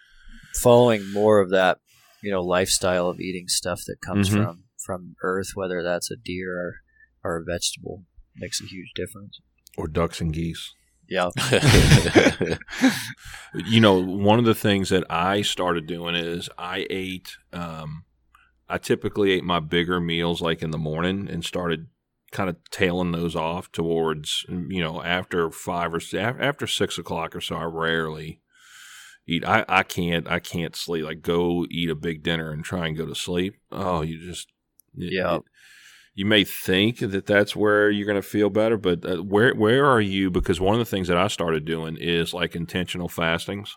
following 0.62 1.10
more 1.14 1.40
of 1.40 1.50
that 1.50 1.78
you 2.22 2.30
know 2.32 2.42
lifestyle 2.42 3.08
of 3.08 3.20
eating 3.22 3.48
stuff 3.48 3.82
that 3.88 4.02
comes 4.06 4.30
Mhm. 4.30 4.34
from 4.34 4.64
from 4.86 5.16
earth 5.24 5.52
whether 5.56 5.82
that's 5.84 6.10
a 6.12 6.16
deer 6.16 6.58
or, 6.58 6.74
or 7.24 7.38
a 7.38 7.44
vegetable 7.44 8.04
makes 8.36 8.62
a 8.62 8.66
huge 8.66 8.92
difference 8.96 9.40
or 9.78 9.88
ducks 9.88 10.20
and 10.22 10.34
geese. 10.34 10.74
yeah 11.10 11.30
you 13.54 13.80
know, 13.80 14.02
one 14.02 14.40
of 14.40 14.46
the 14.46 14.56
things 14.56 14.90
that 14.90 15.04
I 15.10 15.42
started 15.42 15.88
doing 15.88 16.16
is 16.16 16.50
I 16.58 16.88
ate. 16.90 17.38
Um, 17.52 18.04
I 18.70 18.78
typically 18.78 19.32
ate 19.32 19.44
my 19.44 19.60
bigger 19.60 20.00
meals 20.00 20.42
like 20.42 20.62
in 20.62 20.72
the 20.72 20.78
morning 20.78 21.28
and 21.30 21.44
started 21.44 21.88
kind 22.32 22.50
of 22.50 22.56
tailing 22.72 23.12
those 23.12 23.36
off 23.36 23.70
towards 23.74 24.46
you 24.48 24.82
know 24.82 25.04
after 25.04 25.52
five 25.52 25.94
or 25.94 26.00
after 26.18 26.68
six 26.68 26.98
o'clock 26.98 27.36
or 27.36 27.42
so. 27.42 27.56
I 27.56 27.64
rarely 27.66 28.40
eat. 29.28 29.44
I 29.46 29.66
I 29.68 29.84
can't 29.84 30.28
I 30.30 30.40
can't 30.40 30.76
sleep. 30.76 31.04
Like 31.04 31.22
go 31.22 31.66
eat 31.70 31.90
a 31.90 31.96
big 31.96 32.24
dinner 32.24 32.52
and 32.52 32.64
try 32.64 32.88
and 32.88 32.98
go 32.98 33.06
to 33.06 33.16
sleep. 33.16 33.56
Oh, 33.72 34.02
you 34.02 34.18
just 34.26 34.48
it- 34.48 34.54
Yeah. 34.96 35.40
you 36.14 36.26
may 36.26 36.44
think 36.44 37.00
that 37.00 37.26
that's 37.26 37.56
where 37.56 37.90
you're 37.90 38.06
going 38.06 38.22
to 38.22 38.28
feel 38.28 38.50
better, 38.50 38.78
but 38.78 39.06
uh, 39.06 39.18
where 39.24 39.54
where 39.56 39.86
are 39.86 40.02
you? 40.02 40.30
Because 40.30 40.60
one 40.60 40.74
of 40.74 40.80
the 40.80 40.86
things 40.86 41.08
that 41.08 41.18
I 41.18 41.28
started 41.28 41.66
doing 41.66 41.98
is 42.00 42.34
like 42.34 42.56
intentional 42.56 43.08
fastings. 43.08 43.76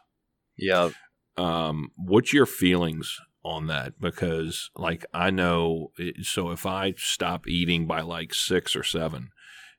yeah 0.57 0.91
Um, 1.37 1.91
what's 1.97 2.33
your 2.33 2.47
feelings 2.47 3.19
on 3.45 3.67
that? 3.69 4.01
Because 4.01 4.71
like 4.77 5.05
I 5.13 5.31
know, 5.31 5.93
it, 5.99 6.25
so 6.27 6.51
if 6.51 6.67
I 6.67 6.95
stop 6.97 7.47
eating 7.47 7.87
by 7.87 8.01
like 8.01 8.35
six 8.35 8.75
or 8.75 8.83
seven, 8.83 9.29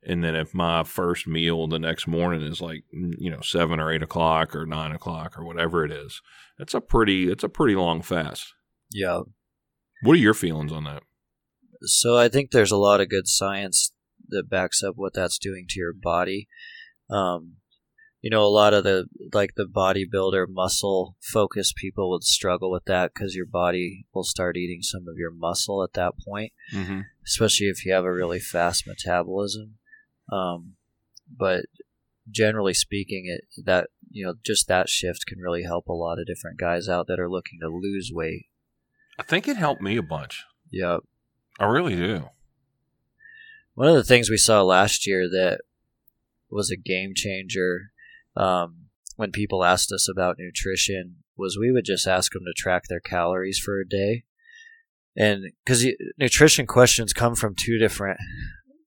and 0.08 0.24
then 0.24 0.36
if 0.36 0.54
my 0.54 0.84
first 0.84 1.26
meal 1.28 1.68
the 1.68 1.80
next 1.80 2.08
morning 2.08 2.42
is 2.42 2.62
like 2.62 2.84
you 2.92 3.30
know 3.30 3.42
seven 3.42 3.80
or 3.80 3.92
eight 3.92 4.04
o'clock 4.04 4.56
or 4.56 4.66
nine 4.66 4.92
o'clock 4.92 5.38
or 5.38 5.44
whatever 5.44 5.84
it 5.84 5.92
is, 5.92 6.22
that's 6.58 6.74
a 6.74 6.82
pretty 6.82 7.30
it's 7.30 7.44
a 7.44 7.50
pretty 7.50 7.76
long 7.76 8.02
fast. 8.02 8.54
yeah 8.94 9.22
What 10.04 10.14
are 10.14 10.20
your 10.28 10.34
feelings 10.36 10.72
on 10.72 10.84
that? 10.86 11.04
So 11.84 12.18
I 12.18 12.30
think 12.30 12.52
there's 12.52 12.72
a 12.72 12.78
lot 12.78 13.02
of 13.02 13.10
good 13.10 13.28
science 13.28 13.92
that 14.30 14.50
backs 14.50 14.82
up 14.84 14.96
what 14.96 15.14
that's 15.14 15.38
doing 15.38 15.66
to 15.70 15.80
your 15.80 15.94
body. 15.94 16.48
Um, 17.10 17.58
you 18.22 18.32
know, 18.32 18.44
a 18.44 18.50
lot 18.50 18.74
of 18.74 18.84
the 18.84 19.06
like 19.34 19.52
the 19.56 19.68
bodybuilder 19.72 20.46
muscle 20.50 21.16
focused 21.22 21.76
people 21.76 22.10
would 22.10 22.24
struggle 22.24 22.72
with 22.72 22.86
that 22.86 23.12
because 23.14 23.36
your 23.36 23.46
body 23.46 24.08
will 24.16 24.24
start 24.24 24.58
eating 24.58 24.82
some 24.82 25.02
of 25.08 25.16
your 25.18 25.32
muscle 25.32 25.84
at 25.84 25.94
that 25.94 26.14
point, 26.28 26.52
Mm-hmm. 26.74 27.02
especially 27.24 27.68
if 27.68 27.86
you 27.86 27.94
have 27.94 28.04
a 28.04 28.12
really 28.14 28.40
fast 28.40 28.86
metabolism. 28.88 29.76
Um, 30.32 30.74
but 31.38 31.66
generally 32.32 32.74
speaking, 32.74 33.26
it 33.28 33.64
that 33.64 33.90
you 34.10 34.26
know 34.26 34.34
just 34.44 34.68
that 34.70 34.90
shift 34.90 35.28
can 35.28 35.38
really 35.38 35.62
help 35.64 35.88
a 35.88 35.94
lot 35.94 36.18
of 36.18 36.26
different 36.26 36.58
guys 36.58 36.90
out 36.90 37.06
that 37.08 37.20
are 37.20 37.30
looking 37.30 37.60
to 37.62 37.68
lose 37.70 38.10
weight. 38.12 38.48
I 39.20 39.24
think 39.24 39.48
it 39.48 39.58
helped 39.58 39.84
me 39.84 39.98
a 39.98 40.02
bunch. 40.02 40.44
Yeah, 40.72 40.98
I 41.60 41.66
really 41.66 41.96
do. 41.96 42.30
One 43.76 43.88
of 43.88 43.96
the 43.96 44.04
things 44.04 44.30
we 44.30 44.38
saw 44.38 44.62
last 44.62 45.06
year 45.06 45.30
that 45.30 45.62
was 46.50 46.72
a 46.72 46.78
game 46.78 47.14
changer 47.16 47.92
um, 48.36 48.88
when 49.16 49.32
people 49.32 49.64
asked 49.64 49.92
us 49.92 50.08
about 50.10 50.38
nutrition 50.40 51.18
was 51.38 51.58
we 51.58 51.72
would 51.72 51.86
just 51.86 52.08
ask 52.08 52.32
them 52.32 52.44
to 52.46 52.54
track 52.62 52.84
their 52.88 53.00
calories 53.00 53.60
for 53.60 53.80
a 53.80 53.88
day. 53.88 54.24
And 55.18 55.46
because 55.64 55.86
nutrition 56.18 56.66
questions 56.66 57.14
come 57.14 57.36
from 57.36 57.56
two 57.56 57.78
different 57.78 58.20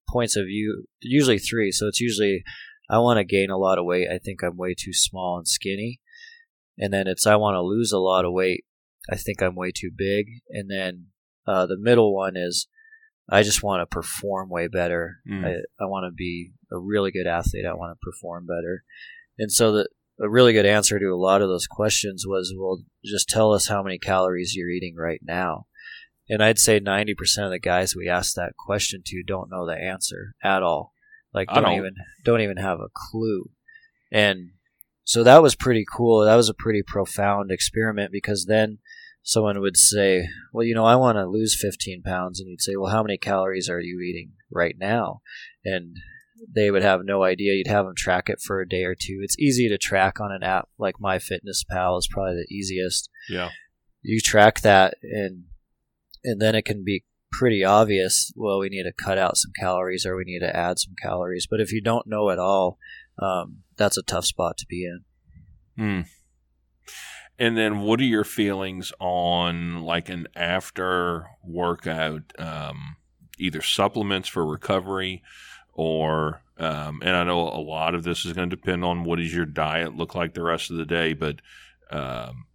points 0.08 0.36
of 0.36 0.46
view, 0.46 0.84
usually 1.00 1.38
three. 1.38 1.72
So 1.72 1.86
it's 1.86 2.00
usually, 2.00 2.42
I 2.90 2.98
want 2.98 3.18
to 3.18 3.24
gain 3.24 3.50
a 3.50 3.58
lot 3.58 3.78
of 3.78 3.84
weight. 3.84 4.08
I 4.12 4.18
think 4.18 4.42
I'm 4.42 4.56
way 4.56 4.74
too 4.74 4.92
small 4.92 5.38
and 5.38 5.48
skinny. 5.48 6.00
And 6.78 6.92
then 6.92 7.06
it's, 7.06 7.26
I 7.26 7.36
want 7.36 7.54
to 7.54 7.62
lose 7.62 7.92
a 7.92 7.98
lot 7.98 8.24
of 8.24 8.32
weight. 8.32 8.64
I 9.10 9.16
think 9.16 9.42
I'm 9.42 9.54
way 9.54 9.72
too 9.74 9.90
big. 9.94 10.26
And 10.50 10.70
then 10.70 11.06
uh, 11.48 11.66
the 11.66 11.78
middle 11.78 12.14
one 12.14 12.36
is, 12.36 12.68
I 13.30 13.42
just 13.42 13.62
want 13.62 13.80
to 13.80 13.86
perform 13.86 14.48
way 14.48 14.68
better. 14.68 15.18
Mm. 15.28 15.44
I, 15.44 15.50
I 15.82 15.86
want 15.86 16.06
to 16.06 16.14
be 16.14 16.52
a 16.72 16.78
really 16.78 17.10
good 17.10 17.26
athlete. 17.26 17.66
I 17.66 17.74
want 17.74 17.96
to 17.96 18.04
perform 18.04 18.46
better. 18.46 18.84
And 19.38 19.52
so 19.52 19.72
the 19.72 19.88
a 20.20 20.28
really 20.28 20.52
good 20.52 20.66
answer 20.66 20.98
to 20.98 21.06
a 21.06 21.16
lot 21.16 21.42
of 21.42 21.48
those 21.48 21.66
questions 21.66 22.24
was, 22.26 22.52
well, 22.56 22.82
just 23.04 23.28
tell 23.28 23.52
us 23.52 23.68
how 23.68 23.82
many 23.82 23.98
calories 23.98 24.54
you're 24.54 24.70
eating 24.70 24.96
right 24.96 25.20
now. 25.22 25.66
And 26.28 26.42
I'd 26.42 26.58
say 26.58 26.80
90% 26.80 27.12
of 27.44 27.50
the 27.50 27.58
guys 27.58 27.94
we 27.94 28.08
asked 28.08 28.36
that 28.36 28.56
question 28.58 29.02
to 29.06 29.22
don't 29.22 29.50
know 29.50 29.66
the 29.66 29.76
answer 29.80 30.34
at 30.42 30.62
all. 30.62 30.92
Like 31.32 31.48
don't, 31.48 31.62
don't. 31.62 31.76
even 31.76 31.94
don't 32.24 32.40
even 32.40 32.56
have 32.56 32.80
a 32.80 32.88
clue. 32.92 33.50
And 34.10 34.50
so 35.04 35.22
that 35.24 35.42
was 35.42 35.54
pretty 35.54 35.84
cool. 35.90 36.24
That 36.24 36.36
was 36.36 36.48
a 36.48 36.54
pretty 36.54 36.82
profound 36.82 37.50
experiment 37.50 38.12
because 38.12 38.46
then 38.46 38.78
someone 39.22 39.60
would 39.60 39.76
say, 39.76 40.28
"Well, 40.52 40.64
you 40.64 40.74
know, 40.74 40.84
I 40.84 40.96
want 40.96 41.16
to 41.16 41.26
lose 41.26 41.58
15 41.60 42.02
pounds," 42.02 42.40
and 42.40 42.48
you'd 42.48 42.62
say, 42.62 42.76
"Well, 42.76 42.90
how 42.90 43.02
many 43.02 43.18
calories 43.18 43.68
are 43.68 43.80
you 43.80 44.00
eating 44.00 44.32
right 44.50 44.76
now?" 44.78 45.22
And 45.64 45.96
they 46.54 46.70
would 46.70 46.82
have 46.82 47.04
no 47.04 47.22
idea. 47.24 47.54
You'd 47.54 47.66
have 47.66 47.84
them 47.84 47.94
track 47.96 48.28
it 48.28 48.40
for 48.40 48.60
a 48.60 48.68
day 48.68 48.84
or 48.84 48.94
two. 48.94 49.20
It's 49.22 49.38
easy 49.38 49.68
to 49.68 49.78
track 49.78 50.20
on 50.20 50.32
an 50.32 50.42
app 50.42 50.68
like 50.78 50.96
MyFitnessPal 51.02 51.98
is 51.98 52.08
probably 52.10 52.34
the 52.34 52.54
easiest. 52.54 53.10
Yeah. 53.28 53.50
You 54.02 54.20
track 54.20 54.60
that, 54.60 54.94
and 55.02 55.44
and 56.24 56.40
then 56.40 56.54
it 56.54 56.64
can 56.64 56.84
be 56.84 57.04
pretty 57.32 57.64
obvious. 57.64 58.32
Well, 58.36 58.58
we 58.58 58.68
need 58.68 58.84
to 58.84 58.92
cut 58.92 59.18
out 59.18 59.36
some 59.36 59.52
calories, 59.58 60.06
or 60.06 60.16
we 60.16 60.24
need 60.24 60.40
to 60.40 60.56
add 60.56 60.78
some 60.78 60.94
calories. 61.00 61.46
But 61.48 61.60
if 61.60 61.72
you 61.72 61.80
don't 61.80 62.06
know 62.06 62.30
at 62.30 62.38
all, 62.38 62.78
um, 63.20 63.58
that's 63.76 63.98
a 63.98 64.02
tough 64.02 64.24
spot 64.24 64.56
to 64.58 64.66
be 64.68 64.84
in. 64.84 65.04
Mm. 65.78 66.06
And 67.38 67.56
then, 67.56 67.80
what 67.80 68.00
are 68.00 68.04
your 68.04 68.24
feelings 68.24 68.92
on 68.98 69.82
like 69.82 70.08
an 70.08 70.26
after 70.34 71.26
workout, 71.44 72.32
um, 72.38 72.96
either 73.38 73.62
supplements 73.62 74.28
for 74.28 74.44
recovery, 74.44 75.22
or 75.72 76.42
um, 76.58 77.00
and 77.04 77.14
I 77.14 77.22
know 77.22 77.40
a 77.40 77.62
lot 77.62 77.94
of 77.94 78.02
this 78.02 78.24
is 78.24 78.32
going 78.32 78.50
to 78.50 78.56
depend 78.56 78.84
on 78.84 79.04
what 79.04 79.18
does 79.18 79.32
your 79.32 79.46
diet 79.46 79.94
look 79.94 80.14
like 80.14 80.34
the 80.34 80.42
rest 80.42 80.70
of 80.70 80.76
the 80.76 80.84
day, 80.84 81.12
but 81.12 81.36
um, 81.92 82.46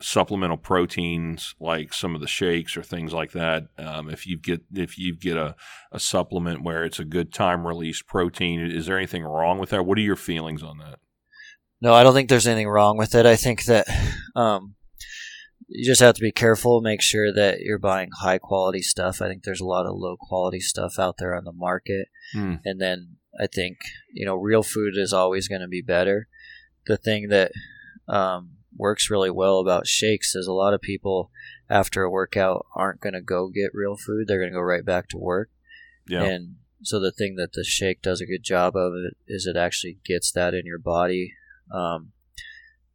supplemental 0.00 0.56
proteins 0.56 1.54
like 1.60 1.92
some 1.92 2.14
of 2.14 2.20
the 2.20 2.26
shakes 2.26 2.76
or 2.76 2.82
things 2.82 3.12
like 3.12 3.32
that. 3.32 3.68
Um, 3.78 4.10
if 4.10 4.26
you 4.26 4.36
get 4.36 4.62
if 4.74 4.98
you 4.98 5.14
get 5.14 5.36
a, 5.36 5.54
a 5.92 6.00
supplement 6.00 6.62
where 6.62 6.84
it's 6.84 6.98
a 6.98 7.04
good 7.04 7.32
time 7.32 7.66
release 7.66 8.02
protein, 8.02 8.60
is 8.60 8.86
there 8.86 8.96
anything 8.96 9.22
wrong 9.22 9.58
with 9.58 9.70
that? 9.70 9.86
What 9.86 9.98
are 9.98 10.02
your 10.02 10.16
feelings 10.16 10.62
on 10.62 10.78
that? 10.78 10.98
No, 11.80 11.94
I 11.94 12.02
don't 12.02 12.14
think 12.14 12.28
there's 12.28 12.46
anything 12.46 12.68
wrong 12.68 12.96
with 12.96 13.14
it. 13.14 13.24
I 13.26 13.36
think 13.36 13.64
that 13.64 13.86
um, 14.36 14.74
you 15.66 15.84
just 15.84 16.00
have 16.00 16.14
to 16.16 16.20
be 16.20 16.32
careful, 16.32 16.80
make 16.80 17.00
sure 17.00 17.32
that 17.32 17.60
you're 17.60 17.78
buying 17.78 18.10
high 18.20 18.38
quality 18.38 18.82
stuff. 18.82 19.22
I 19.22 19.28
think 19.28 19.44
there's 19.44 19.60
a 19.60 19.66
lot 19.66 19.86
of 19.86 19.96
low 19.96 20.16
quality 20.16 20.60
stuff 20.60 20.98
out 20.98 21.16
there 21.18 21.34
on 21.34 21.44
the 21.44 21.52
market. 21.52 22.08
Mm. 22.34 22.60
And 22.64 22.80
then 22.80 23.16
I 23.40 23.46
think, 23.46 23.78
you 24.12 24.26
know, 24.26 24.34
real 24.34 24.62
food 24.62 24.94
is 24.96 25.12
always 25.12 25.48
going 25.48 25.62
to 25.62 25.68
be 25.68 25.80
better. 25.80 26.28
The 26.86 26.96
thing 26.96 27.28
that 27.28 27.52
um, 28.08 28.56
works 28.76 29.10
really 29.10 29.30
well 29.30 29.60
about 29.60 29.86
shakes 29.86 30.34
is 30.34 30.46
a 30.46 30.52
lot 30.52 30.74
of 30.74 30.80
people 30.80 31.30
after 31.68 32.02
a 32.02 32.10
workout 32.10 32.66
aren't 32.74 33.00
going 33.00 33.14
to 33.14 33.20
go 33.20 33.48
get 33.48 33.70
real 33.72 33.96
food. 33.96 34.26
They're 34.26 34.40
going 34.40 34.50
to 34.50 34.56
go 34.56 34.62
right 34.62 34.84
back 34.84 35.08
to 35.10 35.18
work. 35.18 35.50
Yeah. 36.08 36.24
And 36.24 36.56
so 36.82 36.98
the 36.98 37.12
thing 37.12 37.36
that 37.36 37.52
the 37.52 37.64
shake 37.64 38.02
does 38.02 38.20
a 38.20 38.26
good 38.26 38.42
job 38.42 38.74
of 38.74 38.92
it 38.94 39.16
is 39.28 39.46
it 39.46 39.56
actually 39.56 39.98
gets 40.04 40.32
that 40.32 40.52
in 40.52 40.66
your 40.66 40.78
body. 40.78 41.34
Um, 41.72 42.12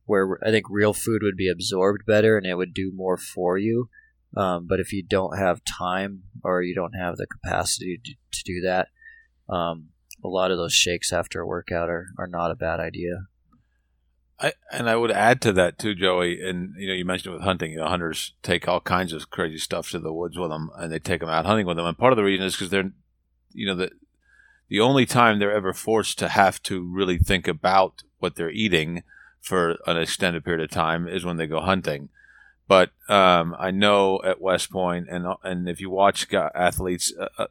where 0.06 0.38
I 0.46 0.52
think 0.52 0.66
real 0.70 0.94
food 0.94 1.22
would 1.24 1.36
be 1.36 1.50
absorbed 1.50 2.06
better 2.06 2.38
and 2.38 2.46
it 2.46 2.56
would 2.56 2.74
do 2.74 2.92
more 2.94 3.18
for 3.18 3.58
you. 3.58 3.90
Um, 4.38 4.68
but 4.68 4.80
if 4.80 4.94
you 4.94 5.02
don't 5.02 5.38
have 5.38 5.64
time 5.64 6.24
or 6.44 6.62
you 6.62 6.76
don't 6.76 6.94
have 6.94 7.18
the 7.18 7.26
capacity 7.26 8.00
to, 8.04 8.14
to 8.14 8.44
do 8.44 8.62
that, 8.62 8.90
um, 9.50 9.90
a 10.24 10.28
lot 10.28 10.52
of 10.52 10.58
those 10.58 10.74
shakes 10.74 11.14
after 11.14 11.42
a 11.42 11.48
workout 11.48 11.90
are, 11.90 12.08
are 12.18 12.28
not 12.28 12.52
a 12.52 12.56
bad 12.56 12.80
idea. 12.80 13.28
I, 14.40 14.54
and 14.72 14.90
I 14.90 14.98
would 14.98 15.12
add 15.12 15.42
to 15.44 15.54
that 15.54 15.80
too, 15.80 15.96
Joey. 15.96 16.42
And 16.42 16.74
you 16.78 16.88
know, 16.88 16.94
you 16.94 17.06
mentioned 17.06 17.34
with 17.34 17.44
hunting, 17.44 17.72
you 17.72 17.78
know, 17.78 17.88
hunters 17.88 18.34
take 18.44 18.68
all 18.68 18.82
kinds 18.82 19.14
of 19.14 19.30
crazy 19.30 19.58
stuff 19.58 19.90
to 19.92 20.00
the 20.00 20.12
woods 20.12 20.38
with 20.38 20.50
them, 20.50 20.70
and 20.76 20.92
they 20.92 21.00
take 21.00 21.22
them 21.22 21.30
out 21.30 21.46
hunting 21.46 21.66
with 21.66 21.78
them. 21.78 21.86
And 21.86 21.98
part 21.98 22.12
of 22.12 22.18
the 22.18 22.24
reason 22.24 22.46
is 22.46 22.56
because 22.56 22.70
they're, 22.70 22.92
you 23.54 23.66
know, 23.66 23.76
the 23.76 23.92
the 24.68 24.82
only 24.82 25.06
time 25.06 25.40
they're 25.40 25.56
ever 25.56 25.74
forced 25.74 26.20
to 26.20 26.28
have 26.28 26.62
to 26.64 26.82
really 26.82 27.18
think 27.18 27.48
about 27.48 28.04
what 28.20 28.36
they're 28.36 28.50
eating 28.50 29.04
for 29.42 29.78
an 29.86 29.98
extended 29.98 30.44
period 30.44 30.64
of 30.64 30.72
time 30.72 31.08
is 31.08 31.24
when 31.24 31.38
they 31.38 31.48
go 31.48 31.62
hunting. 31.62 32.10
But 32.68 32.92
um, 33.08 33.56
I 33.60 33.72
know 33.72 34.20
at 34.24 34.42
West 34.42 34.72
Point, 34.72 35.08
and 35.10 35.28
and 35.44 35.70
if 35.70 35.80
you 35.80 35.90
watch 35.90 36.34
athletes, 36.34 37.14
uh, 37.20 37.28
uh, 37.38 37.48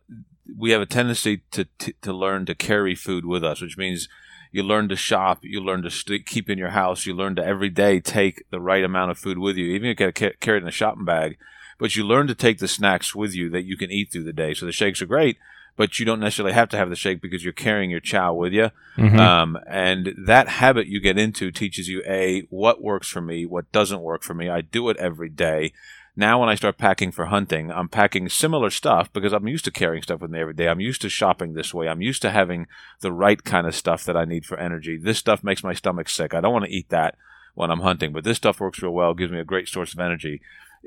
we 0.58 0.72
have 0.72 0.82
a 0.82 0.86
tendency 0.86 1.42
to, 1.52 1.66
to, 1.78 1.92
to 2.02 2.12
learn 2.12 2.46
to 2.46 2.54
carry 2.54 2.94
food 2.94 3.24
with 3.24 3.44
us, 3.44 3.60
which 3.60 3.78
means 3.78 4.08
you 4.50 4.62
learn 4.62 4.88
to 4.88 4.96
shop, 4.96 5.40
you 5.42 5.60
learn 5.60 5.82
to 5.82 5.90
st- 5.90 6.26
keep 6.26 6.50
in 6.50 6.58
your 6.58 6.70
house, 6.70 7.06
you 7.06 7.14
learn 7.14 7.36
to 7.36 7.44
every 7.44 7.70
day 7.70 8.00
take 8.00 8.44
the 8.50 8.60
right 8.60 8.84
amount 8.84 9.10
of 9.10 9.18
food 9.18 9.38
with 9.38 9.56
you. 9.56 9.66
Even 9.66 9.90
if 9.90 10.00
you 10.00 10.12
get 10.12 10.40
carry 10.40 10.58
it 10.58 10.62
in 10.62 10.68
a 10.68 10.72
shopping 10.72 11.04
bag, 11.04 11.38
but 11.78 11.94
you 11.94 12.04
learn 12.04 12.26
to 12.26 12.34
take 12.34 12.58
the 12.58 12.68
snacks 12.68 13.14
with 13.14 13.34
you 13.34 13.48
that 13.50 13.64
you 13.64 13.76
can 13.76 13.90
eat 13.90 14.10
through 14.10 14.24
the 14.24 14.32
day. 14.32 14.52
So 14.52 14.66
the 14.66 14.72
shakes 14.72 15.00
are 15.00 15.06
great, 15.06 15.38
but 15.76 15.98
you 15.98 16.06
don't 16.06 16.20
necessarily 16.20 16.54
have 16.54 16.68
to 16.70 16.76
have 16.76 16.90
the 16.90 16.96
shake 16.96 17.20
because 17.20 17.42
you're 17.42 17.52
carrying 17.52 17.90
your 17.90 18.00
chow 18.00 18.32
with 18.32 18.52
you. 18.52 18.70
Mm-hmm. 18.96 19.18
Um, 19.18 19.58
and 19.66 20.14
that 20.26 20.48
habit 20.48 20.86
you 20.86 21.00
get 21.00 21.18
into 21.18 21.50
teaches 21.50 21.88
you 21.88 22.02
a 22.06 22.42
what 22.50 22.82
works 22.82 23.08
for 23.08 23.20
me, 23.20 23.44
what 23.44 23.70
doesn't 23.72 24.00
work 24.00 24.22
for 24.22 24.34
me. 24.34 24.48
I 24.48 24.60
do 24.60 24.88
it 24.88 24.96
every 24.98 25.28
day. 25.28 25.72
Now, 26.16 26.38
when 26.38 26.48
I 26.48 26.54
start 26.54 26.78
packing 26.78 27.10
for 27.10 27.26
hunting, 27.26 27.72
I'm 27.72 27.88
packing 27.88 28.28
similar 28.28 28.70
stuff 28.70 29.12
because 29.12 29.32
I'm 29.32 29.48
used 29.48 29.64
to 29.64 29.72
carrying 29.72 30.02
stuff 30.02 30.20
with 30.20 30.30
me 30.30 30.38
every 30.38 30.54
day. 30.54 30.68
I'm 30.68 30.80
used 30.80 31.02
to 31.02 31.08
shopping 31.08 31.54
this 31.54 31.74
way. 31.74 31.88
I'm 31.88 32.02
used 32.02 32.22
to 32.22 32.30
having 32.30 32.68
the 33.00 33.10
right 33.10 33.42
kind 33.42 33.66
of 33.66 33.74
stuff 33.74 34.04
that 34.04 34.16
I 34.16 34.24
need 34.24 34.46
for 34.46 34.56
energy. 34.56 34.96
This 34.96 35.18
stuff 35.18 35.42
makes 35.42 35.64
my 35.64 35.74
stomach 35.74 36.08
sick. 36.08 36.32
I 36.32 36.40
don't 36.40 36.52
want 36.52 36.66
to 36.66 36.70
eat 36.70 36.88
that 36.90 37.16
when 37.54 37.72
I'm 37.72 37.80
hunting, 37.80 38.12
but 38.12 38.22
this 38.22 38.36
stuff 38.36 38.60
works 38.60 38.80
real 38.80 38.92
well, 38.92 39.12
gives 39.14 39.32
me 39.32 39.40
a 39.40 39.44
great 39.44 39.68
source 39.68 39.92
of 39.92 39.98
energy. 39.98 40.40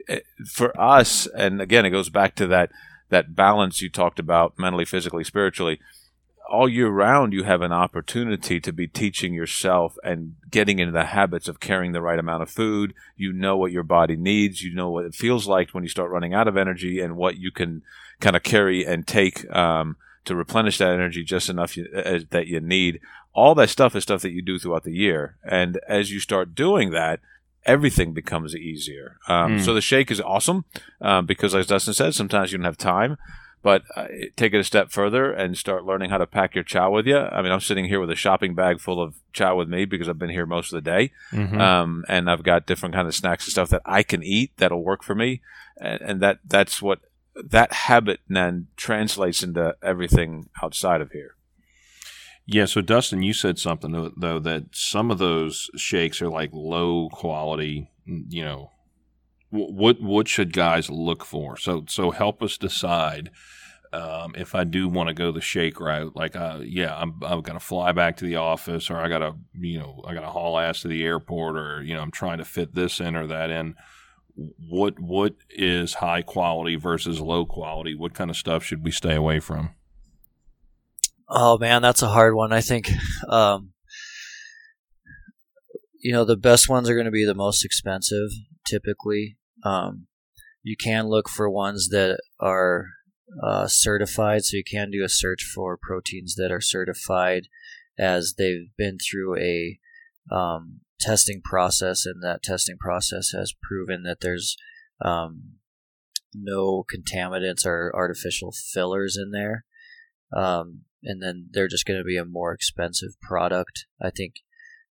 Eh, 0.08 0.20
for 0.46 0.80
us, 0.80 1.28
and 1.28 1.62
again, 1.62 1.86
it 1.86 1.90
goes 1.90 2.10
back 2.10 2.36
to 2.36 2.48
that 2.48 2.72
that 3.10 3.36
balance 3.36 3.82
you 3.82 3.90
talked 3.90 4.20
about 4.20 4.58
mentally, 4.58 4.86
physically, 4.86 5.24
spiritually. 5.24 5.80
All 6.50 6.70
year 6.70 6.90
round, 6.90 7.34
you 7.34 7.44
have 7.44 7.62
an 7.62 7.74
opportunity 7.74 8.62
to 8.62 8.72
be 8.72 8.88
teaching 8.88 9.34
yourself 9.34 9.98
and 10.04 10.36
getting 10.50 10.80
into 10.80 10.94
the 10.94 11.06
habits 11.06 11.50
of 11.50 11.60
carrying 11.60 11.92
the 11.92 12.02
right 12.02 12.20
amount 12.20 12.42
of 12.42 12.50
food. 12.50 12.94
You 13.18 13.34
know 13.34 13.58
what 13.58 13.74
your 13.74 13.84
body 13.84 14.16
needs. 14.16 14.64
You 14.64 14.74
know 14.74 14.90
what 14.90 15.06
it 15.06 15.16
feels 15.16 15.46
like 15.48 15.72
when 15.72 15.84
you 15.84 15.90
start 15.90 16.12
running 16.12 16.34
out 16.34 16.48
of 16.48 16.56
energy 16.56 17.02
and 17.02 17.18
what 17.18 17.38
you 17.38 17.52
can 17.52 17.82
kind 18.22 18.36
of 18.36 18.44
carry 18.44 18.86
and 18.86 19.06
take 19.06 19.50
um, 19.54 19.98
to 20.24 20.36
replenish 20.36 20.78
that 20.78 20.92
energy 20.92 21.24
just 21.24 21.50
enough 21.50 21.76
you, 21.76 21.88
uh, 21.94 22.20
that 22.30 22.48
you 22.48 22.62
need. 22.62 23.02
All 23.34 23.54
that 23.56 23.70
stuff 23.70 23.96
is 23.96 24.04
stuff 24.04 24.22
that 24.22 24.32
you 24.32 24.42
do 24.42 24.58
throughout 24.58 24.84
the 24.84 24.96
year. 24.96 25.36
And 25.44 25.80
as 25.88 26.12
you 26.12 26.20
start 26.20 26.56
doing 26.56 26.92
that, 26.92 27.20
everything 27.68 28.14
becomes 28.14 28.56
easier. 28.56 29.18
Um, 29.28 29.58
mm. 29.58 29.66
So 29.66 29.74
the 29.74 29.82
shake 29.82 30.10
is 30.10 30.22
awesome 30.22 30.66
um, 31.02 31.26
because, 31.26 31.54
as 31.54 31.68
Dustin 31.68 31.94
said, 31.94 32.16
sometimes 32.16 32.52
you 32.52 32.58
don't 32.58 32.66
have 32.66 32.78
time. 32.78 33.18
But 33.64 33.84
uh, 33.96 34.06
take 34.36 34.54
it 34.54 34.60
a 34.60 34.64
step 34.64 34.92
further 34.92 35.32
and 35.32 35.58
start 35.58 35.84
learning 35.84 36.12
how 36.12 36.20
to 36.20 36.28
pack 36.28 36.56
your 36.56 36.64
chow 36.64 36.92
with 36.92 37.08
you. 37.08 37.18
I 37.18 37.42
mean, 37.42 37.52
I'm 37.52 37.60
sitting 37.60 37.86
here 37.86 38.00
with 38.00 38.12
a 38.12 38.16
shopping 38.16 38.54
bag 38.56 38.80
full 38.80 39.02
of 39.02 39.16
chow 39.34 39.58
with 39.58 39.68
me 39.68 39.84
because 39.84 40.08
I've 40.08 40.20
been 40.20 40.30
here 40.30 40.46
most 40.46 40.72
of 40.72 40.82
the 40.82 40.90
day, 40.90 41.12
mm-hmm. 41.32 41.60
um, 41.60 42.06
and 42.08 42.30
I've 42.30 42.44
got 42.44 42.68
different 42.68 42.96
kind 42.96 43.08
of 43.08 43.16
snacks 43.16 43.46
and 43.46 43.52
stuff 43.52 43.70
that 43.70 43.82
I 43.84 44.04
can 44.04 44.24
eat 44.24 44.52
that'll 44.58 44.84
work 44.84 45.04
for 45.04 45.16
me, 45.16 45.42
and, 45.82 46.02
and 46.02 46.22
that 46.22 46.40
that's 46.46 46.82
what 46.82 47.00
that 47.36 47.74
habit 47.74 48.20
then 48.30 48.68
translates 48.78 49.44
into 49.44 49.76
everything 49.82 50.50
outside 50.64 51.02
of 51.02 51.12
here. 51.12 51.36
Yeah, 52.50 52.64
so 52.66 52.80
Dustin, 52.80 53.24
you 53.24 53.34
said 53.34 53.60
something 53.60 54.14
though 54.16 54.40
that 54.40 54.68
some 54.72 55.12
of 55.12 55.18
those 55.18 55.70
shakes 55.76 56.22
are 56.22 56.30
like 56.30 56.52
low 56.54 57.10
quality. 57.10 57.92
You 58.06 58.46
know, 58.46 58.72
what 59.50 60.02
what 60.02 60.30
should 60.30 60.54
guys 60.54 60.90
look 60.90 61.26
for? 61.26 61.58
So 61.58 61.84
so 61.90 62.12
help 62.12 62.42
us 62.42 62.58
decide 62.58 63.32
um, 63.92 64.34
if 64.38 64.56
I 64.56 64.64
do 64.64 64.88
want 64.88 65.10
to 65.10 65.14
go 65.14 65.32
the 65.32 65.42
shake 65.42 65.80
route. 65.80 66.16
Like, 66.16 66.38
uh, 66.38 66.60
yeah, 66.64 66.96
I'm 66.96 67.20
I've 67.22 67.44
got 67.44 67.54
to 67.54 67.60
fly 67.60 67.92
back 67.92 68.16
to 68.18 68.26
the 68.26 68.38
office, 68.38 68.90
or 68.90 68.98
I 68.98 69.10
got 69.10 69.20
to 69.20 69.36
you 69.54 69.80
know 69.80 70.02
I 70.08 70.14
got 70.14 70.22
to 70.22 70.28
haul 70.28 70.58
ass 70.58 70.82
to 70.82 70.88
the 70.88 71.04
airport, 71.04 71.58
or 71.58 71.84
you 71.84 71.96
know 71.96 72.02
I'm 72.02 72.12
trying 72.12 72.38
to 72.38 72.46
fit 72.46 72.74
this 72.74 73.02
in 73.02 73.18
or 73.18 73.28
that 73.28 73.50
in. 73.50 73.76
What 74.36 75.00
what 75.00 75.36
is 75.50 75.96
high 75.96 76.22
quality 76.22 76.76
versus 76.76 77.20
low 77.20 77.46
quality? 77.46 77.94
What 77.94 78.14
kind 78.14 78.30
of 78.30 78.38
stuff 78.38 78.64
should 78.64 78.86
we 78.86 78.92
stay 78.92 79.16
away 79.16 79.42
from? 79.42 79.72
Oh 81.30 81.58
man, 81.58 81.82
that's 81.82 82.02
a 82.02 82.08
hard 82.08 82.36
one. 82.36 82.54
I 82.54 82.62
think, 82.62 82.90
um, 83.28 83.74
you 86.00 86.14
know, 86.14 86.24
the 86.24 86.38
best 86.38 86.70
ones 86.70 86.90
are 86.90 86.94
going 86.94 87.06
to 87.06 87.12
be 87.12 87.26
the 87.26 87.34
most 87.34 87.66
expensive. 87.66 88.30
Typically, 88.66 89.38
um, 89.64 90.08
you 90.64 90.78
can 90.78 91.08
look 91.08 91.28
for 91.28 91.50
ones 91.50 91.90
that 91.90 92.20
are 92.40 92.86
uh, 93.44 93.68
certified, 93.68 94.46
so 94.46 94.56
you 94.56 94.64
can 94.64 94.90
do 94.90 95.04
a 95.04 95.10
search 95.10 95.44
for 95.44 95.78
proteins 95.78 96.36
that 96.36 96.52
are 96.52 96.62
certified 96.62 97.48
as 98.00 98.36
they've 98.38 98.70
been 98.78 98.98
through 98.98 99.38
a 99.38 99.80
um, 100.32 100.82
testing 101.00 101.42
process, 101.44 102.06
and 102.06 102.24
that 102.24 102.42
testing 102.42 102.78
process 102.78 103.32
has 103.32 103.54
proven 103.62 104.04
that 104.04 104.22
there's 104.22 104.56
um, 105.04 105.56
no 106.34 106.86
contaminants 106.90 107.66
or 107.66 107.92
artificial 107.94 108.54
fillers 108.54 109.18
in 109.18 109.32
there. 109.32 109.66
Um, 110.34 110.82
and 111.04 111.22
then 111.22 111.50
they're 111.52 111.68
just 111.68 111.86
going 111.86 112.00
to 112.00 112.06
be 112.06 112.18
a 112.18 112.26
more 112.26 112.54
expensive 112.54 113.20
product. 113.22 113.86
I 114.02 114.10
think, 114.10 114.36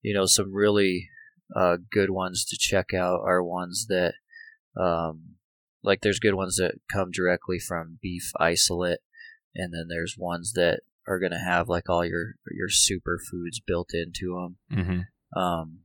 you 0.01 0.13
know, 0.13 0.25
some 0.25 0.53
really 0.53 1.09
uh, 1.55 1.77
good 1.91 2.09
ones 2.09 2.45
to 2.45 2.57
check 2.59 2.93
out 2.93 3.21
are 3.25 3.43
ones 3.43 3.87
that, 3.89 4.13
um, 4.79 5.35
like, 5.83 6.01
there's 6.01 6.19
good 6.19 6.35
ones 6.35 6.55
that 6.57 6.75
come 6.91 7.11
directly 7.11 7.59
from 7.59 7.99
beef 8.01 8.31
isolate, 8.39 8.99
and 9.55 9.73
then 9.73 9.87
there's 9.89 10.15
ones 10.17 10.53
that 10.53 10.81
are 11.07 11.19
going 11.19 11.31
to 11.31 11.37
have 11.37 11.67
like 11.67 11.89
all 11.89 12.05
your 12.05 12.35
your 12.51 12.69
superfoods 12.69 13.57
built 13.65 13.89
into 13.93 14.35
them. 14.35 14.57
Mm-hmm. 14.71 15.39
Um, 15.39 15.79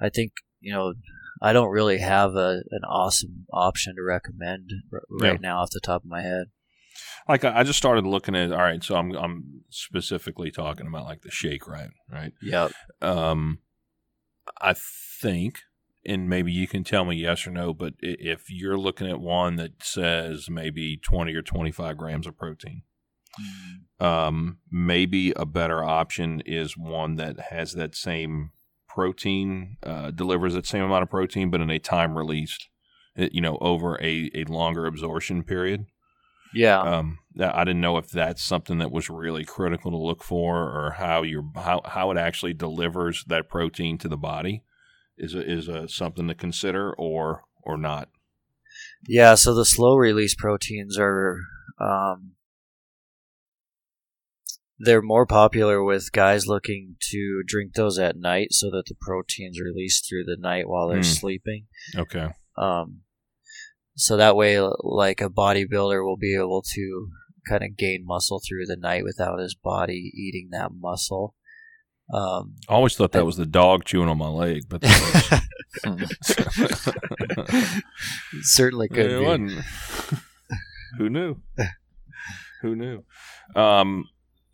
I 0.00 0.08
think 0.08 0.32
you 0.60 0.72
know 0.72 0.94
I 1.40 1.52
don't 1.52 1.70
really 1.70 1.98
have 1.98 2.34
a 2.34 2.62
an 2.70 2.84
awesome 2.88 3.46
option 3.52 3.96
to 3.96 4.02
recommend 4.02 4.70
r- 4.92 5.02
right 5.08 5.40
yeah. 5.40 5.48
now 5.48 5.60
off 5.60 5.70
the 5.70 5.80
top 5.80 6.02
of 6.02 6.10
my 6.10 6.22
head 6.22 6.46
like 7.28 7.44
I 7.44 7.62
just 7.62 7.78
started 7.78 8.06
looking 8.06 8.34
at 8.34 8.52
all 8.52 8.58
right, 8.58 8.82
so 8.82 8.96
I'm 8.96 9.12
I'm 9.12 9.62
specifically 9.70 10.50
talking 10.50 10.86
about 10.86 11.04
like 11.04 11.22
the 11.22 11.30
shake 11.30 11.66
right, 11.66 11.90
right? 12.10 12.32
Yeah. 12.40 12.68
Um 13.00 13.58
I 14.60 14.74
think 14.74 15.60
and 16.06 16.28
maybe 16.28 16.52
you 16.52 16.68
can 16.68 16.84
tell 16.84 17.04
me 17.04 17.16
yes 17.16 17.46
or 17.46 17.50
no, 17.50 17.74
but 17.74 17.94
if 18.00 18.48
you're 18.48 18.78
looking 18.78 19.10
at 19.10 19.20
one 19.20 19.56
that 19.56 19.82
says 19.82 20.48
maybe 20.48 20.96
20 20.96 21.34
or 21.34 21.42
25 21.42 21.96
grams 21.96 22.26
of 22.26 22.38
protein, 22.38 22.82
mm. 24.00 24.04
um, 24.04 24.58
maybe 24.70 25.32
a 25.34 25.44
better 25.44 25.82
option 25.82 26.42
is 26.46 26.76
one 26.76 27.16
that 27.16 27.40
has 27.50 27.72
that 27.72 27.96
same 27.96 28.52
protein 28.88 29.76
uh, 29.82 30.10
delivers 30.12 30.54
that 30.54 30.66
same 30.66 30.84
amount 30.84 31.02
of 31.02 31.10
protein, 31.10 31.50
but 31.50 31.60
in 31.60 31.70
a 31.70 31.78
time 31.78 32.16
released, 32.16 32.68
you 33.16 33.40
know, 33.40 33.58
over 33.60 34.00
a, 34.00 34.30
a 34.34 34.44
longer 34.44 34.86
absorption 34.86 35.42
period. 35.42 35.86
Yeah. 36.54 36.80
Um, 36.80 37.18
I 37.38 37.64
didn't 37.64 37.80
know 37.80 37.98
if 37.98 38.08
that's 38.10 38.42
something 38.42 38.78
that 38.78 38.90
was 38.90 39.10
really 39.10 39.44
critical 39.44 39.90
to 39.90 39.96
look 39.96 40.22
for, 40.22 40.56
or 40.56 40.94
how 40.96 41.22
your 41.22 41.44
how 41.54 41.82
how 41.84 42.10
it 42.10 42.16
actually 42.16 42.54
delivers 42.54 43.24
that 43.26 43.48
protein 43.48 43.98
to 43.98 44.08
the 44.08 44.16
body 44.16 44.62
is 45.18 45.34
a, 45.34 45.40
is 45.40 45.68
a, 45.68 45.88
something 45.88 46.28
to 46.28 46.34
consider, 46.34 46.92
or 46.94 47.42
or 47.62 47.76
not. 47.76 48.08
Yeah. 49.06 49.34
So 49.34 49.54
the 49.54 49.64
slow 49.64 49.96
release 49.96 50.34
proteins 50.34 50.98
are. 50.98 51.40
Um, 51.78 52.32
they're 54.78 55.02
more 55.02 55.26
popular 55.26 55.82
with 55.82 56.12
guys 56.12 56.46
looking 56.46 56.96
to 57.10 57.42
drink 57.46 57.72
those 57.74 57.98
at 57.98 58.16
night 58.16 58.52
so 58.52 58.70
that 58.70 58.84
the 58.86 58.94
protein's 59.00 59.58
released 59.58 60.06
through 60.06 60.24
the 60.24 60.36
night 60.38 60.68
while 60.68 60.88
they're 60.88 60.98
mm. 60.98 61.04
sleeping. 61.04 61.66
Okay. 61.96 62.28
Um, 62.58 63.00
so 63.96 64.16
that 64.18 64.36
way, 64.36 64.60
like 64.80 65.20
a 65.20 65.30
bodybuilder 65.30 66.04
will 66.04 66.18
be 66.18 66.36
able 66.36 66.62
to 66.74 67.08
kind 67.48 67.64
of 67.64 67.76
gain 67.76 68.04
muscle 68.04 68.40
through 68.46 68.66
the 68.66 68.76
night 68.76 69.04
without 69.04 69.38
his 69.38 69.54
body 69.54 70.12
eating 70.14 70.48
that 70.52 70.70
muscle. 70.78 71.34
Um, 72.12 72.56
I 72.68 72.74
always 72.74 72.94
thought 72.94 73.12
that 73.12 73.24
was 73.24 73.36
the 73.36 73.46
dog 73.46 73.84
chewing 73.84 74.08
on 74.08 74.18
my 74.18 74.28
leg, 74.28 74.64
but 74.68 74.84
certainly 78.42 78.88
could 78.88 79.10
yeah, 79.10 79.36
be. 79.36 79.58
Who 80.98 81.10
knew? 81.10 81.36
Who 82.62 82.76
knew? 82.76 83.02
Um, 83.56 84.04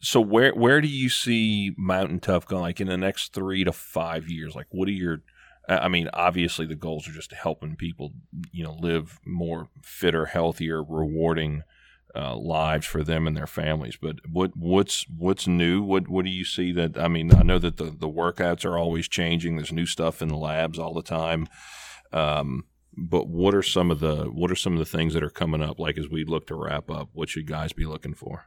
so 0.01 0.21
where 0.21 0.55
where 0.55 0.81
do 0.81 0.89
you 0.89 1.09
see 1.09 1.75
Mountain 1.77 2.21
Tough 2.21 2.47
going? 2.47 2.63
Like 2.63 2.81
in 2.81 2.89
the 2.89 2.97
next 2.97 3.35
three 3.35 3.65
to 3.65 3.73
five 3.73 4.29
years? 4.29 4.55
Like 4.55 4.69
what 4.71 4.89
are 4.89 4.93
your 4.93 5.23
I 5.69 5.89
mean, 5.89 6.09
obviously 6.13 6.67
the 6.67 6.75
goals 6.75 7.09
are 7.09 7.13
just 7.13 7.33
helping 7.33 7.77
people, 7.77 8.13
you 8.51 8.65
know, 8.65 8.75
live 8.75 9.21
more 9.25 9.69
fitter, 9.83 10.27
healthier, 10.27 10.83
rewarding 10.83 11.63
uh, 12.15 12.37
lives 12.37 12.87
for 12.87 13.03
them 13.03 13.27
and 13.27 13.37
their 13.37 13.47
families. 13.47 13.97
But 14.01 14.17
what 14.29 14.57
what's 14.57 15.07
what's 15.09 15.47
new? 15.47 15.83
What 15.83 16.09
what 16.09 16.25
do 16.25 16.31
you 16.31 16.45
see 16.45 16.73
that? 16.73 16.99
I 16.99 17.09
mean, 17.09 17.35
I 17.35 17.43
know 17.43 17.59
that 17.59 17.77
the 17.77 17.85
the 17.85 18.09
workouts 18.09 18.65
are 18.65 18.77
always 18.77 19.09
changing. 19.09 19.57
There's 19.57 19.73
new 19.73 19.87
stuff 19.87 20.21
in 20.21 20.29
the 20.29 20.37
labs 20.37 20.79
all 20.79 20.95
the 20.95 21.03
time. 21.03 21.49
Um, 22.13 22.65
but 22.95 23.27
what 23.29 23.55
are 23.55 23.63
some 23.63 23.91
of 23.91 24.01
the 24.01 24.25
what 24.25 24.51
are 24.51 24.57
some 24.57 24.75
of 24.75 24.79
the 24.79 24.85
things 24.85 25.15
that 25.15 25.23
are 25.23 25.31
coming 25.31 25.63
up? 25.63 25.79
Like 25.79 25.97
as 25.97 26.09
we 26.09 26.25
look 26.25 26.47
to 26.49 26.55
wrap 26.55 26.91
up, 26.91 27.09
what 27.13 27.31
should 27.31 27.47
guys 27.47 27.73
be 27.73 27.87
looking 27.87 28.15
for? 28.15 28.47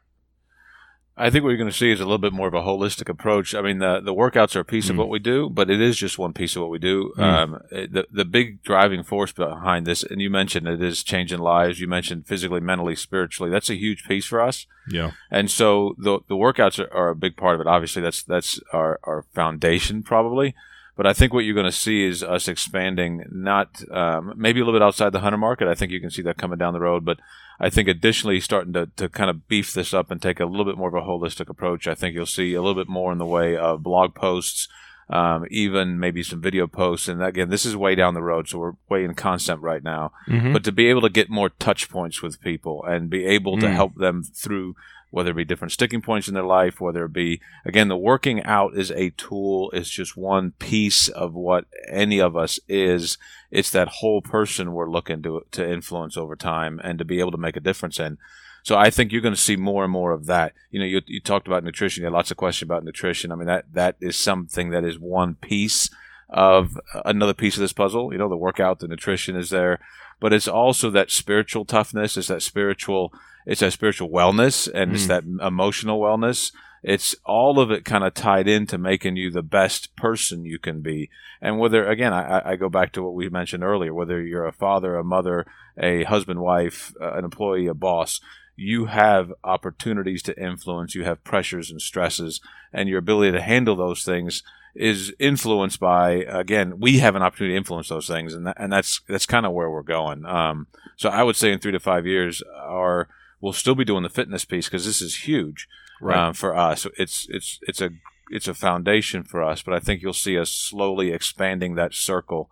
I 1.17 1.29
think 1.29 1.43
what 1.43 1.51
you're 1.51 1.57
going 1.57 1.69
to 1.69 1.75
see 1.75 1.91
is 1.91 2.01
a 2.01 2.03
little 2.03 2.17
bit 2.17 2.33
more 2.33 2.47
of 2.47 2.53
a 2.53 2.61
holistic 2.61 3.07
approach. 3.07 3.55
I 3.55 3.61
mean, 3.61 3.79
the 3.79 4.01
the 4.01 4.13
workouts 4.13 4.55
are 4.55 4.61
a 4.61 4.65
piece 4.65 4.87
mm. 4.87 4.91
of 4.91 4.97
what 4.97 5.07
we 5.07 5.19
do, 5.19 5.49
but 5.49 5.69
it 5.69 5.79
is 5.79 5.95
just 5.95 6.19
one 6.19 6.33
piece 6.33 6.55
of 6.55 6.61
what 6.61 6.71
we 6.71 6.77
do. 6.77 7.13
Mm. 7.17 7.23
Um, 7.23 7.61
the 7.71 8.05
the 8.11 8.25
big 8.25 8.61
driving 8.63 9.01
force 9.01 9.31
behind 9.31 9.85
this, 9.85 10.03
and 10.03 10.21
you 10.21 10.29
mentioned 10.29 10.67
it 10.67 10.83
is 10.83 11.03
changing 11.03 11.39
lives. 11.39 11.79
You 11.79 11.87
mentioned 11.87 12.27
physically, 12.27 12.59
mentally, 12.59 12.97
spiritually. 12.97 13.49
That's 13.49 13.69
a 13.69 13.75
huge 13.75 14.05
piece 14.05 14.25
for 14.25 14.41
us. 14.41 14.67
Yeah. 14.89 15.11
And 15.31 15.49
so 15.49 15.95
the 15.97 16.19
the 16.27 16.35
workouts 16.35 16.83
are, 16.83 16.93
are 16.93 17.09
a 17.09 17.15
big 17.15 17.37
part 17.37 17.55
of 17.55 17.61
it. 17.61 17.67
Obviously, 17.67 18.01
that's 18.01 18.21
that's 18.21 18.59
our 18.73 18.99
our 19.03 19.23
foundation 19.33 20.03
probably. 20.03 20.53
But 20.95 21.05
I 21.05 21.13
think 21.13 21.33
what 21.33 21.43
you're 21.43 21.55
going 21.55 21.65
to 21.65 21.71
see 21.71 22.05
is 22.05 22.23
us 22.23 22.47
expanding, 22.47 23.25
not 23.29 23.81
um, 23.91 24.33
maybe 24.37 24.61
a 24.61 24.63
little 24.63 24.79
bit 24.79 24.85
outside 24.85 25.11
the 25.11 25.19
hunter 25.19 25.37
market. 25.37 25.67
I 25.67 25.75
think 25.75 25.91
you 25.91 25.99
can 25.99 26.09
see 26.09 26.21
that 26.21 26.37
coming 26.37 26.57
down 26.57 26.73
the 26.73 26.79
road, 26.79 27.03
but 27.03 27.19
I 27.59 27.69
think 27.69 27.87
additionally 27.87 28.39
starting 28.39 28.73
to, 28.73 28.89
to 28.95 29.09
kind 29.09 29.29
of 29.29 29.47
beef 29.47 29.73
this 29.73 29.93
up 29.93 30.09
and 30.09 30.21
take 30.21 30.39
a 30.39 30.45
little 30.45 30.65
bit 30.65 30.77
more 30.77 30.87
of 30.87 30.93
a 30.93 31.05
holistic 31.05 31.49
approach. 31.49 31.87
I 31.87 31.95
think 31.95 32.15
you'll 32.15 32.25
see 32.25 32.53
a 32.53 32.61
little 32.61 32.81
bit 32.81 32.89
more 32.89 33.11
in 33.11 33.17
the 33.17 33.25
way 33.25 33.57
of 33.57 33.83
blog 33.83 34.15
posts, 34.15 34.69
um, 35.09 35.45
even 35.51 35.99
maybe 35.99 36.23
some 36.23 36.41
video 36.41 36.65
posts. 36.65 37.09
And 37.09 37.21
again, 37.21 37.49
this 37.49 37.65
is 37.65 37.75
way 37.75 37.95
down 37.95 38.13
the 38.13 38.23
road, 38.23 38.47
so 38.47 38.59
we're 38.59 38.73
way 38.89 39.03
in 39.03 39.15
concept 39.15 39.61
right 39.61 39.83
now. 39.83 40.13
Mm-hmm. 40.27 40.53
But 40.53 40.63
to 40.63 40.71
be 40.71 40.87
able 40.87 41.01
to 41.01 41.09
get 41.09 41.29
more 41.29 41.49
touch 41.49 41.89
points 41.89 42.21
with 42.21 42.41
people 42.41 42.83
and 42.85 43.09
be 43.09 43.25
able 43.25 43.57
to 43.59 43.67
mm. 43.67 43.73
help 43.73 43.95
them 43.95 44.23
through 44.23 44.75
whether 45.11 45.31
it 45.31 45.35
be 45.35 45.45
different 45.45 45.71
sticking 45.71 46.01
points 46.01 46.27
in 46.27 46.33
their 46.33 46.43
life, 46.43 46.81
whether 46.81 47.05
it 47.05 47.13
be, 47.13 47.39
again, 47.65 47.87
the 47.87 47.97
working 47.97 48.43
out 48.43 48.75
is 48.75 48.91
a 48.91 49.11
tool, 49.11 49.71
it's 49.71 49.89
just 49.89 50.17
one 50.17 50.51
piece 50.59 51.07
of 51.07 51.33
what 51.33 51.65
any 51.89 52.19
of 52.19 52.35
us 52.35 52.59
is. 52.67 53.17
It's 53.51 53.69
that 53.71 53.87
whole 53.87 54.21
person 54.21 54.73
we're 54.73 54.89
looking 54.89 55.21
to, 55.23 55.45
to 55.51 55.69
influence 55.69 56.17
over 56.17 56.35
time 56.35 56.81
and 56.83 56.99
to 56.99 57.05
be 57.05 57.19
able 57.19 57.31
to 57.31 57.37
make 57.37 57.55
a 57.55 57.61
difference 57.61 57.99
in. 57.99 58.17
So 58.63 58.75
I 58.75 58.89
think 58.89 59.11
you're 59.11 59.21
going 59.21 59.35
to 59.35 59.39
see 59.39 59.55
more 59.55 59.83
and 59.83 59.93
more 59.93 60.11
of 60.11 60.25
that. 60.25 60.53
You 60.71 60.79
know, 60.79 60.87
you, 60.87 60.99
you 61.05 61.21
talked 61.21 61.45
about 61.45 61.63
nutrition. 61.63 62.01
You 62.01 62.07
had 62.07 62.13
lots 62.13 62.31
of 62.31 62.37
questions 62.37 62.67
about 62.67 62.83
nutrition. 62.83 63.31
I 63.31 63.35
mean, 63.35 63.45
that 63.45 63.65
that 63.73 63.95
is 64.01 64.17
something 64.17 64.71
that 64.71 64.83
is 64.83 64.97
one 64.99 65.35
piece 65.35 65.91
of 66.29 66.79
uh, 66.93 67.03
another 67.05 67.35
piece 67.35 67.55
of 67.55 67.61
this 67.61 67.73
puzzle. 67.73 68.11
You 68.11 68.17
know, 68.17 68.27
the 68.27 68.35
workout, 68.35 68.79
the 68.79 68.87
nutrition 68.87 69.35
is 69.35 69.51
there, 69.51 69.79
but 70.19 70.33
it's 70.33 70.47
also 70.47 70.89
that 70.89 71.11
spiritual 71.11 71.63
toughness. 71.63 72.17
It's 72.17 72.29
that 72.29 72.41
spiritual 72.41 73.13
it's 73.45 73.61
that 73.61 73.73
spiritual 73.73 74.09
wellness 74.09 74.69
and 74.73 74.91
mm. 74.91 74.95
it's 74.95 75.07
that 75.07 75.23
emotional 75.23 75.99
wellness. 75.99 76.51
It's 76.83 77.15
all 77.25 77.59
of 77.59 77.71
it 77.71 77.83
kind 77.83 78.03
of 78.03 78.13
tied 78.13 78.47
into 78.47 78.77
making 78.77 79.15
you 79.15 79.31
the 79.31 79.41
best 79.41 79.95
person 79.95 80.45
you 80.45 80.59
can 80.59 80.81
be. 80.81 81.09
And 81.41 81.57
whether, 81.57 81.87
again, 81.87 82.13
I, 82.13 82.51
I 82.51 82.55
go 82.57 82.69
back 82.69 82.91
to 82.93 83.03
what 83.03 83.15
we 83.15 83.27
mentioned 83.27 83.63
earlier, 83.63 83.93
whether 83.93 84.21
you're 84.21 84.45
a 84.45 84.51
father, 84.51 84.95
a 84.95 85.03
mother, 85.03 85.47
a 85.77 86.03
husband, 86.03 86.41
wife, 86.41 86.93
uh, 87.01 87.13
an 87.13 87.25
employee, 87.25 87.65
a 87.65 87.73
boss, 87.73 88.21
you 88.55 88.85
have 88.85 89.33
opportunities 89.43 90.21
to 90.23 90.39
influence, 90.39 90.95
you 90.95 91.03
have 91.03 91.23
pressures 91.23 91.71
and 91.71 91.81
stresses, 91.81 92.39
and 92.71 92.87
your 92.87 92.99
ability 92.99 93.31
to 93.31 93.41
handle 93.41 93.75
those 93.75 94.03
things 94.03 94.43
is 94.75 95.13
influenced 95.19 95.79
by 95.79 96.11
again 96.27 96.81
we 96.81 96.99
have 96.99 97.15
an 97.15 97.21
opportunity 97.21 97.53
to 97.53 97.57
influence 97.57 97.87
those 97.87 98.07
things 98.07 98.33
and 98.33 98.45
that, 98.45 98.57
and 98.59 98.73
that's 98.73 98.99
that's 99.07 99.25
kind 99.25 99.45
of 99.45 99.53
where 99.53 99.71
we're 99.71 99.81
going 99.81 100.25
um, 100.25 100.67
so 100.97 101.07
I 101.07 101.23
would 101.23 101.37
say 101.37 101.53
in 101.53 101.59
three 101.59 101.71
to 101.71 101.79
five 101.79 102.05
years 102.05 102.43
our 102.57 103.07
we'll 103.45 103.53
still 103.53 103.75
be 103.75 103.85
doing 103.85 104.01
the 104.01 104.09
fitness 104.09 104.43
piece 104.43 104.65
because 104.65 104.87
this 104.87 105.03
is 105.03 105.27
huge 105.27 105.67
right. 106.01 106.17
um, 106.17 106.33
for 106.33 106.55
us. 106.57 106.87
It's 106.97 107.27
it's 107.29 107.59
it's 107.61 107.79
a 107.79 107.91
it's 108.31 108.47
a 108.47 108.55
foundation 108.55 109.23
for 109.23 109.43
us, 109.43 109.61
but 109.61 109.75
I 109.75 109.79
think 109.79 110.01
you'll 110.01 110.13
see 110.13 110.35
us 110.35 110.49
slowly 110.49 111.11
expanding 111.11 111.75
that 111.75 111.93
circle 111.93 112.49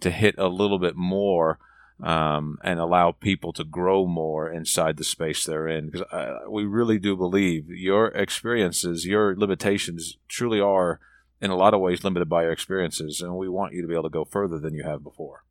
to 0.00 0.10
hit 0.10 0.34
a 0.38 0.48
little 0.48 0.78
bit 0.78 0.96
more 0.96 1.58
um, 2.02 2.58
and 2.64 2.80
allow 2.80 3.12
people 3.12 3.52
to 3.52 3.64
grow 3.64 4.06
more 4.06 4.50
inside 4.50 4.96
the 4.96 5.04
space 5.04 5.44
they're 5.44 5.68
in. 5.68 5.90
Because 5.90 6.06
uh, 6.10 6.38
we 6.48 6.64
really 6.64 6.98
do 6.98 7.18
believe 7.18 7.68
your 7.68 8.06
experiences, 8.06 9.06
your 9.06 9.36
limitations, 9.36 10.16
truly 10.26 10.58
are 10.58 11.00
in 11.42 11.50
a 11.50 11.56
lot 11.56 11.74
of 11.74 11.80
ways 11.80 12.02
limited 12.02 12.30
by 12.30 12.44
your 12.44 12.52
experiences, 12.52 13.20
and 13.20 13.36
we 13.36 13.50
want 13.50 13.74
you 13.74 13.82
to 13.82 13.88
be 13.88 13.94
able 13.94 14.04
to 14.04 14.08
go 14.08 14.24
further 14.24 14.58
than 14.58 14.72
you 14.72 14.84
have 14.84 15.04
before. 15.04 15.44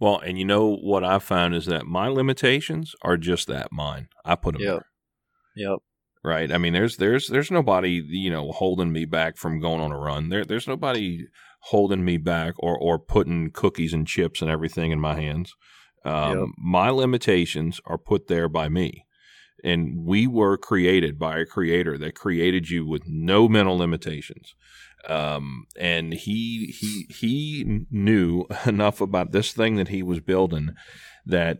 Well, 0.00 0.18
and 0.18 0.38
you 0.38 0.46
know 0.46 0.74
what 0.74 1.04
I've 1.04 1.22
found 1.22 1.54
is 1.54 1.66
that 1.66 1.86
my 1.86 2.08
limitations 2.08 2.94
are 3.02 3.18
just 3.18 3.46
that 3.48 3.70
mine. 3.70 4.08
I 4.24 4.34
put 4.34 4.54
them 4.54 4.62
yep. 4.62 4.72
there. 5.56 5.66
Yep. 5.68 5.78
Right. 6.24 6.50
I 6.50 6.58
mean, 6.58 6.72
there's 6.72 6.96
there's 6.96 7.28
there's 7.28 7.50
nobody 7.50 8.02
you 8.06 8.30
know 8.30 8.50
holding 8.50 8.92
me 8.92 9.04
back 9.04 9.36
from 9.36 9.60
going 9.60 9.80
on 9.80 9.92
a 9.92 9.98
run. 9.98 10.30
There 10.30 10.44
there's 10.44 10.66
nobody 10.66 11.26
holding 11.64 12.04
me 12.04 12.16
back 12.16 12.54
or 12.58 12.76
or 12.76 12.98
putting 12.98 13.50
cookies 13.50 13.92
and 13.92 14.06
chips 14.06 14.42
and 14.42 14.50
everything 14.50 14.90
in 14.90 15.00
my 15.00 15.14
hands. 15.20 15.54
Um, 16.04 16.38
yep. 16.38 16.48
My 16.58 16.90
limitations 16.90 17.80
are 17.84 17.98
put 17.98 18.26
there 18.26 18.48
by 18.48 18.68
me, 18.68 19.06
and 19.62 20.04
we 20.04 20.26
were 20.26 20.56
created 20.56 21.18
by 21.18 21.38
a 21.38 21.46
creator 21.46 21.98
that 21.98 22.14
created 22.14 22.70
you 22.70 22.86
with 22.86 23.02
no 23.06 23.48
mental 23.48 23.76
limitations 23.76 24.54
um, 25.08 25.66
and 25.78 26.12
he 26.12 26.66
he 26.66 27.06
he 27.10 27.84
knew 27.90 28.46
enough 28.66 29.00
about 29.00 29.32
this 29.32 29.52
thing 29.52 29.76
that 29.76 29.88
he 29.88 30.02
was 30.02 30.20
building 30.20 30.74
that 31.26 31.58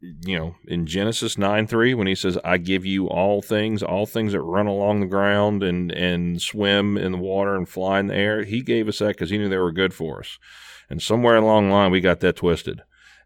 you 0.00 0.38
know 0.38 0.54
in 0.66 0.86
Genesis 0.86 1.36
nine 1.36 1.66
three 1.66 1.94
when 1.94 2.06
he 2.06 2.14
says 2.14 2.38
I 2.44 2.58
give 2.58 2.86
you 2.86 3.08
all 3.08 3.42
things 3.42 3.82
all 3.82 4.06
things 4.06 4.32
that 4.32 4.40
run 4.40 4.66
along 4.66 5.00
the 5.00 5.06
ground 5.06 5.62
and 5.62 5.90
and 5.92 6.40
swim 6.40 6.96
in 6.96 7.12
the 7.12 7.18
water 7.18 7.54
and 7.56 7.68
fly 7.68 8.00
in 8.00 8.06
the 8.06 8.14
air 8.14 8.44
he 8.44 8.62
gave 8.62 8.88
us 8.88 8.98
that 9.00 9.08
because 9.08 9.30
he 9.30 9.38
knew 9.38 9.48
they 9.48 9.58
were 9.58 9.72
good 9.72 9.94
for 9.94 10.20
us. 10.20 10.38
And 10.88 11.00
somewhere 11.02 11.36
along 11.36 11.68
the 11.68 11.74
line 11.74 11.90
we 11.90 12.00
got 12.00 12.20
that 12.20 12.36
twisted. 12.36 12.82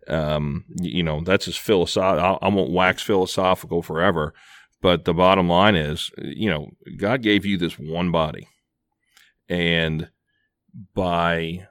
Um, 0.09 0.65
you 0.81 1.03
know 1.03 1.21
that's 1.25 1.49
as 1.49 1.57
philosophical 1.57 2.39
I 2.41 2.49
won't 2.49 2.71
wax 2.71 3.03
philosophical 3.03 3.83
forever 3.83 4.35
but 4.81 5.05
the 5.05 5.13
bottom 5.13 5.49
line 5.49 5.75
is 5.75 6.13
you 6.17 6.49
know 6.49 6.71
God 6.97 7.23
gave 7.23 7.45
you 7.45 7.59
this 7.59 7.77
one 7.77 8.13
body 8.13 8.47
and 9.49 10.11
by 10.95 11.67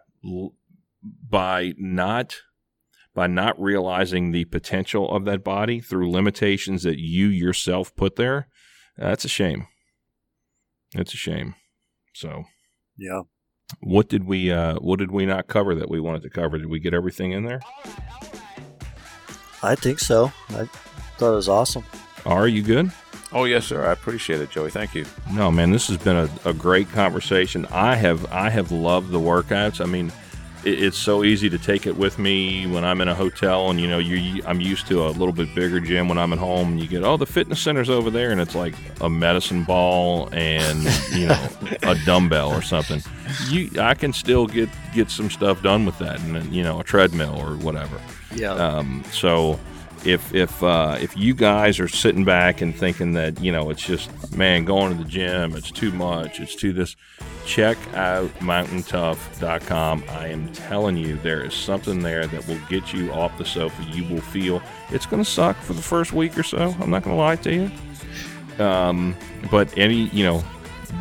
by 1.03 1.73
not 1.77 2.38
by 3.14 3.27
not 3.27 3.60
realizing 3.61 4.31
the 4.31 4.45
potential 4.45 5.10
of 5.15 5.23
that 5.26 5.43
body 5.43 5.80
through 5.80 6.11
limitations 6.11 6.84
that 6.84 6.99
you 6.99 7.27
yourself 7.27 7.95
put 7.95 8.18
there, 8.18 8.47
that's 8.97 9.23
a 9.23 9.30
shame. 9.30 9.68
that's 10.93 11.14
a 11.14 11.18
shame. 11.18 11.56
So, 12.14 12.43
yeah. 12.97 13.22
What 13.80 14.10
did 14.10 14.26
we 14.26 14.52
uh, 14.52 14.76
what 14.76 14.99
did 14.99 15.11
we 15.11 15.26
not 15.26 15.47
cover 15.47 15.76
that 15.76 15.89
we 15.89 15.99
wanted 15.99 16.22
to 16.23 16.30
cover? 16.30 16.57
Did 16.57 16.68
we 16.68 16.80
get 16.80 16.93
everything 16.93 17.31
in 17.31 17.45
there? 17.45 17.61
I 19.64 19.76
think 19.76 19.99
so. 19.99 20.31
I 20.49 20.65
thought 21.18 21.34
it 21.34 21.35
was 21.35 21.49
awesome. 21.49 21.84
Are 22.26 22.47
you 22.47 22.61
good? 22.61 22.91
Oh 23.36 23.44
yes, 23.44 23.66
sir. 23.66 23.86
I 23.86 23.91
appreciate 23.91 24.40
it, 24.40 24.49
Joey. 24.49 24.72
Thank 24.72 24.95
you. 24.95 25.06
No, 25.34 25.52
man, 25.52 25.70
this 25.70 25.90
has 25.90 25.98
been 25.98 26.16
a, 26.16 26.30
a 26.45 26.53
great 26.53 26.90
conversation. 26.91 27.66
I 27.66 27.95
have 27.95 28.32
I 28.32 28.49
have 28.49 28.72
loved 28.72 29.12
the 29.12 29.20
workouts. 29.20 29.82
I 29.82 29.86
mean, 29.86 30.14
it, 30.64 30.82
it's 30.82 30.98
so 30.98 31.22
easy 31.26 31.49
to 31.49 31.57
take 31.57 31.86
it 31.86 31.98
with 31.98 32.18
me 32.18 32.66
when 32.66 32.86
I'm 32.86 33.02
in 33.02 33.10
a 33.10 33.14
hotel, 33.14 33.70
and 33.70 33.78
you 33.78 33.90
know, 33.90 33.99
you 33.99 34.41
I'm 34.48 34.62
used 34.62 34.88
to 34.88 35.06
a 35.06 35.10
little 35.10 35.34
bit 35.34 35.53
bigger 35.53 35.82
gym 35.82 36.07
when 36.07 36.18
I'm 36.18 36.32
at 36.32 36.40
home. 36.40 36.70
And 36.70 36.80
you 36.80 36.88
get, 36.88 37.03
oh, 37.03 37.18
the 37.18 37.26
fitness 37.26 37.60
center's 37.60 37.90
over 37.90 38.10
there, 38.10 38.32
and 38.32 38.40
it's 38.40 38.56
like 38.56 38.74
a 39.02 39.10
medicine 39.10 39.66
ball 39.66 40.30
and 40.32 40.84
you 41.12 41.28
know 41.28 41.49
a 41.84 41.95
dumbbell 42.06 42.53
or 42.53 42.62
something. 42.62 43.02
You, 43.49 43.70
I 43.82 43.95
can 43.95 44.14
still 44.14 44.48
get 44.48 44.70
get 44.94 45.12
some 45.12 45.30
stuff 45.30 45.62
done 45.62 45.86
with 45.86 45.99
that, 45.99 46.22
and 46.22 46.56
you 46.56 46.64
know, 46.64 46.80
a 46.80 46.86
treadmill 46.86 47.36
or 47.36 47.57
whatever. 47.57 47.99
Yeah. 48.34 48.53
Um, 48.53 49.03
so 49.12 49.60
if 50.06 50.34
if 50.34 50.64
uh, 50.64 50.98
if 50.99 51.15
you 51.18 51.34
guys 51.34 51.80
are 51.80 51.88
sitting 51.88 52.23
back 52.23 52.61
and 52.61 52.76
thinking 52.76 53.14
that 53.14 53.40
you 53.41 53.52
know 53.52 53.69
it's 53.69 53.82
just 53.82 54.36
man 54.36 54.65
going 54.65 54.95
to 54.95 55.03
the 55.03 55.10
gym 55.10 55.56
it's 55.56 55.72
too 55.72 55.91
much 55.91 56.40
it's 56.40 56.56
too 56.56 56.73
this 56.73 56.95
check 57.45 57.77
out 57.94 58.30
mountaintough.com 58.40 60.03
i 60.10 60.27
am 60.27 60.52
telling 60.53 60.98
you 60.98 61.15
there 61.18 61.44
is 61.44 61.53
something 61.53 61.99
there 61.99 62.26
that 62.27 62.48
will 62.48 62.60
get 62.69 62.94
you 62.94 63.11
off 63.11 63.38
the 63.38 63.45
sofa. 63.45 63.84
You 63.84 64.03
will 64.06 64.22
feel 64.22 64.61
it's 64.90 65.06
going 65.06 65.23
to 65.23 65.30
suck 65.30 65.56
for 65.57 65.73
the 65.73 65.82
first 65.82 66.14
week 66.14 66.38
or 66.38 66.44
so 66.44 66.76
i'm 66.80 66.90
not 66.90 67.03
going 67.03 67.15
to 67.15 67.22
lie 67.22 67.36
to 67.38 67.53
you. 67.53 68.64
Um, 68.64 69.15
but 69.52 69.76
any 69.77 70.10
you 70.10 70.23
know 70.23 70.44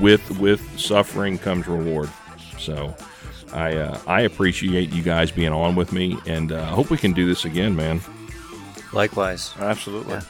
with 0.01 0.39
with 0.39 0.78
suffering 0.78 1.39
comes 1.39 1.66
reward. 1.66 2.10
So 2.59 2.94
I, 3.52 3.76
uh, 3.76 4.01
I 4.06 4.22
appreciate 4.22 4.90
you 4.90 5.02
guys 5.02 5.31
being 5.31 5.52
on 5.52 5.76
with 5.76 5.93
me, 5.93 6.16
and 6.26 6.52
uh, 6.52 6.62
I 6.62 6.66
hope 6.66 6.90
we 6.90 6.97
can 6.97 7.12
do 7.12 7.26
this 7.26 7.44
again, 7.44 7.76
man. 7.76 8.01
Likewise. 8.94 9.52
Absolutely. 9.58 10.14
Yeah. 10.14 10.22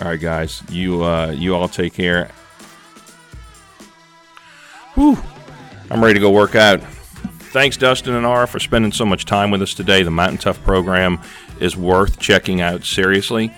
All 0.00 0.08
right, 0.08 0.20
guys. 0.20 0.62
You 0.70 1.02
uh, 1.02 1.32
you 1.36 1.54
all 1.54 1.68
take 1.68 1.94
care. 1.94 2.30
Whew. 4.94 5.18
I'm 5.90 6.02
ready 6.02 6.14
to 6.14 6.20
go 6.20 6.30
work 6.30 6.54
out. 6.54 6.80
Thanks, 7.50 7.76
Dustin 7.76 8.14
and 8.14 8.26
Ara, 8.26 8.46
for 8.46 8.58
spending 8.58 8.92
so 8.92 9.06
much 9.06 9.24
time 9.24 9.50
with 9.50 9.62
us 9.62 9.74
today. 9.74 10.02
The 10.02 10.10
Mountain 10.10 10.38
Tough 10.38 10.62
program 10.62 11.18
is 11.60 11.76
worth 11.76 12.18
checking 12.18 12.60
out 12.60 12.84
seriously. 12.84 13.52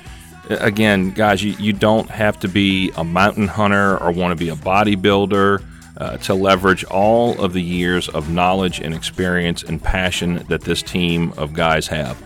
Again, 0.48 1.10
guys, 1.10 1.42
you, 1.42 1.52
you 1.58 1.72
don't 1.72 2.08
have 2.08 2.38
to 2.40 2.48
be 2.48 2.92
a 2.96 3.04
mountain 3.04 3.48
hunter 3.48 3.98
or 3.98 4.12
want 4.12 4.36
to 4.36 4.36
be 4.36 4.48
a 4.48 4.54
bodybuilder 4.54 5.62
uh, 5.96 6.16
to 6.18 6.34
leverage 6.34 6.84
all 6.84 7.40
of 7.40 7.52
the 7.52 7.62
years 7.62 8.08
of 8.08 8.30
knowledge 8.30 8.80
and 8.80 8.94
experience 8.94 9.62
and 9.62 9.82
passion 9.82 10.44
that 10.48 10.62
this 10.62 10.82
team 10.82 11.32
of 11.36 11.52
guys 11.52 11.88
have. 11.88 12.16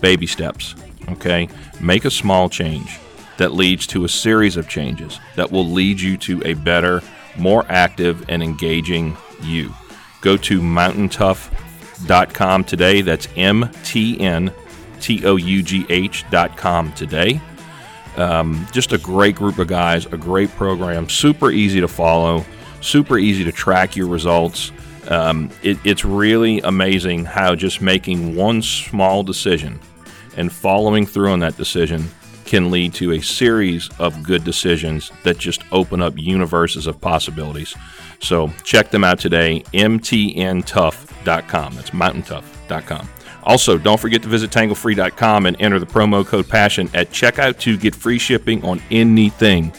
Baby 0.00 0.26
steps, 0.26 0.74
okay? 1.12 1.48
Make 1.80 2.04
a 2.04 2.10
small 2.10 2.48
change 2.48 2.98
that 3.38 3.52
leads 3.52 3.86
to 3.88 4.04
a 4.04 4.08
series 4.08 4.56
of 4.56 4.68
changes 4.68 5.18
that 5.36 5.50
will 5.50 5.66
lead 5.66 6.00
you 6.00 6.16
to 6.18 6.42
a 6.44 6.54
better, 6.54 7.02
more 7.36 7.64
active, 7.68 8.24
and 8.28 8.42
engaging 8.42 9.16
you. 9.42 9.72
Go 10.20 10.36
to 10.36 10.60
mountaintough.com 10.60 12.64
today. 12.64 13.00
That's 13.00 13.28
M 13.36 13.70
T 13.84 14.20
N 14.20 14.52
T 15.00 15.24
O 15.24 15.36
U 15.36 15.62
G 15.62 15.86
H.com 15.88 16.92
today. 16.92 17.40
Um, 18.16 18.66
just 18.72 18.92
a 18.92 18.98
great 18.98 19.36
group 19.36 19.58
of 19.58 19.68
guys, 19.68 20.06
a 20.06 20.16
great 20.16 20.50
program, 20.50 21.08
super 21.08 21.52
easy 21.52 21.80
to 21.80 21.86
follow, 21.86 22.44
super 22.80 23.16
easy 23.16 23.44
to 23.44 23.52
track 23.52 23.94
your 23.94 24.08
results. 24.08 24.72
Um, 25.06 25.50
it, 25.62 25.78
it's 25.84 26.04
really 26.04 26.60
amazing 26.62 27.24
how 27.24 27.54
just 27.54 27.80
making 27.80 28.34
one 28.34 28.60
small 28.60 29.22
decision 29.22 29.78
and 30.38 30.50
following 30.50 31.04
through 31.04 31.32
on 31.32 31.40
that 31.40 31.58
decision 31.58 32.08
can 32.46 32.70
lead 32.70 32.94
to 32.94 33.12
a 33.12 33.20
series 33.20 33.90
of 33.98 34.22
good 34.22 34.42
decisions 34.42 35.12
that 35.22 35.36
just 35.36 35.62
open 35.70 36.00
up 36.00 36.16
universes 36.16 36.86
of 36.86 36.98
possibilities. 36.98 37.76
So 38.20 38.50
check 38.64 38.90
them 38.90 39.04
out 39.04 39.18
today, 39.18 39.62
mtntough.com. 39.74 41.74
That's 41.74 41.90
mountaintough.com. 41.90 43.08
Also, 43.42 43.78
don't 43.78 44.00
forget 44.00 44.22
to 44.22 44.28
visit 44.28 44.50
tanglefree.com 44.50 45.46
and 45.46 45.60
enter 45.60 45.78
the 45.78 45.86
promo 45.86 46.26
code 46.26 46.48
PASSION 46.48 46.90
at 46.94 47.10
checkout 47.10 47.58
to 47.60 47.76
get 47.76 47.94
free 47.94 48.18
shipping 48.18 48.64
on 48.64 48.80
anything 48.90 49.72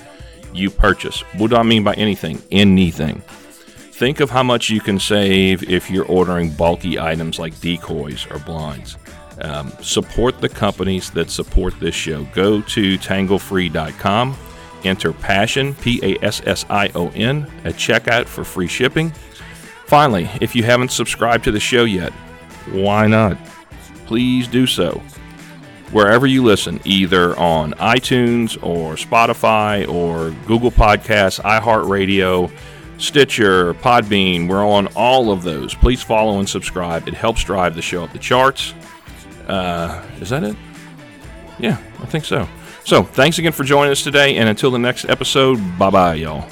you 0.54 0.70
purchase. 0.70 1.22
What 1.38 1.50
do 1.50 1.56
I 1.56 1.64
mean 1.64 1.84
by 1.84 1.94
anything? 1.96 2.42
Anything. 2.52 3.22
Think 3.22 4.22
of 4.22 4.30
how 4.30 4.44
much 4.44 4.70
you 4.70 4.80
can 4.80 5.00
save 5.00 5.70
if 5.70 5.92
you're 5.92 6.06
ordering 6.06 6.52
bulky 6.52 7.00
items 7.00 7.38
like 7.38 7.60
decoys 7.60 8.26
or 8.32 8.40
blinds. 8.40 8.98
Um, 9.42 9.72
support 9.82 10.42
the 10.42 10.50
companies 10.50 11.12
that 11.12 11.30
support 11.30 11.80
this 11.80 11.96
show. 11.96 12.24
Go 12.26 12.62
to 12.62 12.98
tanglefree.com, 12.98 14.38
enter 14.84 15.14
PASSION, 15.14 15.76
P 15.76 16.00
A 16.04 16.24
S 16.24 16.42
S 16.46 16.66
I 16.70 16.90
O 16.96 17.10
N, 17.10 17.50
at 17.64 17.76
checkout 17.76 18.26
for 18.26 18.44
free 18.44 18.68
shipping. 18.68 19.12
Finally, 19.86 20.30
if 20.42 20.56
you 20.56 20.64
haven't 20.64 20.92
subscribed 20.92 21.44
to 21.46 21.52
the 21.52 21.60
show 21.60 21.84
yet, 21.84 22.12
why 22.72 23.08
not? 23.08 23.38
Please 24.06 24.48
do 24.48 24.68
so. 24.68 25.02
Wherever 25.92 26.28
you 26.28 26.44
listen, 26.44 26.80
either 26.86 27.36
on 27.40 27.74
iTunes 27.74 28.62
or 28.62 28.94
Spotify 28.94 29.88
or 29.88 30.30
Google 30.46 30.70
Podcasts, 30.70 31.42
iHeartRadio, 31.42 32.52
Stitcher, 33.00 33.74
Podbean, 33.76 34.48
we're 34.48 34.68
on 34.68 34.88
all 34.96 35.32
of 35.32 35.42
those. 35.42 35.74
Please 35.74 36.04
follow 36.04 36.38
and 36.38 36.48
subscribe. 36.48 37.08
It 37.08 37.14
helps 37.16 37.44
drive 37.44 37.74
the 37.74 37.82
show 37.82 38.04
up 38.04 38.14
the 38.14 38.20
charts. 38.20 38.74
Uh, 39.50 40.02
is 40.22 40.30
that 40.30 40.44
it? 40.44 40.56
Yeah, 41.58 41.78
I 42.02 42.06
think 42.06 42.24
so. 42.24 42.48
So, 42.86 43.04
thanks 43.04 43.40
again 43.40 43.52
for 43.52 43.64
joining 43.64 43.92
us 43.92 44.04
today, 44.04 44.38
and 44.38 44.48
until 44.48 44.72
the 44.72 44.80
next 44.80 45.06
episode, 45.06 45.58
bye 45.78 45.90
bye, 45.90 46.14
y'all. 46.16 46.48